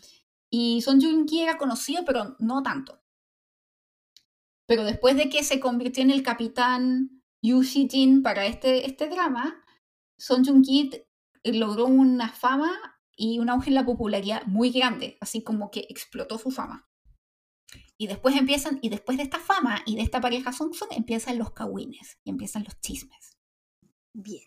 Y 0.50 0.82
Son 0.82 1.02
Joong 1.02 1.26
Ki 1.26 1.42
era 1.42 1.58
conocido, 1.58 2.04
pero 2.06 2.36
no 2.40 2.64
tanto. 2.64 3.02
Pero 4.66 4.84
después 4.84 5.16
de 5.16 5.30
que 5.30 5.44
se 5.44 5.60
convirtió 5.60 6.04
en 6.04 6.12
el 6.12 6.24
capitán 6.24 7.24
Yu 7.42 7.62
Jin 7.62 8.24
para 8.24 8.46
este, 8.46 8.86
este 8.86 9.10
drama, 9.10 9.64
Son 10.18 10.44
Joong 10.44 10.64
Ki 10.64 10.92
logró 11.44 11.86
una 11.86 12.30
fama 12.30 12.72
y 13.16 13.40
un 13.40 13.50
auge 13.50 13.70
en 13.70 13.76
la 13.76 13.86
popularidad 13.86 14.44
muy 14.46 14.72
grande, 14.72 15.18
así 15.22 15.44
como 15.44 15.72
que 15.72 15.86
explotó 15.90 16.38
su 16.38 16.52
fama. 16.52 16.89
Y 18.02 18.08
después 18.08 18.34
empiezan, 18.38 18.80
y 18.82 18.88
después 18.88 19.18
de 19.18 19.26
esta 19.26 19.40
fama 19.40 19.84
y 19.86 19.98
de 19.98 20.04
esta 20.04 20.22
pareja 20.22 20.54
Song, 20.54 20.72
empiezan 20.92 21.38
los 21.38 21.52
kawines 21.52 22.18
y 22.24 22.30
empiezan 22.30 22.64
los 22.64 22.80
chismes. 22.80 23.38
Bien. 24.14 24.46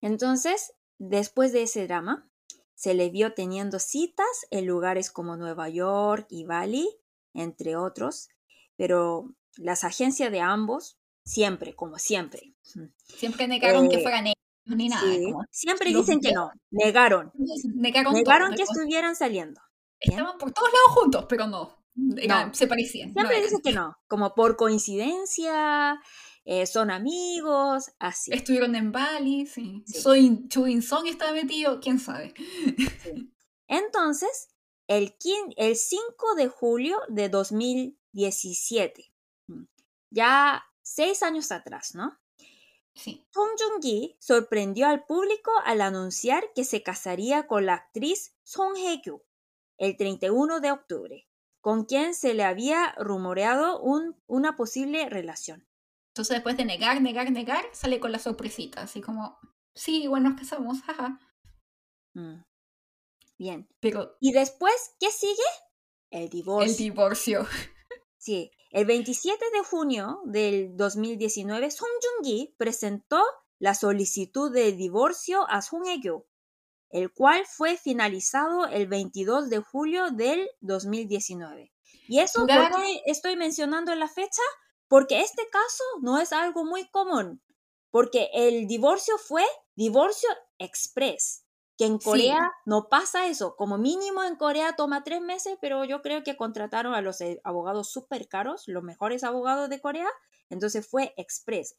Entonces, 0.00 0.72
después 0.98 1.52
de 1.52 1.64
ese 1.64 1.86
drama, 1.86 2.26
se 2.74 2.94
le 2.94 3.10
vio 3.10 3.34
teniendo 3.34 3.78
citas 3.78 4.46
en 4.50 4.66
lugares 4.66 5.10
como 5.10 5.36
Nueva 5.36 5.68
York 5.68 6.26
y 6.30 6.44
Bali, 6.44 6.88
entre 7.34 7.76
otros, 7.76 8.30
pero 8.76 9.34
las 9.58 9.84
agencias 9.84 10.32
de 10.32 10.40
ambos, 10.40 10.96
siempre, 11.22 11.76
como 11.76 11.98
siempre. 11.98 12.54
Siempre 13.04 13.46
negaron 13.46 13.90
que 13.90 13.96
eh, 13.96 14.02
fueran 14.02 14.28
ellos, 14.28 14.36
ni 14.64 14.88
nada. 14.88 15.06
siempre 15.50 15.92
dicen 15.92 16.20
que 16.20 16.32
no, 16.32 16.50
negaron. 16.70 17.30
Negaron, 17.74 18.14
negaron 18.14 18.54
que 18.54 18.62
estuvieran 18.62 19.16
saliendo. 19.16 19.60
Estaban 20.00 20.38
por 20.38 20.52
todos 20.52 20.70
lados 20.70 20.90
juntos, 21.00 21.26
pero 21.28 21.46
no. 21.46 21.84
Se 22.52 22.66
parecían. 22.66 23.12
Siempre 23.12 23.42
dicen 23.42 23.60
que 23.62 23.72
no, 23.72 23.96
como 24.08 24.34
por 24.34 24.56
coincidencia, 24.56 26.00
eh, 26.44 26.66
son 26.66 26.90
amigos, 26.90 27.92
así. 27.98 28.32
Estuvieron 28.32 28.74
en 28.74 28.90
Bali, 28.90 29.46
sí. 29.46 29.84
Soy 29.86 30.46
Chuin 30.48 30.82
Song 30.82 31.06
estaba 31.06 31.32
metido, 31.32 31.80
quién 31.80 32.00
sabe. 32.00 32.34
Entonces, 33.68 34.48
el, 34.88 35.14
el 35.56 35.76
5 35.76 36.34
de 36.36 36.48
julio 36.48 36.98
de 37.08 37.28
2017, 37.28 39.12
mm, 39.46 39.64
ya 40.10 40.64
seis 40.82 41.22
años 41.22 41.52
atrás, 41.52 41.94
¿no? 41.94 42.18
Sí. 42.94 43.26
Song 43.32 43.50
Joong-gi 43.58 44.16
sorprendió 44.20 44.86
al 44.86 45.04
público 45.04 45.50
al 45.64 45.80
anunciar 45.80 46.44
que 46.54 46.64
se 46.64 46.82
casaría 46.82 47.46
con 47.46 47.66
la 47.66 47.74
actriz 47.74 48.36
Song 48.44 48.76
Hye-kyu 48.76 49.22
el 49.78 49.96
31 49.96 50.60
de 50.60 50.70
octubre, 50.70 51.28
con 51.60 51.84
quien 51.84 52.14
se 52.14 52.34
le 52.34 52.44
había 52.44 52.94
rumoreado 52.98 53.80
un, 53.80 54.20
una 54.26 54.56
posible 54.56 55.08
relación. 55.08 55.66
Entonces 56.12 56.36
después 56.36 56.56
de 56.56 56.64
negar, 56.64 57.00
negar, 57.02 57.30
negar, 57.30 57.64
sale 57.72 57.98
con 58.00 58.12
la 58.12 58.18
sorpresita, 58.18 58.82
así 58.82 59.00
como, 59.00 59.38
sí, 59.74 60.06
bueno, 60.06 60.30
nos 60.30 60.38
casamos, 60.38 60.82
jaja. 60.82 61.18
Mm. 62.14 62.42
Bien. 63.38 63.68
Pero, 63.80 64.16
¿Y 64.20 64.32
después 64.32 64.94
qué 65.00 65.10
sigue? 65.10 65.34
El 66.10 66.28
divorcio. 66.28 66.70
El 66.70 66.76
divorcio. 66.76 67.46
Sí, 68.16 68.50
el 68.70 68.86
27 68.86 69.38
de 69.52 69.62
junio 69.64 70.22
del 70.24 70.78
2019, 70.78 71.70
Song 71.70 71.90
Joong-gi 72.00 72.54
presentó 72.56 73.22
la 73.58 73.74
solicitud 73.74 74.50
de 74.50 74.72
divorcio 74.72 75.46
a 75.50 75.60
Song 75.60 75.84
Hye-kyo, 75.84 76.26
el 76.94 77.12
cual 77.12 77.44
fue 77.44 77.76
finalizado 77.76 78.66
el 78.66 78.86
22 78.86 79.50
de 79.50 79.58
julio 79.58 80.12
del 80.12 80.48
2019. 80.60 81.72
¿Y 82.06 82.20
eso 82.20 82.46
estoy 83.04 83.34
mencionando 83.34 83.92
la 83.96 84.06
fecha? 84.06 84.42
Porque 84.86 85.20
este 85.20 85.42
caso 85.50 85.82
no 86.02 86.20
es 86.20 86.32
algo 86.32 86.64
muy 86.64 86.88
común, 86.90 87.42
porque 87.90 88.30
el 88.32 88.68
divorcio 88.68 89.18
fue 89.18 89.42
divorcio 89.74 90.28
express, 90.58 91.44
que 91.76 91.86
en 91.86 91.98
Corea 91.98 92.52
no 92.64 92.88
pasa 92.88 93.26
eso, 93.26 93.56
como 93.56 93.76
mínimo 93.76 94.22
en 94.22 94.36
Corea 94.36 94.76
toma 94.76 95.02
tres 95.02 95.20
meses, 95.20 95.58
pero 95.60 95.84
yo 95.84 96.00
creo 96.00 96.22
que 96.22 96.36
contrataron 96.36 96.94
a 96.94 97.00
los 97.00 97.20
eh, 97.22 97.40
abogados 97.42 97.90
súper 97.90 98.28
caros, 98.28 98.68
los 98.68 98.84
mejores 98.84 99.24
abogados 99.24 99.68
de 99.68 99.80
Corea, 99.80 100.08
entonces 100.48 100.86
fue 100.86 101.12
express. 101.16 101.76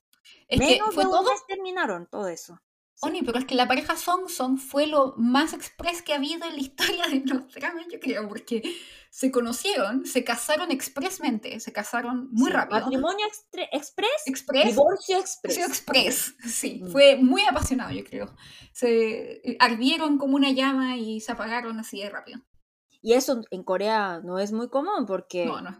Menos 0.49 0.93
de 0.93 1.05
un 1.05 1.23
mes 1.23 1.45
terminaron 1.47 2.05
todo 2.07 2.27
eso. 2.27 2.59
Oni, 3.01 3.23
pero 3.23 3.39
es 3.39 3.45
que 3.45 3.55
la 3.55 3.67
pareja 3.67 3.95
Song 3.95 4.29
Song 4.29 4.57
fue 4.57 4.87
lo 4.87 5.15
más 5.17 5.53
express 5.53 6.01
que 6.01 6.13
ha 6.13 6.17
habido 6.17 6.45
en 6.45 6.53
la 6.53 6.61
historia 6.61 7.07
de 7.07 7.21
los 7.25 7.53
dramas, 7.53 7.85
yo 7.91 7.99
creo, 7.99 8.27
porque 8.27 8.63
se 9.09 9.31
conocieron, 9.31 10.05
se 10.05 10.23
casaron 10.23 10.71
expresamente, 10.71 11.59
se 11.59 11.71
casaron 11.71 12.29
muy 12.31 12.51
rápido. 12.51 12.81
Matrimonio 12.81 13.25
express, 13.71 14.23
divorcio 14.65 15.19
express. 15.19 15.57
express, 15.57 16.35
sí, 16.45 16.81
mm. 16.83 16.91
fue 16.91 17.15
muy 17.15 17.43
apasionado, 17.43 17.91
yo 17.91 18.03
creo. 18.03 18.35
Se 18.73 19.49
eh, 19.51 19.57
ardieron 19.59 20.17
como 20.17 20.35
una 20.35 20.51
llama 20.51 20.97
y 20.97 21.21
se 21.21 21.31
apagaron 21.31 21.79
así 21.79 22.01
de 22.01 22.09
rápido. 22.09 22.41
Y 23.01 23.13
eso 23.13 23.41
en 23.51 23.63
Corea 23.63 24.21
no 24.23 24.39
es 24.39 24.51
muy 24.51 24.67
común 24.69 25.05
porque 25.05 25.45
no, 25.45 25.61
no. 25.61 25.77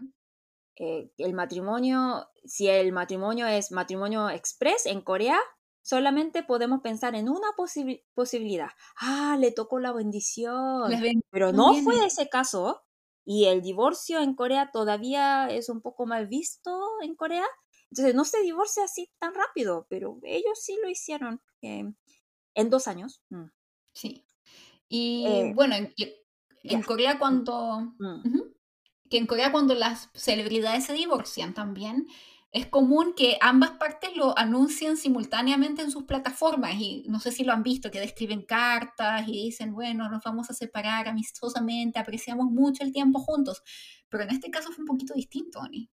Eh, 0.76 1.10
el 1.16 1.32
matrimonio, 1.32 2.28
si 2.44 2.68
el 2.68 2.92
matrimonio 2.92 3.46
es 3.46 3.72
matrimonio 3.72 4.28
express 4.28 4.86
en 4.86 5.00
Corea, 5.00 5.38
solamente 5.86 6.42
podemos 6.42 6.80
pensar 6.80 7.14
en 7.14 7.28
una 7.28 7.46
posibilidad. 8.14 8.70
Ah, 8.96 9.36
le 9.38 9.52
tocó 9.52 9.78
la 9.78 9.92
bendición. 9.92 10.90
Pero 11.30 11.52
no 11.52 11.74
fue 11.74 12.04
ese 12.04 12.28
caso. 12.28 12.82
Y 13.24 13.44
el 13.44 13.62
divorcio 13.62 14.20
en 14.20 14.34
Corea 14.34 14.70
todavía 14.72 15.46
es 15.46 15.68
un 15.68 15.80
poco 15.80 16.04
mal 16.04 16.26
visto 16.26 16.76
en 17.02 17.14
Corea. 17.14 17.46
Entonces 17.92 18.16
no 18.16 18.24
se 18.24 18.42
divorcia 18.42 18.82
así 18.82 19.12
tan 19.20 19.32
rápido, 19.32 19.86
pero 19.88 20.18
ellos 20.24 20.58
sí 20.60 20.76
lo 20.82 20.90
hicieron 20.90 21.40
eh, 21.62 21.84
en 22.54 22.70
dos 22.70 22.88
años. 22.88 23.22
Mm. 23.30 23.44
Sí. 23.92 24.26
Y 24.88 25.24
eh, 25.28 25.52
bueno, 25.54 25.76
en, 25.76 26.82
Corea 26.82 27.20
cuando... 27.20 27.92
Mm. 28.00 28.40
Que 29.08 29.18
en 29.18 29.28
Corea 29.28 29.52
cuando 29.52 29.74
las 29.76 30.10
celebridades 30.14 30.86
se 30.86 30.92
divorcian 30.94 31.54
también, 31.54 32.08
es 32.56 32.66
común 32.68 33.12
que 33.14 33.36
ambas 33.42 33.72
partes 33.72 34.16
lo 34.16 34.36
anuncien 34.38 34.96
simultáneamente 34.96 35.82
en 35.82 35.90
sus 35.90 36.04
plataformas 36.04 36.74
y 36.76 37.04
no 37.06 37.20
sé 37.20 37.30
si 37.30 37.44
lo 37.44 37.52
han 37.52 37.62
visto, 37.62 37.90
que 37.90 38.00
describen 38.00 38.46
cartas 38.46 39.28
y 39.28 39.32
dicen, 39.32 39.74
bueno, 39.74 40.08
nos 40.08 40.24
vamos 40.24 40.48
a 40.48 40.54
separar 40.54 41.06
amistosamente, 41.06 41.98
apreciamos 41.98 42.46
mucho 42.46 42.82
el 42.82 42.92
tiempo 42.92 43.20
juntos, 43.20 43.62
pero 44.08 44.24
en 44.24 44.30
este 44.30 44.50
caso 44.50 44.72
fue 44.72 44.84
un 44.84 44.86
poquito 44.86 45.12
distinto, 45.12 45.60
Ani. 45.60 45.90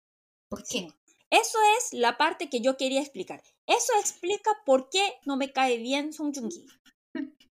¿Por 0.47 0.63
qué? 0.63 0.87
Eso 1.29 1.57
es 1.77 1.99
la 1.99 2.17
parte 2.17 2.49
que 2.49 2.61
yo 2.61 2.77
quería 2.77 3.01
explicar. 3.01 3.41
Eso 3.67 3.91
explica 3.99 4.51
por 4.65 4.87
qué 4.89 5.03
no 5.25 5.35
me 5.35 5.51
cae 5.51 5.79
bien 5.79 6.13
Song 6.13 6.33
Joong-ki. 6.33 6.65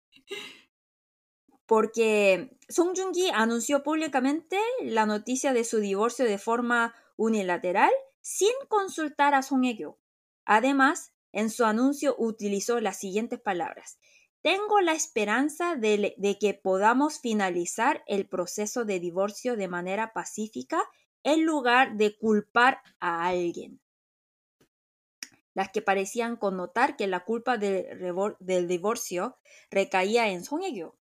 Porque 1.66 2.58
Song 2.68 2.94
Joong-ki 2.94 3.30
anunció 3.34 3.84
públicamente 3.84 4.60
la 4.82 5.06
noticia 5.06 5.54
de 5.54 5.64
su 5.64 5.78
divorcio 5.78 6.26
de 6.26 6.38
forma 6.38 6.94
unilateral 7.16 7.92
sin 8.28 8.52
consultar 8.68 9.34
a 9.34 9.42
Son 9.42 9.62
Hye-kyo. 9.64 9.98
Además, 10.44 11.14
en 11.32 11.50
su 11.50 11.64
anuncio 11.64 12.14
utilizó 12.18 12.82
las 12.82 13.00
siguientes 13.00 13.40
palabras. 13.40 14.00
Tengo 14.42 14.82
la 14.82 14.92
esperanza 14.92 15.78
de, 15.78 16.38
que 16.38 16.54
podamos 16.54 17.22
finalizar 17.22 18.04
el 18.06 18.28
proceso 18.28 18.84
de 18.84 19.00
divorcio 19.00 19.56
de 19.56 19.70
manera 19.70 20.12
pacífica 20.12 20.84
en 21.24 21.46
lugar 21.46 21.96
de 21.96 22.18
culpar 22.18 22.82
a 23.00 23.28
alguien. 23.28 23.80
Las 25.54 25.70
que 25.70 25.82
parecían 25.82 26.36
connotar 26.36 26.98
que 26.98 27.08
la 27.08 27.24
culpa 27.24 27.58
del 27.58 28.68
divorcio 28.68 29.38
recaía 29.72 30.28
en 30.28 30.44
Son 30.44 30.60
Hye-kyo. 30.60 30.98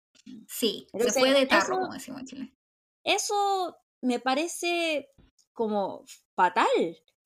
Sí, 0.47 0.87
se 0.93 1.11
fue 1.11 1.33
de 1.33 1.47
tarro, 1.47 1.79
como 1.79 1.93
decimos 1.93 2.21
en 2.21 2.27
Chile. 2.27 2.55
Eso 3.03 3.77
me 4.01 4.19
parece 4.19 5.09
como 5.53 6.05
fatal 6.35 6.67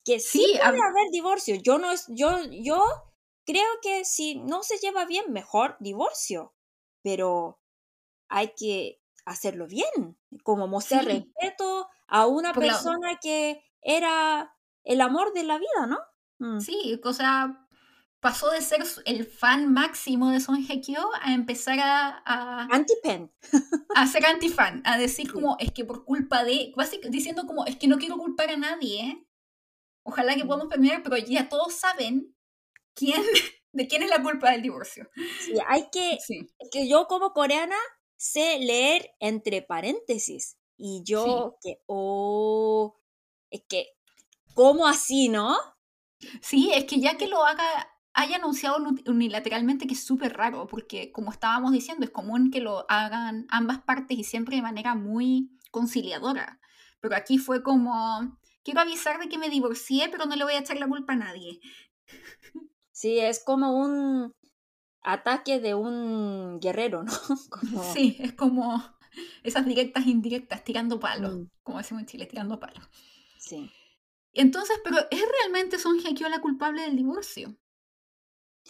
que 0.04 0.20
sí, 0.20 0.44
puede 0.56 0.80
haber 0.82 1.10
divorcio. 1.12 1.56
Yo 1.56 1.78
no 1.78 1.90
es, 1.90 2.06
yo, 2.08 2.38
yo 2.50 2.82
creo 3.44 3.68
que 3.82 4.04
si 4.04 4.36
no 4.36 4.62
se 4.62 4.78
lleva 4.78 5.04
bien, 5.04 5.32
mejor 5.32 5.76
divorcio. 5.80 6.54
Pero 7.02 7.60
hay 8.28 8.52
que 8.56 9.00
hacerlo 9.24 9.66
bien, 9.66 10.18
como 10.42 10.66
mostrar 10.66 11.04
respeto 11.04 11.88
a 12.06 12.26
una 12.26 12.52
persona 12.52 13.18
que 13.20 13.62
era 13.80 14.54
el 14.84 15.00
amor 15.00 15.32
de 15.32 15.44
la 15.44 15.58
vida, 15.58 15.86
¿no? 15.86 15.98
Mm. 16.38 16.60
Sí, 16.60 17.00
o 17.04 17.12
sea, 17.12 17.68
pasó 18.20 18.50
de 18.50 18.60
ser 18.60 18.82
el 19.06 19.26
fan 19.26 19.72
máximo 19.72 20.30
de 20.30 20.40
Son 20.40 20.56
Hye 20.56 20.80
Kyo 20.80 21.08
a 21.20 21.32
empezar 21.32 21.78
a, 21.80 22.22
a, 22.24 22.66
Anti-pen. 22.70 23.32
a 23.94 24.06
ser 24.06 24.26
anti-fan, 24.26 24.82
a 24.84 24.98
decir 24.98 25.32
como, 25.32 25.56
es 25.58 25.72
que 25.72 25.84
por 25.84 26.04
culpa 26.04 26.44
de, 26.44 26.72
básicamente 26.76 27.16
diciendo 27.16 27.46
como, 27.46 27.64
es 27.66 27.76
que 27.76 27.88
no 27.88 27.98
quiero 27.98 28.16
culpar 28.16 28.50
a 28.50 28.56
nadie, 28.56 29.00
¿eh? 29.00 29.26
Ojalá 30.02 30.34
que 30.34 30.44
Mm. 30.44 30.46
podamos 30.48 30.68
terminar, 30.68 31.02
pero 31.02 31.16
ya 31.18 31.48
todos 31.48 31.74
saben 31.74 32.34
quién, 32.94 33.22
de 33.72 33.86
quién 33.88 34.02
es 34.02 34.10
la 34.10 34.22
culpa 34.22 34.50
del 34.50 34.62
divorcio. 34.62 35.08
Sí, 35.44 35.54
hay 35.68 35.88
que, 35.90 36.18
Sí. 36.26 36.48
es 36.58 36.68
que 36.70 36.88
yo 36.88 37.06
como 37.06 37.32
coreana 37.32 37.76
sé 38.16 38.58
leer 38.60 39.10
entre 39.20 39.62
paréntesis. 39.62 40.56
Y 40.76 41.02
yo 41.04 41.56
que, 41.62 41.82
oh, 41.86 42.96
es 43.50 43.62
que, 43.68 43.88
¿cómo 44.54 44.86
así, 44.86 45.28
no? 45.28 45.56
Sí, 46.42 46.70
es 46.74 46.84
que 46.84 47.00
ya 47.00 47.16
que 47.16 47.26
lo 47.26 47.44
haga, 47.44 47.64
haya 48.14 48.36
anunciado 48.36 48.78
uni- 48.78 49.02
unilateralmente 49.06 49.86
que 49.86 49.94
es 49.94 50.04
súper 50.04 50.34
raro, 50.36 50.66
porque 50.66 51.12
como 51.12 51.30
estábamos 51.32 51.72
diciendo, 51.72 52.04
es 52.04 52.10
común 52.10 52.50
que 52.50 52.60
lo 52.60 52.84
hagan 52.90 53.46
ambas 53.50 53.80
partes 53.82 54.18
y 54.18 54.24
siempre 54.24 54.56
de 54.56 54.62
manera 54.62 54.94
muy 54.94 55.50
conciliadora. 55.70 56.60
Pero 57.00 57.14
aquí 57.16 57.38
fue 57.38 57.62
como, 57.62 58.38
quiero 58.64 58.80
avisar 58.80 59.18
de 59.20 59.28
que 59.28 59.38
me 59.38 59.50
divorcié, 59.50 60.08
pero 60.10 60.26
no 60.26 60.36
le 60.36 60.44
voy 60.44 60.54
a 60.54 60.60
echar 60.60 60.78
la 60.78 60.88
culpa 60.88 61.12
a 61.14 61.16
nadie. 61.16 61.60
Sí, 62.92 63.18
es 63.18 63.42
como 63.44 63.72
un 63.76 64.34
ataque 65.02 65.60
de 65.60 65.74
un 65.74 66.60
guerrero, 66.60 67.02
¿no? 67.04 67.12
Como, 67.50 67.96
Sí, 67.96 68.16
es 68.20 68.32
como 68.34 68.82
esas 69.42 69.66
directas 69.66 70.06
indirectas, 70.06 70.64
tirando 70.64 71.00
palos, 71.00 71.34
Mm. 71.34 71.50
como 71.62 71.78
decimos 71.78 72.02
en 72.02 72.06
Chile, 72.06 72.26
tirando 72.26 72.60
palos. 72.60 72.88
sí. 73.36 73.72
Entonces, 74.32 74.80
pero 74.82 74.96
¿es 75.12 75.22
realmente 75.40 75.78
Son 75.78 76.00
Hye 76.00 76.28
la 76.28 76.40
culpable 76.40 76.82
del 76.82 76.96
divorcio? 76.96 77.56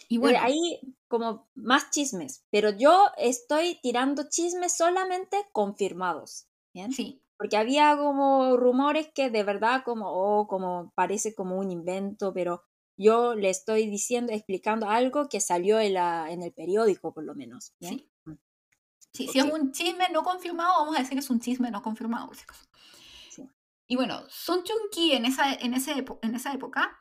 Y 0.07 0.17
Bueno, 0.19 0.39
bueno, 0.39 0.41
hay 0.41 0.79
como 1.09 1.49
más 1.53 1.89
chismes, 1.89 2.45
pero 2.49 2.69
yo 2.69 3.07
estoy 3.17 3.77
tirando 3.81 4.29
chismes 4.29 4.77
solamente 4.77 5.35
confirmados, 5.51 6.47
¿bien? 6.73 6.97
sí, 6.97 7.20
Porque 7.41 7.57
había 7.57 7.97
como 7.97 8.55
rumores 8.55 9.09
que 9.15 9.31
de 9.31 9.43
verdad 9.43 9.81
como, 9.83 10.05
oh, 10.11 10.47
como 10.47 10.91
parece 10.93 11.33
como 11.33 11.57
un 11.57 11.71
invento, 11.71 12.35
pero 12.35 12.61
yo 12.97 13.33
le 13.33 13.49
estoy 13.49 13.87
diciendo, 13.87 14.31
explicando 14.31 14.87
algo 14.87 15.27
que 15.27 15.41
salió 15.41 15.79
en, 15.79 15.95
la, 15.95 16.29
en 16.29 16.43
el 16.43 16.53
periódico 16.53 17.15
por 17.15 17.23
lo 17.23 17.33
menos, 17.33 17.73
¿bien? 17.79 17.97
sí. 17.97 18.11
Mm, 18.25 18.33
Sí, 19.11 19.27
si 19.27 19.39
es 19.39 19.45
un 19.45 19.71
chisme 19.71 20.07
no 20.13 20.21
confirmado, 20.21 20.71
vamos 20.81 20.95
a 20.95 20.99
decir 20.99 21.13
que 21.13 21.19
es 21.19 21.29
un 21.31 21.39
chisme 21.39 21.71
no 21.71 21.81
confirmado. 21.81 22.29
Sí. 23.31 23.49
Y 23.87 23.95
bueno, 23.95 24.21
Son 24.29 24.63
Joong-ki 24.63 25.13
en 25.13 25.25
esa, 25.25 25.51
en, 25.51 25.73
ese 25.73 26.05
en 26.21 26.35
esa 26.35 26.53
época 26.53 26.95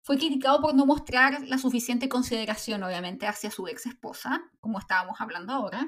fue 0.00 0.16
criticado 0.16 0.62
por 0.62 0.74
no 0.74 0.86
mostrar 0.86 1.46
la 1.46 1.58
suficiente 1.58 2.08
consideración, 2.08 2.82
obviamente, 2.82 3.26
hacia 3.26 3.50
su 3.50 3.68
ex 3.68 3.84
esposa, 3.84 4.42
como 4.58 4.78
estábamos 4.78 5.20
hablando 5.20 5.52
ahora. 5.52 5.86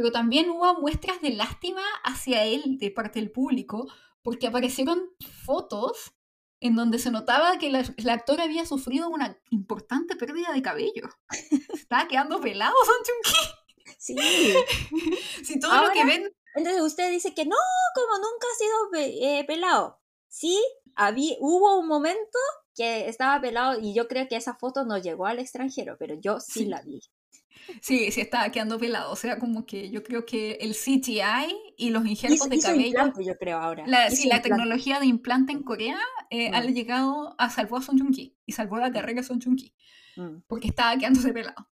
Pero 0.00 0.12
también 0.12 0.48
hubo 0.48 0.80
muestras 0.80 1.20
de 1.20 1.28
lástima 1.28 1.82
hacia 2.04 2.44
él 2.46 2.78
de 2.78 2.90
parte 2.90 3.20
del 3.20 3.30
público, 3.30 3.86
porque 4.22 4.46
aparecieron 4.46 5.10
fotos 5.44 6.14
en 6.58 6.74
donde 6.74 6.98
se 6.98 7.10
notaba 7.10 7.58
que 7.58 7.68
la- 7.68 7.84
el 7.98 8.08
actor 8.08 8.40
había 8.40 8.64
sufrido 8.64 9.10
una 9.10 9.38
importante 9.50 10.16
pérdida 10.16 10.52
de 10.54 10.62
cabello. 10.62 11.10
Estaba 11.74 12.08
quedando 12.08 12.40
pelado 12.40 12.74
Son 12.86 12.94
Joong-ki. 13.04 13.94
Sí. 13.98 14.16
Si 15.44 15.60
todo 15.60 15.70
lo 15.82 15.90
que 15.92 16.00
Ahora- 16.00 16.06
ven 16.14 16.32
Entonces 16.54 16.80
usted 16.82 17.10
dice 17.10 17.34
que 17.34 17.44
no, 17.44 17.56
como 17.94 18.16
nunca 18.16 18.46
ha 18.50 18.58
sido 18.58 18.90
pe- 18.92 19.38
eh, 19.40 19.44
pelado. 19.44 20.00
Sí, 20.28 20.58
había, 20.94 21.34
hubo 21.40 21.78
un 21.78 21.88
momento 21.88 22.38
que 22.74 23.06
estaba 23.06 23.38
pelado 23.38 23.78
y 23.78 23.92
yo 23.92 24.08
creo 24.08 24.28
que 24.28 24.36
esa 24.36 24.54
foto 24.54 24.86
no 24.86 24.96
llegó 24.96 25.26
al 25.26 25.40
extranjero, 25.40 25.96
pero 25.98 26.14
yo 26.18 26.40
sí, 26.40 26.60
Sí. 26.60 26.64
la 26.64 26.80
vi. 26.80 27.00
Sí, 27.80 28.10
sí 28.10 28.20
estaba 28.20 28.50
quedando 28.50 28.78
pelado. 28.78 29.12
O 29.12 29.16
sea, 29.16 29.38
como 29.38 29.64
que 29.66 29.90
yo 29.90 30.02
creo 30.02 30.24
que 30.26 30.52
el 30.60 30.74
CGI 30.74 31.54
y 31.76 31.90
los 31.90 32.04
injertos 32.06 32.48
de 32.48 32.58
cabello, 32.60 32.86
implante, 32.86 33.24
yo 33.24 33.36
creo 33.38 33.58
ahora. 33.58 33.84
la, 33.86 34.10
sí, 34.10 34.28
la 34.28 34.36
implante. 34.36 34.48
tecnología 34.48 35.00
de 35.00 35.06
implante 35.06 35.52
en 35.52 35.62
Corea 35.62 35.98
eh, 36.30 36.50
ha 36.54 36.60
Mm. 36.62 36.72
llegado 36.74 37.34
a 37.38 37.50
salvó 37.50 37.76
a 37.78 37.82
Son 37.82 37.98
Joong-ki 37.98 38.36
y 38.46 38.52
salvó 38.52 38.78
la 38.78 38.90
carrera 38.92 39.20
de 39.22 39.26
Son 39.26 39.40
Joong-ki 39.40 39.74
Mm. 40.16 40.42
porque 40.46 40.68
estaba 40.68 40.96
quedándose 40.98 41.32
pelado. 41.32 41.68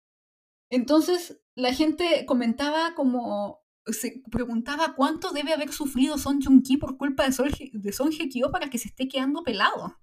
Entonces, 0.70 1.40
la 1.56 1.74
gente 1.74 2.26
comentaba 2.26 2.94
como 2.96 3.64
se 3.88 4.24
preguntaba 4.32 4.96
cuánto 4.96 5.32
debe 5.32 5.54
haber 5.54 5.72
sufrido 5.72 6.18
Son 6.18 6.42
Joong-ki 6.42 6.78
por 6.78 6.98
culpa 6.98 7.24
de 7.26 7.32
Son, 7.32 7.48
Hye- 7.50 7.72
de 7.72 7.92
Son 7.94 8.12
Hye-kyo 8.12 8.52
para 8.52 8.70
que 8.70 8.78
se 8.80 8.88
esté 8.88 9.08
quedando 9.08 9.44
pelado. 9.44 9.96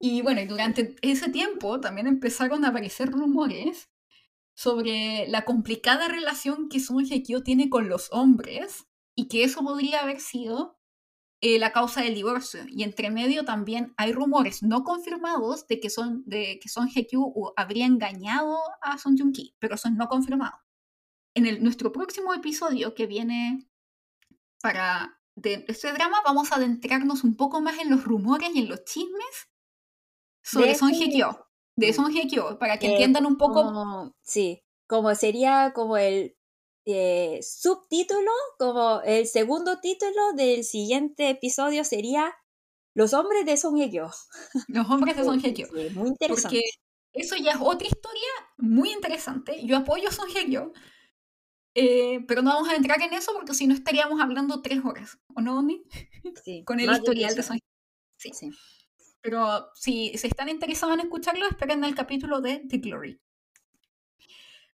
Y 0.00 0.22
bueno, 0.22 0.40
y 0.40 0.46
durante 0.46 0.96
ese 1.02 1.30
tiempo 1.30 1.80
también 1.80 2.06
empezaron 2.06 2.64
a 2.64 2.68
aparecer 2.68 3.10
rumores 3.10 3.90
sobre 4.54 5.26
la 5.28 5.44
complicada 5.44 6.08
relación 6.08 6.68
que 6.68 6.80
Son 6.80 7.04
Hye-kyo 7.04 7.42
tiene 7.42 7.68
con 7.68 7.88
los 7.88 8.08
hombres 8.12 8.86
y 9.16 9.28
que 9.28 9.44
eso 9.44 9.62
podría 9.62 10.00
haber 10.00 10.20
sido 10.20 10.78
eh, 11.40 11.58
la 11.58 11.72
causa 11.72 12.02
del 12.02 12.14
divorcio. 12.14 12.64
Y 12.68 12.84
entre 12.84 13.10
medio 13.10 13.44
también 13.44 13.92
hay 13.96 14.12
rumores 14.12 14.62
no 14.62 14.82
confirmados 14.84 15.66
de 15.66 15.80
que 15.80 15.90
Son, 15.90 16.22
de 16.24 16.58
que 16.60 16.68
Son 16.68 16.88
Hye-kyo 16.88 17.52
habría 17.56 17.86
engañado 17.86 18.56
a 18.80 18.98
Son 18.98 19.16
Joong-ki, 19.18 19.56
pero 19.58 19.74
eso 19.74 19.88
es 19.88 19.94
no 19.94 20.08
confirmado. 20.08 20.58
En 21.34 21.46
el, 21.46 21.62
nuestro 21.62 21.92
próximo 21.92 22.32
episodio 22.32 22.94
que 22.94 23.06
viene 23.06 23.68
para 24.62 25.20
de 25.36 25.64
este 25.66 25.92
drama 25.92 26.22
vamos 26.24 26.52
a 26.52 26.56
adentrarnos 26.56 27.24
un 27.24 27.36
poco 27.36 27.60
más 27.60 27.78
en 27.80 27.90
los 27.90 28.04
rumores 28.04 28.50
y 28.54 28.60
en 28.60 28.68
los 28.68 28.84
chismes 28.84 29.50
sobre 30.42 30.68
De 30.68 30.74
Son 30.76 30.92
Hye-kyo, 30.92 31.48
de 31.76 31.90
Mm. 31.90 31.94
Son 31.94 32.12
Hye-kyo, 32.12 32.58
para 32.58 32.78
que 32.78 32.86
Eh, 32.86 32.90
entiendan 32.92 33.26
un 33.26 33.36
poco 33.36 33.62
Como, 33.64 34.14
sí, 34.22 34.62
como 34.86 35.14
sería 35.14 35.72
como 35.74 35.96
el 35.96 36.36
eh, 36.86 37.40
subtítulo, 37.42 38.30
como 38.58 39.00
el 39.02 39.26
segundo 39.26 39.80
título 39.80 40.32
del 40.36 40.64
siguiente 40.64 41.30
episodio 41.30 41.84
sería 41.84 42.34
Los 42.94 43.12
hombres 43.14 43.44
de 43.46 43.56
Son 43.56 43.74
Hye-kyo. 43.76 44.10
los 44.68 44.88
hombres 44.90 45.16
de 45.16 45.24
Son 45.24 45.40
Hye-kyo. 45.40 45.66
Sí, 45.66 45.90
muy 45.94 46.08
interesante. 46.10 46.60
Porque 46.60 46.62
eso 47.14 47.36
ya 47.36 47.52
es 47.52 47.58
otra 47.60 47.88
historia 47.88 48.28
muy 48.58 48.92
interesante. 48.92 49.64
Yo 49.66 49.76
apoyo 49.78 50.10
Son 50.12 50.28
Hye-kyo, 50.28 50.72
eh, 51.74 52.20
pero 52.28 52.42
no 52.42 52.50
vamos 52.52 52.68
a 52.68 52.76
entrar 52.76 53.00
en 53.02 53.12
eso 53.14 53.32
porque 53.32 53.54
si 53.54 53.66
no 53.66 53.74
estaríamos 53.74 54.20
hablando 54.20 54.62
tres 54.62 54.78
horas, 54.84 55.18
¿o 55.34 55.40
no, 55.40 55.58
Oni? 55.58 55.82
Sí, 56.44 56.62
Con 56.66 56.78
el 56.80 56.90
historial 56.92 57.34
de 57.34 57.42
Son. 57.42 57.58
Sí. 58.16 58.30
Sí. 58.32 58.50
Pero 59.24 59.70
si, 59.74 60.18
si 60.18 60.26
están 60.26 60.50
interesados 60.50 60.92
en 60.94 61.00
escucharlo, 61.00 61.46
esperen 61.46 61.82
el 61.82 61.94
capítulo 61.94 62.42
de 62.42 62.58
The 62.68 62.76
Glory. 62.76 63.18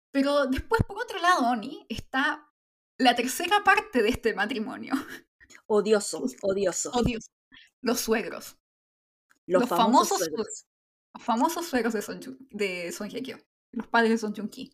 Pero 0.09 0.45
después, 0.45 0.81
por 0.87 0.97
otro 0.97 1.19
lado, 1.19 1.49
Oni, 1.49 1.85
está 1.89 2.49
la 2.97 3.13
tercera 3.13 3.61
parte 3.65 4.01
de 4.01 4.07
este 4.07 4.33
matrimonio. 4.33 4.93
Odioso, 5.67 6.23
odioso. 6.43 6.93
Dios. 7.03 7.29
Los 7.81 7.99
suegros. 7.99 8.57
Los, 9.45 9.63
los 9.63 9.69
famosos, 9.69 10.17
famosos 10.17 10.17
suegros. 10.19 10.65
Los 11.13 11.23
famosos 11.23 11.65
suegros 11.65 11.93
de 11.93 12.01
Son, 12.01 12.37
de 12.49 12.91
Son 12.93 13.09
Hye-kyo. 13.09 13.37
Los 13.73 13.87
padres 13.87 14.11
de 14.11 14.17
Son 14.17 14.33
Joong-ki. 14.33 14.71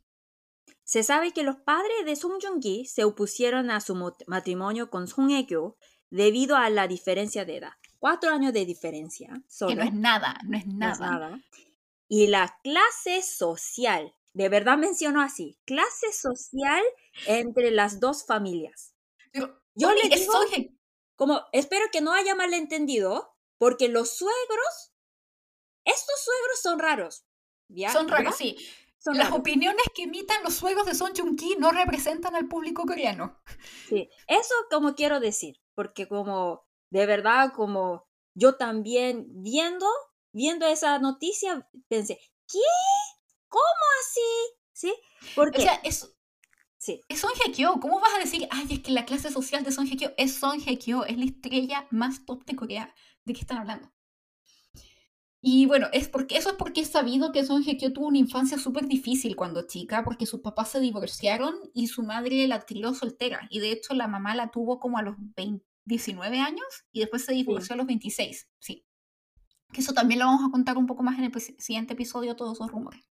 Se 0.84 1.02
sabe 1.02 1.32
que 1.32 1.41
los 1.41 1.56
padres 1.56 2.06
de 2.06 2.16
Sung 2.16 2.40
Joong-ki 2.40 2.86
se 2.86 3.06
opusieron 3.06 3.72
a 3.72 3.82
su 3.82 3.95
matrimonio 4.28 4.91
con 4.91 5.08
Sung 5.08 5.30
Hye-kyo 5.30 5.78
debido 6.12 6.58
a 6.58 6.70
la 6.70 6.88
diferencia 6.88 7.44
de 7.44 7.58
edad. 7.58 7.74
Cuatro 8.04 8.32
años 8.32 8.52
de 8.52 8.66
diferencia, 8.66 9.42
solo. 9.48 9.70
Que 9.70 9.76
no 9.78 9.84
es 9.84 9.94
nada, 9.94 10.38
no 10.44 10.58
es 10.58 10.68
no 10.68 10.74
nada. 10.74 10.92
es 10.94 11.00
nada. 11.00 11.40
Y 12.10 12.28
la 12.28 12.60
clase 12.62 13.22
social, 13.22 14.14
de 14.34 14.50
verdad 14.50 14.78
menciono 14.78 15.22
así, 15.22 15.58
clase 15.64 16.12
social 16.12 16.84
entre 17.28 17.72
las 17.72 18.02
dos 18.02 18.26
familias. 18.26 18.94
Yo 19.34 19.94
le 19.94 20.10
digo- 20.10 20.34
Como, 21.16 21.44
espero 21.54 21.86
que 21.94 22.02
no 22.02 22.12
haya 22.12 22.36
malentendido, 22.36 23.38
porque 23.58 23.88
los 23.88 24.18
suegros, 24.18 24.92
estos 25.86 26.20
suegros 26.26 26.60
son 26.62 26.80
raros. 26.80 27.26
¿ya? 27.70 27.90
son 27.94 28.10
raros, 28.10 28.36
sí. 28.36 28.58
Son 28.98 29.16
Las 29.18 29.28
raros. 29.28 29.40
opiniones 29.40 29.86
que 29.96 30.04
emitan 30.04 30.44
los 30.44 30.56
suegros 30.56 30.86
de 30.86 30.94
Son 30.94 31.14
Joong-ki 31.16 31.56
no 31.58 31.72
representan 31.72 32.36
al 32.36 32.50
público 32.50 32.84
coreano. 32.86 33.42
Sí, 33.88 34.10
eso 34.28 34.54
como 34.70 34.94
quiero 34.94 35.22
decir, 35.22 35.62
porque 35.74 36.10
como 36.10 36.66
de 36.94 37.07
verdad 37.07 37.52
como 37.56 38.06
yo 38.36 38.56
también 38.56 39.26
viendo 39.41 39.88
viendo 40.32 40.68
esa 40.68 40.99
noticia 40.99 41.68
pensé, 41.88 42.20
¿qué? 42.48 42.60
¿Cómo 43.49 43.64
así? 44.02 44.22
¿Sí? 44.72 44.94
Porque 45.36 45.57
O 45.57 45.61
sea, 45.61 45.80
es, 45.84 46.15
sí, 46.78 47.02
es 47.10 47.20
Son 47.20 47.32
Hye-kyo. 47.34 47.80
¿Cómo 47.82 47.99
vas 47.99 48.14
a 48.15 48.20
decir, 48.20 48.48
ay, 48.52 48.68
es 48.70 48.80
que 48.82 48.91
la 48.91 49.06
clase 49.06 49.32
social 49.32 49.64
de 49.64 49.72
Son 49.72 49.88
Hye-kyo 49.88 50.11
es 50.18 50.36
Son 50.36 50.60
Hye-kyo, 50.60 51.06
es 51.06 51.18
la 51.18 51.26
estrella 51.26 51.88
más 51.90 52.26
top 52.26 52.45
de 52.45 52.56
Corea? 52.56 52.94
¿De 53.26 53.34
qué 53.34 53.41
están 53.41 53.57
hablando? 53.57 53.91
Y 55.41 55.65
bueno, 55.65 55.88
es 55.94 56.07
porque, 56.07 56.38
eso 56.38 56.52
es 56.52 56.56
porque 56.56 56.82
es 56.82 56.91
sabido 56.91 57.32
que 57.32 57.44
Son 57.44 57.64
Hye-kyo 57.64 57.91
tuvo 57.91 58.07
una 58.07 58.20
infancia 58.20 58.60
súper 58.60 58.88
difícil 58.88 59.36
cuando 59.36 59.65
chica, 59.65 60.03
porque 60.03 60.28
sus 60.28 60.41
papás 60.41 60.70
se 60.70 60.80
divorciaron 60.80 61.56
y 61.74 61.88
su 61.88 62.03
madre 62.03 62.48
la 62.48 62.65
crió 62.65 62.94
soltera. 62.94 63.48
Y 63.49 63.60
de 63.60 63.72
hecho 63.72 63.95
la 63.95 64.07
mamá 64.07 64.36
la 64.36 64.52
tuvo 64.52 64.80
como 64.80 64.99
a 64.99 65.02
los 65.02 65.15
20 65.18 65.73
19 65.85 66.39
años 66.39 66.65
y 66.91 67.01
después 67.01 67.26
se 67.26 67.34
divorció 67.34 67.73
a 67.73 67.77
los 67.77 67.88
26. 67.88 68.47
Sí. 68.60 68.85
Que 69.72 69.81
eso 69.81 69.93
también 69.93 70.19
lo 70.19 70.27
vamos 70.27 70.47
a 70.47 70.51
contar 70.51 70.77
un 70.77 70.85
poco 70.85 71.03
más 71.03 71.18
en 71.18 71.26
el 71.26 71.41
siguiente 71.41 71.93
episodio, 71.93 72.35
todos 72.35 72.57
esos 72.57 72.72
rumores. 72.72 73.10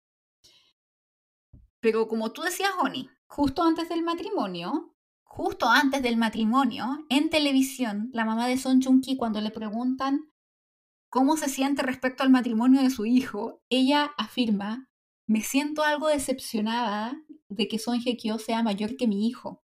Pero 1.80 2.08
como 2.08 2.32
tú 2.32 2.44
decías, 2.44 2.72
Oni, 2.80 3.10
justo 3.26 3.64
antes 3.64 3.90
del 3.90 4.04
matrimonio, 4.04 4.96
justo 5.24 5.68
antes 5.68 6.04
del 6.04 6.18
matrimonio, 6.18 7.06
en 7.10 7.30
televisión, 7.30 8.10
la 8.14 8.26
mamá 8.26 8.48
de 8.48 8.58
Son 8.58 8.80
Chun-ki, 8.80 9.18
cuando 9.18 9.42
le 9.42 9.50
preguntan 9.50 10.32
cómo 11.10 11.38
se 11.38 11.50
siente 11.50 11.82
respecto 11.82 12.24
al 12.24 12.30
matrimonio 12.30 12.82
de 12.82 12.92
su 12.92 13.06
hijo, 13.06 13.62
ella 13.70 14.14
afirma, 14.18 14.90
me 15.28 15.42
siento 15.42 15.84
algo 15.84 16.08
decepcionada 16.08 17.18
de 17.50 17.68
que 17.68 17.80
Son 17.80 18.00
Hye-kyo 18.00 18.38
sea 18.38 18.62
mayor 18.62 18.96
que 18.96 19.08
mi 19.08 19.28
hijo. 19.28 19.64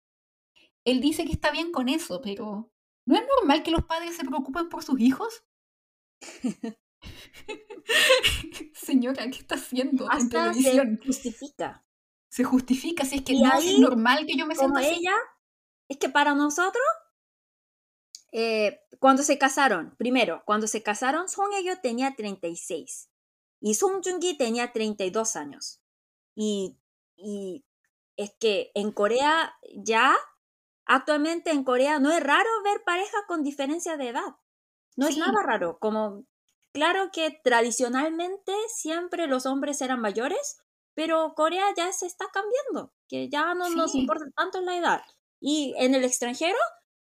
Él 0.84 1.00
dice 1.00 1.26
que 1.26 1.32
está 1.32 1.52
bien 1.52 1.72
con 1.72 1.88
eso, 1.88 2.22
pero 2.22 2.71
¿no 3.06 3.16
es 3.16 3.24
normal 3.38 3.64
que 3.64 3.72
los 3.72 3.84
padres 3.86 4.16
se 4.16 4.26
preocupen 4.26 4.70
por 4.70 4.84
sus 4.84 5.00
hijos? 5.00 5.44
Señora, 8.74 9.30
¿qué 9.30 9.40
está 9.40 9.56
haciendo 9.56 10.08
en 10.12 10.30
televisión? 10.30 11.00
Se 11.00 11.08
justifica. 11.08 11.86
Se 12.30 12.44
justifica, 12.44 13.06
si 13.06 13.18
es 13.18 13.22
que 13.24 13.34
no 13.34 13.54
es 13.58 13.80
normal 13.80 14.26
que 14.26 14.38
yo 14.38 14.46
me 14.46 14.56
sienta 14.56 14.80
así. 14.80 14.90
ella, 15.00 15.16
es 15.90 15.98
que 15.98 16.10
para 16.10 16.34
nosotros, 16.34 16.84
eh, 18.32 18.80
cuando 19.00 19.24
se 19.24 19.38
casaron, 19.38 19.96
primero, 19.98 20.42
cuando 20.46 20.68
se 20.68 20.82
casaron, 20.82 21.28
Son 21.28 21.52
Hye 21.52 21.76
tenía 21.78 22.16
36 22.16 23.10
y 23.60 23.74
Song 23.74 24.02
Joong-ki 24.04 24.38
tenía 24.38 24.72
32 24.72 25.36
años. 25.36 25.82
Y, 26.34 26.78
y 27.18 27.66
es 28.16 28.32
que 28.40 28.72
en 28.76 28.92
Corea 28.92 29.54
ya, 29.76 30.16
actualmente 30.86 31.52
en 31.52 31.64
Corea 31.64 32.00
no 32.00 32.12
es 32.12 32.22
raro 32.22 32.50
ver 32.64 32.84
parejas 32.84 33.22
con 33.28 33.44
diferencia 33.44 33.98
de 33.98 34.10
edad. 34.10 34.36
No 34.98 35.08
es 35.08 35.18
nada 35.18 35.42
raro, 35.42 35.80
como 35.80 36.26
claro 36.74 37.12
que 37.12 37.40
tradicionalmente 37.44 38.54
siempre 38.68 39.28
los 39.28 39.46
hombres 39.46 39.82
eran 39.82 40.02
mayores, 40.02 40.62
pero 40.94 41.34
Corea 41.36 41.66
ya 41.76 41.92
se 41.94 42.06
está 42.06 42.26
cambiando, 42.34 42.94
que 43.08 43.30
ya 43.30 43.54
no 43.54 43.70
nos 43.70 43.96
importa 43.96 44.26
tanto 44.36 44.62
la 44.62 44.78
edad. 44.78 45.02
Y 45.40 45.74
en 45.78 45.96
el 45.96 46.04
extranjero, 46.04 46.58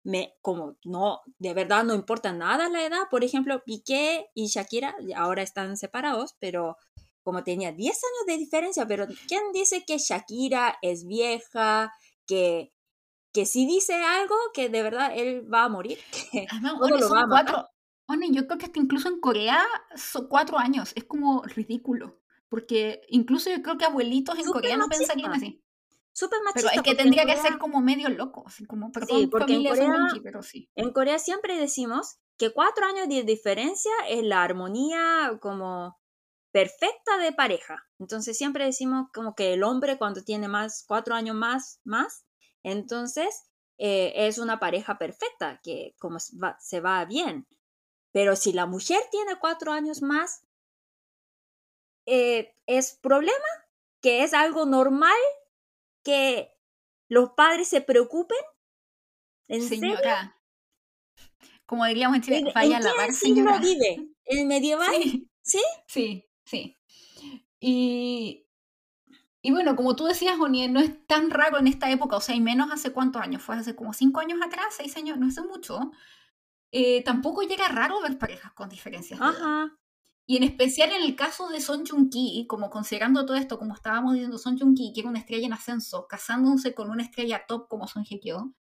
me, 0.04 0.36
como 0.42 0.78
no, 0.84 1.22
de 1.38 1.54
verdad 1.54 1.84
no 1.84 1.94
importa 1.94 2.32
nada 2.34 2.70
la 2.70 2.86
edad, 2.86 3.10
por 3.10 3.24
ejemplo, 3.24 3.64
Piqué 3.64 4.30
y 4.34 4.48
Shakira 4.48 4.96
ahora 5.16 5.42
están 5.42 5.78
separados, 5.78 6.36
pero 6.40 6.78
como 7.24 7.44
tenía 7.44 7.72
10 7.72 7.96
años 7.96 8.26
de 8.28 8.38
diferencia, 8.38 8.88
pero 8.88 9.08
¿quién 9.28 9.52
dice 9.54 9.84
que 9.86 9.98
Shakira 9.98 10.78
es 10.82 11.06
vieja, 11.06 11.94
que 12.26 12.72
que 13.34 13.46
si 13.46 13.66
dice 13.66 13.94
algo 13.94 14.36
que 14.54 14.70
de 14.70 14.84
verdad 14.84 15.12
él 15.16 15.52
va 15.52 15.64
a 15.64 15.70
morir, 15.70 16.00
que 16.32 16.48
lo 16.80 17.10
va 17.10 17.22
a 17.22 17.28
cuatro, 17.28 17.70
yo 18.32 18.46
creo 18.46 18.58
que 18.58 18.66
hasta 18.66 18.80
incluso 18.80 19.10
en 19.10 19.20
Corea 19.20 19.64
son 19.96 20.28
cuatro 20.28 20.58
años, 20.58 20.92
es 20.96 21.06
como 21.06 21.44
ridículo, 21.44 22.20
porque 22.50 23.02
incluso 23.10 23.50
yo 23.50 23.62
creo 23.62 23.78
que 23.78 23.86
abuelitos 23.86 24.38
en 24.38 24.46
Corea 24.46 24.78
no 24.78 24.88
pensarían 24.88 25.34
así. 25.34 25.64
Súper 26.14 26.40
machista. 26.44 26.72
Pero 26.72 26.82
es 26.82 26.90
que 26.90 27.02
tendría 27.02 27.26
que 27.26 27.38
ser 27.38 27.58
como 27.58 27.80
medio 27.80 28.10
loco, 28.10 28.44
así 28.46 28.66
como, 28.66 28.92
perdón, 28.92 29.22
sí, 29.22 29.28
porque 29.28 29.56
en 29.56 29.64
Corea, 29.64 30.08
pero 30.22 30.44
sí. 30.44 30.70
En 30.76 30.92
Corea 30.92 31.18
siempre 31.20 31.58
decimos 31.58 32.18
que 32.38 32.52
cuatro 32.52 32.86
años 32.86 33.08
de 33.08 33.24
diferencia 33.24 33.92
es 34.10 34.22
la 34.24 34.44
armonía 34.44 35.38
como 35.42 35.98
perfecta 36.52 37.18
de 37.18 37.32
pareja. 37.32 37.88
Entonces 37.98 38.38
siempre 38.38 38.66
decimos 38.66 39.08
como 39.14 39.36
que 39.36 39.54
el 39.54 39.64
hombre 39.64 39.98
cuando 39.98 40.22
tiene 40.22 40.50
más, 40.50 40.84
cuatro 40.86 41.16
años 41.16 41.36
más, 41.36 41.80
más, 41.86 42.26
entonces 42.64 43.50
eh, 43.78 44.14
es 44.28 44.38
una 44.38 44.60
pareja 44.60 44.98
perfecta, 44.98 45.60
que 45.64 45.96
como 46.00 46.20
se 46.20 46.80
va 46.80 47.06
bien. 47.06 47.48
Pero 48.12 48.36
si 48.36 48.54
la 48.54 48.66
mujer 48.66 49.02
tiene 49.10 49.40
cuatro 49.40 49.72
años 49.72 50.02
más, 50.02 50.46
eh, 52.06 52.56
es 52.66 52.98
problema, 53.02 53.34
que 54.02 54.24
es 54.24 54.34
algo 54.34 54.66
normal 54.66 55.18
que 56.04 56.54
los 57.08 57.32
padres 57.32 57.68
se 57.68 57.82
preocupen. 57.82 58.38
¿En 59.48 59.68
Señora, 59.68 60.42
como 61.66 61.86
diríamos 61.86 62.18
en 62.18 62.22
Chile, 62.22 62.52
vaya 62.54 62.78
a 62.78 62.82
lavar, 62.82 63.14
señora. 63.14 63.58
vive? 63.60 64.10
¿En 64.26 64.48
medieval? 64.48 64.92
Sí. 65.44 65.60
¿Sí? 65.88 66.30
Sí, 66.46 66.78
Y, 67.60 68.46
y 69.42 69.52
bueno, 69.52 69.76
como 69.76 69.96
tú 69.96 70.06
decías, 70.06 70.40
Oni, 70.40 70.68
no 70.68 70.80
es 70.80 71.06
tan 71.08 71.30
raro 71.30 71.58
en 71.58 71.68
esta 71.68 71.90
época, 71.90 72.16
o 72.16 72.22
sea, 72.22 72.36
y 72.36 72.42
menos 72.42 72.72
hace 72.72 72.92
cuántos 72.92 73.22
años, 73.22 73.42
fue 73.42 73.56
hace 73.56 73.76
como 73.76 73.94
cinco 73.94 74.20
años 74.20 74.40
atrás, 74.44 74.68
seis 74.78 74.96
años, 74.98 75.18
no 75.18 75.28
hace 75.28 75.42
mucho, 75.42 75.92
eh, 76.72 77.04
tampoco 77.04 77.42
llega 77.42 77.68
raro 77.68 78.02
ver 78.02 78.18
parejas 78.18 78.54
con 78.54 78.70
diferencias. 78.70 79.20
Ajá. 79.20 79.76
Y 80.28 80.38
en 80.38 80.44
especial 80.44 80.92
en 80.92 81.02
el 81.04 81.16
caso 81.16 81.50
de 81.50 81.60
Son 81.60 81.86
Joong-ki, 81.86 82.46
como 82.48 82.70
considerando 82.70 83.26
todo 83.26 83.36
esto, 83.36 83.58
como 83.58 83.74
estábamos 83.74 84.14
diciendo, 84.14 84.38
Son 84.38 84.58
Joong-ki, 84.58 84.94
que 84.94 85.02
era 85.02 85.10
una 85.10 85.20
estrella 85.20 85.48
en 85.48 85.54
ascenso, 85.54 86.08
casándose 86.08 86.74
con 86.74 86.90
una 86.90 87.04
estrella 87.04 87.46
top 87.48 87.68
como 87.68 87.88
Son 87.88 88.04
Hye-kyo, 88.04 88.54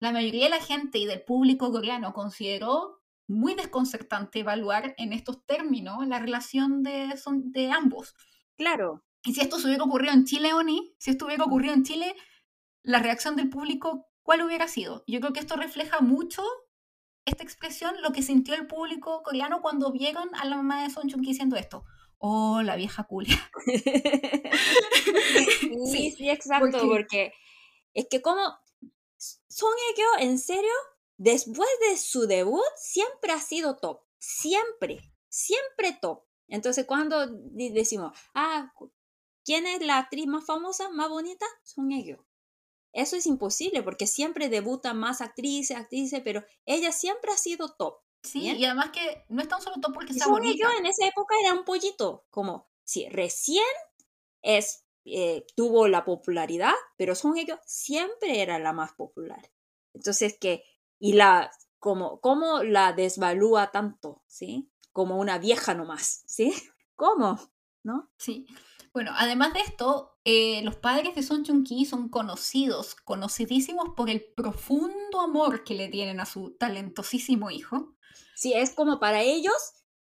la 0.00 0.12
mayoría 0.12 0.44
de 0.44 0.50
la 0.50 0.60
gente 0.60 0.98
y 0.98 1.06
del 1.06 1.22
público 1.22 1.70
coreano 1.70 2.12
consideró 2.12 3.00
muy 3.26 3.54
desconcertante 3.54 4.40
evaluar 4.40 4.94
en 4.98 5.12
estos 5.12 5.44
términos 5.46 6.06
la 6.06 6.18
relación 6.18 6.82
de, 6.82 7.16
son, 7.16 7.52
de 7.52 7.70
ambos. 7.70 8.14
Claro. 8.56 9.04
Y 9.24 9.34
si 9.34 9.40
esto 9.40 9.58
se 9.58 9.66
hubiera 9.66 9.84
ocurrido 9.84 10.12
en 10.12 10.26
Chile, 10.26 10.52
Oni, 10.52 10.94
si 10.98 11.10
esto 11.10 11.26
hubiera 11.26 11.44
ocurrido 11.44 11.72
en 11.72 11.84
Chile, 11.84 12.14
la 12.82 12.98
reacción 12.98 13.36
del 13.36 13.48
público, 13.48 14.06
¿cuál 14.22 14.42
hubiera 14.42 14.68
sido? 14.68 15.02
Yo 15.06 15.20
creo 15.20 15.32
que 15.32 15.40
esto 15.40 15.56
refleja 15.56 16.00
mucho 16.00 16.42
esta 17.24 17.42
expresión 17.42 17.94
lo 18.02 18.12
que 18.12 18.22
sintió 18.22 18.54
el 18.54 18.66
público 18.66 19.22
coreano 19.22 19.62
cuando 19.62 19.90
vieron 19.92 20.28
a 20.34 20.44
la 20.44 20.56
mamá 20.56 20.82
de 20.82 20.90
Son 20.90 21.08
Chun 21.08 21.22
diciendo 21.22 21.56
esto. 21.56 21.84
Oh, 22.18 22.60
la 22.62 22.76
vieja 22.76 23.04
culia. 23.04 23.50
sí, 25.90 26.10
sí, 26.10 26.28
exacto, 26.28 26.86
porque... 26.86 27.32
es 27.94 28.06
que 28.10 28.20
como 28.20 28.42
Son 29.16 29.72
Hye 29.96 30.26
en 30.26 30.38
serio, 30.38 30.72
después 31.16 31.68
de 31.88 31.96
su 31.96 32.26
debut, 32.26 32.60
siempre 32.76 33.32
ha 33.32 33.40
sido 33.40 33.76
top. 33.76 34.02
Siempre, 34.18 35.12
siempre 35.28 35.98
top. 36.00 36.24
Entonces, 36.48 36.84
cuando 36.84 37.26
decimos, 37.52 38.12
ah, 38.34 38.70
¿quién 39.44 39.66
es 39.66 39.80
la 39.82 39.98
actriz 39.98 40.26
más 40.26 40.44
famosa, 40.44 40.88
más 40.90 41.08
bonita? 41.08 41.46
Son 41.62 41.90
Hye 41.90 42.18
eso 42.94 43.16
es 43.16 43.26
imposible 43.26 43.82
porque 43.82 44.06
siempre 44.06 44.48
debuta 44.48 44.94
más 44.94 45.20
actrices, 45.20 45.76
actrices, 45.76 46.22
pero 46.24 46.44
ella 46.64 46.92
siempre 46.92 47.32
ha 47.32 47.36
sido 47.36 47.74
top. 47.74 47.98
Sí, 48.22 48.40
y 48.40 48.64
además 48.64 48.90
que 48.90 49.24
no 49.28 49.42
es 49.42 49.48
tan 49.48 49.60
solo 49.60 49.76
top 49.82 49.92
porque 49.92 50.12
está 50.12 50.28
bonita. 50.28 50.56
Yo 50.58 50.78
en 50.78 50.86
esa 50.86 51.06
época 51.06 51.34
era 51.42 51.52
un 51.52 51.64
pollito, 51.64 52.24
como 52.30 52.70
si 52.84 53.06
recién 53.08 53.64
es, 54.40 54.86
eh, 55.04 55.44
tuvo 55.56 55.88
la 55.88 56.04
popularidad, 56.04 56.72
pero 56.96 57.14
Son 57.14 57.36
ellos 57.36 57.58
siempre 57.66 58.40
era 58.40 58.58
la 58.58 58.72
más 58.72 58.92
popular. 58.92 59.50
Entonces 59.92 60.38
que, 60.38 60.64
y 60.98 61.14
la, 61.14 61.50
como, 61.80 62.20
cómo 62.20 62.62
la 62.62 62.92
desvalúa 62.92 63.72
tanto, 63.72 64.22
¿sí? 64.26 64.70
Como 64.92 65.18
una 65.18 65.38
vieja 65.38 65.74
nomás, 65.74 66.22
¿sí? 66.26 66.54
¿Cómo? 66.94 67.38
¿No? 67.82 68.08
Sí. 68.16 68.46
Bueno, 68.94 69.10
además 69.16 69.52
de 69.52 69.60
esto, 69.60 70.16
eh, 70.24 70.62
los 70.62 70.76
padres 70.76 71.16
de 71.16 71.24
Son 71.24 71.42
Chun-ki 71.42 71.84
son 71.84 72.08
conocidos, 72.08 72.94
conocidísimos 72.94 73.88
por 73.96 74.08
el 74.08 74.24
profundo 74.36 75.20
amor 75.20 75.64
que 75.64 75.74
le 75.74 75.88
tienen 75.88 76.20
a 76.20 76.26
su 76.26 76.52
talentosísimo 76.52 77.50
hijo. 77.50 77.96
Sí, 78.36 78.52
es 78.54 78.70
como 78.70 79.00
para 79.00 79.20
ellos, 79.22 79.56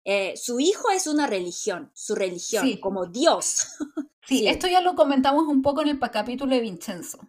eh, 0.03 0.36
su 0.36 0.60
hijo 0.60 0.90
es 0.90 1.06
una 1.06 1.28
religión, 1.28 1.91
su 1.94 2.16
religión, 2.16 2.78
como 2.78 3.06
Dios. 3.06 3.68
Sí, 4.24 4.48
esto 4.48 4.68
ya 4.68 4.82
lo 4.82 4.95
comentamos 4.95 5.48
un 5.48 5.64
poco 5.64 5.82
en 5.82 5.90
el 5.90 5.99
capítulo 5.99 6.53
de 6.56 6.62
Vincenzo. 6.62 7.20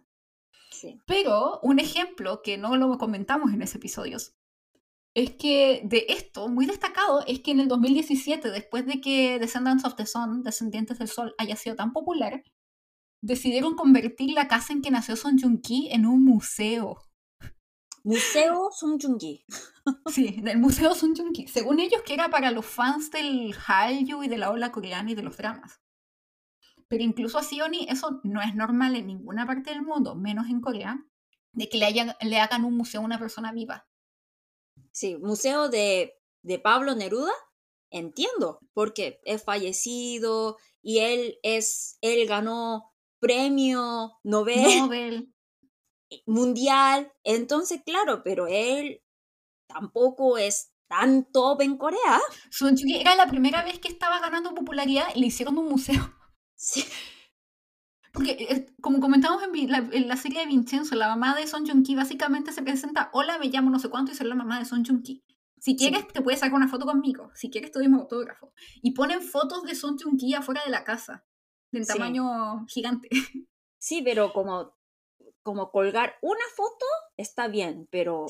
Sí. 0.71 1.01
Pero 1.05 1.59
un 1.63 1.79
ejemplo 1.79 2.41
que 2.43 2.57
no 2.57 2.77
lo 2.77 2.97
comentamos 2.97 3.51
en 3.51 3.63
ese 3.63 3.77
episodio 3.77 4.17
es 5.13 5.31
que 5.35 5.81
de 5.85 6.05
esto, 6.09 6.47
muy 6.47 6.65
destacado, 6.65 7.23
es 7.27 7.41
que 7.41 7.51
en 7.51 7.59
el 7.59 7.67
2017, 7.67 8.49
después 8.49 8.85
de 8.85 8.99
que 8.99 9.37
Descendants 9.39 9.85
of 9.85 9.95
the 9.95 10.05
Sun, 10.05 10.41
Descendientes 10.41 10.97
del 10.97 11.07
Sol, 11.07 11.35
haya 11.37 11.55
sido 11.55 11.75
tan 11.75 11.93
popular, 11.93 12.43
decidieron 13.21 13.75
convertir 13.75 14.31
la 14.31 14.47
casa 14.47 14.73
en 14.73 14.81
que 14.81 14.91
nació 14.91 15.15
Son 15.15 15.37
Joong-ki 15.37 15.89
en 15.91 16.05
un 16.05 16.23
museo. 16.25 16.97
Museo 18.03 18.69
Son 18.71 18.99
Joong-ki. 18.99 19.45
Sí, 20.07 20.41
del 20.41 20.59
Museo 20.59 20.95
Son 20.95 21.13
Joong-ki. 21.15 21.47
Según 21.47 21.79
ellos, 21.79 22.01
que 22.03 22.13
era 22.13 22.29
para 22.29 22.51
los 22.51 22.65
fans 22.65 23.11
del 23.11 23.53
Hallyu 23.53 24.23
y 24.23 24.27
de 24.27 24.37
la 24.37 24.49
ola 24.49 24.71
coreana 24.71 25.11
y 25.11 25.15
de 25.15 25.23
los 25.23 25.37
dramas. 25.37 25.79
Pero 26.87 27.03
incluso 27.03 27.37
así, 27.37 27.61
Oni, 27.61 27.85
eso 27.89 28.19
no 28.23 28.41
es 28.41 28.55
normal 28.55 28.95
en 28.95 29.07
ninguna 29.07 29.45
parte 29.45 29.71
del 29.71 29.81
mundo, 29.81 30.15
menos 30.15 30.47
en 30.49 30.61
Corea, 30.61 31.05
de 31.51 31.69
que 31.69 31.77
le, 31.77 32.15
le 32.21 32.39
hagan 32.39 32.65
un 32.65 32.75
museo 32.75 33.01
a 33.01 33.05
una 33.05 33.19
persona 33.19 33.51
viva. 33.51 33.87
Sí, 34.91 35.17
museo 35.17 35.69
de, 35.69 36.15
de 36.43 36.59
Pablo 36.59 36.95
Neruda, 36.95 37.33
entiendo, 37.91 38.59
porque 38.73 39.19
es 39.23 39.43
fallecido 39.43 40.57
y 40.81 40.99
él 40.99 41.39
es, 41.43 41.97
él 42.01 42.27
ganó 42.27 42.93
premio 43.19 44.19
Nobel, 44.23 44.79
Nobel. 44.79 45.33
mundial, 46.25 47.11
entonces 47.23 47.81
claro, 47.85 48.21
pero 48.23 48.47
él 48.47 49.01
tampoco 49.67 50.37
es 50.37 50.71
tan 50.87 51.31
top 51.31 51.61
en 51.61 51.77
Corea. 51.77 52.21
era 52.99 53.15
la 53.15 53.27
primera 53.27 53.63
vez 53.63 53.79
que 53.79 53.87
estaba 53.87 54.19
ganando 54.19 54.53
popularidad 54.53 55.07
y 55.15 55.19
le 55.19 55.27
hicieron 55.27 55.57
un 55.57 55.69
museo. 55.69 56.01
Sí. 56.55 56.85
Porque, 58.13 58.67
como 58.79 58.99
comentamos 58.99 59.41
en 59.41 59.71
la, 59.71 59.79
en 59.91 60.07
la, 60.07 60.15
serie 60.17 60.41
de 60.41 60.45
Vincenzo, 60.45 60.95
la 60.95 61.07
mamá 61.07 61.35
de 61.35 61.47
Son 61.47 61.65
Joong-ki 61.65 61.95
básicamente 61.95 62.51
se 62.51 62.61
presenta, 62.61 63.09
hola, 63.11 63.39
me 63.39 63.47
llamo 63.47 63.71
no 63.71 63.79
sé 63.79 63.89
cuánto 63.89 64.11
y 64.11 64.15
soy 64.15 64.27
la 64.27 64.35
mamá 64.35 64.59
de 64.59 64.65
Son 64.65 64.85
Joong-ki. 64.85 65.23
Si 65.59 65.75
quieres, 65.75 66.07
te 66.09 66.21
puedes 66.21 66.41
sacar 66.41 66.53
una 66.53 66.67
foto 66.67 66.85
conmigo. 66.85 67.31
Si 67.33 67.49
quieres, 67.49 67.71
te 67.71 67.79
doy 67.79 67.87
mi 67.87 67.95
autógrafo. 67.95 68.53
Y 68.83 68.91
ponen 68.91 69.23
fotos 69.23 69.63
de 69.63 69.73
Son 69.73 69.97
Joong-ki 69.97 70.35
afuera 70.35 70.61
de 70.63 70.69
la 70.69 70.83
casa, 70.83 71.25
de 71.71 71.85
tamaño 71.85 72.65
gigante. 72.67 73.09
Sí, 73.79 74.01
pero 74.01 74.31
como, 74.31 74.77
como 75.41 75.69
colgar 75.69 76.13
una 76.21 76.45
foto 76.55 76.85
está 77.17 77.49
bien, 77.49 77.85
pero 77.91 78.27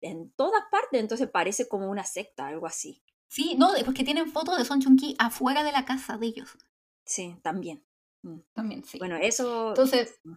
en 0.00 0.30
todas 0.30 0.62
partes 0.70 0.98
entonces 0.98 1.28
parece 1.28 1.68
como 1.68 1.90
una 1.90 2.02
secta, 2.04 2.46
algo 2.46 2.66
así. 2.66 3.02
Sí, 3.28 3.56
no, 3.58 3.72
porque 3.84 4.04
tienen 4.04 4.30
fotos 4.32 4.56
de 4.56 4.64
Son 4.64 4.80
Joong-ki 4.80 5.16
afuera 5.18 5.64
de 5.64 5.72
la 5.72 5.84
casa 5.84 6.16
de 6.16 6.28
ellos. 6.28 6.56
Sí, 7.04 7.36
también. 7.42 7.84
Mm. 8.22 8.38
También, 8.52 8.84
sí. 8.84 8.98
Bueno, 8.98 9.16
eso... 9.16 9.70
Entonces, 9.70 10.20
mm. 10.24 10.34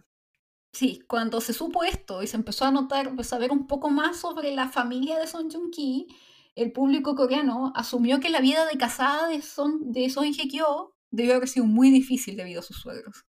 sí, 0.72 1.00
cuando 1.08 1.40
se 1.40 1.52
supo 1.52 1.84
esto 1.84 2.22
y 2.22 2.26
se 2.26 2.36
empezó 2.36 2.64
a 2.64 2.70
notar, 2.70 3.14
pues, 3.14 3.32
a 3.32 3.38
ver 3.38 3.52
un 3.52 3.66
poco 3.66 3.90
más 3.90 4.18
sobre 4.18 4.54
la 4.54 4.68
familia 4.68 5.18
de 5.18 5.26
Son 5.26 5.50
Joong-ki, 5.50 6.06
el 6.54 6.72
público 6.72 7.14
coreano 7.14 7.72
asumió 7.74 8.20
que 8.20 8.30
la 8.30 8.40
vida 8.40 8.66
de 8.66 8.78
casada 8.78 9.28
de 9.28 9.42
Son, 9.42 9.92
de 9.92 10.10
Son 10.10 10.24
Hye-kyo 10.24 10.94
debió 11.10 11.36
haber 11.36 11.48
sido 11.48 11.66
muy 11.66 11.90
difícil 11.90 12.36
debido 12.36 12.60
a 12.60 12.64
sus 12.64 12.76
suegros. 12.76 13.24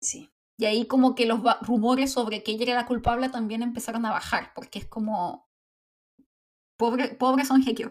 Sí. 0.00 0.30
Y 0.58 0.64
ahí 0.64 0.86
como 0.86 1.14
que 1.14 1.26
los 1.26 1.40
rumores 1.62 2.12
sobre 2.12 2.42
que 2.42 2.52
ella 2.52 2.64
era 2.64 2.74
la 2.74 2.86
culpable 2.86 3.28
también 3.28 3.62
empezaron 3.62 4.04
a 4.06 4.10
bajar, 4.10 4.52
porque 4.54 4.80
es 4.80 4.86
como... 4.86 5.48
Pobre, 6.76 7.08
pobre 7.14 7.44
Son 7.44 7.62
Hye-kyo. 7.62 7.90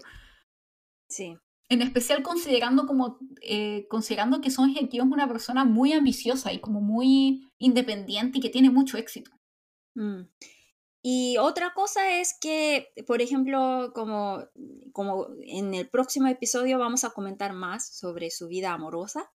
Sí. 1.10 1.38
En 1.70 1.82
especial 1.82 2.24
considerando 2.24 2.86
como 2.86 3.20
eh, 3.42 3.88
considerando 3.90 4.40
que 4.40 4.52
Son 4.52 4.74
Hye-kyo 4.74 5.04
es 5.04 5.12
una 5.12 5.28
persona 5.28 5.66
muy 5.66 5.92
ambiciosa 5.94 6.54
y 6.54 6.60
como 6.60 6.80
muy 6.80 7.52
independiente 7.58 8.38
y 8.38 8.42
que 8.42 8.50
tiene 8.50 8.70
mucho 8.70 8.98
éxito. 8.98 9.32
Mm. 9.96 10.22
Y 11.10 11.38
otra 11.38 11.74
cosa 11.74 12.20
es 12.20 12.36
que, 12.40 12.90
por 13.06 13.22
ejemplo, 13.22 13.92
como, 13.94 14.44
como 14.92 15.28
en 15.44 15.74
el 15.74 15.90
próximo 15.90 16.28
episodio 16.28 16.80
vamos 16.80 17.04
a 17.04 17.12
comentar 17.12 17.54
más 17.54 17.88
sobre 17.98 18.30
su 18.30 18.48
vida 18.48 18.74
amorosa, 18.74 19.32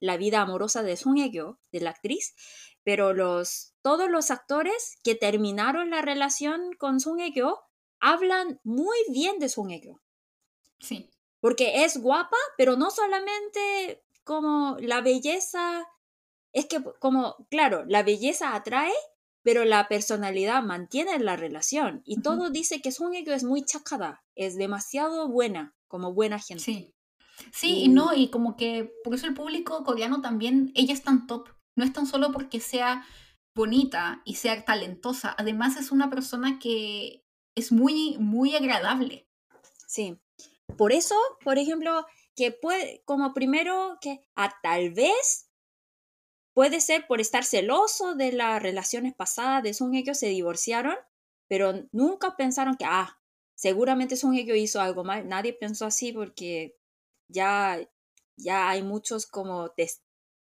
la 0.00 0.16
vida 0.16 0.40
amorosa 0.40 0.82
de 0.82 0.96
Sung 0.96 1.16
Hye-kyo, 1.16 1.60
de 1.70 1.80
la 1.80 1.90
actriz, 1.90 2.34
pero 2.82 3.12
los, 3.12 3.74
todos 3.82 4.10
los 4.10 4.30
actores 4.30 4.96
que 5.04 5.14
terminaron 5.14 5.90
la 5.90 6.02
relación 6.02 6.72
con 6.78 7.00
Sung 7.00 7.20
Hye-kyo 7.20 7.60
hablan 8.00 8.60
muy 8.64 8.98
bien 9.12 9.38
de 9.38 9.48
Sung 9.48 9.68
Hye-kyo. 9.68 10.00
Sí. 10.80 11.13
Porque 11.44 11.84
es 11.84 11.98
guapa, 11.98 12.38
pero 12.56 12.74
no 12.74 12.90
solamente 12.90 14.02
como 14.24 14.78
la 14.80 15.02
belleza, 15.02 15.86
es 16.54 16.64
que 16.64 16.82
como, 17.00 17.36
claro, 17.50 17.84
la 17.86 18.02
belleza 18.02 18.54
atrae, 18.54 18.94
pero 19.42 19.66
la 19.66 19.86
personalidad 19.86 20.62
mantiene 20.62 21.18
la 21.18 21.36
relación. 21.36 22.00
Y 22.06 22.22
todo 22.22 22.48
dice 22.48 22.80
que 22.80 22.92
Song 22.92 23.12
es 23.14 23.44
muy 23.44 23.62
chacada, 23.62 24.24
es 24.34 24.56
demasiado 24.56 25.28
buena, 25.28 25.74
como 25.86 26.14
buena 26.14 26.38
gente. 26.38 26.64
Sí. 26.64 26.94
Sí, 27.52 27.82
y... 27.82 27.88
no, 27.88 28.14
y 28.14 28.30
como 28.30 28.56
que 28.56 28.94
por 29.04 29.14
eso 29.14 29.26
el 29.26 29.34
público 29.34 29.84
coreano 29.84 30.22
también, 30.22 30.72
ella 30.74 30.94
es 30.94 31.02
tan 31.02 31.26
top. 31.26 31.50
No 31.76 31.84
es 31.84 31.92
tan 31.92 32.06
solo 32.06 32.32
porque 32.32 32.58
sea 32.58 33.04
bonita 33.54 34.22
y 34.24 34.36
sea 34.36 34.64
talentosa, 34.64 35.34
además 35.36 35.76
es 35.76 35.92
una 35.92 36.08
persona 36.08 36.58
que 36.58 37.22
es 37.54 37.70
muy, 37.70 38.16
muy 38.18 38.56
agradable. 38.56 39.28
Sí. 39.86 40.18
Por 40.76 40.92
eso, 40.92 41.14
por 41.42 41.58
ejemplo, 41.58 42.06
que 42.34 42.52
puede, 42.52 43.02
como 43.04 43.32
primero, 43.32 43.98
que 44.00 44.20
a 44.34 44.44
ah, 44.44 44.58
tal 44.62 44.90
vez 44.90 45.48
Puede 46.54 46.80
ser 46.80 47.06
por 47.08 47.20
estar 47.20 47.44
celoso 47.44 48.14
de 48.14 48.30
las 48.30 48.62
relaciones 48.62 49.12
pasadas 49.12 49.62
de 49.64 49.74
Son 49.74 49.94
ellos 49.94 50.18
se 50.18 50.28
divorciaron, 50.28 50.94
pero 51.48 51.88
nunca 51.90 52.36
pensaron 52.36 52.76
que, 52.76 52.84
ah, 52.84 53.20
seguramente 53.56 54.16
Son 54.16 54.34
ellos 54.34 54.56
hizo 54.56 54.80
algo 54.80 55.02
mal. 55.02 55.28
Nadie 55.28 55.52
pensó 55.52 55.84
así 55.84 56.12
porque 56.12 56.78
ya, 57.28 57.80
ya 58.36 58.70
hay 58.70 58.82
muchos 58.82 59.26
como 59.26 59.72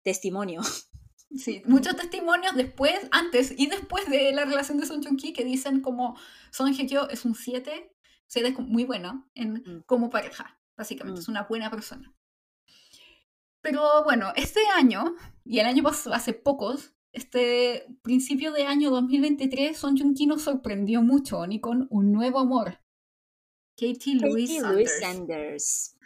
testimonios. 0.04 0.88
Sí, 1.34 1.62
muchos 1.66 1.96
testimonios 1.96 2.58
después, 2.58 2.94
antes 3.10 3.54
y 3.58 3.68
después 3.68 4.06
de 4.10 4.34
la 4.34 4.44
relación 4.44 4.78
de 4.78 4.86
Son 4.86 5.02
Joong 5.02 5.16
Ki 5.16 5.32
que 5.32 5.46
dicen 5.46 5.80
como 5.80 6.20
Son 6.52 6.74
Hye 6.74 6.88
Kyo 6.88 7.10
es 7.10 7.24
un 7.24 7.36
7, 7.36 7.90
7 8.32 8.48
es 8.48 8.60
muy 8.60 8.86
bueno 8.86 9.30
en, 9.36 9.56
mm. 9.56 9.84
como 9.86 10.10
pareja, 10.10 10.58
básicamente, 10.78 11.20
mm. 11.20 11.24
es 11.24 11.28
una 11.28 11.44
buena 11.44 11.70
persona. 11.70 12.16
Pero 13.60 14.06
bueno, 14.06 14.32
este 14.38 14.62
año, 14.74 15.16
y 15.44 15.60
el 15.60 15.66
año 15.68 15.84
pasado, 15.84 16.16
hace 16.16 16.32
pocos, 16.32 16.94
este 17.12 17.86
principio 18.02 18.54
de 18.54 18.64
año 18.64 18.90
2023, 18.90 19.78
Son 19.78 19.98
Joong 19.98 20.16
Ki 20.16 20.28
nos 20.28 20.44
sorprendió 20.44 21.02
mucho, 21.02 21.46
ni 21.46 21.60
con 21.60 21.88
un 21.92 22.14
nuevo 22.14 22.40
amor. 22.40 22.80
Katie 23.76 24.16
Louise 24.16 24.62
Sanders. 25.02 25.98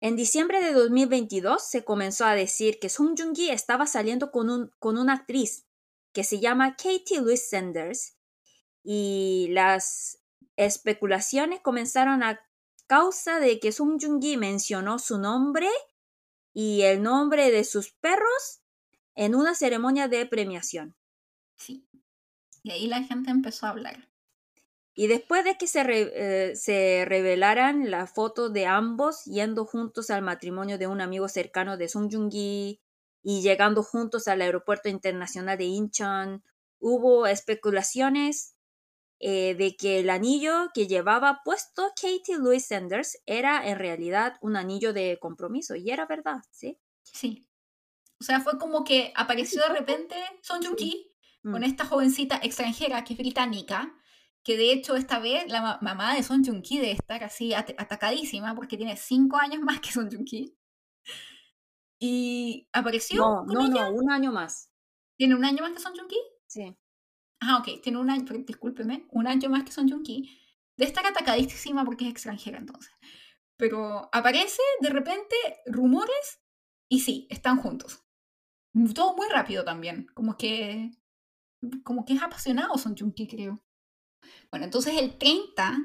En 0.00 0.16
diciembre 0.16 0.62
de 0.62 0.72
2022 0.72 1.62
se 1.62 1.84
comenzó 1.84 2.24
a 2.24 2.34
decir 2.34 2.78
que 2.80 2.88
Song 2.88 3.14
Joong-ki 3.14 3.50
estaba 3.50 3.86
saliendo 3.86 4.30
con, 4.30 4.48
un, 4.48 4.70
con 4.78 4.96
una 4.96 5.12
actriz 5.12 5.66
que 6.14 6.24
se 6.24 6.40
llama 6.40 6.76
Katie 6.76 7.20
Louise 7.20 7.46
Sanders 7.50 8.16
y 8.82 9.48
las 9.50 10.19
especulaciones 10.66 11.60
comenzaron 11.60 12.22
a 12.22 12.40
causa 12.86 13.40
de 13.40 13.60
que 13.60 13.72
Song 13.72 13.98
Joong-ki 14.00 14.36
mencionó 14.36 14.98
su 14.98 15.18
nombre 15.18 15.68
y 16.52 16.82
el 16.82 17.02
nombre 17.02 17.50
de 17.50 17.64
sus 17.64 17.92
perros 17.92 18.60
en 19.14 19.34
una 19.34 19.54
ceremonia 19.54 20.08
de 20.08 20.26
premiación. 20.26 20.96
Sí. 21.56 21.86
Y 22.62 22.70
ahí 22.72 22.86
la 22.88 23.02
gente 23.02 23.30
empezó 23.30 23.66
a 23.66 23.70
hablar. 23.70 24.08
Y 24.94 25.06
después 25.06 25.44
de 25.44 25.56
que 25.56 25.66
se, 25.66 25.82
eh, 25.86 26.56
se 26.56 27.04
revelaran 27.06 27.90
las 27.90 28.12
fotos 28.12 28.52
de 28.52 28.66
ambos 28.66 29.24
yendo 29.24 29.64
juntos 29.64 30.10
al 30.10 30.22
matrimonio 30.22 30.76
de 30.76 30.86
un 30.88 31.00
amigo 31.00 31.28
cercano 31.28 31.76
de 31.76 31.88
Sung 31.88 32.10
Joong-gi 32.12 32.80
y 33.22 33.42
llegando 33.42 33.82
juntos 33.82 34.28
al 34.28 34.42
aeropuerto 34.42 34.88
internacional 34.88 35.56
de 35.56 35.64
Incheon, 35.64 36.42
hubo 36.80 37.26
especulaciones 37.26 38.56
eh, 39.22 39.54
de 39.54 39.76
que 39.76 40.00
el 40.00 40.08
anillo 40.08 40.70
que 40.72 40.86
llevaba 40.86 41.42
puesto 41.44 41.92
Katie 41.94 42.38
Louise 42.38 42.66
Sanders 42.66 43.18
era 43.26 43.68
en 43.68 43.78
realidad 43.78 44.38
un 44.40 44.56
anillo 44.56 44.94
de 44.94 45.18
compromiso 45.20 45.76
y 45.76 45.90
era 45.90 46.06
verdad, 46.06 46.40
¿sí? 46.50 46.78
Sí. 47.02 47.46
O 48.18 48.24
sea, 48.24 48.40
fue 48.40 48.58
como 48.58 48.82
que 48.82 49.12
apareció 49.14 49.60
de 49.62 49.74
repente 49.74 50.16
Son 50.42 50.62
Joong 50.62 50.76
Ki 50.76 51.12
con 51.42 51.60
mm. 51.60 51.64
esta 51.64 51.84
jovencita 51.84 52.40
extranjera 52.42 53.04
que 53.04 53.12
es 53.12 53.18
británica, 53.18 53.94
que 54.42 54.56
de 54.56 54.72
hecho 54.72 54.96
esta 54.96 55.18
vez 55.18 55.50
la 55.52 55.78
mamá 55.82 56.14
de 56.14 56.22
Son 56.22 56.42
Joong 56.42 56.62
Ki 56.62 56.78
debe 56.78 56.92
estar 56.92 57.22
así 57.22 57.52
atacadísima 57.52 58.54
porque 58.54 58.78
tiene 58.78 58.96
cinco 58.96 59.36
años 59.36 59.60
más 59.60 59.80
que 59.80 59.92
Son 59.92 60.10
Joong 60.10 60.24
Ki. 60.24 60.56
Y 61.98 62.66
apareció. 62.72 63.20
No, 63.20 63.44
no, 63.44 63.68
no, 63.68 63.90
un 63.90 64.10
año 64.10 64.32
más. 64.32 64.70
¿Tiene 65.18 65.34
un 65.34 65.44
año 65.44 65.62
más 65.62 65.72
que 65.72 65.80
Son 65.80 65.94
Joong 65.94 66.08
Ki? 66.08 66.20
Sí. 66.46 66.74
Ah, 67.40 67.56
ok, 67.58 67.80
tiene 67.82 67.98
un 67.98 68.10
año, 68.10 68.24
discúlpeme, 68.46 69.06
un 69.10 69.26
año 69.26 69.48
más 69.48 69.64
que 69.64 69.72
Son 69.72 69.88
Joong 69.88 70.02
Ki. 70.02 70.38
De 70.76 70.84
estar 70.84 71.06
atacadísima 71.06 71.84
porque 71.84 72.04
es 72.04 72.10
extranjera 72.10 72.58
entonces. 72.58 72.92
Pero 73.56 74.08
aparece 74.12 74.62
de 74.80 74.90
repente 74.90 75.36
rumores 75.66 76.40
y 76.88 77.00
sí, 77.00 77.26
están 77.30 77.58
juntos. 77.58 78.04
Todo 78.94 79.16
muy 79.16 79.28
rápido 79.28 79.64
también. 79.64 80.06
Como 80.14 80.36
que. 80.36 80.90
Como 81.84 82.04
que 82.04 82.14
es 82.14 82.22
apasionado 82.22 82.78
Son 82.78 82.96
Joong 82.96 83.12
Ki, 83.12 83.26
creo. 83.26 83.62
Bueno, 84.50 84.64
entonces 84.64 84.94
el 84.98 85.18
30 85.18 85.78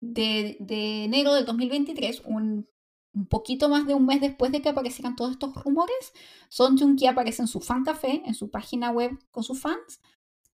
de, 0.00 0.56
de 0.60 1.04
enero 1.04 1.34
del 1.34 1.44
2023, 1.44 2.22
un, 2.24 2.68
un, 3.14 3.26
poquito 3.26 3.68
más 3.68 3.86
de 3.86 3.94
un 3.94 4.06
mes 4.06 4.20
después 4.20 4.52
de 4.52 4.62
que 4.62 4.68
aparecieran 4.68 5.16
todos 5.16 5.32
estos 5.32 5.54
rumores, 5.64 6.12
Son 6.48 6.76
Joong 6.78 6.96
Ki 6.96 7.06
aparece 7.06 7.42
en 7.42 7.48
su 7.48 7.60
fan 7.60 7.84
café, 7.84 8.22
en 8.24 8.34
su 8.34 8.50
página 8.50 8.90
web 8.90 9.18
con 9.30 9.42
sus 9.44 9.60
fans, 9.60 10.00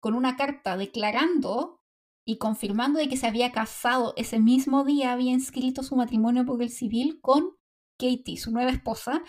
con 0.00 0.14
una 0.14 0.36
carta 0.36 0.76
declarando 0.76 1.80
y 2.24 2.38
confirmando 2.38 2.98
de 2.98 3.08
que 3.08 3.16
se 3.16 3.26
había 3.26 3.52
casado 3.52 4.12
ese 4.16 4.38
mismo 4.38 4.84
día, 4.84 5.12
había 5.12 5.32
inscrito 5.32 5.82
su 5.82 5.96
matrimonio 5.96 6.44
por 6.44 6.62
el 6.62 6.70
civil 6.70 7.20
con 7.22 7.56
Katie, 7.98 8.36
su 8.36 8.52
nueva 8.52 8.70
esposa, 8.70 9.22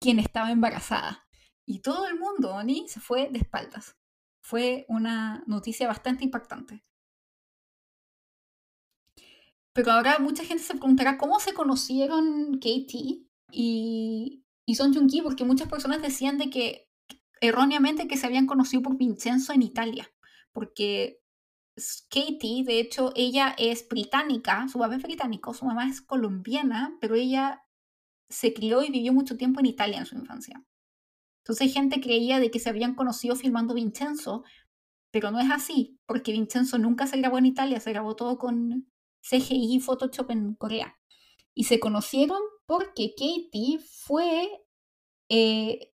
quien 0.00 0.18
estaba 0.18 0.50
embarazada. 0.50 1.26
Y 1.66 1.80
todo 1.80 2.06
el 2.06 2.18
mundo, 2.18 2.54
Oni, 2.54 2.88
se 2.88 3.00
fue 3.00 3.28
de 3.30 3.38
espaldas. 3.38 3.96
Fue 4.42 4.86
una 4.88 5.44
noticia 5.46 5.86
bastante 5.86 6.24
impactante. 6.24 6.82
Pero 9.74 9.92
ahora 9.92 10.18
mucha 10.18 10.44
gente 10.44 10.62
se 10.62 10.74
preguntará 10.74 11.18
cómo 11.18 11.38
se 11.38 11.54
conocieron 11.54 12.54
Katie 12.54 13.26
y, 13.50 14.44
y 14.66 14.74
Son 14.74 14.92
Joong 14.92 15.08
Ki, 15.08 15.22
porque 15.22 15.44
muchas 15.44 15.68
personas 15.68 16.02
decían 16.02 16.38
de 16.38 16.50
que 16.50 16.88
erróneamente 17.42 18.08
que 18.08 18.16
se 18.16 18.26
habían 18.26 18.46
conocido 18.46 18.82
por 18.82 18.96
Vincenzo 18.96 19.52
en 19.52 19.62
Italia, 19.62 20.10
porque 20.52 21.20
Katie, 22.08 22.64
de 22.64 22.80
hecho, 22.80 23.12
ella 23.16 23.54
es 23.58 23.86
británica, 23.88 24.66
su 24.68 24.78
papá 24.78 24.96
es 24.96 25.02
británico, 25.02 25.52
su 25.52 25.64
mamá 25.64 25.88
es 25.88 26.00
colombiana, 26.00 26.96
pero 27.00 27.16
ella 27.16 27.64
se 28.28 28.54
crió 28.54 28.82
y 28.82 28.90
vivió 28.90 29.12
mucho 29.12 29.36
tiempo 29.36 29.60
en 29.60 29.66
Italia 29.66 29.98
en 29.98 30.06
su 30.06 30.14
infancia. 30.14 30.64
Entonces 31.42 31.72
gente 31.72 32.00
creía 32.00 32.38
de 32.38 32.50
que 32.50 32.60
se 32.60 32.70
habían 32.70 32.94
conocido 32.94 33.34
filmando 33.34 33.74
Vincenzo, 33.74 34.44
pero 35.10 35.32
no 35.32 35.40
es 35.40 35.50
así, 35.50 35.98
porque 36.06 36.32
Vincenzo 36.32 36.78
nunca 36.78 37.08
se 37.08 37.18
grabó 37.18 37.38
en 37.38 37.46
Italia, 37.46 37.80
se 37.80 37.90
grabó 37.90 38.14
todo 38.14 38.38
con 38.38 38.88
CGI 39.22 39.76
y 39.76 39.80
Photoshop 39.80 40.30
en 40.30 40.54
Corea. 40.54 40.96
Y 41.54 41.64
se 41.64 41.80
conocieron 41.80 42.40
porque 42.66 43.14
Katie 43.16 43.80
fue, 43.80 44.48
eh, 45.28 45.91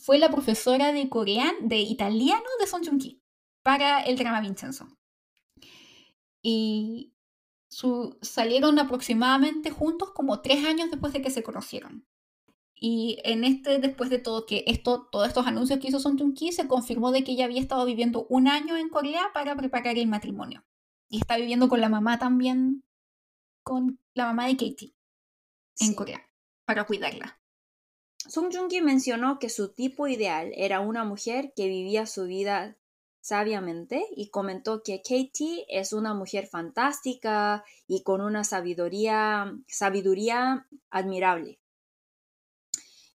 fue 0.00 0.18
la 0.18 0.30
profesora 0.30 0.92
de 0.92 1.08
coreano, 1.08 1.58
de 1.62 1.78
italiano 1.78 2.44
de 2.58 2.66
Son 2.66 2.84
Joong 2.84 2.98
Ki 2.98 3.22
para 3.62 4.00
el 4.00 4.16
drama 4.16 4.40
Vincenzo. 4.40 4.88
Y 6.42 7.12
su, 7.68 8.18
salieron 8.22 8.78
aproximadamente 8.78 9.70
juntos 9.70 10.10
como 10.12 10.40
tres 10.40 10.64
años 10.64 10.90
después 10.90 11.12
de 11.12 11.22
que 11.22 11.30
se 11.30 11.42
conocieron. 11.42 12.06
Y 12.74 13.18
en 13.24 13.44
este, 13.44 13.78
después 13.78 14.08
de 14.08 14.18
todo, 14.18 14.46
que 14.46 14.64
esto, 14.66 15.08
todos 15.12 15.28
estos 15.28 15.46
anuncios 15.46 15.78
que 15.78 15.88
hizo 15.88 16.00
Son 16.00 16.18
Joong 16.18 16.32
Ki, 16.32 16.52
se 16.52 16.66
confirmó 16.66 17.12
de 17.12 17.22
que 17.22 17.32
ella 17.32 17.44
había 17.44 17.60
estado 17.60 17.84
viviendo 17.84 18.26
un 18.30 18.48
año 18.48 18.76
en 18.76 18.88
Corea 18.88 19.30
para 19.34 19.54
preparar 19.54 19.98
el 19.98 20.06
matrimonio. 20.06 20.64
Y 21.08 21.18
está 21.18 21.36
viviendo 21.36 21.68
con 21.68 21.80
la 21.80 21.90
mamá 21.90 22.18
también, 22.18 22.82
con 23.62 24.00
la 24.14 24.24
mamá 24.26 24.46
de 24.46 24.52
Katie, 24.52 24.94
en 25.80 25.94
Corea, 25.94 26.26
para 26.64 26.84
cuidarla. 26.84 27.39
Song 28.28 28.50
Joong 28.52 28.68
Ki 28.68 28.82
mencionó 28.82 29.38
que 29.38 29.48
su 29.48 29.72
tipo 29.72 30.06
ideal 30.06 30.52
era 30.54 30.80
una 30.80 31.04
mujer 31.04 31.52
que 31.56 31.68
vivía 31.68 32.06
su 32.06 32.24
vida 32.24 32.76
sabiamente 33.20 34.06
y 34.16 34.30
comentó 34.30 34.82
que 34.82 35.02
Katie 35.02 35.66
es 35.68 35.92
una 35.92 36.14
mujer 36.14 36.46
fantástica 36.46 37.64
y 37.86 38.02
con 38.02 38.20
una 38.20 38.44
sabiduría, 38.44 39.56
admirable. 40.90 41.60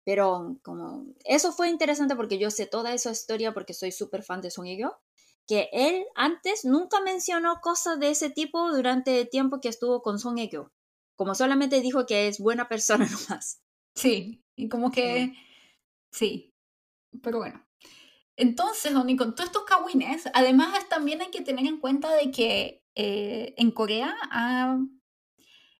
Pero 0.03 0.57
como 0.61 1.05
eso 1.23 1.51
fue 1.51 1.69
interesante 1.69 2.15
porque 2.15 2.37
yo 2.37 2.51
sé 2.51 2.67
toda 2.67 2.93
esa 2.93 3.11
historia 3.11 3.53
porque 3.53 3.73
soy 3.73 3.91
súper 3.91 4.23
fan 4.23 4.41
de 4.41 4.51
Song 4.51 4.65
Hye-kyo, 4.65 4.99
que 5.47 5.69
él 5.71 6.05
antes 6.15 6.63
nunca 6.65 7.01
mencionó 7.01 7.59
cosas 7.61 7.99
de 7.99 8.11
ese 8.11 8.29
tipo 8.29 8.71
durante 8.71 9.19
el 9.19 9.29
tiempo 9.29 9.59
que 9.61 9.69
estuvo 9.69 10.03
con 10.03 10.19
Song 10.19 10.37
Hye-kyo. 10.37 10.71
Como 11.15 11.33
solamente 11.33 11.81
dijo 11.81 12.05
que 12.05 12.27
es 12.27 12.39
buena 12.39 12.67
persona 12.67 13.07
nomás. 13.29 13.61
Sí, 13.95 14.44
y 14.55 14.69
como 14.69 14.91
que 14.91 15.33
sí. 16.11 16.53
Pero 17.21 17.39
bueno. 17.39 17.65
Entonces, 18.37 18.93
Oni, 18.93 19.15
con 19.15 19.33
todos 19.33 19.49
estos 19.49 19.63
kawines, 19.63 20.29
además 20.33 20.89
también 20.89 21.21
hay 21.21 21.31
que 21.31 21.41
tener 21.41 21.65
en 21.65 21.79
cuenta 21.79 22.13
de 22.13 22.31
que 22.31 22.83
eh, 22.95 23.53
en 23.57 23.71
Corea 23.71 24.15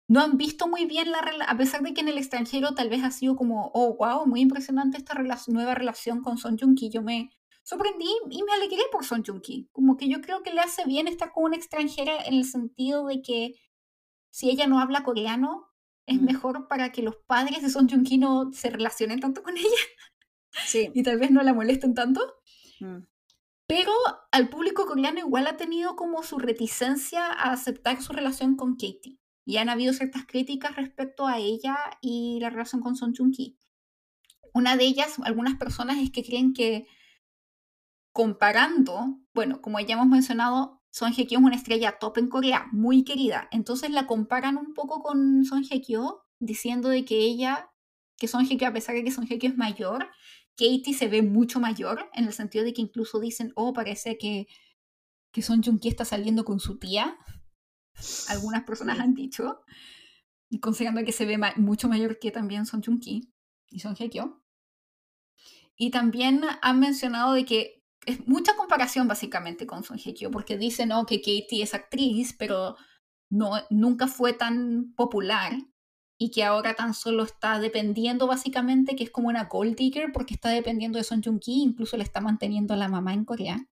no 0.08 0.22
han 0.22 0.38
visto 0.38 0.68
muy 0.68 0.86
bien 0.86 1.12
la 1.12 1.22
relación, 1.22 1.50
a 1.50 1.58
pesar 1.58 1.82
de 1.82 1.94
que 1.94 2.02
en 2.02 2.10
el 2.10 2.18
extranjero 2.18 2.74
tal 2.74 2.90
vez 2.90 3.04
ha 3.04 3.12
sido 3.12 3.36
como, 3.36 3.72
oh, 3.74 3.96
wow, 3.96 4.26
muy 4.26 4.42
impresionante 4.42 4.98
esta 4.98 5.16
nueva 5.48 5.76
relación 5.76 6.22
con 6.22 6.38
Son 6.38 6.58
Joong 6.58 6.76
Ki. 6.76 6.90
Yo 6.92 7.02
me 7.02 7.32
sorprendí 7.64 8.10
y 8.30 8.44
me 8.44 8.54
alegré 8.54 8.84
por 8.92 9.04
Son 9.04 9.24
Joong 9.26 9.42
Ki. 9.42 9.70
Como 9.72 9.98
que 9.98 10.08
yo 10.08 10.22
creo 10.22 10.44
que 10.44 10.54
le 10.54 10.62
hace 10.62 10.86
bien 10.86 11.08
estar 11.08 11.32
con 11.32 11.46
una 11.46 11.58
extranjera 11.58 12.24
en 12.26 12.36
el 12.36 12.46
sentido 12.46 13.06
de 13.08 13.22
que 13.22 13.56
si 14.30 14.50
ella 14.50 14.68
no 14.68 14.80
habla 14.80 15.04
coreano, 15.04 15.68
es 16.06 16.22
mm. 16.22 16.26
mejor 16.26 16.68
para 16.68 16.92
que 16.92 17.02
los 17.02 17.16
padres 17.28 17.62
de 17.62 17.70
Son 17.70 17.90
Joong 17.90 18.04
Ki 18.04 18.18
no 18.18 18.52
se 18.54 18.70
relacionen 18.70 19.20
tanto 19.20 19.44
con 19.44 19.58
ella. 19.58 19.68
Sí. 20.66 20.90
y 20.94 21.04
tal 21.04 21.20
vez 21.20 21.32
no 21.32 21.44
la 21.44 21.54
molesten 21.54 21.94
tanto. 21.94 22.22
Mm. 22.80 23.00
Pero 23.68 23.92
al 24.32 24.50
público 24.50 24.86
coreano 24.86 25.20
igual 25.20 25.48
ha 25.48 25.58
tenido 25.58 25.96
como 25.96 26.24
su 26.24 26.38
reticencia 26.38 27.28
a 27.28 27.52
aceptar 27.52 28.02
su 28.02 28.14
relación 28.14 28.56
con 28.56 28.76
Katie. 28.76 29.20
Y 29.44 29.58
han 29.58 29.70
habido 29.70 29.94
ciertas 29.94 30.26
críticas 30.26 30.76
respecto 30.76 31.28
a 31.28 31.38
ella 31.40 31.78
y 32.02 32.40
la 32.42 32.50
relación 32.50 32.82
con 32.82 32.96
Son 32.96 33.14
Joong 33.16 33.32
Ki. 33.32 33.58
Una 34.54 34.78
de 34.78 34.86
ellas, 34.86 35.18
algunas 35.24 35.56
personas, 35.56 35.98
es 35.98 36.12
que 36.12 36.24
creen 36.24 36.54
que 36.54 36.88
comparando, 38.12 39.20
bueno, 39.34 39.62
como 39.62 39.80
ya 39.82 39.96
hemos 39.96 40.08
mencionado, 40.08 40.82
Son 40.96 41.12
Hye 41.12 41.28
Kyo 41.28 41.40
es 41.40 41.44
una 41.44 41.58
estrella 41.58 42.00
top 42.00 42.20
en 42.20 42.30
Corea, 42.30 42.70
muy 42.72 43.04
querida. 43.04 43.50
Entonces 43.52 43.92
la 43.92 44.08
comparan 44.08 44.56
un 44.56 44.74
poco 44.74 45.04
con 45.04 45.44
Son 45.44 45.66
Hye 45.66 45.82
Kyo, 45.82 46.24
diciendo 46.40 46.88
de 46.88 47.04
que 47.04 47.18
ella, 47.18 47.70
que 48.18 48.30
Son 48.30 48.46
Hye 48.46 48.56
Kyo, 48.58 48.68
a 48.68 48.72
pesar 48.72 48.96
de 48.96 49.04
que 49.04 49.12
Son 49.12 49.28
Hye 49.28 49.38
Kyo 49.38 49.50
es 49.50 49.58
mayor, 49.58 50.08
Katie 50.56 50.94
se 50.94 51.10
ve 51.10 51.22
mucho 51.22 51.60
mayor, 51.60 52.10
en 52.14 52.24
el 52.24 52.32
sentido 52.32 52.64
de 52.64 52.74
que 52.74 52.82
incluso 52.82 53.20
dicen, 53.20 53.52
oh, 53.56 53.74
parece 53.74 54.18
que, 54.18 54.48
que 55.34 55.42
Son 55.42 55.62
Joong 55.62 55.80
Ki 55.80 55.90
está 55.90 56.06
saliendo 56.06 56.46
con 56.46 56.62
su 56.62 56.80
tía 56.80 57.18
algunas 58.30 58.64
personas 58.64 58.98
han 59.02 59.14
dicho, 59.14 59.66
considerando 60.62 61.04
que 61.04 61.12
se 61.12 61.26
ve 61.26 61.38
mucho 61.58 61.90
mayor 61.90 62.20
que 62.20 62.32
también 62.32 62.66
Son 62.66 62.82
Joong 62.82 63.02
Ki 63.02 63.34
y 63.68 63.80
Son 63.80 63.96
Hye 63.96 64.10
Kyo. 64.10 64.42
Y 65.76 65.92
también 65.92 66.42
han 66.62 66.80
mencionado 66.80 67.34
de 67.34 67.44
que 67.44 67.85
es 68.06 68.28
mucha 68.28 68.56
comparación 68.56 69.08
básicamente 69.08 69.66
con 69.66 69.84
Son 69.84 69.98
Hye 69.98 70.14
Kyo, 70.14 70.32
porque 70.32 70.58
dicen 70.58 70.90
no, 70.90 71.06
que 71.06 71.20
Katie 71.20 71.64
es 71.64 71.74
actriz, 71.74 72.36
pero 72.38 72.76
no, 73.30 73.54
nunca 73.70 74.08
fue 74.08 74.34
tan 74.34 74.94
popular 74.96 75.54
y 76.18 76.32
que 76.32 76.44
ahora 76.44 76.76
tan 76.76 76.94
solo 76.94 77.24
está 77.24 77.60
dependiendo 77.60 78.28
básicamente, 78.28 78.96
que 78.96 79.04
es 79.04 79.12
como 79.12 79.28
una 79.28 79.46
gold 79.46 79.76
digger 79.76 80.12
porque 80.14 80.34
está 80.34 80.50
dependiendo 80.50 80.98
de 80.98 81.04
Son 81.04 81.22
Joong 81.22 81.40
Ki, 81.40 81.62
incluso 81.62 81.98
le 81.98 82.04
está 82.04 82.22
manteniendo 82.22 82.74
a 82.74 82.78
la 82.78 82.88
mamá 82.88 83.14
en 83.14 83.26
Corea. 83.26 83.68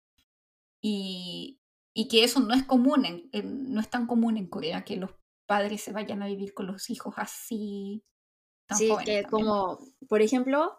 Y, 0.81 1.59
y 1.93 2.07
que 2.07 2.23
eso 2.23 2.39
no 2.39 2.53
es 2.53 2.63
común, 2.63 3.05
en, 3.05 3.73
no 3.73 3.81
es 3.81 3.89
tan 3.89 4.07
común 4.07 4.37
en 4.37 4.47
Corea 4.47 4.85
que 4.85 4.95
los 4.95 5.11
padres 5.45 5.81
se 5.81 5.91
vayan 5.91 6.23
a 6.23 6.27
vivir 6.27 6.53
con 6.53 6.67
los 6.67 6.89
hijos 6.89 7.15
así. 7.17 8.05
Tan 8.67 8.77
sí, 8.77 8.89
que 9.03 9.23
como, 9.23 9.79
por 10.07 10.21
ejemplo, 10.21 10.77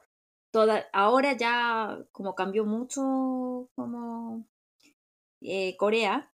toda, 0.50 0.88
ahora 0.92 1.36
ya 1.36 2.04
como 2.12 2.34
cambió 2.34 2.64
mucho 2.64 3.70
como 3.74 4.46
eh, 5.40 5.76
Corea. 5.76 6.32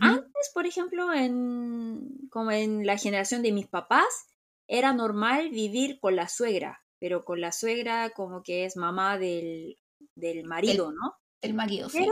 Antes, 0.00 0.50
por 0.54 0.64
ejemplo, 0.64 1.12
en, 1.12 2.28
como 2.30 2.50
en 2.50 2.86
la 2.86 2.96
generación 2.96 3.42
de 3.42 3.52
mis 3.52 3.68
papás, 3.68 4.26
era 4.66 4.94
normal 4.94 5.50
vivir 5.50 6.00
con 6.00 6.16
la 6.16 6.28
suegra, 6.28 6.82
pero 6.98 7.26
con 7.26 7.42
la 7.42 7.52
suegra 7.52 8.08
como 8.10 8.42
que 8.42 8.64
es 8.64 8.78
mamá 8.78 9.18
del, 9.18 9.76
del 10.14 10.44
marido, 10.44 10.92
¿no? 10.92 11.18
El 11.42 11.52
marido, 11.52 11.90
sí 11.90 12.08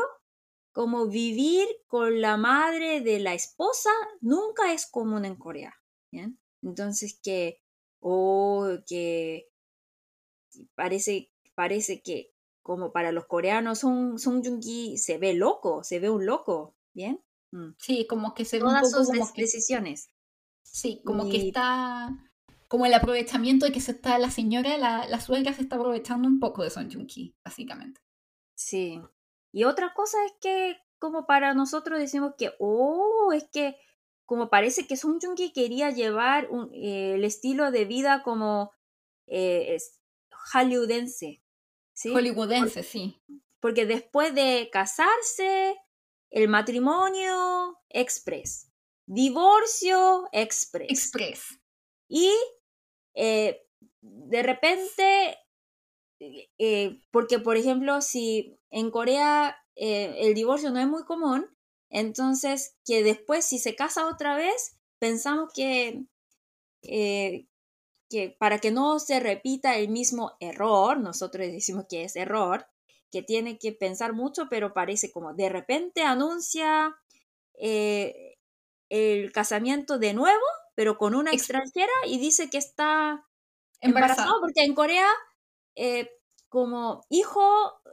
como 0.73 1.09
vivir 1.09 1.67
con 1.87 2.21
la 2.21 2.37
madre 2.37 3.01
de 3.01 3.19
la 3.19 3.35
esposa 3.35 3.91
nunca 4.21 4.73
es 4.73 4.87
común 4.87 5.25
en 5.25 5.37
Corea. 5.37 5.75
¿bien? 6.11 6.39
Entonces 6.63 7.19
que, 7.23 7.61
o 8.01 8.79
que 8.87 9.49
parece, 10.75 11.31
parece 11.61 12.01
que 12.01 12.33
como 12.63 12.91
para 12.91 13.13
los 13.13 13.27
coreanos 13.27 13.81
Song, 13.81 14.17
Song 14.17 14.43
Joong-ki 14.43 14.97
se 14.97 15.19
ve 15.19 15.35
loco, 15.35 15.85
se 15.85 15.99
ve 16.01 16.09
un 16.09 16.25
loco, 16.25 16.75
¿bien? 16.95 17.23
Mm. 17.51 17.73
Sí, 17.77 18.07
como 18.07 18.33
que 18.33 18.47
se 18.47 18.57
ve 18.57 18.63
Todas 18.63 18.87
un 18.87 18.91
poco 18.91 19.05
sus 19.05 19.19
como 19.19 19.31
decisiones. 19.37 20.09
Sí, 20.63 21.03
como 21.05 21.29
que 21.29 21.37
está 21.37 22.09
como 22.67 22.87
el 22.87 22.95
aprovechamiento 22.95 23.67
de 23.67 23.73
que 23.73 23.83
se 23.83 23.93
está 23.93 24.19
la 24.19 24.31
señora, 24.31 24.79
la, 24.79 25.07
la 25.07 25.21
suegra 25.21 25.53
se 25.53 25.61
está 25.61 25.77
aprovechando 25.77 26.27
un 26.27 26.41
poco 26.41 26.63
de 26.63 26.71
Son 26.71 26.91
Joong-ki, 26.91 27.37
básicamente. 27.45 28.01
Sí, 28.55 28.99
y 29.53 29.65
otra 29.65 29.93
cosa 29.93 30.17
es 30.25 30.33
que 30.41 30.79
como 30.99 31.27
para 31.27 31.53
nosotros 31.53 31.99
decimos 31.99 32.37
que, 32.39 32.53
oh, 32.59 33.33
es 33.35 33.45
que 33.53 33.77
como 34.25 34.49
parece 34.49 34.87
que 34.87 34.97
Song 34.97 35.19
Joong-ki 35.21 35.53
quería 35.53 35.91
llevar 35.91 36.49
un, 36.51 36.71
eh, 36.73 37.17
el 37.17 37.25
estilo 37.25 37.71
de 37.71 37.85
vida 37.85 38.23
como 38.23 38.73
eh, 39.27 39.77
hollywoodense. 40.53 41.40
¿Sí? 42.01 42.13
Hollywoodense, 42.15 42.83
sí. 42.83 43.21
Porque 43.61 43.85
después 43.85 44.35
de 44.35 44.71
casarse, 44.73 45.77
el 46.31 46.49
matrimonio 46.49 47.79
express, 47.91 48.71
divorcio 49.07 50.29
express. 50.33 50.91
Express. 50.91 51.61
Y 52.09 52.33
eh, 53.15 53.63
de 54.01 54.43
repente, 54.43 55.37
porque 57.11 57.39
por 57.39 57.57
ejemplo, 57.57 58.01
si 58.01 58.59
en 58.71 58.91
Corea 58.91 59.57
eh, 59.77 60.15
el 60.21 60.35
divorcio 60.35 60.71
no 60.71 60.81
es 60.81 60.89
muy 60.89 61.05
común, 61.05 61.47
entonces 61.91 62.77
que 62.87 63.03
después 63.03 63.45
si 63.45 63.59
se 63.59 63.75
casa 63.75 64.09
otra 64.09 64.37
vez, 64.37 64.79
pensamos 64.99 65.53
que, 65.53 66.05
eh, 66.83 67.47
que 68.11 68.37
para 68.39 68.59
que 68.59 68.71
no 68.71 68.99
se 68.99 69.21
repita 69.21 69.77
el 69.77 69.89
mismo 69.89 70.37
error, 70.41 70.99
nosotros 70.99 71.47
decimos 71.47 71.87
que 71.89 72.05
es 72.05 72.17
error, 72.17 72.67
que 73.11 73.23
tiene 73.23 73.59
que 73.59 73.73
pensar 73.73 74.13
mucho, 74.13 74.49
pero 74.51 74.75
parece 74.75 75.11
como 75.11 75.33
de 75.33 75.49
repente 75.49 76.03
anuncia 76.03 76.97
eh, 77.55 78.37
el 78.89 79.33
casamiento 79.33 79.99
de 79.99 80.13
nuevo, 80.13 80.45
pero 80.75 80.99
con 80.99 81.15
una 81.15 81.31
extranjera 81.31 81.93
y 82.07 82.19
dice 82.19 82.51
que 82.51 82.59
está 82.59 83.25
embarazado, 83.81 84.41
porque 84.41 84.65
en 84.65 84.75
Corea 84.75 85.09
como 86.51 87.07
hijo 87.09 87.41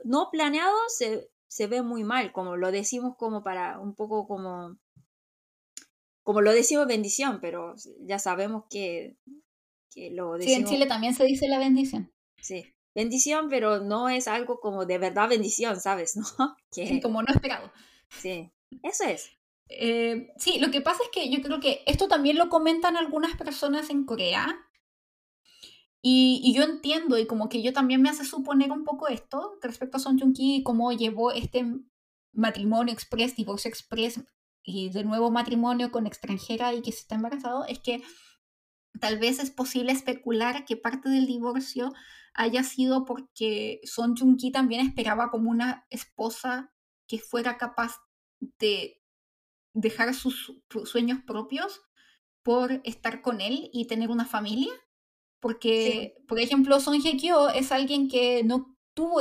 no 0.03 0.29
planeado 0.31 0.75
se, 0.89 1.29
se, 1.47 1.67
ve 1.67 1.83
muy 1.83 2.03
mal, 2.03 2.33
como 2.33 2.57
lo 2.57 2.71
decimos 2.71 3.15
como 3.15 3.43
para 3.43 3.79
un 3.79 3.93
poco 3.95 4.27
como, 4.27 4.77
como 6.23 6.41
lo 6.41 6.51
decimos 6.51 6.87
bendición, 6.87 7.39
pero 7.39 7.75
ya 8.01 8.19
sabemos 8.19 8.65
que, 8.69 9.15
que 9.97 10.11
lo 10.11 10.33
decimos. 10.33 10.55
Sí, 10.55 10.61
en 10.61 10.65
Chile 10.67 10.85
también 10.85 11.15
se 11.15 11.25
dice 11.25 11.47
la 11.47 11.57
bendición. 11.57 12.13
Sí, 12.39 12.65
bendición, 12.93 13.47
pero 13.49 13.79
no 13.79 14.09
es 14.09 14.27
algo 14.27 14.59
como 14.59 14.85
de 14.85 14.99
verdad 14.99 15.27
bendición, 15.27 15.79
¿sabes? 15.79 16.15
¿No? 16.37 16.55
Que... 16.71 17.01
como 17.01 17.23
no 17.23 17.33
esperado. 17.33 17.71
Sí, 18.09 18.51
eso 18.83 19.05
es. 19.05 19.31
Eh, 19.69 20.31
sí, 20.37 20.59
lo 20.59 20.69
que 20.69 20.81
pasa 20.81 21.01
es 21.03 21.09
que 21.09 21.29
yo 21.29 21.41
creo 21.41 21.59
que 21.59 21.81
esto 21.87 22.07
también 22.07 22.37
lo 22.37 22.47
comentan 22.47 22.95
algunas 22.95 23.35
personas 23.35 23.89
en 23.89 24.05
Corea. 24.05 24.55
Y, 25.99 26.41
y, 26.43 26.53
yo 26.53 26.63
entiendo, 26.63 27.17
y 27.17 27.25
como 27.25 27.49
que 27.49 27.63
yo 27.63 27.73
también 27.73 28.01
me 28.01 28.09
hace 28.09 28.23
suponer 28.23 28.71
un 28.71 28.85
poco 28.85 29.07
esto 29.07 29.57
respecto 29.61 29.97
a 29.97 29.99
Son 29.99 30.17
Joong 30.17 30.33
Ki 30.33 30.57
y 30.57 30.63
cómo 30.63 30.91
llevó 30.93 31.31
este 31.31 31.65
matrimonio 32.33 32.93
express, 32.93 33.35
divorcio 33.35 33.67
express 33.67 34.21
y 34.63 34.89
de 34.89 35.03
nuevo 35.03 35.31
matrimonio 35.31 35.91
con 35.91 36.05
extranjera 36.05 36.73
y 36.73 36.81
que 36.81 36.91
se 36.91 36.99
está 36.99 37.15
embarazado, 37.15 37.65
es 37.65 37.79
que 37.79 38.03
tal 38.99 39.19
vez 39.19 39.39
es 39.39 39.51
posible 39.51 39.91
especular 39.91 40.65
que 40.65 40.77
parte 40.77 41.09
del 41.09 41.25
divorcio 41.25 41.93
haya 42.33 42.63
sido 42.63 43.05
porque 43.05 43.81
Son 43.83 44.15
Joong 44.15 44.37
Ki 44.37 44.51
también 44.51 44.85
esperaba 44.85 45.29
como 45.29 45.49
una 45.49 45.85
esposa 45.89 46.71
que 47.07 47.19
fuera 47.19 47.57
capaz 47.57 47.95
de 48.39 49.01
dejar 49.73 50.13
sus 50.13 50.53
sueños 50.85 51.19
propios 51.25 51.81
por 52.43 52.81
estar 52.83 53.21
con 53.21 53.41
él 53.41 53.69
y 53.73 53.87
tener 53.87 54.09
una 54.09 54.25
familia. 54.25 54.71
Porque, 55.39 56.15
por 56.27 56.39
ejemplo, 56.39 56.79
Son 56.79 56.99
Hye 56.99 57.17
Kyo 57.17 57.49
es 57.49 57.71
alguien 57.71 58.07
que 58.07 58.43
no 58.43 58.75
tuvo, 58.95 59.19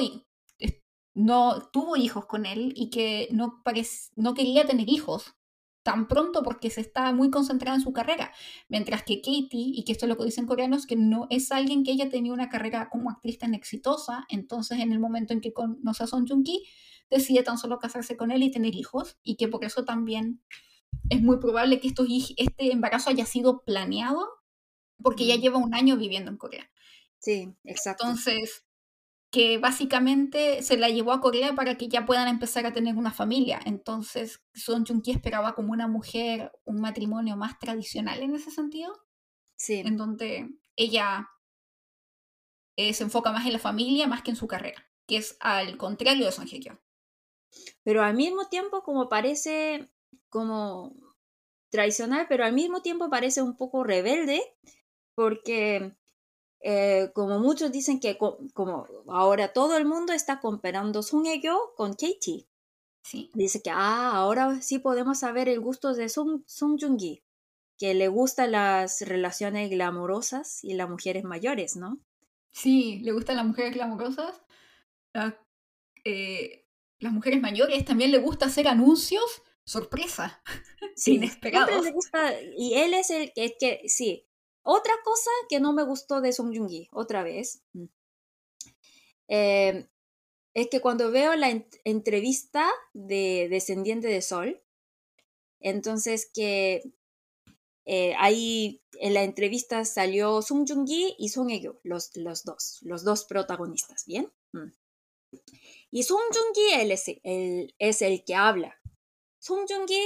no 1.15 1.69
tuvo 1.70 1.97
hijos 1.97 2.27
con 2.27 2.47
él 2.47 2.73
y 2.74 2.90
que 2.90 3.28
no, 3.32 3.62
no 4.16 4.35
quería 4.35 4.66
tener 4.66 4.89
hijos 4.89 5.36
tan 5.87 6.09
pronto 6.09 6.43
porque 6.43 6.69
se 6.69 6.81
está 6.81 7.13
muy 7.13 7.31
concentrada 7.31 7.77
en 7.77 7.81
su 7.81 7.93
carrera. 7.93 8.33
Mientras 8.69 9.05
que 9.05 9.21
Katie, 9.21 9.49
y 9.53 9.85
que 9.85 9.93
esto 9.93 10.05
es 10.05 10.09
lo 10.09 10.17
que 10.17 10.25
dicen 10.25 10.45
coreanos, 10.45 10.85
que 10.85 10.97
no 10.97 11.29
es 11.31 11.53
alguien 11.53 11.85
que 11.85 11.93
ella 11.93 12.09
tenía 12.09 12.33
una 12.33 12.49
carrera 12.49 12.89
como 12.91 13.09
actriz 13.09 13.39
tan 13.39 13.55
exitosa, 13.55 14.27
entonces 14.29 14.81
en 14.81 14.91
el 14.91 14.99
momento 14.99 15.33
en 15.33 15.41
que 15.41 15.53
conoce 15.53 16.03
a 16.03 16.09
Son 16.09 16.27
Joong 16.27 16.43
Ki, 16.43 16.65
decide 17.09 17.45
tan 17.45 17.57
solo 17.57 17.79
casarse 17.79 18.17
con 18.17 18.33
él 18.33 18.43
y 18.43 18.51
tener 18.51 18.75
hijos, 18.75 19.17
y 19.23 19.37
que 19.37 19.47
por 19.47 19.65
eso 19.65 19.85
también 19.85 20.43
es 21.09 21.23
muy 21.23 21.39
probable 21.39 21.79
que 21.79 21.87
este 21.87 22.73
embarazo 22.73 23.11
haya 23.11 23.25
sido 23.25 23.63
planeado 23.63 24.27
porque 25.01 25.25
ya 25.25 25.37
lleva 25.37 25.59
un 25.59 25.73
año 25.73 25.97
viviendo 25.97 26.33
en 26.33 26.37
Corea. 26.37 26.69
Sí, 27.21 27.55
exacto. 27.63 28.07
Entonces, 28.07 28.65
que 29.37 29.59
básicamente 29.59 30.63
se 30.63 30.79
la 30.79 30.89
llevó 30.89 31.13
a 31.13 31.21
Corea 31.21 31.55
para 31.55 31.77
que 31.77 31.89
ya 31.89 32.07
puedan 32.07 32.27
empezar 32.27 32.65
a 32.65 32.73
tener 32.73 32.97
una 32.97 33.13
familia. 33.13 33.61
Entonces, 33.67 34.43
Son 34.55 34.87
Joong 34.87 35.03
Ki 35.03 35.11
esperaba 35.11 35.55
como 35.55 35.75
una 35.75 35.89
mujer, 35.89 36.53
un 36.65 36.81
matrimonio 36.81 37.37
más 37.37 37.59
tradicional 37.59 38.23
en 38.23 38.35
ese 38.35 38.51
sentido. 38.51 38.99
Sí. 39.55 39.83
En 39.85 39.99
donde 39.99 40.49
ella 40.75 41.29
eh, 42.79 42.95
se 42.95 43.05
enfoca 43.05 43.31
más 43.31 43.45
en 43.45 43.53
la 43.53 43.59
familia 43.59 44.07
más 44.07 44.23
que 44.23 44.31
en 44.31 44.37
su 44.37 44.47
carrera, 44.47 44.89
que 45.07 45.19
es 45.19 45.37
al 45.41 45.77
contrario 45.77 46.25
de 46.25 46.33
Son 46.33 46.47
Hye 46.47 46.61
Kyo. 46.61 46.81
Pero 47.85 48.03
al 48.03 48.17
mismo 48.17 48.49
tiempo, 48.49 48.85
como 48.85 49.11
parece 49.11 49.93
como 50.31 50.95
tradicional, 51.71 52.25
pero 52.27 52.43
al 52.43 52.55
mismo 52.55 52.81
tiempo 52.81 53.11
parece 53.11 53.43
un 53.43 53.55
poco 53.55 53.85
rebelde, 53.85 54.41
porque 55.15 55.95
eh, 56.68 57.12
como 57.14 57.38
muchos 57.38 57.70
dicen 57.70 58.01
que 58.01 58.18
como 58.18 58.88
ahora 59.06 59.52
todo 59.52 59.76
el 59.76 59.84
mundo 59.84 60.12
está 60.12 60.40
comparando 60.40 61.05
Sung 61.05 61.24
Hye-kyo 61.24 61.74
con 61.76 61.93
Katie. 61.93 62.48
Sí. 63.05 63.30
Dice 63.34 63.62
que 63.62 63.70
ah, 63.70 64.16
ahora 64.16 64.60
sí 64.60 64.80
podemos 64.80 65.20
saber 65.20 65.48
el 65.48 65.60
gusto 65.60 65.94
de 65.94 66.09
Sung, 66.09 66.43
Sung 66.48 66.76
Joong-gi, 66.76 67.22
que 67.78 67.94
le 67.94 68.09
gustan 68.09 68.51
las 68.51 69.01
relaciones 69.02 69.70
glamorosas 69.70 70.64
y 70.64 70.74
las 70.74 70.90
mujeres 70.90 71.22
mayores, 71.22 71.76
¿no? 71.76 72.01
Sí, 72.51 72.98
le 73.05 73.12
gustan 73.12 73.36
las 73.36 73.47
mujeres 73.47 73.72
glamorosas. 73.72 74.43
Eh, 76.02 76.66
las 76.98 77.12
mujeres 77.12 77.40
mayores 77.40 77.84
también 77.84 78.10
le 78.10 78.18
gusta 78.18 78.47
hacer 78.47 78.66
anuncios 78.66 79.40
sorpresa, 79.64 80.43
sí, 80.97 81.14
inesperados. 81.14 81.86
y 82.56 82.74
él 82.74 82.93
es 82.93 83.10
el 83.10 83.32
que, 83.32 83.56
que, 83.56 83.88
sí. 83.88 84.26
Otra 84.68 84.94
cosa 85.05 85.30
que 85.48 85.60
no 85.60 85.72
me 85.72 85.84
gustó 85.84 86.20
de 86.20 86.32
Song 86.32 86.52
Joong-gi, 86.52 86.88
otra 86.90 87.22
vez, 87.22 87.62
mm, 87.72 87.84
eh, 89.28 89.88
es 90.55 90.68
que 90.68 90.80
cuando 90.80 91.12
veo 91.12 91.36
la 91.36 91.51
entrevista 91.84 92.68
de 92.93 93.47
Descendiente 93.48 94.09
de 94.09 94.22
Sol, 94.22 94.60
entonces 95.60 96.28
que 96.34 96.82
eh, 97.84 98.14
ahí 98.18 98.82
en 98.94 99.14
la 99.14 99.22
entrevista 99.22 99.84
salió 99.84 100.43
Sung 100.43 100.66
Joong-gi 100.68 101.14
y 101.16 101.28
Song 101.28 101.48
Hye-kyo, 101.48 101.78
los, 101.84 102.16
los 102.16 102.43
dos, 102.43 102.80
los 102.82 103.05
dos 103.05 103.24
protagonistas, 103.24 104.05
¿bien? 104.05 104.32
Mm. 104.52 104.72
Y 105.93 106.02
Sung 106.02 106.22
Joong-gi 106.32 107.70
es, 107.78 108.02
el 108.02 108.24
que 108.24 108.34
habla. 108.34 108.74
Sung 109.38 109.64
Joong-gi 109.68 110.02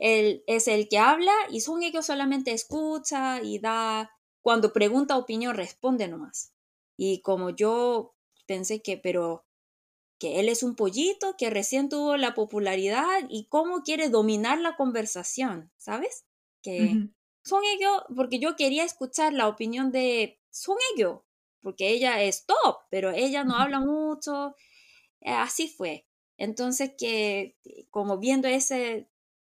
es 0.00 0.66
el 0.66 0.88
que 0.88 0.98
habla 0.98 1.32
y 1.50 1.60
Sung 1.60 1.82
Hye-kyo 1.82 2.02
solamente 2.02 2.52
escucha 2.52 3.42
y 3.42 3.58
da, 3.58 4.10
cuando 4.40 4.72
pregunta 4.72 5.18
opinión 5.18 5.54
responde 5.54 6.08
nomás. 6.08 6.54
Y 6.96 7.20
como 7.20 7.50
yo 7.50 8.14
pensé 8.46 8.80
que, 8.80 8.96
pero 8.96 9.44
que 10.18 10.40
él 10.40 10.48
es 10.48 10.62
un 10.62 10.74
pollito 10.74 11.36
que 11.36 11.50
recién 11.50 11.88
tuvo 11.88 12.16
la 12.16 12.34
popularidad 12.34 13.26
y 13.28 13.46
cómo 13.48 13.82
quiere 13.82 14.08
dominar 14.08 14.58
la 14.58 14.76
conversación, 14.76 15.70
¿sabes? 15.76 16.24
Que 16.62 17.08
Song 17.42 17.62
porque 18.16 18.38
yo 18.38 18.56
quería 18.56 18.84
escuchar 18.84 19.34
la 19.34 19.48
opinión 19.48 19.92
de 19.92 20.40
Song 20.50 20.78
Hye-kyo, 20.78 21.26
porque 21.60 21.90
ella 21.90 22.22
es 22.22 22.46
top, 22.46 22.78
pero 22.90 23.10
ella 23.10 23.44
no 23.44 23.56
habla 23.56 23.80
mucho, 23.80 24.56
eh, 25.20 25.30
así 25.30 25.68
fue. 25.68 26.06
Entonces 26.38 26.92
que 26.98 27.58
como 27.90 28.18
viendo 28.18 28.48
ese, 28.48 29.09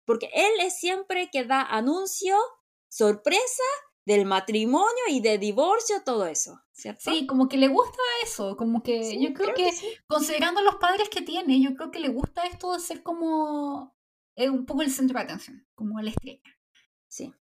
porque 0.09 0.31
él 0.33 0.53
es 0.61 0.81
siempre 0.81 1.29
que 1.31 1.45
da 1.45 1.61
anuncio, 1.61 2.35
sorpresa 2.89 3.63
del 4.07 4.25
matrimonio 4.25 5.05
y 5.11 5.21
de 5.21 5.37
divorcio, 5.37 6.03
todo 6.03 6.25
eso, 6.27 6.59
¿cierto? 6.73 7.11
Sí, 7.11 7.27
como 7.27 7.47
que 7.47 7.59
le 7.59 7.69
gusta 7.69 7.99
eso, 8.23 8.57
como 8.57 8.83
que 8.83 9.21
yo 9.21 9.35
creo, 9.35 9.55
que, 9.55 9.71
considerando 10.07 10.63
los 10.63 10.77
padres 10.77 11.11
que 11.11 11.21
tiene, 11.21 11.61
yo 11.61 11.75
creo 11.75 11.91
que 11.91 12.01
le 12.01 12.09
gusta 12.09 12.47
esto 12.47 12.73
de 12.73 12.81
ser 12.81 13.03
como 13.03 13.95
eh, 14.35 14.49
un 14.49 14.65
poco 14.65 14.81
el 14.81 14.91
centro 14.91 15.19
de 15.19 15.25
atención, 15.25 15.69
como 15.75 16.01
la 16.01 16.09
estrella. 16.09 16.57
Sí. 17.07 17.35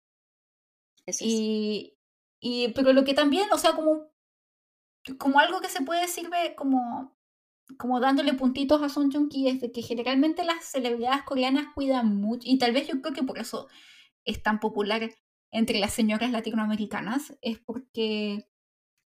Eso 1.05 1.23
y, 1.23 1.99
y, 2.41 2.69
pero 2.69 2.95
lo 2.95 3.05
que 3.05 3.13
también, 3.13 3.53
o 3.53 3.59
sea, 3.59 3.73
como, 3.73 4.11
como 5.19 5.39
algo 5.39 5.61
que 5.61 5.69
se 5.69 5.83
puede 5.83 6.01
decir 6.01 6.31
como, 6.57 7.14
como 7.79 8.01
dándole 8.01 8.35
puntitos 8.35 8.83
a 8.83 8.89
Son 8.89 9.11
Joong 9.11 9.29
Ki 9.29 9.49
es 9.49 9.61
de 9.61 9.73
que 9.73 9.83
generalmente 9.83 10.45
las 10.45 10.65
celebridades 10.65 11.23
coreanas 11.25 11.67
cuidan 11.75 12.17
mucho, 12.17 12.49
y 12.49 12.59
tal 12.59 12.73
vez 12.73 12.89
yo 12.89 13.01
creo 13.01 13.15
que 13.15 13.23
por 13.23 13.39
eso 13.39 13.69
es 14.25 14.43
tan 14.43 14.61
popular 14.61 15.11
entre 15.51 15.79
las 15.79 15.93
señoras 15.93 16.31
latinoamericanas 16.31 17.37
es 17.41 17.59
porque 17.59 18.49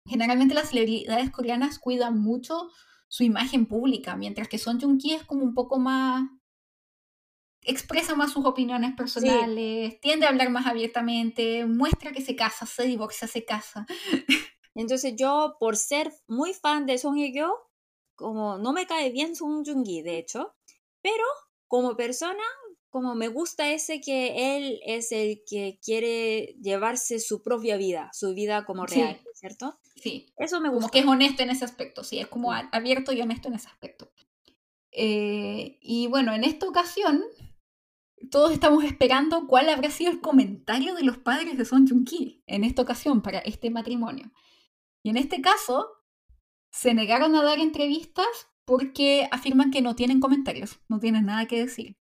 generalmente 0.07 0.55
las 0.55 0.71
celebridades 0.71 1.31
coreanas 1.31 1.79
cuidan 1.79 2.21
mucho 2.21 2.71
su 3.09 3.25
imagen 3.25 3.67
pública, 3.67 4.17
mientras 4.17 4.49
que 4.49 4.59
Son 4.59 4.81
Joong 4.81 4.99
Ki 4.99 5.15
es 5.15 5.25
como 5.25 5.43
un 5.43 5.55
poco 5.55 5.79
más 5.79 6.29
expresa 7.63 8.15
más 8.15 8.33
sus 8.33 8.45
opiniones 8.45 8.95
personales, 8.95 10.01
tiende 10.01 10.27
a 10.27 10.29
hablar 10.29 10.51
más 10.51 10.67
abiertamente, 10.67 11.67
muestra 11.67 12.13
que 12.13 12.23
se 12.23 12.37
casa, 12.37 12.65
se 12.65 12.85
divorcia, 12.85 13.27
se 13.27 13.45
casa. 13.45 13.87
Entonces 14.75 15.15
yo, 15.17 15.57
por 15.59 15.77
ser 15.77 16.13
muy 16.29 16.53
fan 16.53 16.87
de 16.87 16.99
Song 16.99 17.17
Hye-kyo, 17.17 17.53
como 18.17 18.59
no 18.59 18.73
me 18.73 18.87
cae 18.87 19.11
bien 19.11 19.37
Song 19.37 19.65
Joong-ki, 19.65 20.03
de 20.03 20.19
hecho, 20.19 20.55
pero 21.03 21.25
como 21.69 21.97
persona 21.97 22.43
como 22.97 23.15
me 23.15 23.29
gusta 23.29 23.71
ese 23.71 24.01
que 24.01 24.57
él 24.57 24.81
es 24.87 25.13
el 25.13 25.43
que 25.47 25.79
quiere 25.85 26.57
llevarse 26.63 27.21
su 27.21 27.43
propia 27.43 27.77
vida, 27.77 28.09
su 28.15 28.33
vida 28.33 28.65
como 28.65 28.87
real, 28.87 29.21
¿cierto? 29.35 29.79
Sí. 29.97 30.33
Eso 30.39 30.63
me 30.63 30.71
gusta. 30.71 30.81
Como 30.81 30.91
que 30.93 30.99
es 31.01 31.07
honesto 31.07 31.43
en 31.43 31.51
ese 31.51 31.67
aspecto, 31.67 32.03
sí, 32.05 32.21
es 32.21 32.27
como 32.27 32.55
abierto 32.55 33.13
y 33.13 33.21
honesto 33.21 33.49
en 33.49 33.55
ese 33.55 33.69
aspecto. 33.69 34.11
Eh, 34.93 35.77
y 35.83 36.07
bueno, 36.07 36.33
en 36.33 36.43
esta 36.43 36.67
ocasión, 36.67 37.23
todos 38.31 38.51
estamos 38.53 38.83
esperando 38.83 39.47
cuál 39.47 39.69
habrá 39.69 39.91
sido 39.91 40.11
el 40.11 40.23
comentario 40.23 40.95
de 40.95 41.03
los 41.03 41.19
padres 41.19 41.59
de 41.59 41.67
Son 41.67 41.87
Joong-ki 41.87 42.45
en 42.47 42.65
esta 42.65 42.81
ocasión 42.81 43.21
para 43.21 43.41
este 43.41 43.69
matrimonio. 43.69 44.33
Y 45.03 45.11
en 45.11 45.19
este 45.19 45.43
caso, 45.43 45.96
se 46.77 46.93
negaron 46.93 47.35
a 47.35 47.43
dar 47.43 47.59
entrevistas 47.59 48.27
porque 48.67 49.29
afirman 49.33 49.71
que 49.71 49.81
no 49.81 49.97
tienen 49.97 50.21
comentarios, 50.21 50.79
no 50.89 51.01
tienen 51.01 51.25
nada 51.25 51.47
que 51.47 51.61
decir. 51.65 51.97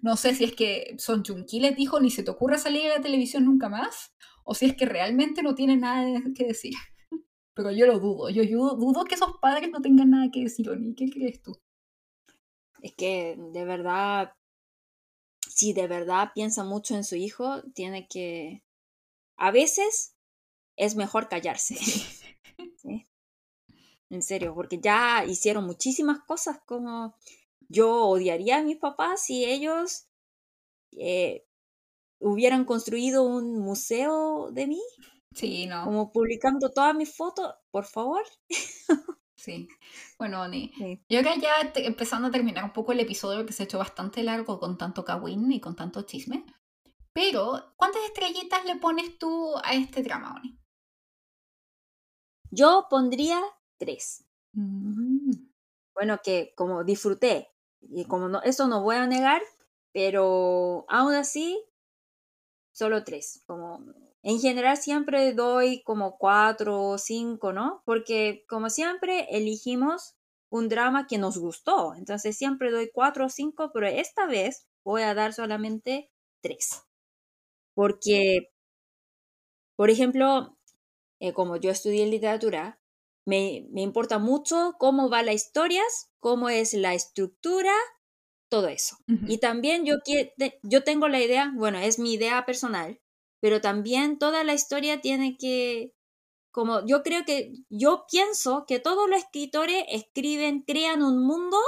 No 0.00 0.16
sé 0.16 0.34
si 0.34 0.44
es 0.44 0.54
que 0.54 0.96
Son 0.98 1.22
Joong-ki 1.22 1.60
les 1.60 1.76
dijo 1.76 2.00
ni 2.00 2.10
se 2.10 2.22
te 2.22 2.30
ocurra 2.30 2.56
salir 2.56 2.86
a 2.86 2.96
la 2.96 3.02
televisión 3.02 3.44
nunca 3.44 3.68
más, 3.68 4.14
o 4.42 4.54
si 4.54 4.64
es 4.64 4.74
que 4.74 4.86
realmente 4.86 5.42
no 5.42 5.54
tienen 5.54 5.80
nada 5.80 6.22
que 6.34 6.46
decir. 6.46 6.72
Pero 7.54 7.70
yo 7.72 7.86
lo 7.86 7.98
dudo, 7.98 8.30
yo, 8.30 8.42
dudo 8.76 9.04
que 9.04 9.16
esos 9.16 9.36
padres 9.38 9.70
no 9.70 9.82
tengan 9.82 10.08
nada 10.08 10.30
que 10.32 10.44
decir, 10.44 10.70
ni 10.78 10.94
¿qué 10.94 11.10
crees 11.10 11.42
tú? 11.42 11.60
Es 12.80 12.94
que 12.94 13.36
de 13.52 13.64
verdad, 13.66 14.32
si 15.40 15.74
de 15.74 15.88
verdad 15.88 16.30
piensa 16.34 16.64
mucho 16.64 16.94
en 16.94 17.04
su 17.04 17.16
hijo, 17.16 17.62
tiene 17.74 18.08
que... 18.08 18.62
A 19.36 19.50
veces 19.50 20.16
es 20.76 20.96
mejor 20.96 21.28
callarse. 21.28 21.76
en 24.10 24.22
serio, 24.22 24.54
porque 24.54 24.80
ya 24.80 25.24
hicieron 25.24 25.64
muchísimas 25.64 26.20
cosas 26.20 26.60
como 26.66 27.16
yo 27.68 28.06
odiaría 28.06 28.58
a 28.58 28.62
mis 28.62 28.76
papás 28.76 29.24
si 29.24 29.44
ellos 29.44 30.06
eh, 30.92 31.46
hubieran 32.20 32.64
construido 32.64 33.22
un 33.24 33.58
museo 33.58 34.50
de 34.52 34.66
mí. 34.66 34.82
Sí, 35.32 35.66
no. 35.66 35.84
Como 35.84 36.12
publicando 36.12 36.70
todas 36.70 36.94
mis 36.94 37.14
fotos, 37.14 37.54
por 37.70 37.84
favor. 37.84 38.22
Sí. 39.38 39.68
Bueno, 40.18 40.40
Oni, 40.40 40.72
yo 41.10 41.20
acá 41.20 41.34
ya 41.36 41.72
empezando 41.76 42.28
a 42.28 42.30
terminar 42.30 42.64
un 42.64 42.72
poco 42.72 42.92
el 42.92 43.00
episodio 43.00 43.44
que 43.44 43.52
se 43.52 43.62
ha 43.62 43.66
hecho 43.66 43.78
bastante 43.78 44.22
largo 44.22 44.58
con 44.58 44.78
tanto 44.78 45.04
kawin 45.04 45.52
y 45.52 45.60
con 45.60 45.76
tanto 45.76 46.02
chisme. 46.02 46.44
Pero, 47.12 47.74
¿cuántas 47.76 48.02
estrellitas 48.04 48.64
le 48.64 48.76
pones 48.76 49.18
tú 49.18 49.54
a 49.62 49.74
este 49.74 50.02
drama, 50.02 50.34
Oni? 50.36 50.58
Yo 52.50 52.86
pondría 52.88 53.40
tres. 53.78 54.24
Mm. 54.52 55.32
Bueno, 55.94 56.20
que 56.22 56.52
como 56.56 56.84
disfruté, 56.84 57.50
y 57.80 58.04
como 58.06 58.28
no, 58.28 58.42
eso 58.42 58.68
no 58.68 58.82
voy 58.82 58.96
a 58.96 59.06
negar, 59.06 59.42
pero 59.92 60.84
aún 60.88 61.14
así, 61.14 61.58
solo 62.72 63.04
tres. 63.04 63.42
Como 63.46 63.84
en 64.22 64.38
general 64.40 64.76
siempre 64.76 65.32
doy 65.32 65.82
como 65.82 66.18
cuatro 66.18 66.82
o 66.82 66.98
cinco, 66.98 67.52
¿no? 67.52 67.82
Porque 67.84 68.44
como 68.48 68.70
siempre 68.70 69.26
elegimos 69.30 70.14
un 70.50 70.68
drama 70.68 71.06
que 71.06 71.18
nos 71.18 71.38
gustó. 71.38 71.94
Entonces 71.94 72.36
siempre 72.36 72.70
doy 72.70 72.90
cuatro 72.92 73.26
o 73.26 73.28
cinco, 73.28 73.70
pero 73.72 73.86
esta 73.86 74.26
vez 74.26 74.66
voy 74.84 75.02
a 75.02 75.14
dar 75.14 75.32
solamente 75.32 76.10
tres. 76.42 76.82
Porque, 77.74 78.50
por 79.76 79.90
ejemplo, 79.90 80.56
eh, 81.20 81.32
como 81.32 81.56
yo 81.56 81.70
estudié 81.70 82.06
literatura, 82.06 82.80
me, 83.26 83.66
me 83.70 83.82
importa 83.82 84.18
mucho 84.18 84.76
cómo 84.78 85.10
va 85.10 85.22
la 85.22 85.34
historias, 85.34 86.10
cómo 86.20 86.48
es 86.48 86.72
la 86.72 86.94
estructura, 86.94 87.72
todo 88.48 88.68
eso. 88.68 88.96
Y 89.26 89.38
también 89.38 89.84
yo, 89.84 89.96
yo 90.62 90.84
tengo 90.84 91.08
la 91.08 91.20
idea, 91.20 91.52
bueno, 91.54 91.78
es 91.78 91.98
mi 91.98 92.14
idea 92.14 92.44
personal, 92.46 93.00
pero 93.40 93.60
también 93.60 94.18
toda 94.18 94.44
la 94.44 94.54
historia 94.54 95.00
tiene 95.00 95.36
que, 95.36 95.94
como 96.52 96.86
yo 96.86 97.02
creo 97.02 97.24
que, 97.24 97.52
yo 97.68 98.06
pienso 98.10 98.64
que 98.66 98.78
todos 98.78 99.08
los 99.08 99.18
escritores 99.18 99.84
escriben, 99.88 100.62
crean 100.62 101.02
un 101.02 101.24
mundo 101.24 101.58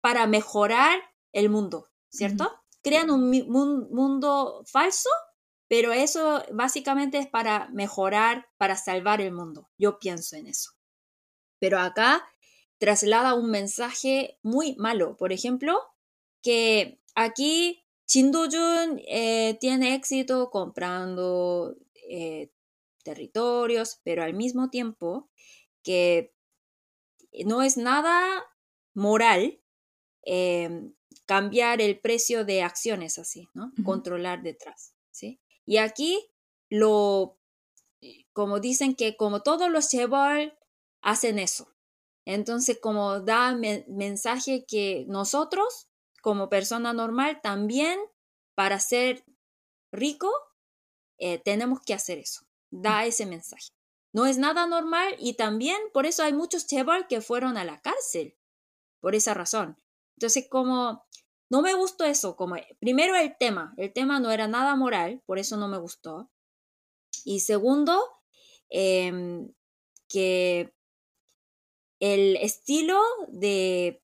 para 0.00 0.26
mejorar 0.26 1.00
el 1.32 1.50
mundo, 1.50 1.88
¿cierto? 2.08 2.50
Crean 2.82 3.10
un, 3.10 3.30
mundo 3.50 4.62
falso, 4.66 5.10
pero 5.68 5.92
eso 5.92 6.42
básicamente 6.52 7.18
es 7.18 7.26
para 7.26 7.68
mejorar, 7.70 8.48
para 8.58 8.76
salvar 8.76 9.20
el 9.20 9.32
mundo. 9.32 9.70
Yo 9.78 9.98
pienso 9.98 10.36
en 10.36 10.46
eso. 10.46 10.72
Pero 11.62 11.78
acá 11.78 12.28
traslada 12.78 13.34
un 13.34 13.48
mensaje 13.48 14.36
muy 14.42 14.74
malo. 14.78 15.16
Por 15.16 15.32
ejemplo, 15.32 15.78
que 16.42 16.98
aquí 17.14 17.84
Chindujun 18.06 19.00
eh, 19.06 19.56
tiene 19.60 19.94
éxito 19.94 20.50
comprando 20.50 21.76
eh, 22.08 22.50
territorios, 23.04 24.00
pero 24.02 24.24
al 24.24 24.34
mismo 24.34 24.70
tiempo 24.70 25.30
que 25.84 26.34
no 27.46 27.62
es 27.62 27.76
nada 27.76 28.44
moral 28.92 29.60
em, 30.24 30.94
cambiar 31.26 31.80
el 31.80 32.00
precio 32.00 32.44
de 32.44 32.62
acciones 32.62 33.20
así, 33.20 33.48
¿no? 33.54 33.72
Controlar 33.84 34.42
detrás, 34.42 34.96
¿sí? 35.12 35.40
Y 35.64 35.76
aquí 35.76 36.28
lo, 36.68 37.38
como 38.32 38.58
dicen 38.58 38.96
que 38.96 39.16
como 39.16 39.44
todos 39.44 39.70
los 39.70 39.88
cheval 39.88 40.58
hacen 41.02 41.38
eso. 41.38 41.68
Entonces, 42.24 42.78
como 42.80 43.20
da 43.20 43.54
mensaje 43.54 44.64
que 44.66 45.04
nosotros 45.08 45.88
como 46.22 46.48
persona 46.48 46.92
normal 46.92 47.40
también 47.42 47.98
para 48.54 48.78
ser 48.78 49.24
rico 49.92 50.30
eh, 51.18 51.38
tenemos 51.38 51.80
que 51.80 51.94
hacer 51.94 52.18
eso. 52.18 52.42
Da 52.70 53.04
ese 53.04 53.26
mensaje. 53.26 53.68
No 54.14 54.26
es 54.26 54.38
nada 54.38 54.66
normal 54.66 55.16
y 55.18 55.34
también 55.34 55.78
por 55.92 56.06
eso 56.06 56.22
hay 56.22 56.32
muchos 56.32 56.66
cheval 56.66 57.06
que 57.08 57.20
fueron 57.20 57.56
a 57.56 57.64
la 57.64 57.80
cárcel. 57.80 58.36
Por 59.00 59.14
esa 59.14 59.34
razón. 59.34 59.76
Entonces, 60.16 60.46
como 60.48 61.04
no 61.50 61.60
me 61.60 61.74
gustó 61.74 62.04
eso, 62.04 62.36
como 62.36 62.56
primero 62.78 63.16
el 63.16 63.36
tema, 63.36 63.74
el 63.76 63.92
tema 63.92 64.20
no 64.20 64.30
era 64.30 64.48
nada 64.48 64.76
moral, 64.76 65.22
por 65.26 65.38
eso 65.38 65.56
no 65.56 65.68
me 65.68 65.78
gustó. 65.78 66.30
Y 67.24 67.40
segundo, 67.40 68.00
em, 68.70 69.52
que 70.08 70.72
el 72.02 72.36
estilo 72.36 73.00
de 73.28 74.02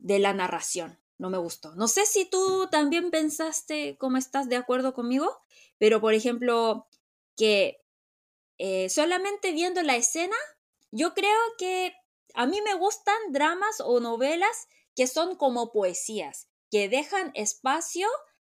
de 0.00 0.18
la 0.18 0.32
narración. 0.32 0.98
No 1.18 1.30
me 1.30 1.38
gustó. 1.38 1.74
No 1.74 1.86
sé 1.86 2.06
si 2.06 2.24
tú 2.24 2.68
también 2.70 3.10
pensaste 3.10 3.96
cómo 3.98 4.16
estás 4.16 4.48
de 4.48 4.56
acuerdo 4.56 4.94
conmigo, 4.94 5.38
pero 5.78 6.00
por 6.00 6.14
ejemplo, 6.14 6.86
que 7.36 7.82
eh, 8.58 8.88
solamente 8.88 9.52
viendo 9.52 9.82
la 9.82 9.96
escena, 9.96 10.36
yo 10.90 11.14
creo 11.14 11.38
que 11.58 11.94
a 12.34 12.46
mí 12.46 12.60
me 12.62 12.74
gustan 12.74 13.16
dramas 13.30 13.80
o 13.80 14.00
novelas 14.00 14.68
que 14.96 15.06
son 15.06 15.36
como 15.36 15.72
poesías, 15.72 16.48
que 16.70 16.88
dejan 16.88 17.32
espacio 17.34 18.08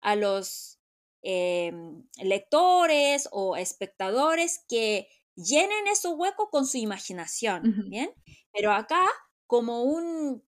a 0.00 0.14
los 0.14 0.78
em, 1.22 2.06
lectores 2.16 3.28
o 3.32 3.56
espectadores 3.56 4.64
que 4.68 5.08
llenen 5.34 5.86
ese 5.86 6.08
hueco 6.08 6.50
con 6.50 6.66
su 6.66 6.78
imaginación, 6.78 7.88
¿bien? 7.88 8.10
Pero 8.52 8.72
acá, 8.72 9.06
como 9.46 9.82
un 9.82 10.42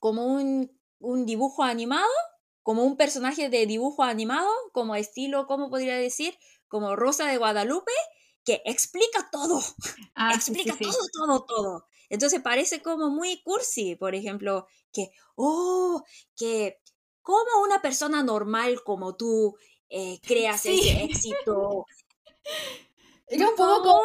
como 0.00 0.26
un, 0.26 0.70
dibujo 1.26 1.62
animado, 1.62 2.10
como 2.62 2.84
un 2.84 2.96
personaje 2.96 3.48
de 3.48 3.66
dibujo 3.66 4.02
animado, 4.02 4.50
como 4.72 4.96
estilo, 4.96 5.46
¿cómo 5.46 5.70
podría 5.70 5.96
decir? 5.96 6.36
Como 6.68 6.96
Rosa 6.96 7.26
de 7.26 7.36
Guadalupe, 7.36 7.92
que 8.44 8.62
explica 8.64 9.28
todo. 9.30 9.60
Ah, 10.16 10.34
explica 10.34 10.76
todo, 10.76 10.98
todo, 11.12 11.44
todo. 11.44 11.86
Entonces 12.10 12.42
parece 12.42 12.82
como 12.82 13.08
muy 13.08 13.40
cursi, 13.42 13.94
por 13.94 14.14
ejemplo, 14.14 14.66
que, 14.92 15.12
oh, 15.36 16.02
que 16.36 16.78
como 17.22 17.62
una 17.64 17.80
persona 17.80 18.22
normal 18.22 18.82
como 18.84 19.16
tú 19.16 19.56
eh, 19.88 20.18
creas 20.26 20.66
ese 20.66 21.04
éxito. 21.04 21.86
Es 23.30 23.40
un 23.40 23.54
poco 23.54 23.82
como, 23.82 24.00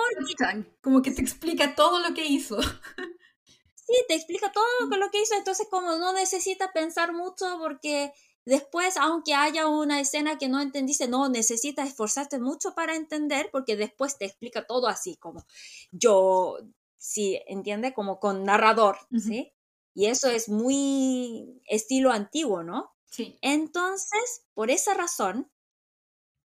como 0.81 1.01
que 1.01 1.11
te 1.11 1.21
explica 1.21 1.73
todo 1.73 1.99
lo 1.99 2.13
que 2.13 2.25
hizo. 2.25 2.57
Sí, 2.61 3.93
te 4.07 4.15
explica 4.15 4.51
todo 4.51 4.97
lo 4.97 5.11
que 5.11 5.21
hizo, 5.21 5.35
entonces 5.35 5.67
como 5.69 5.95
no 5.97 6.11
necesita 6.11 6.73
pensar 6.73 7.13
mucho 7.13 7.57
porque 7.59 8.11
después, 8.43 8.97
aunque 8.97 9.35
haya 9.35 9.67
una 9.67 9.99
escena 9.99 10.39
que 10.39 10.47
no 10.47 10.59
entendiste, 10.59 11.07
no 11.07 11.29
necesita 11.29 11.83
esforzarte 11.83 12.39
mucho 12.39 12.73
para 12.73 12.95
entender 12.95 13.49
porque 13.51 13.75
después 13.75 14.17
te 14.17 14.25
explica 14.25 14.65
todo 14.65 14.87
así 14.87 15.17
como 15.17 15.45
yo, 15.91 16.57
sí, 16.97 17.39
entiende, 17.45 17.93
como 17.93 18.19
con 18.19 18.43
narrador, 18.43 18.97
¿sí? 19.19 19.53
Y 19.93 20.07
eso 20.07 20.29
es 20.29 20.49
muy 20.49 21.61
estilo 21.67 22.11
antiguo, 22.11 22.63
¿no? 22.63 22.95
Sí. 23.05 23.37
Entonces, 23.41 24.45
por 24.55 24.71
esa 24.71 24.95
razón, 24.95 25.51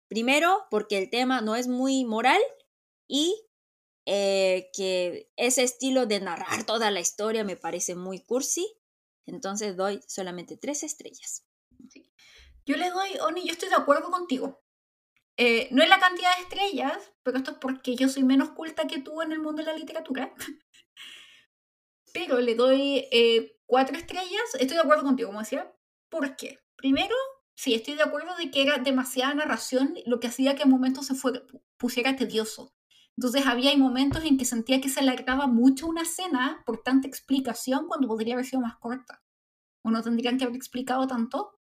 primero, 0.08 0.66
porque 0.72 0.98
el 0.98 1.10
tema 1.10 1.42
no 1.42 1.58
es 1.58 1.68
muy 1.68 2.06
moral 2.06 2.42
y 3.08 3.48
eh, 4.06 4.70
que 4.74 5.32
ese 5.36 5.64
estilo 5.64 6.06
de 6.06 6.20
narrar 6.20 6.66
toda 6.66 6.92
la 6.92 7.00
historia 7.00 7.44
me 7.44 7.58
parece 7.58 7.96
muy 7.96 8.24
cursi, 8.24 8.66
entonces 9.26 9.76
doy 9.76 10.02
solamente 10.08 10.58
tres 10.58 10.84
estrellas. 10.84 11.46
Yo 12.66 12.76
le 12.76 12.90
doy, 12.90 13.10
Oni, 13.22 13.46
yo 13.46 13.54
estoy 13.54 13.70
de 13.70 13.76
acuerdo 13.76 14.12
contigo. 14.12 14.62
Eh, 15.38 15.68
no 15.72 15.84
es 15.84 15.90
la 15.90 16.00
cantidad 16.00 16.36
de 16.36 16.44
estrellas, 16.44 17.12
pero 17.24 17.38
esto 17.38 17.52
es 17.52 17.58
porque 17.58 17.96
yo 17.96 18.10
soy 18.10 18.24
menos 18.24 18.50
culta 18.52 18.88
que 18.88 19.00
tú 19.00 19.22
en 19.22 19.32
el 19.32 19.40
mundo 19.40 19.62
de 19.62 19.72
la 19.72 19.78
literatura. 19.78 20.34
pero 22.14 22.40
le 22.40 22.56
doy 22.56 23.08
eh, 23.12 23.60
cuatro 23.66 23.96
estrellas. 23.96 24.56
Estoy 24.60 24.78
de 24.78 24.84
acuerdo 24.84 25.04
contigo, 25.04 25.30
como 25.30 25.42
decía. 25.42 25.72
¿Por 26.10 26.36
qué? 26.36 26.60
Primero, 26.76 27.16
sí, 27.56 27.74
estoy 27.74 27.96
de 27.96 28.04
acuerdo 28.04 28.36
de 28.38 28.50
que 28.50 28.64
era 28.64 28.78
demasiada 28.78 29.34
narración, 29.34 29.96
lo 30.06 30.20
que 30.20 30.28
hacía 30.28 30.56
que 30.56 30.64
en 30.64 30.70
momentos 30.70 31.08
se 31.08 31.16
fuera, 31.16 31.44
pusiera 31.78 32.16
tedioso. 32.16 32.77
Entonces 33.18 33.48
había 33.48 33.76
momentos 33.76 34.24
en 34.24 34.38
que 34.38 34.46
sentía 34.46 34.80
que 34.80 34.90
se 34.90 35.00
alargaba 35.00 35.48
mucho 35.48 35.88
una 35.88 36.04
escena 36.04 36.62
por 36.66 36.84
tanta 36.84 37.08
explicación 37.08 37.88
cuando 37.88 38.08
podría 38.08 38.36
haber 38.36 38.46
sido 38.46 38.62
más 38.62 38.78
corta. 38.78 39.24
¿O 39.84 39.90
no 39.90 40.04
tendrían 40.04 40.38
que 40.38 40.44
haber 40.44 40.56
explicado 40.56 41.08
tanto? 41.08 41.60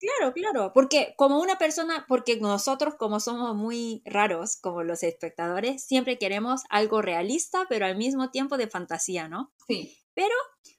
Claro, 0.00 0.32
claro, 0.32 0.72
porque 0.72 1.14
como 1.16 1.40
una 1.40 1.58
persona, 1.58 2.04
porque 2.08 2.36
nosotros 2.40 2.94
como 2.96 3.20
somos 3.20 3.54
muy 3.54 4.02
raros, 4.04 4.56
como 4.56 4.82
los 4.82 5.02
espectadores, 5.02 5.84
siempre 5.84 6.18
queremos 6.18 6.62
algo 6.70 7.02
realista, 7.02 7.66
pero 7.68 7.86
al 7.86 7.96
mismo 7.96 8.30
tiempo 8.30 8.56
de 8.56 8.68
fantasía, 8.68 9.28
¿no? 9.28 9.52
Sí. 9.66 9.96
Pero 10.14 10.34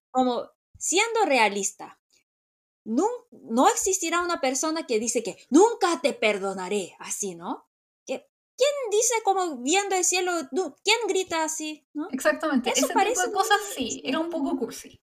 como 0.09 0.49
siendo 0.77 1.25
realista, 1.25 1.99
no, 2.85 3.05
no 3.31 3.67
existirá 3.69 4.21
una 4.21 4.41
persona 4.41 4.87
que 4.87 4.99
dice 4.99 5.21
que 5.21 5.37
nunca 5.49 5.99
te 6.01 6.13
perdonaré, 6.13 6.95
así, 6.99 7.35
¿no? 7.35 7.68
¿Quién 8.59 8.91
dice 8.91 9.13
como 9.23 9.57
viendo 9.63 9.95
el 9.95 10.03
cielo? 10.03 10.31
¿Quién 10.83 10.97
grita 11.07 11.43
así? 11.43 11.87
¿no? 11.93 12.07
Exactamente, 12.11 12.71
Eso 12.71 12.85
ese 12.85 12.93
parece 12.93 13.13
tipo 13.15 13.21
de 13.21 13.27
muy- 13.29 13.35
cosas 13.35 13.57
sí, 13.75 14.01
era 14.03 14.19
un 14.19 14.29
poco 14.29 14.57
cursi. 14.57 15.01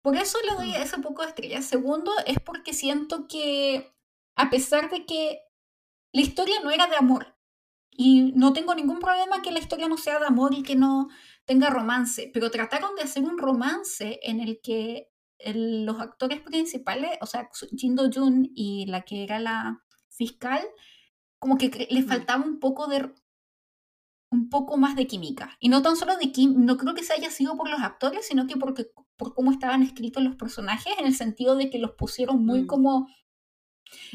Por 0.00 0.16
eso 0.16 0.38
le 0.48 0.54
doy 0.54 0.74
ese 0.76 0.98
poco 0.98 1.22
de 1.22 1.28
estrellas. 1.28 1.64
Segundo, 1.66 2.12
es 2.24 2.38
porque 2.40 2.72
siento 2.72 3.26
que, 3.26 3.92
a 4.36 4.48
pesar 4.48 4.90
de 4.90 5.04
que 5.04 5.40
la 6.12 6.20
historia 6.22 6.60
no 6.60 6.70
era 6.70 6.86
de 6.86 6.96
amor, 6.96 7.34
y 7.90 8.30
no 8.36 8.52
tengo 8.52 8.76
ningún 8.76 9.00
problema 9.00 9.42
que 9.42 9.50
la 9.50 9.58
historia 9.58 9.88
no 9.88 9.96
sea 9.98 10.20
de 10.20 10.26
amor 10.26 10.54
y 10.54 10.62
que 10.62 10.76
no 10.76 11.08
tenga 11.46 11.68
romance, 11.68 12.30
pero 12.32 12.48
trataron 12.52 12.94
de 12.94 13.02
hacer 13.02 13.24
un 13.24 13.38
romance 13.38 14.20
en 14.22 14.38
el 14.38 14.60
que 14.62 15.10
el- 15.38 15.84
los 15.84 16.00
actores 16.00 16.40
principales, 16.40 17.18
o 17.20 17.26
sea, 17.26 17.50
Jin 17.76 17.96
Do 17.96 18.08
Jun 18.12 18.48
y 18.54 18.86
la 18.86 19.02
que 19.02 19.24
era 19.24 19.40
la 19.40 19.82
fiscal, 20.10 20.64
como 21.40 21.56
que 21.58 21.68
Mm. 21.90 22.02
faltaba 22.06 22.44
un 22.44 22.58
poco 22.60 22.86
de 22.88 23.12
un 24.32 24.50
poco 24.50 24.76
más 24.76 24.94
de 24.94 25.06
química. 25.06 25.56
Y 25.58 25.70
no 25.70 25.80
tan 25.80 25.96
solo 25.96 26.16
de 26.18 26.32
química, 26.32 26.60
no 26.60 26.76
creo 26.76 26.94
que 26.94 27.02
se 27.02 27.14
haya 27.14 27.30
sido 27.30 27.56
por 27.56 27.70
los 27.70 27.80
actores, 27.80 28.26
sino 28.26 28.46
que 28.46 28.56
porque, 28.56 28.90
por 29.16 29.34
cómo 29.34 29.50
estaban 29.52 29.82
escritos 29.82 30.22
los 30.22 30.36
personajes, 30.36 30.92
en 30.98 31.06
el 31.06 31.14
sentido 31.14 31.56
de 31.56 31.70
que 31.70 31.78
los 31.78 31.92
pusieron 31.92 32.44
muy 32.44 32.66
Mm. 32.66 32.66
como, 32.66 33.08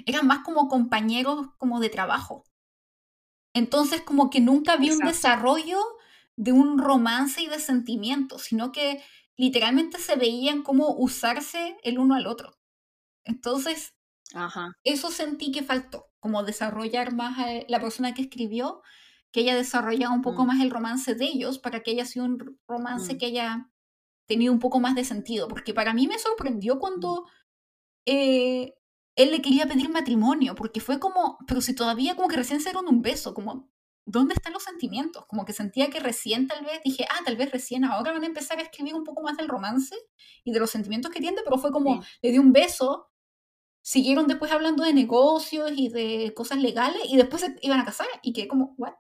eran 0.05 0.27
más 0.27 0.39
como 0.45 0.69
compañeros 0.69 1.47
como 1.57 1.79
de 1.79 1.89
trabajo. 1.89 2.43
Entonces 3.55 4.01
como 4.01 4.29
que 4.29 4.39
nunca 4.41 4.77
vi 4.77 4.89
un 4.91 5.03
desarrollo 5.03 5.77
de 6.35 6.51
un 6.51 6.79
romance 6.79 7.41
y 7.41 7.47
de 7.47 7.59
sentimientos, 7.59 8.43
sino 8.43 8.71
que 8.71 9.01
literalmente 9.37 9.99
se 9.99 10.15
veían 10.15 10.63
como 10.63 10.89
usarse 10.95 11.77
el 11.83 11.99
uno 11.99 12.15
al 12.15 12.25
otro. 12.27 12.57
Entonces 13.25 13.93
Ajá. 14.33 14.73
eso 14.85 15.11
sentí 15.11 15.51
que 15.51 15.63
faltó, 15.63 16.12
como 16.23 16.41
desarrollar 16.43 17.13
más 17.13 17.37
a 17.37 17.47
la 17.67 17.79
persona 17.81 18.13
que 18.13 18.21
escribió, 18.23 18.81
que 19.33 19.41
haya 19.41 19.55
desarrollado 19.55 20.13
un 20.13 20.21
poco 20.21 20.43
Mm. 20.43 20.47
más 20.47 20.61
el 20.61 20.71
romance 20.71 21.15
de 21.15 21.25
ellos 21.25 21.59
para 21.59 21.81
que 21.83 21.91
haya 21.91 22.05
sido 22.05 22.23
un 22.25 22.57
romance 22.67 23.13
Mm. 23.13 23.17
que 23.17 23.25
haya 23.25 23.69
tenido 24.25 24.53
un 24.53 24.59
poco 24.59 24.79
más 24.79 24.95
de 24.95 25.03
sentido, 25.03 25.49
porque 25.49 25.73
para 25.73 25.93
mí 25.93 26.07
me 26.07 26.17
sorprendió 26.17 26.75
Mm. 26.75 26.79
cuando 26.79 27.25
eh, 28.05 28.73
él 29.15 29.31
le 29.31 29.41
quería 29.41 29.65
pedir 29.67 29.89
matrimonio, 29.89 30.55
porque 30.55 30.79
fue 30.81 30.99
como, 30.99 31.37
pero 31.47 31.61
si 31.61 31.73
todavía 31.75 32.15
como 32.15 32.27
que 32.27 32.35
recién 32.37 32.59
se 32.61 32.69
dieron 32.71 32.87
un 32.87 33.01
beso, 33.01 33.33
como, 33.33 33.69
¿dónde 34.05 34.33
están 34.33 34.51
los 34.53 34.63
sentimientos? 34.63 35.25
Como 35.27 35.45
que 35.45 35.53
sentía 35.53 35.89
que 35.89 35.99
recién 36.01 36.47
tal 36.47 36.65
vez, 36.65 36.81
dije, 36.83 37.05
ah, 37.09 37.21
tal 37.25 37.37
vez 37.37 37.51
recién 37.51 37.85
ahora 37.85 38.11
van 38.11 38.23
a 38.23 38.27
empezar 38.27 38.59
a 38.59 38.63
escribir 38.63 38.93
un 38.95 39.03
poco 39.05 39.21
más 39.23 39.37
del 39.37 39.47
romance 39.47 39.95
y 40.43 40.51
de 40.51 40.59
los 40.59 40.69
sentimientos 40.71 41.11
que 41.11 41.19
tiene, 41.21 41.41
pero 41.45 41.57
fue 41.57 41.71
como, 41.71 42.01
Sí. 42.01 42.09
le 42.23 42.31
dio 42.31 42.41
un 42.41 42.51
beso, 42.53 43.09
siguieron 43.83 44.27
después 44.27 44.51
hablando 44.51 44.83
de 44.83 44.93
negocios 44.93 45.71
y 45.75 45.89
de 45.89 46.33
cosas 46.33 46.59
legales 46.59 47.03
y 47.07 47.17
después 47.17 47.43
se 47.43 47.55
iban 47.61 47.79
a 47.79 47.85
casar 47.85 48.07
y 48.23 48.33
que 48.33 48.47
como, 48.47 48.73
¿what? 48.77 48.93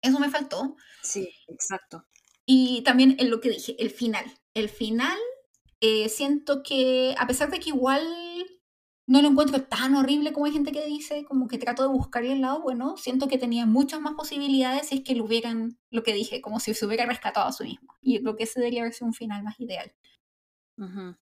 Eso 0.00 0.18
me 0.20 0.30
faltó. 0.30 0.76
Sí, 1.02 1.28
exacto. 1.48 2.06
Y 2.46 2.82
también 2.82 3.16
en 3.18 3.30
lo 3.30 3.40
que 3.40 3.50
dije, 3.50 3.74
el 3.82 3.90
final. 3.90 4.24
El 4.54 4.68
final, 4.68 5.18
eh, 5.80 6.08
siento 6.08 6.62
que 6.62 7.14
a 7.18 7.26
pesar 7.26 7.50
de 7.50 7.58
que 7.58 7.70
igual 7.70 8.06
no 9.06 9.20
lo 9.20 9.28
encuentro 9.28 9.62
tan 9.64 9.96
horrible 9.96 10.32
como 10.32 10.46
hay 10.46 10.52
gente 10.52 10.72
que 10.72 10.86
dice, 10.86 11.24
como 11.24 11.48
que 11.48 11.58
trato 11.58 11.82
de 11.82 11.88
buscarle 11.88 12.32
el 12.32 12.40
lado 12.40 12.62
bueno, 12.62 12.96
siento 12.96 13.28
que 13.28 13.38
tenía 13.38 13.66
muchas 13.66 14.00
más 14.00 14.14
posibilidades 14.14 14.88
si 14.88 14.96
es 14.96 15.04
que 15.04 15.14
lo 15.14 15.24
hubieran, 15.24 15.78
lo 15.90 16.02
que 16.02 16.14
dije, 16.14 16.40
como 16.40 16.60
si 16.60 16.74
se 16.74 16.86
hubiera 16.86 17.06
rescatado 17.06 17.46
a 17.46 17.52
sí 17.52 17.64
mismo. 17.64 17.94
Y 18.00 18.20
creo 18.20 18.36
que 18.36 18.44
ese 18.44 18.60
debería 18.60 18.82
haber 18.82 18.94
sido 18.94 19.08
un 19.08 19.14
final 19.14 19.42
más 19.42 19.58
ideal. 19.58 19.92
Ujú. 20.78 21.16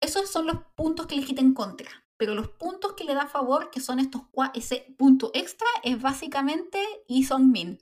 Esos 0.00 0.30
son 0.30 0.46
los 0.46 0.56
puntos 0.76 1.06
que 1.06 1.16
le 1.16 1.24
quita 1.24 1.40
en 1.40 1.54
contra. 1.54 1.88
Pero 2.16 2.34
los 2.34 2.48
puntos 2.48 2.94
que 2.94 3.04
le 3.04 3.14
da 3.14 3.22
a 3.22 3.28
favor, 3.28 3.70
que 3.70 3.80
son 3.80 4.00
estos 4.00 4.22
ese 4.54 4.94
punto 4.98 5.30
extra, 5.34 5.68
es 5.84 6.00
básicamente 6.02 6.82
Lee 7.08 7.22
Song 7.24 7.44
Min. 7.50 7.78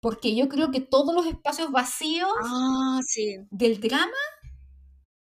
Porque 0.00 0.34
yo 0.34 0.48
creo 0.48 0.70
que 0.70 0.80
todos 0.80 1.14
los 1.14 1.26
espacios 1.26 1.70
vacíos 1.70 2.30
Ah, 2.42 3.00
sí. 3.06 3.36
del 3.50 3.80
drama 3.80 4.12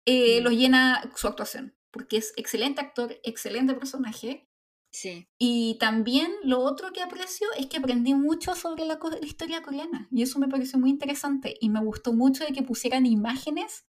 eh, 0.06 0.40
Mm. 0.40 0.44
los 0.44 0.52
llena 0.52 1.10
su 1.16 1.26
actuación. 1.28 1.74
Porque 1.90 2.16
es 2.18 2.32
excelente 2.36 2.80
actor, 2.80 3.18
excelente 3.22 3.74
personaje. 3.74 4.48
Sí. 4.92 5.26
Y 5.38 5.76
también 5.80 6.32
lo 6.44 6.60
otro 6.60 6.92
que 6.92 7.02
aprecio 7.02 7.48
es 7.56 7.66
que 7.66 7.78
aprendí 7.78 8.14
mucho 8.14 8.54
sobre 8.54 8.84
la, 8.84 8.98
la 9.02 9.26
historia 9.26 9.62
coreana. 9.62 10.06
Y 10.12 10.22
eso 10.22 10.38
me 10.38 10.48
pareció 10.48 10.78
muy 10.78 10.90
interesante. 10.90 11.56
Y 11.60 11.68
me 11.70 11.80
gustó 11.82 12.12
mucho 12.12 12.44
de 12.44 12.52
que 12.52 12.62
pusieran 12.62 13.06
imágenes 13.06 13.84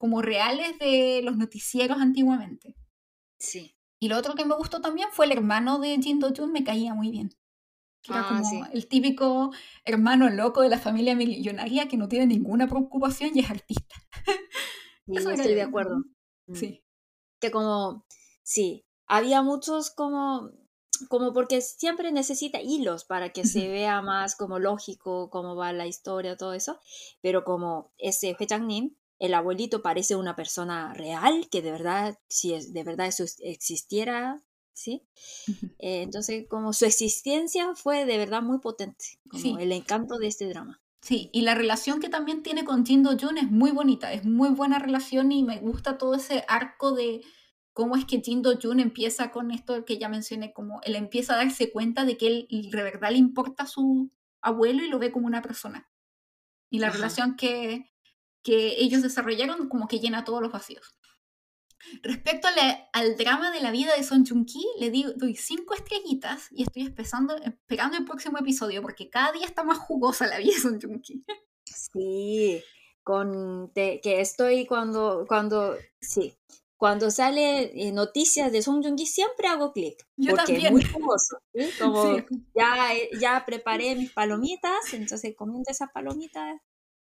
como 0.00 0.22
reales 0.22 0.78
de 0.78 1.20
los 1.22 1.36
noticieros 1.36 1.98
antiguamente. 2.00 2.74
Sí. 3.38 3.76
Y 4.00 4.08
lo 4.08 4.16
otro 4.16 4.34
que 4.34 4.46
me 4.46 4.54
gustó 4.54 4.80
también 4.80 5.10
fue 5.12 5.26
el 5.26 5.32
hermano 5.32 5.78
de 5.78 5.98
Jin 5.98 6.18
Do 6.18 6.32
Jun, 6.34 6.52
me 6.52 6.64
caía 6.64 6.94
muy 6.94 7.10
bien. 7.10 7.28
Que 8.02 8.14
ah, 8.14 8.20
era 8.20 8.28
como 8.28 8.44
sí. 8.48 8.62
el 8.72 8.88
típico 8.88 9.52
hermano 9.84 10.30
loco 10.30 10.62
de 10.62 10.70
la 10.70 10.78
familia 10.78 11.14
millonaria 11.14 11.86
que 11.86 11.98
no 11.98 12.08
tiene 12.08 12.26
ninguna 12.26 12.66
preocupación 12.66 13.32
y 13.34 13.40
es 13.40 13.50
artista. 13.50 13.94
Eso 15.06 15.32
estoy 15.32 15.54
de 15.54 15.62
acuerdo. 15.62 15.98
Mm. 16.46 16.54
Sí. 16.54 16.82
Que 17.38 17.50
como, 17.50 18.06
sí, 18.42 18.86
había 19.06 19.42
muchos 19.42 19.90
como, 19.90 20.50
como 21.10 21.34
porque 21.34 21.60
siempre 21.60 22.10
necesita 22.10 22.62
hilos 22.62 23.04
para 23.04 23.34
que 23.34 23.44
se 23.44 23.68
vea 23.68 24.00
más 24.00 24.34
como 24.34 24.58
lógico 24.58 25.28
cómo 25.28 25.56
va 25.56 25.74
la 25.74 25.86
historia, 25.86 26.38
todo 26.38 26.54
eso, 26.54 26.80
pero 27.20 27.44
como 27.44 27.92
ese 27.98 28.34
Huechang 28.40 28.66
Nim 28.66 28.96
el 29.20 29.34
abuelito 29.34 29.82
parece 29.82 30.16
una 30.16 30.34
persona 30.34 30.92
real, 30.94 31.48
que 31.50 31.62
de 31.62 31.70
verdad, 31.70 32.18
si 32.28 32.54
es, 32.54 32.72
de 32.72 32.82
verdad 32.82 33.06
eso 33.06 33.24
existiera, 33.40 34.42
¿sí? 34.72 35.02
Eh, 35.78 36.02
entonces, 36.02 36.46
como 36.48 36.72
su 36.72 36.86
existencia 36.86 37.74
fue 37.74 38.04
de 38.06 38.18
verdad 38.18 38.42
muy 38.42 38.58
potente, 38.58 39.20
como 39.30 39.42
Sí. 39.42 39.56
el 39.60 39.72
encanto 39.72 40.18
de 40.18 40.26
este 40.26 40.48
drama. 40.48 40.80
Sí, 41.02 41.30
y 41.32 41.42
la 41.42 41.54
relación 41.54 42.00
que 42.00 42.08
también 42.10 42.42
tiene 42.42 42.64
con 42.64 42.84
Jin 42.84 43.02
Do 43.02 43.16
Jun 43.18 43.38
es 43.38 43.50
muy 43.50 43.70
bonita, 43.70 44.12
es 44.12 44.24
muy 44.24 44.50
buena 44.50 44.78
relación 44.78 45.32
y 45.32 45.42
me 45.42 45.58
gusta 45.58 45.96
todo 45.96 46.14
ese 46.14 46.44
arco 46.48 46.92
de 46.92 47.22
cómo 47.72 47.96
es 47.96 48.04
que 48.04 48.20
Jin 48.20 48.42
Do 48.42 48.58
Jun 48.60 48.80
empieza 48.80 49.30
con 49.30 49.50
esto 49.50 49.84
que 49.86 49.98
ya 49.98 50.08
mencioné, 50.10 50.52
como 50.52 50.80
él 50.82 50.96
empieza 50.96 51.34
a 51.34 51.36
darse 51.38 51.70
cuenta 51.70 52.04
de 52.04 52.16
que 52.18 52.26
él 52.26 52.46
de 52.70 52.82
verdad 52.82 53.12
le 53.12 53.18
importa 53.18 53.62
a 53.62 53.66
su 53.66 54.10
abuelo 54.42 54.82
y 54.84 54.88
lo 54.88 54.98
ve 54.98 55.10
como 55.12 55.26
una 55.26 55.40
persona. 55.42 55.88
Y 56.70 56.78
la 56.78 56.88
Ajá. 56.88 56.96
relación 56.96 57.36
que, 57.36 57.89
que 58.42 58.76
ellos 58.78 59.02
desarrollaron 59.02 59.68
como 59.68 59.86
que 59.88 59.98
llena 60.00 60.24
todos 60.24 60.40
los 60.42 60.52
vacíos. 60.52 60.94
Respecto 62.02 62.46
a 62.46 62.50
la- 62.52 62.88
al 62.92 63.16
drama 63.16 63.50
de 63.50 63.60
la 63.60 63.70
vida 63.70 63.96
de 63.96 64.04
Son 64.04 64.24
Joong 64.26 64.44
Ki, 64.44 64.64
le 64.78 64.90
doy 65.16 65.34
cinco 65.34 65.74
estrellitas 65.74 66.48
y 66.50 66.62
estoy 66.62 66.82
esperando, 66.82 67.34
esperando 67.36 67.96
el 67.96 68.04
próximo 68.04 68.38
episodio 68.38 68.82
porque 68.82 69.08
cada 69.08 69.32
día 69.32 69.46
está 69.46 69.64
más 69.64 69.78
jugosa 69.78 70.26
la 70.26 70.38
vida 70.38 70.52
de 70.54 70.60
Son 70.60 70.78
Joong 70.80 71.00
Ki. 71.00 71.24
Sí, 71.64 72.62
con 73.02 73.72
te- 73.72 74.00
que 74.02 74.20
estoy 74.20 74.66
cuando, 74.66 75.24
cuando, 75.26 75.76
sí, 76.00 76.36
cuando 76.76 77.10
sale 77.10 77.70
eh, 77.88 77.92
noticias 77.92 78.52
de 78.52 78.62
Song 78.62 78.82
Joong-ki 78.84 79.06
siempre 79.06 79.48
hago 79.48 79.72
clic, 79.72 80.06
Yo 80.16 80.30
porque 80.34 80.42
es 80.42 80.46
también. 80.62 80.72
muy 80.74 80.84
jugoso, 80.84 81.38
¿sí? 81.54 81.60
Como 81.80 82.02
Sí. 82.02 82.24
ya, 82.54 82.94
eh, 82.94 83.10
ya 83.18 83.44
preparé 83.46 83.96
mis 83.96 84.12
palomitas, 84.12 84.92
entonces 84.92 85.34
comiendo 85.36 85.70
esas 85.70 85.90
palomitas, 85.92 86.60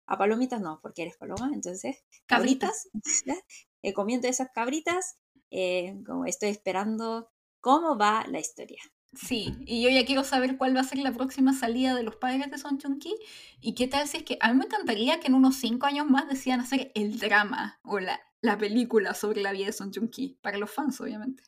a 0.10 0.18
palomitas 0.18 0.60
no, 0.60 0.80
porque 0.81 1.03
eres 1.03 1.18
paloma, 1.18 1.52
entonces 1.53 2.03
Cabritas. 2.26 2.90
cabritas. 2.91 3.44
Eh, 3.81 3.94
comiendo 3.94 4.27
esas 4.27 4.49
cabritas, 4.53 5.15
eh, 5.52 5.95
como 6.06 6.26
estoy 6.26 6.49
esperando 6.49 7.31
cómo 7.61 7.98
va 7.98 8.26
la 8.27 8.41
historia. 8.41 8.81
Sí, 9.14 9.56
y 9.65 9.81
yo 9.81 9.90
ya 9.90 10.06
quiero 10.06 10.26
saber 10.26 10.57
cuál 10.57 10.76
va 10.76 10.81
a 10.81 10.84
ser 10.84 10.98
la 10.98 11.14
próxima 11.14 11.53
salida 11.53 11.95
de 11.95 12.03
los 12.03 12.18
padres 12.18 12.52
de 12.52 12.57
Son 12.57 12.77
Joong 12.77 12.99
Ki 12.99 13.15
y 13.61 13.76
qué 13.76 13.88
tal 13.88 14.06
si 14.10 14.18
es 14.18 14.23
que 14.23 14.38
a 14.41 14.52
mí 14.52 14.60
me 14.60 14.65
encantaría 14.65 15.22
que 15.22 15.27
en 15.27 15.34
unos 15.34 15.56
cinco 15.56 15.86
años 15.86 16.07
más 16.10 16.27
decidan 16.27 16.60
hacer 16.60 16.91
el 16.94 17.19
drama 17.19 17.80
o 17.84 17.99
la, 17.99 18.19
la 18.41 18.57
película 18.57 19.14
sobre 19.14 19.41
la 19.41 19.53
vida 19.53 19.68
de 19.68 19.72
Son 19.72 19.94
Joong 19.94 20.10
Ki, 20.10 20.38
para 20.41 20.57
los 20.57 20.69
fans 20.69 20.99
obviamente. 20.99 21.44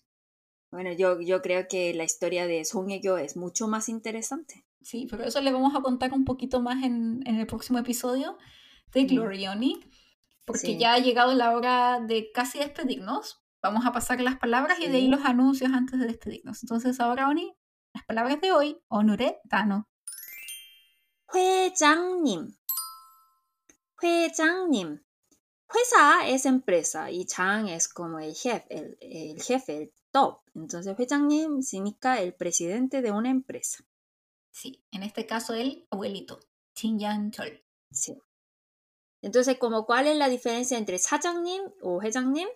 Bueno, 0.72 0.94
yo, 0.94 1.20
yo 1.20 1.42
creo 1.42 1.68
que 1.68 1.94
la 1.94 2.06
historia 2.06 2.48
de 2.48 2.64
Song 2.64 2.88
Hye-kyo 2.88 3.18
es 3.18 3.36
mucho 3.36 3.68
más 3.68 3.90
interesante. 3.90 4.64
Sí, 4.81 5.07
pero 5.11 5.25
eso 5.25 5.41
le 5.41 5.53
vamos 5.53 5.75
a 5.75 5.81
contar 5.81 6.13
un 6.13 6.25
poquito 6.25 6.61
más 6.61 6.83
en, 6.85 7.23
en 7.27 7.37
el 7.41 7.47
próximo 7.47 7.79
episodio 7.79 8.39
de 8.93 9.03
Mm. 9.03 9.07
Glorioni, 9.09 9.81
porque 10.45 10.61
Sí. 10.69 10.79
ya 10.79 10.95
ha 10.95 10.99
llegado 10.99 11.35
la 11.35 11.57
hora 11.57 12.01
de 12.01 12.31
casi 12.33 12.59
despedirnos. 12.59 13.43
Vamos 13.63 13.85
a 13.85 13.93
pasar 13.93 14.21
las 14.21 14.37
palabras 14.39 14.79
y 14.79 14.87
de 14.89 14.97
ahí 14.99 15.03
Sí. 15.07 15.09
los 15.09 15.25
anuncios 15.25 15.73
antes 15.73 15.99
de 15.99 16.07
despedirnos. 16.07 16.63
Entonces 16.63 17.01
ahora, 17.01 17.29
Oni, 17.29 17.53
las 17.95 18.05
palabras 18.05 18.41
de 18.41 18.53
hoy, 18.53 18.79
Onure 18.89 19.41
Tano. 19.49 19.89
회장님. 21.35 22.55
회장님. 24.03 25.01
회사 25.75 26.29
es 26.29 26.47
empresa 26.47 27.11
y 27.11 27.25
장 27.27 27.69
es 27.69 27.89
como 27.89 28.21
el 28.21 28.35
jefe, 28.35 28.65
el, 28.71 28.97
el 29.01 29.43
jefe, 29.43 29.77
el 29.83 29.93
top. 30.13 30.43
Entonces, 30.55 30.97
회장님 30.97 31.63
significa 31.63 32.21
el 32.21 32.35
presidente 32.35 33.03
de 33.03 33.11
una 33.11 33.31
empresa. 33.31 33.85
Sí, 34.52 34.84
en 34.92 35.04
este 35.04 35.26
caso 35.26 35.54
el 35.54 35.88
abuelito, 35.90 36.40
Chin 36.76 37.00
Yang 37.00 37.32
Chol. 37.32 37.64
Sí. 37.92 38.18
Entonces, 39.22 39.58
como 39.58 39.86
cuál 39.86 40.08
es 40.08 40.18
la 40.18 40.30
diferencia 40.30 40.78
entre 40.78 40.98
sajangnim 40.98 41.62
o 41.82 42.02
hejangnim? 42.02 42.48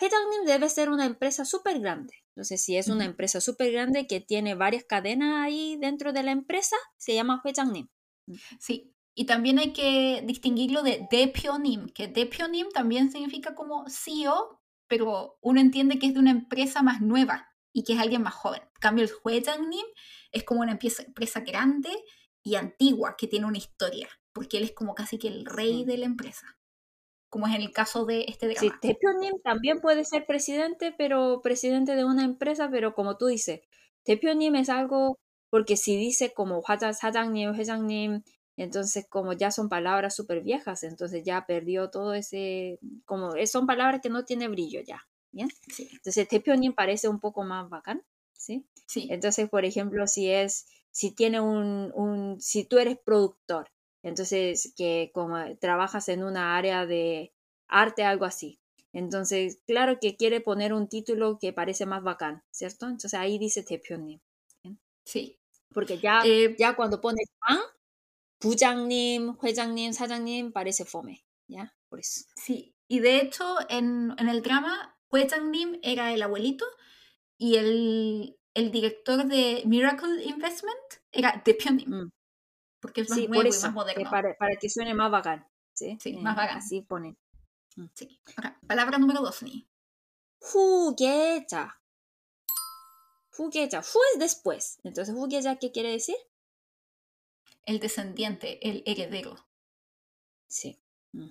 Hejangnim 0.00 0.44
debe 0.46 0.68
ser 0.68 0.90
una 0.90 1.04
empresa 1.04 1.44
súper 1.44 1.80
grande. 1.80 2.14
Entonces, 2.30 2.62
si 2.62 2.76
es 2.76 2.88
una 2.88 3.04
empresa 3.04 3.40
súper 3.40 3.72
grande 3.72 4.06
que 4.06 4.20
tiene 4.20 4.54
varias 4.54 4.84
cadenas 4.84 5.44
ahí 5.44 5.76
dentro 5.80 6.12
de 6.12 6.22
la 6.22 6.30
empresa, 6.30 6.76
se 6.96 7.14
llama 7.14 7.42
hejangnim. 7.44 7.88
Sí. 8.58 8.94
Y 9.14 9.26
también 9.26 9.58
hay 9.58 9.72
que 9.72 10.22
distinguirlo 10.24 10.82
de 10.82 11.08
depionim, 11.10 11.88
que 11.88 12.06
depionim 12.06 12.68
también 12.70 13.10
significa 13.10 13.56
como 13.56 13.84
CEO, 13.88 14.60
pero 14.86 15.38
uno 15.40 15.60
entiende 15.60 15.98
que 15.98 16.06
es 16.06 16.14
de 16.14 16.20
una 16.20 16.30
empresa 16.30 16.82
más 16.82 17.00
nueva 17.00 17.48
y 17.72 17.82
que 17.82 17.94
es 17.94 17.98
alguien 17.98 18.22
más 18.22 18.34
joven. 18.34 18.62
En 18.62 18.80
cambio, 18.80 19.04
el 19.04 19.10
hejangnim 19.24 19.84
es 20.31 20.43
como 20.43 20.61
una 20.61 20.73
empresa, 20.73 21.03
empresa 21.03 21.41
grande 21.41 21.89
y 22.43 22.55
antigua 22.55 23.15
que 23.17 23.27
tiene 23.27 23.45
una 23.47 23.57
historia, 23.57 24.09
porque 24.33 24.57
él 24.57 24.63
es 24.63 24.73
como 24.73 24.95
casi 24.95 25.17
que 25.19 25.27
el 25.29 25.45
rey 25.45 25.83
Mm. 25.83 25.85
de 25.85 25.97
la 25.97 26.05
empresa, 26.05 26.57
como 27.29 27.47
es 27.47 27.55
en 27.55 27.61
el 27.61 27.71
caso 27.71 28.05
de 28.05 28.25
este 28.27 28.47
Sí, 28.55 28.69
drama. 28.69 28.79
대표님 28.81 29.41
también 29.43 29.79
puede 29.81 30.05
ser 30.05 30.25
presidente, 30.25 30.93
pero 30.97 31.41
presidente 31.41 31.95
de 31.95 32.05
una 32.05 32.23
empresa, 32.23 32.69
pero 32.69 32.93
como 32.93 33.17
tú 33.17 33.27
dices, 33.27 33.61
대표님 34.03 34.55
es 34.55 34.69
algo, 34.69 35.17
porque 35.49 35.77
si 35.77 35.97
dice 35.97 36.33
como 36.33 36.61
화자, 36.61 36.93
사장님, 36.93 37.53
회장님, 37.55 38.23
entonces 38.57 39.07
como 39.09 39.33
ya 39.33 39.51
son 39.51 39.69
palabras 39.69 40.15
súper 40.15 40.41
viejas, 40.43 40.83
entonces 40.83 41.23
ya 41.25 41.45
perdió 41.47 41.89
todo 41.89 42.13
ese, 42.13 42.79
como 43.05 43.35
eh, 43.35 43.47
son 43.47 43.65
palabras 43.67 44.01
que 44.01 44.09
no 44.09 44.25
tiene 44.25 44.47
brillo 44.47 44.81
ya, 44.85 45.01
¿bien? 45.31 45.49
Sí, 45.69 45.89
Entonces 45.93 46.27
대표님 46.27 46.73
parece 46.73 47.07
un 47.07 47.19
poco 47.19 47.43
más 47.43 47.67
bacán, 47.69 48.03
¿sí? 48.37 48.65
sí, 48.87 49.07
Entonces, 49.09 49.49
por 49.49 49.65
ejemplo, 49.65 50.07
si 50.07 50.29
es, 50.29 50.67
si 50.91 51.11
tiene 51.11 51.39
un, 51.39 51.91
un, 51.95 52.39
si 52.41 52.65
tú 52.65 52.77
eres 52.79 52.97
productor, 52.99 53.69
entonces 54.03 54.73
que 54.75 55.11
como 55.13 55.37
trabajas 55.57 56.09
en 56.09 56.23
una 56.23 56.57
área 56.57 56.85
de 56.85 57.33
arte, 57.67 58.03
algo 58.03 58.25
así. 58.25 58.59
Entonces, 58.91 59.59
claro 59.65 59.97
que 59.99 60.15
quiere 60.17 60.39
poner 60.41 60.73
un 60.73 60.87
título 60.87 61.39
que 61.39 61.53
parece 61.53 61.85
más 61.85 62.03
bacán, 62.03 62.43
¿cierto? 62.51 62.85
Entonces 62.85 63.15
ahí 63.15 63.39
dice 63.39 63.63
대표님. 63.63 64.19
sí. 65.05 65.39
Porque 65.73 65.97
ya, 65.97 66.21
Eh, 66.23 66.55
ya 66.59 66.75
cuando 66.75 67.01
pones 67.01 67.27
장, 67.47 67.59
부장님, 68.39 69.37
회장님, 69.41 69.91
사장님 69.91 70.51
parece 70.51 70.85
fome, 70.85 71.23
¿ya? 71.47 71.73
Por 71.89 71.99
eso. 71.99 72.25
Sí, 72.35 72.75
y 72.87 72.99
de 72.99 73.21
hecho 73.21 73.57
en, 73.69 74.13
en 74.19 74.29
el 74.29 74.43
drama, 74.43 74.95
Nim 75.49 75.79
era 75.81 76.13
el 76.13 76.21
abuelito 76.21 76.65
y 77.38 77.54
el, 77.54 78.38
el 78.54 78.70
director 78.70 79.24
de 79.24 79.62
Miracle 79.64 80.24
Investment 80.24 80.78
era 81.12 81.40
de 81.44 81.54
Pioneer. 81.54 81.88
Mm. 81.88 82.10
Porque 82.80 83.02
es 83.02 83.10
más 83.10 83.18
sí, 83.18 83.26
nuevo 83.26 83.42
por 83.42 83.46
y 83.46 83.62
más 83.62 83.72
moderno. 83.72 84.10
Para, 84.10 84.36
para, 84.36 84.56
que 84.56 84.68
suene 84.68 84.94
más 84.94 85.10
bacán. 85.10 85.48
Sí, 85.72 85.96
más 86.20 86.36
eh, 86.36 86.40
bacán. 86.40 86.58
Así 86.58 86.82
ponen. 86.82 87.16
Mm. 87.76 87.86
Sí. 87.94 88.20
Palabra 88.66 88.98
número 88.98 89.20
dos, 89.20 89.42
Ni. 89.42 89.68
Jugueta. 90.40 91.80
Jugueta. 93.30 93.80
Hu 93.80 93.98
es 94.12 94.18
después. 94.18 94.78
Entonces, 94.82 95.14
jugueta, 95.14 95.56
¿qué 95.56 95.70
quiere 95.70 95.90
decir? 95.90 96.16
El 97.64 97.78
descendiente, 97.78 98.68
el 98.68 98.82
heredero. 98.86 99.36
Sí. 100.48 100.80
Mm. 101.12 101.30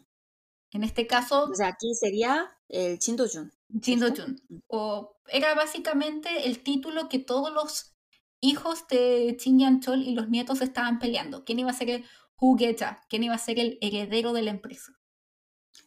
En 0.71 0.83
este 0.83 1.07
caso. 1.07 1.45
O 1.45 1.55
sea, 1.55 1.67
aquí 1.67 1.93
sería 1.95 2.57
el 2.69 2.99
Chindojun. 2.99 3.56
Jin 3.69 3.99
Do 3.99 4.13
Jun. 4.15 4.41
O 4.67 5.17
era 5.27 5.53
básicamente 5.55 6.47
el 6.47 6.63
título 6.63 7.09
que 7.09 7.19
todos 7.19 7.51
los 7.53 7.95
hijos 8.39 8.87
de 8.87 9.35
Chin 9.37 9.59
Yan 9.59 9.81
Chol 9.81 10.03
y 10.03 10.13
los 10.13 10.29
nietos 10.29 10.61
estaban 10.61 10.99
peleando. 10.99 11.43
¿Quién 11.43 11.59
iba 11.59 11.71
a 11.71 11.73
ser 11.73 11.89
el 11.89 12.05
jugueta? 12.35 13.03
¿Quién 13.09 13.23
iba 13.23 13.35
a 13.35 13.39
ser 13.39 13.59
el 13.59 13.77
heredero 13.81 14.33
de 14.33 14.43
la 14.43 14.51
empresa? 14.51 14.93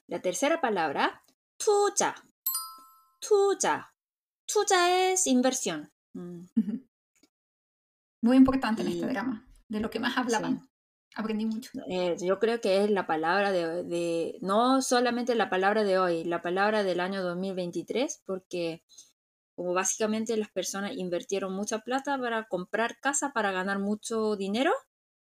La 0.06 0.20
tercera 0.20 0.60
palabra, 0.60 1.24
tuya. 1.56 2.14
Tuya. 3.20 3.94
Tuya 4.46 5.12
es 5.12 5.26
inversión. 5.26 5.92
Mm. 6.12 6.46
Muy 8.22 8.36
importante 8.36 8.82
en 8.82 8.88
este 8.88 9.06
drama, 9.06 9.46
de 9.68 9.80
lo 9.80 9.90
que 9.90 10.00
más 10.00 10.16
hablaban. 10.18 10.69
Aprendí 11.20 11.46
mucho. 11.46 11.70
Eh, 11.88 12.16
yo 12.20 12.38
creo 12.38 12.60
que 12.60 12.84
es 12.84 12.90
la 12.90 13.06
palabra 13.06 13.52
de, 13.52 13.84
de- 13.84 14.38
no 14.40 14.82
solamente 14.82 15.34
la 15.34 15.50
palabra 15.50 15.84
de 15.84 15.98
hoy, 15.98 16.24
la 16.24 16.42
palabra 16.42 16.82
del 16.82 17.00
año 17.00 17.22
2023, 17.22 18.22
porque 18.26 18.82
como 19.54 19.74
básicamente 19.74 20.36
las 20.36 20.50
personas 20.50 20.92
invirtieron 20.96 21.54
mucha 21.54 21.80
plata 21.80 22.18
para 22.18 22.44
comprar 22.48 22.98
casa, 23.00 23.32
para 23.32 23.52
ganar 23.52 23.78
mucho 23.78 24.36
dinero, 24.36 24.72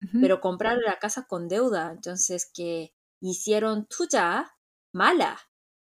Ujú. 0.02 0.18
pero 0.20 0.40
comprar 0.40 0.78
la 0.78 0.98
casa 0.98 1.26
con 1.26 1.48
deuda, 1.48 1.92
entonces 1.92 2.50
que 2.52 2.92
hicieron 3.20 3.86
tuya 3.86 4.52
mala. 4.92 5.38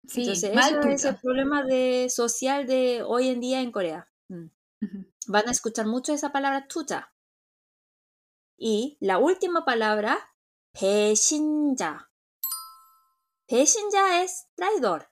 sí, 0.06 0.22
Entonces 0.22 0.54
mal 0.54 0.70
eso 0.70 0.80
es 0.88 1.04
el 1.04 1.16
problema 1.16 1.62
de, 1.64 2.08
social 2.10 2.66
de 2.66 3.02
hoy 3.02 3.28
en 3.28 3.40
día 3.40 3.60
en 3.60 3.72
Corea. 3.72 4.08
Mm. 4.28 4.46
Ujú. 4.82 5.04
Van 5.28 5.48
a 5.48 5.52
escuchar 5.52 5.86
mucho 5.86 6.12
esa 6.12 6.30
palabra 6.32 6.66
tuya. 6.68 7.12
Y 8.59 8.97
la 9.01 9.17
última 9.17 9.65
palabra, 9.65 10.17
배신자. 10.73 12.09
배신자 13.47 14.23
es 14.23 14.47
traidor. 14.55 15.07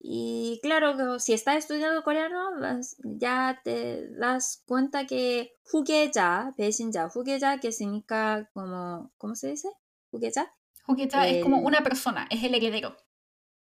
Y 0.00 0.60
claro, 0.62 0.96
que 0.96 1.20
si 1.20 1.32
estás 1.32 1.56
estudiando 1.56 2.02
coreano, 2.04 2.52
vas- 2.60 2.96
ya 3.04 3.60
te 3.64 4.08
das 4.16 4.62
cuenta 4.66 5.06
que 5.06 5.56
후계자, 5.72 6.54
배신자, 6.56 7.08
후계자 7.08 7.58
que 7.60 7.72
significa 7.72 8.48
como, 8.54 9.12
¿cómo 9.18 9.34
se 9.34 9.48
dice? 9.48 9.68
후계자. 10.12 10.54
Hugeja 10.86 11.28
es 11.28 11.42
como 11.42 11.58
El- 11.58 11.64
una 11.66 11.82
persona, 11.82 12.26
es 12.30 12.42
el 12.44 12.54
heredero. 12.54 12.96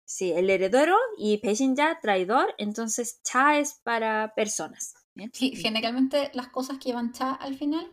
Sí, 0.05 0.31
el 0.31 0.49
heredero 0.49 0.95
y 1.17 1.39
배신자, 1.39 1.99
traidor. 2.01 2.53
Entonces, 2.57 3.21
cha 3.23 3.57
es 3.59 3.73
para 3.83 4.33
personas. 4.35 4.93
¿bien? 5.13 5.31
Sí, 5.33 5.55
generalmente 5.55 6.31
las 6.33 6.47
cosas 6.49 6.77
que 6.77 6.85
llevan 6.89 7.11
cha 7.11 7.33
al 7.33 7.55
final 7.57 7.91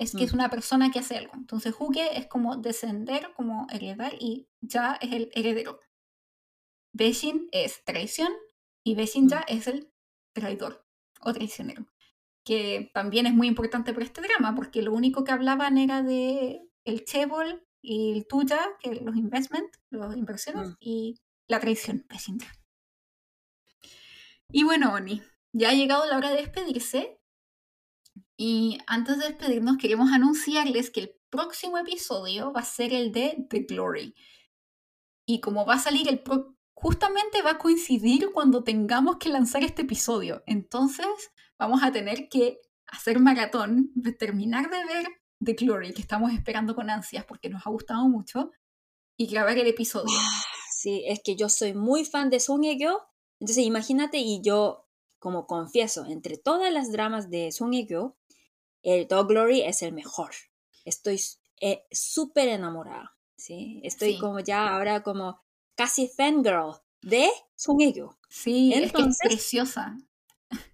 es 0.00 0.12
que 0.12 0.18
Mm. 0.22 0.26
es 0.26 0.32
una 0.32 0.48
persona 0.50 0.90
que 0.90 0.98
hace 0.98 1.16
algo. 1.16 1.32
Entonces, 1.34 1.74
Huge 1.78 2.18
es 2.18 2.26
como 2.26 2.56
descender, 2.56 3.32
como 3.36 3.66
heredar, 3.70 4.14
y 4.18 4.48
ya 4.60 4.98
es 5.00 5.12
el 5.12 5.30
heredero. 5.34 5.80
Beshin 6.92 7.48
es 7.52 7.84
traición 7.84 8.32
y 8.84 8.94
Beshinja 8.96 9.40
es 9.46 9.66
el 9.68 9.92
traidor 10.32 10.84
o 11.20 11.32
traicionero. 11.32 11.86
Que 12.44 12.90
también 12.94 13.26
es 13.26 13.34
muy 13.34 13.46
importante 13.46 13.92
para 13.92 14.04
este 14.06 14.22
drama, 14.22 14.54
porque 14.54 14.82
lo 14.82 14.92
único 14.94 15.22
que 15.22 15.32
hablaban 15.32 15.78
era 15.78 16.02
de 16.02 16.62
el 16.84 17.04
chebol 17.04 17.64
y 17.82 18.12
el 18.12 18.26
tuya, 18.26 18.60
que 18.80 18.94
los 18.96 19.16
investment, 19.16 19.70
las 19.90 20.16
inversiones, 20.16 20.70
Mm. 20.70 20.76
y 20.80 21.20
la 21.48 21.60
traición, 21.60 22.06
Beshinja. 22.08 22.50
Y 24.52 24.64
bueno, 24.64 24.92
Oni, 24.94 25.22
ya 25.52 25.70
ha 25.70 25.74
llegado 25.74 26.06
la 26.06 26.16
hora 26.16 26.30
de 26.30 26.36
despedirse. 26.38 27.19
Y 28.42 28.78
antes 28.86 29.18
de 29.18 29.28
despedirnos, 29.28 29.76
queremos 29.76 30.12
anunciarles 30.12 30.88
que 30.88 31.00
el 31.00 31.14
próximo 31.28 31.76
episodio 31.76 32.54
va 32.54 32.60
a 32.60 32.64
ser 32.64 32.94
el 32.94 33.12
de 33.12 33.46
The 33.50 33.64
Glory. 33.64 34.14
Y 35.26 35.42
como 35.42 35.66
va 35.66 35.74
a 35.74 35.78
salir 35.78 36.08
el 36.08 36.22
pro- 36.22 36.56
justamente 36.72 37.42
va 37.42 37.50
a 37.50 37.58
coincidir 37.58 38.30
cuando 38.32 38.64
tengamos 38.64 39.18
que 39.18 39.28
lanzar 39.28 39.62
este 39.62 39.82
episodio. 39.82 40.42
Entonces, 40.46 41.06
vamos 41.58 41.82
a 41.82 41.92
tener 41.92 42.30
que 42.30 42.62
hacer 42.86 43.20
maratón, 43.20 43.90
de 43.94 44.12
terminar 44.14 44.70
de 44.70 44.86
ver 44.86 45.06
The 45.44 45.52
Glory, 45.52 45.92
que 45.92 46.00
estamos 46.00 46.32
esperando 46.32 46.74
con 46.74 46.88
ansias 46.88 47.26
porque 47.26 47.50
nos 47.50 47.66
ha 47.66 47.70
gustado 47.70 48.08
mucho, 48.08 48.52
y 49.18 49.26
grabar 49.26 49.58
el 49.58 49.66
episodio. 49.66 50.16
Sí, 50.72 51.04
es 51.06 51.20
que 51.22 51.36
yo 51.36 51.50
soy 51.50 51.74
muy 51.74 52.06
fan 52.06 52.30
de 52.30 52.40
Song 52.40 52.62
Hye-kyo. 52.62 53.02
Entonces, 53.38 53.66
imagínate, 53.66 54.16
y 54.16 54.40
yo, 54.42 54.88
como 55.18 55.46
confieso, 55.46 56.06
entre 56.06 56.38
todas 56.38 56.72
las 56.72 56.90
dramas 56.90 57.28
de 57.28 57.52
Song 57.52 57.72
Hye-kyo, 57.72 58.16
el 58.82 59.06
Dog 59.08 59.28
Glory 59.28 59.62
es 59.62 59.82
el 59.82 59.92
mejor. 59.92 60.30
Estoy 60.84 61.20
eh, 61.60 61.84
súper 61.90 62.48
enamorada, 62.48 63.16
¿sí? 63.36 63.80
Estoy 63.84 64.14
Sí. 64.14 64.18
como 64.18 64.40
ya 64.40 64.68
ahora 64.74 65.02
como 65.02 65.40
casi 65.76 66.08
fangirl 66.08 66.72
de 67.02 67.28
Song 67.54 67.78
Hye-kyo. 67.80 68.18
Sí, 68.28 68.72
es 68.72 68.78
que 68.80 68.84
es 68.86 68.92
Entonces- 68.94 69.28
preciosa. 69.28 69.96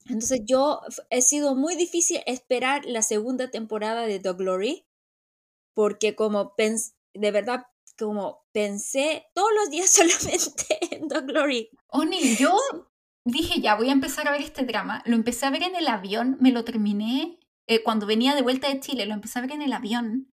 Entonces 0.06 0.40
yo 0.44 0.80
he 1.10 1.20
sido 1.20 1.54
muy 1.54 1.74
difícil 1.76 2.22
esperar 2.26 2.84
la 2.86 3.02
segunda 3.02 3.50
temporada 3.50 4.06
de 4.06 4.18
The 4.20 4.32
Glory 4.32 4.86
porque 5.74 6.14
como 6.16 6.54
pens 6.54 6.94
de 7.12 7.30
verdad 7.30 7.66
como 7.98 8.46
pensé 8.52 9.26
todos 9.34 9.50
los 9.54 9.70
días 9.70 9.90
solamente 9.90 10.78
en 10.94 11.08
The 11.08 11.20
Glory. 11.22 11.70
Oni, 11.88 12.36
yo 12.36 12.56
dije 13.24 13.60
ya, 13.60 13.74
voy 13.74 13.88
a 13.88 13.92
empezar 13.92 14.28
a 14.28 14.32
ver 14.32 14.40
este 14.42 14.64
drama. 14.64 15.02
Lo 15.06 15.14
empecé 15.16 15.46
a 15.46 15.50
ver 15.50 15.62
en 15.62 15.74
el 15.76 15.88
avión, 15.88 16.36
me 16.40 16.52
lo 16.52 16.64
terminé 16.64 17.38
eh, 17.66 17.82
cuando 17.82 18.06
venía 18.06 18.34
de 18.34 18.42
vuelta 18.42 18.68
de 18.68 18.80
Chile, 18.80 19.06
lo 19.06 19.14
empecé 19.14 19.38
a 19.38 19.42
ver 19.42 19.52
en 19.52 19.62
el 19.62 19.72
avión 19.72 20.32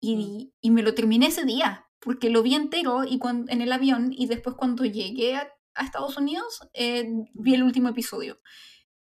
y, 0.00 0.54
y 0.60 0.70
me 0.70 0.82
lo 0.82 0.94
terminé 0.94 1.28
ese 1.28 1.44
día, 1.44 1.88
porque 2.00 2.30
lo 2.30 2.42
vi 2.42 2.54
entero 2.54 3.04
y 3.04 3.18
cuan- 3.18 3.46
en 3.48 3.62
el 3.62 3.72
avión 3.72 4.12
y 4.12 4.26
después 4.28 4.56
cuando 4.56 4.84
llegué 4.84 5.36
a, 5.36 5.48
a 5.74 5.84
Estados 5.84 6.16
Unidos 6.18 6.60
eh, 6.74 7.08
vi 7.34 7.54
el 7.54 7.62
último 7.64 7.88
episodio. 7.90 8.40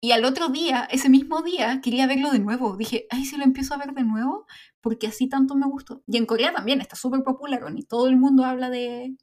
Y 0.01 0.13
al 0.13 0.25
otro 0.27 0.49
día, 0.51 0.87
ese 0.91 1.09
mismo 1.09 1.43
día, 1.43 1.81
quería 1.83 2.07
verlo 2.07 2.31
de 2.31 2.39
nuevo. 2.39 2.77
Dije, 2.77 3.07
ay, 3.11 3.25
si 3.25 3.37
lo 3.39 3.45
empiezo 3.45 3.75
a 3.75 3.79
ver 3.79 3.93
de 3.95 4.03
nuevo, 4.05 4.47
porque 4.83 5.07
así 5.07 5.29
tanto 5.29 5.55
me 5.57 5.67
gustó. 5.67 6.03
Y 6.07 6.19
en 6.19 6.27
Corea 6.27 6.53
también 6.53 6.81
está 6.83 6.95
súper 6.97 7.23
popular, 7.25 7.65
Oni. 7.65 7.85
Todo 7.85 8.07
el 8.09 8.17
mundo 8.17 8.45
habla 8.45 8.69
de, 8.71 9.17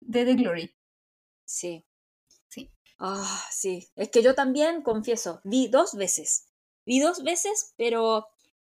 de 0.00 0.24
The 0.24 0.34
Glory. 0.34 0.74
Sí. 1.46 1.84
Sí. 2.48 2.70
Ah, 2.98 3.42
sí. 3.52 3.88
Es 3.96 4.10
que 4.10 4.22
yo 4.22 4.34
también, 4.34 4.82
confieso, 4.82 5.40
vi 5.44 5.68
dos 5.68 5.94
veces. 5.96 6.48
Vi 6.86 7.00
dos 7.00 7.22
veces, 7.22 7.74
pero 7.76 8.26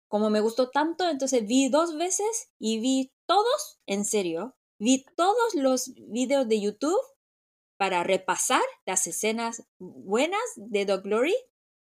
como 0.08 0.30
me 0.30 0.42
gustó 0.42 0.70
tanto, 0.70 1.10
entonces 1.10 1.46
vi 1.48 1.70
dos 1.70 1.96
veces 1.98 2.52
y 2.60 2.80
vi 2.80 3.12
todos, 3.26 3.80
en 3.86 4.04
serio, 4.04 4.58
vi 4.78 5.06
todos 5.16 5.56
los 5.56 5.94
videos 6.08 6.48
de 6.48 6.60
YouTube 6.60 7.00
para 7.78 8.04
repasar 8.04 8.62
las 8.86 9.08
escenas 9.08 9.64
buenas 9.80 10.42
de 10.56 10.86
The 10.86 10.98
Glory 10.98 11.36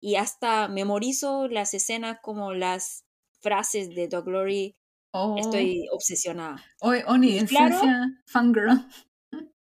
y 0.02 0.16
hasta 0.16 0.68
memorizo 0.68 1.48
las 1.48 1.74
escenas 1.74 2.20
como 2.22 2.54
las 2.54 3.06
frases 3.40 3.90
de 3.96 4.08
The 4.08 4.22
Glory. 4.22 4.76
Oh. 5.14 5.38
Estoy 5.38 5.88
obsesionada. 5.92 6.64
Hoy, 6.82 7.00
Oni, 7.08 7.38
en 7.38 7.48
claro, 7.48 7.78
fangirl. 8.26 8.88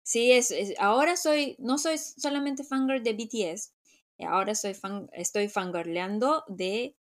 Sí, 0.03 0.31
es, 0.31 0.53
ahora 0.79 1.15
soy, 1.15 1.55
no 1.59 1.77
soy 1.77 1.97
solamente 1.97 2.63
fangirl 2.63 3.01
de 3.01 3.13
BTS, 3.13 3.73
ahora 4.23 4.55
soy 4.55 4.73
fan, 4.73 5.09
estoy 5.13 5.49
fangirleando 5.49 6.43
de 6.47 6.95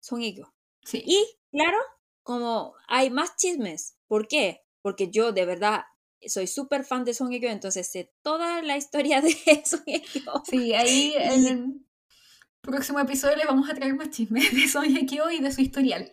Song 0.00 0.20
Hye 0.20 0.42
Sí. 0.84 1.02
Y 1.04 1.24
claro, 1.50 1.78
como 2.22 2.74
hay 2.88 3.10
más 3.10 3.36
chismes. 3.36 3.96
¿Por 4.06 4.28
qué? 4.28 4.62
Porque 4.82 5.10
yo 5.10 5.32
de 5.32 5.44
verdad 5.44 5.84
soy 6.28 6.46
súper 6.46 6.84
fan 6.84 7.04
de 7.04 7.14
Song 7.14 7.30
Hye 7.30 7.40
Kyo, 7.40 7.48
entonces 7.48 7.88
sé 7.90 8.12
toda 8.22 8.62
la 8.62 8.76
historia 8.76 9.20
de 9.22 9.32
Song 9.64 9.84
Hye 9.86 10.02
Kyo. 10.02 10.42
Sí, 10.48 10.74
ahí 10.74 11.14
en 11.16 11.46
el 11.46 11.86
próximo 12.60 12.98
episodio 13.00 13.36
les 13.36 13.46
vamos 13.46 13.68
a 13.70 13.74
traer 13.74 13.94
más 13.94 14.10
chismes 14.10 14.54
de 14.54 14.68
Song 14.68 14.86
Hye 14.86 15.06
Kyo 15.06 15.30
y 15.30 15.40
de 15.40 15.52
su 15.52 15.60
historial. 15.60 16.10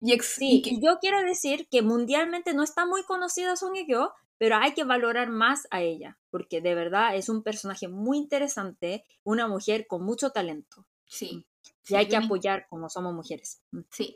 Y, 0.00 0.16
sí, 0.20 0.62
y, 0.64 0.80
yo 0.80 0.98
quiero 1.00 1.20
decir 1.22 1.66
que 1.68 1.82
mundialmente 1.82 2.54
no 2.54 2.62
está 2.62 2.86
muy 2.86 3.02
conocida 3.02 3.56
Song 3.56 3.74
Hye 3.74 3.86
Kyo, 3.86 4.12
pero 4.38 4.56
hay 4.56 4.72
que 4.72 4.84
valorar 4.84 5.28
más 5.28 5.66
a 5.70 5.82
ella, 5.82 6.18
porque 6.30 6.60
de 6.60 6.74
verdad 6.74 7.16
es 7.16 7.28
un 7.28 7.42
personaje 7.42 7.88
muy 7.88 8.18
interesante, 8.18 9.04
una 9.24 9.48
mujer 9.48 9.86
con 9.86 10.04
mucho 10.04 10.30
talento. 10.30 10.86
Sí. 11.04 11.44
Y 11.88 11.94
hay 11.94 12.08
que 12.08 12.16
apoyar 12.16 12.66
como 12.68 12.88
somos 12.88 13.14
mujeres. 13.14 13.62
Mm. 13.72 13.80
Sí. 13.90 14.14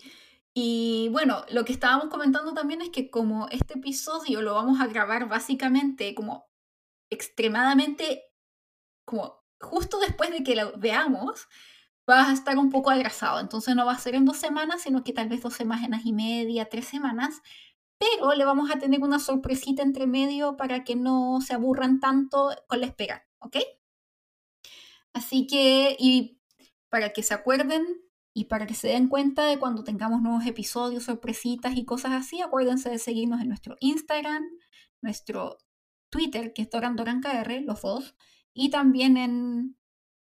Y 0.55 1.09
bueno, 1.13 1.45
lo 1.51 1.65
que 1.65 1.73
estábamos 1.73 2.09
comentando 2.09 2.53
también 2.53 2.83
es 2.83 2.91
que 2.91 3.11
como 3.11 3.49
este 3.49 3.79
episodio 3.79 4.43
lo 4.43 4.55
vamos 4.55 4.81
a 4.81 4.87
grabar 4.87 5.29
básicamente 5.29 6.15
como 6.15 6.47
extremadamente, 7.11 8.25
como 9.05 9.43
justo 9.61 9.99
después 9.99 10.31
de 10.31 10.43
que 10.43 10.57
lo 10.57 10.73
veamos, 10.79 11.49
vas 12.07 12.29
a 12.29 12.33
estar 12.33 12.59
un 12.59 12.71
poco 12.71 12.91
atrasado. 12.91 13.41
Entonces 13.41 13.75
no 13.75 13.87
va 13.87 13.93
a 13.93 13.99
ser 13.99 14.15
en 14.15 14.27
dos 14.27 14.37
semanas, 14.37 14.83
sino 14.83 15.03
que 15.05 15.13
tal 15.13 15.29
vez 15.29 15.43
dos 15.43 15.55
semanas 15.55 16.03
y 16.05 16.13
media, 16.13 16.69
tres 16.69 16.87
semanas. 16.87 17.41
Pero 18.03 18.35
le 18.35 18.45
vamos 18.45 18.71
a 18.71 18.81
tener 18.81 19.01
una 19.01 19.21
sorpresita 19.21 19.83
entre 19.83 20.09
medio 20.09 20.57
para 20.57 20.83
que 20.83 20.97
no 20.97 21.41
se 21.41 21.55
aburran 21.55 22.01
tanto 22.01 22.51
con 22.67 22.81
la 22.81 22.87
espera, 22.87 23.29
¿ok? 23.39 23.59
Así 25.13 25.47
que, 25.47 25.97
y 26.01 26.41
para 26.89 27.13
que 27.13 27.23
se 27.23 27.35
acuerden 27.35 27.87
y 28.35 28.47
para 28.47 28.67
que 28.67 28.75
se 28.75 28.89
den 28.89 29.09
cuenta 29.09 29.45
de 29.45 29.59
cuando 29.59 29.85
tengamos 29.85 30.21
nuevos 30.21 30.45
episodios, 30.47 31.05
sorpresitas 31.05 31.77
y 31.77 31.85
cosas 31.85 32.13
así, 32.13 32.41
acuérdense 32.41 32.91
de 32.91 32.99
seguirnos 32.99 33.41
en 33.41 33.49
nuestro 33.49 33.77
Instagram, 33.79 34.43
nuestro 35.01 35.59
Twitter, 36.11 36.53
que 36.53 36.63
es 36.63 36.71
DoranDoranKR, 36.71 37.63
los 37.65 37.83
dos, 37.83 38.17
y 38.53 38.71
también 38.71 39.17
en 39.17 39.77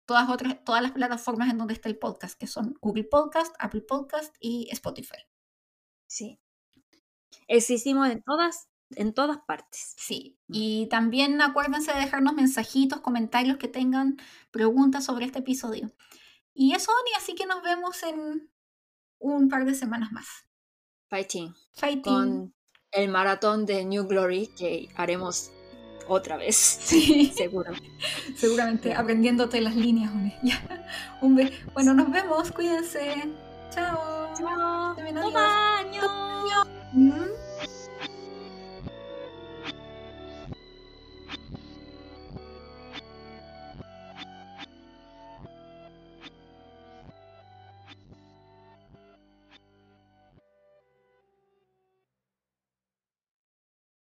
todas, 0.07 0.29
otras, 0.31 0.63
todas 0.65 0.83
las 0.83 0.93
plataformas 0.93 1.51
en 1.51 1.59
donde 1.59 1.75
está 1.75 1.89
el 1.89 1.99
podcast, 1.99 2.39
que 2.39 2.47
son 2.47 2.75
Google 2.81 3.05
Podcast, 3.05 3.55
Apple 3.59 3.83
Podcast 3.83 4.37
y 4.39 4.69
Spotify. 4.71 5.27
Sí. 6.07 6.42
Existimos 7.53 8.09
en 8.09 8.23
todas, 8.23 8.69
en 8.91 9.13
todas 9.13 9.39
partes. 9.47 9.95
Sí. 9.99 10.39
Mm. 10.49 10.55
Y 10.55 10.87
también 10.89 11.43
acuérdense 11.43 11.93
de 11.93 12.01
dejarnos 12.01 12.35
mensajitos, 12.35 13.01
comentarios 13.01 13.59
que 13.59 13.69
tengan 13.69 14.17
preguntas 14.51 15.05
sobre 15.05 15.27
este 15.27 15.41
episodio. 15.41 15.93
Y 16.55 16.75
eso, 16.75 16.91
Oni, 16.91 17.11
así 17.17 17.35
que 17.35 17.47
nos 17.47 17.63
vemos 17.63 18.03
en 18.03 18.51
un 19.19 19.49
par 19.49 19.65
de 19.65 19.75
semanas 19.75 20.13
más. 20.13 20.27
Fighting. 21.09 21.55
Fighting. 21.75 22.03
Con 22.03 22.55
el 22.91 23.09
maratón 23.11 23.67
de 23.67 23.85
New 23.85 24.07
Glory 24.07 24.49
que 24.49 24.89
haremos 24.97 25.51
otra 26.09 26.37
vez. 26.37 26.57
Sí, 26.83 27.33
seguramente. 27.37 27.87
seguramente, 28.37 28.95
aprendiéndote 28.95 29.61
las 29.61 29.77
líneas, 29.77 30.11
un 31.21 31.51
Bueno, 31.75 31.95
nos 31.95 32.11
vemos, 32.11 32.51
cuídense. 32.51 33.31
Chao. 33.71 34.33
Chao. 34.37 34.97
Chao. 36.01 37.32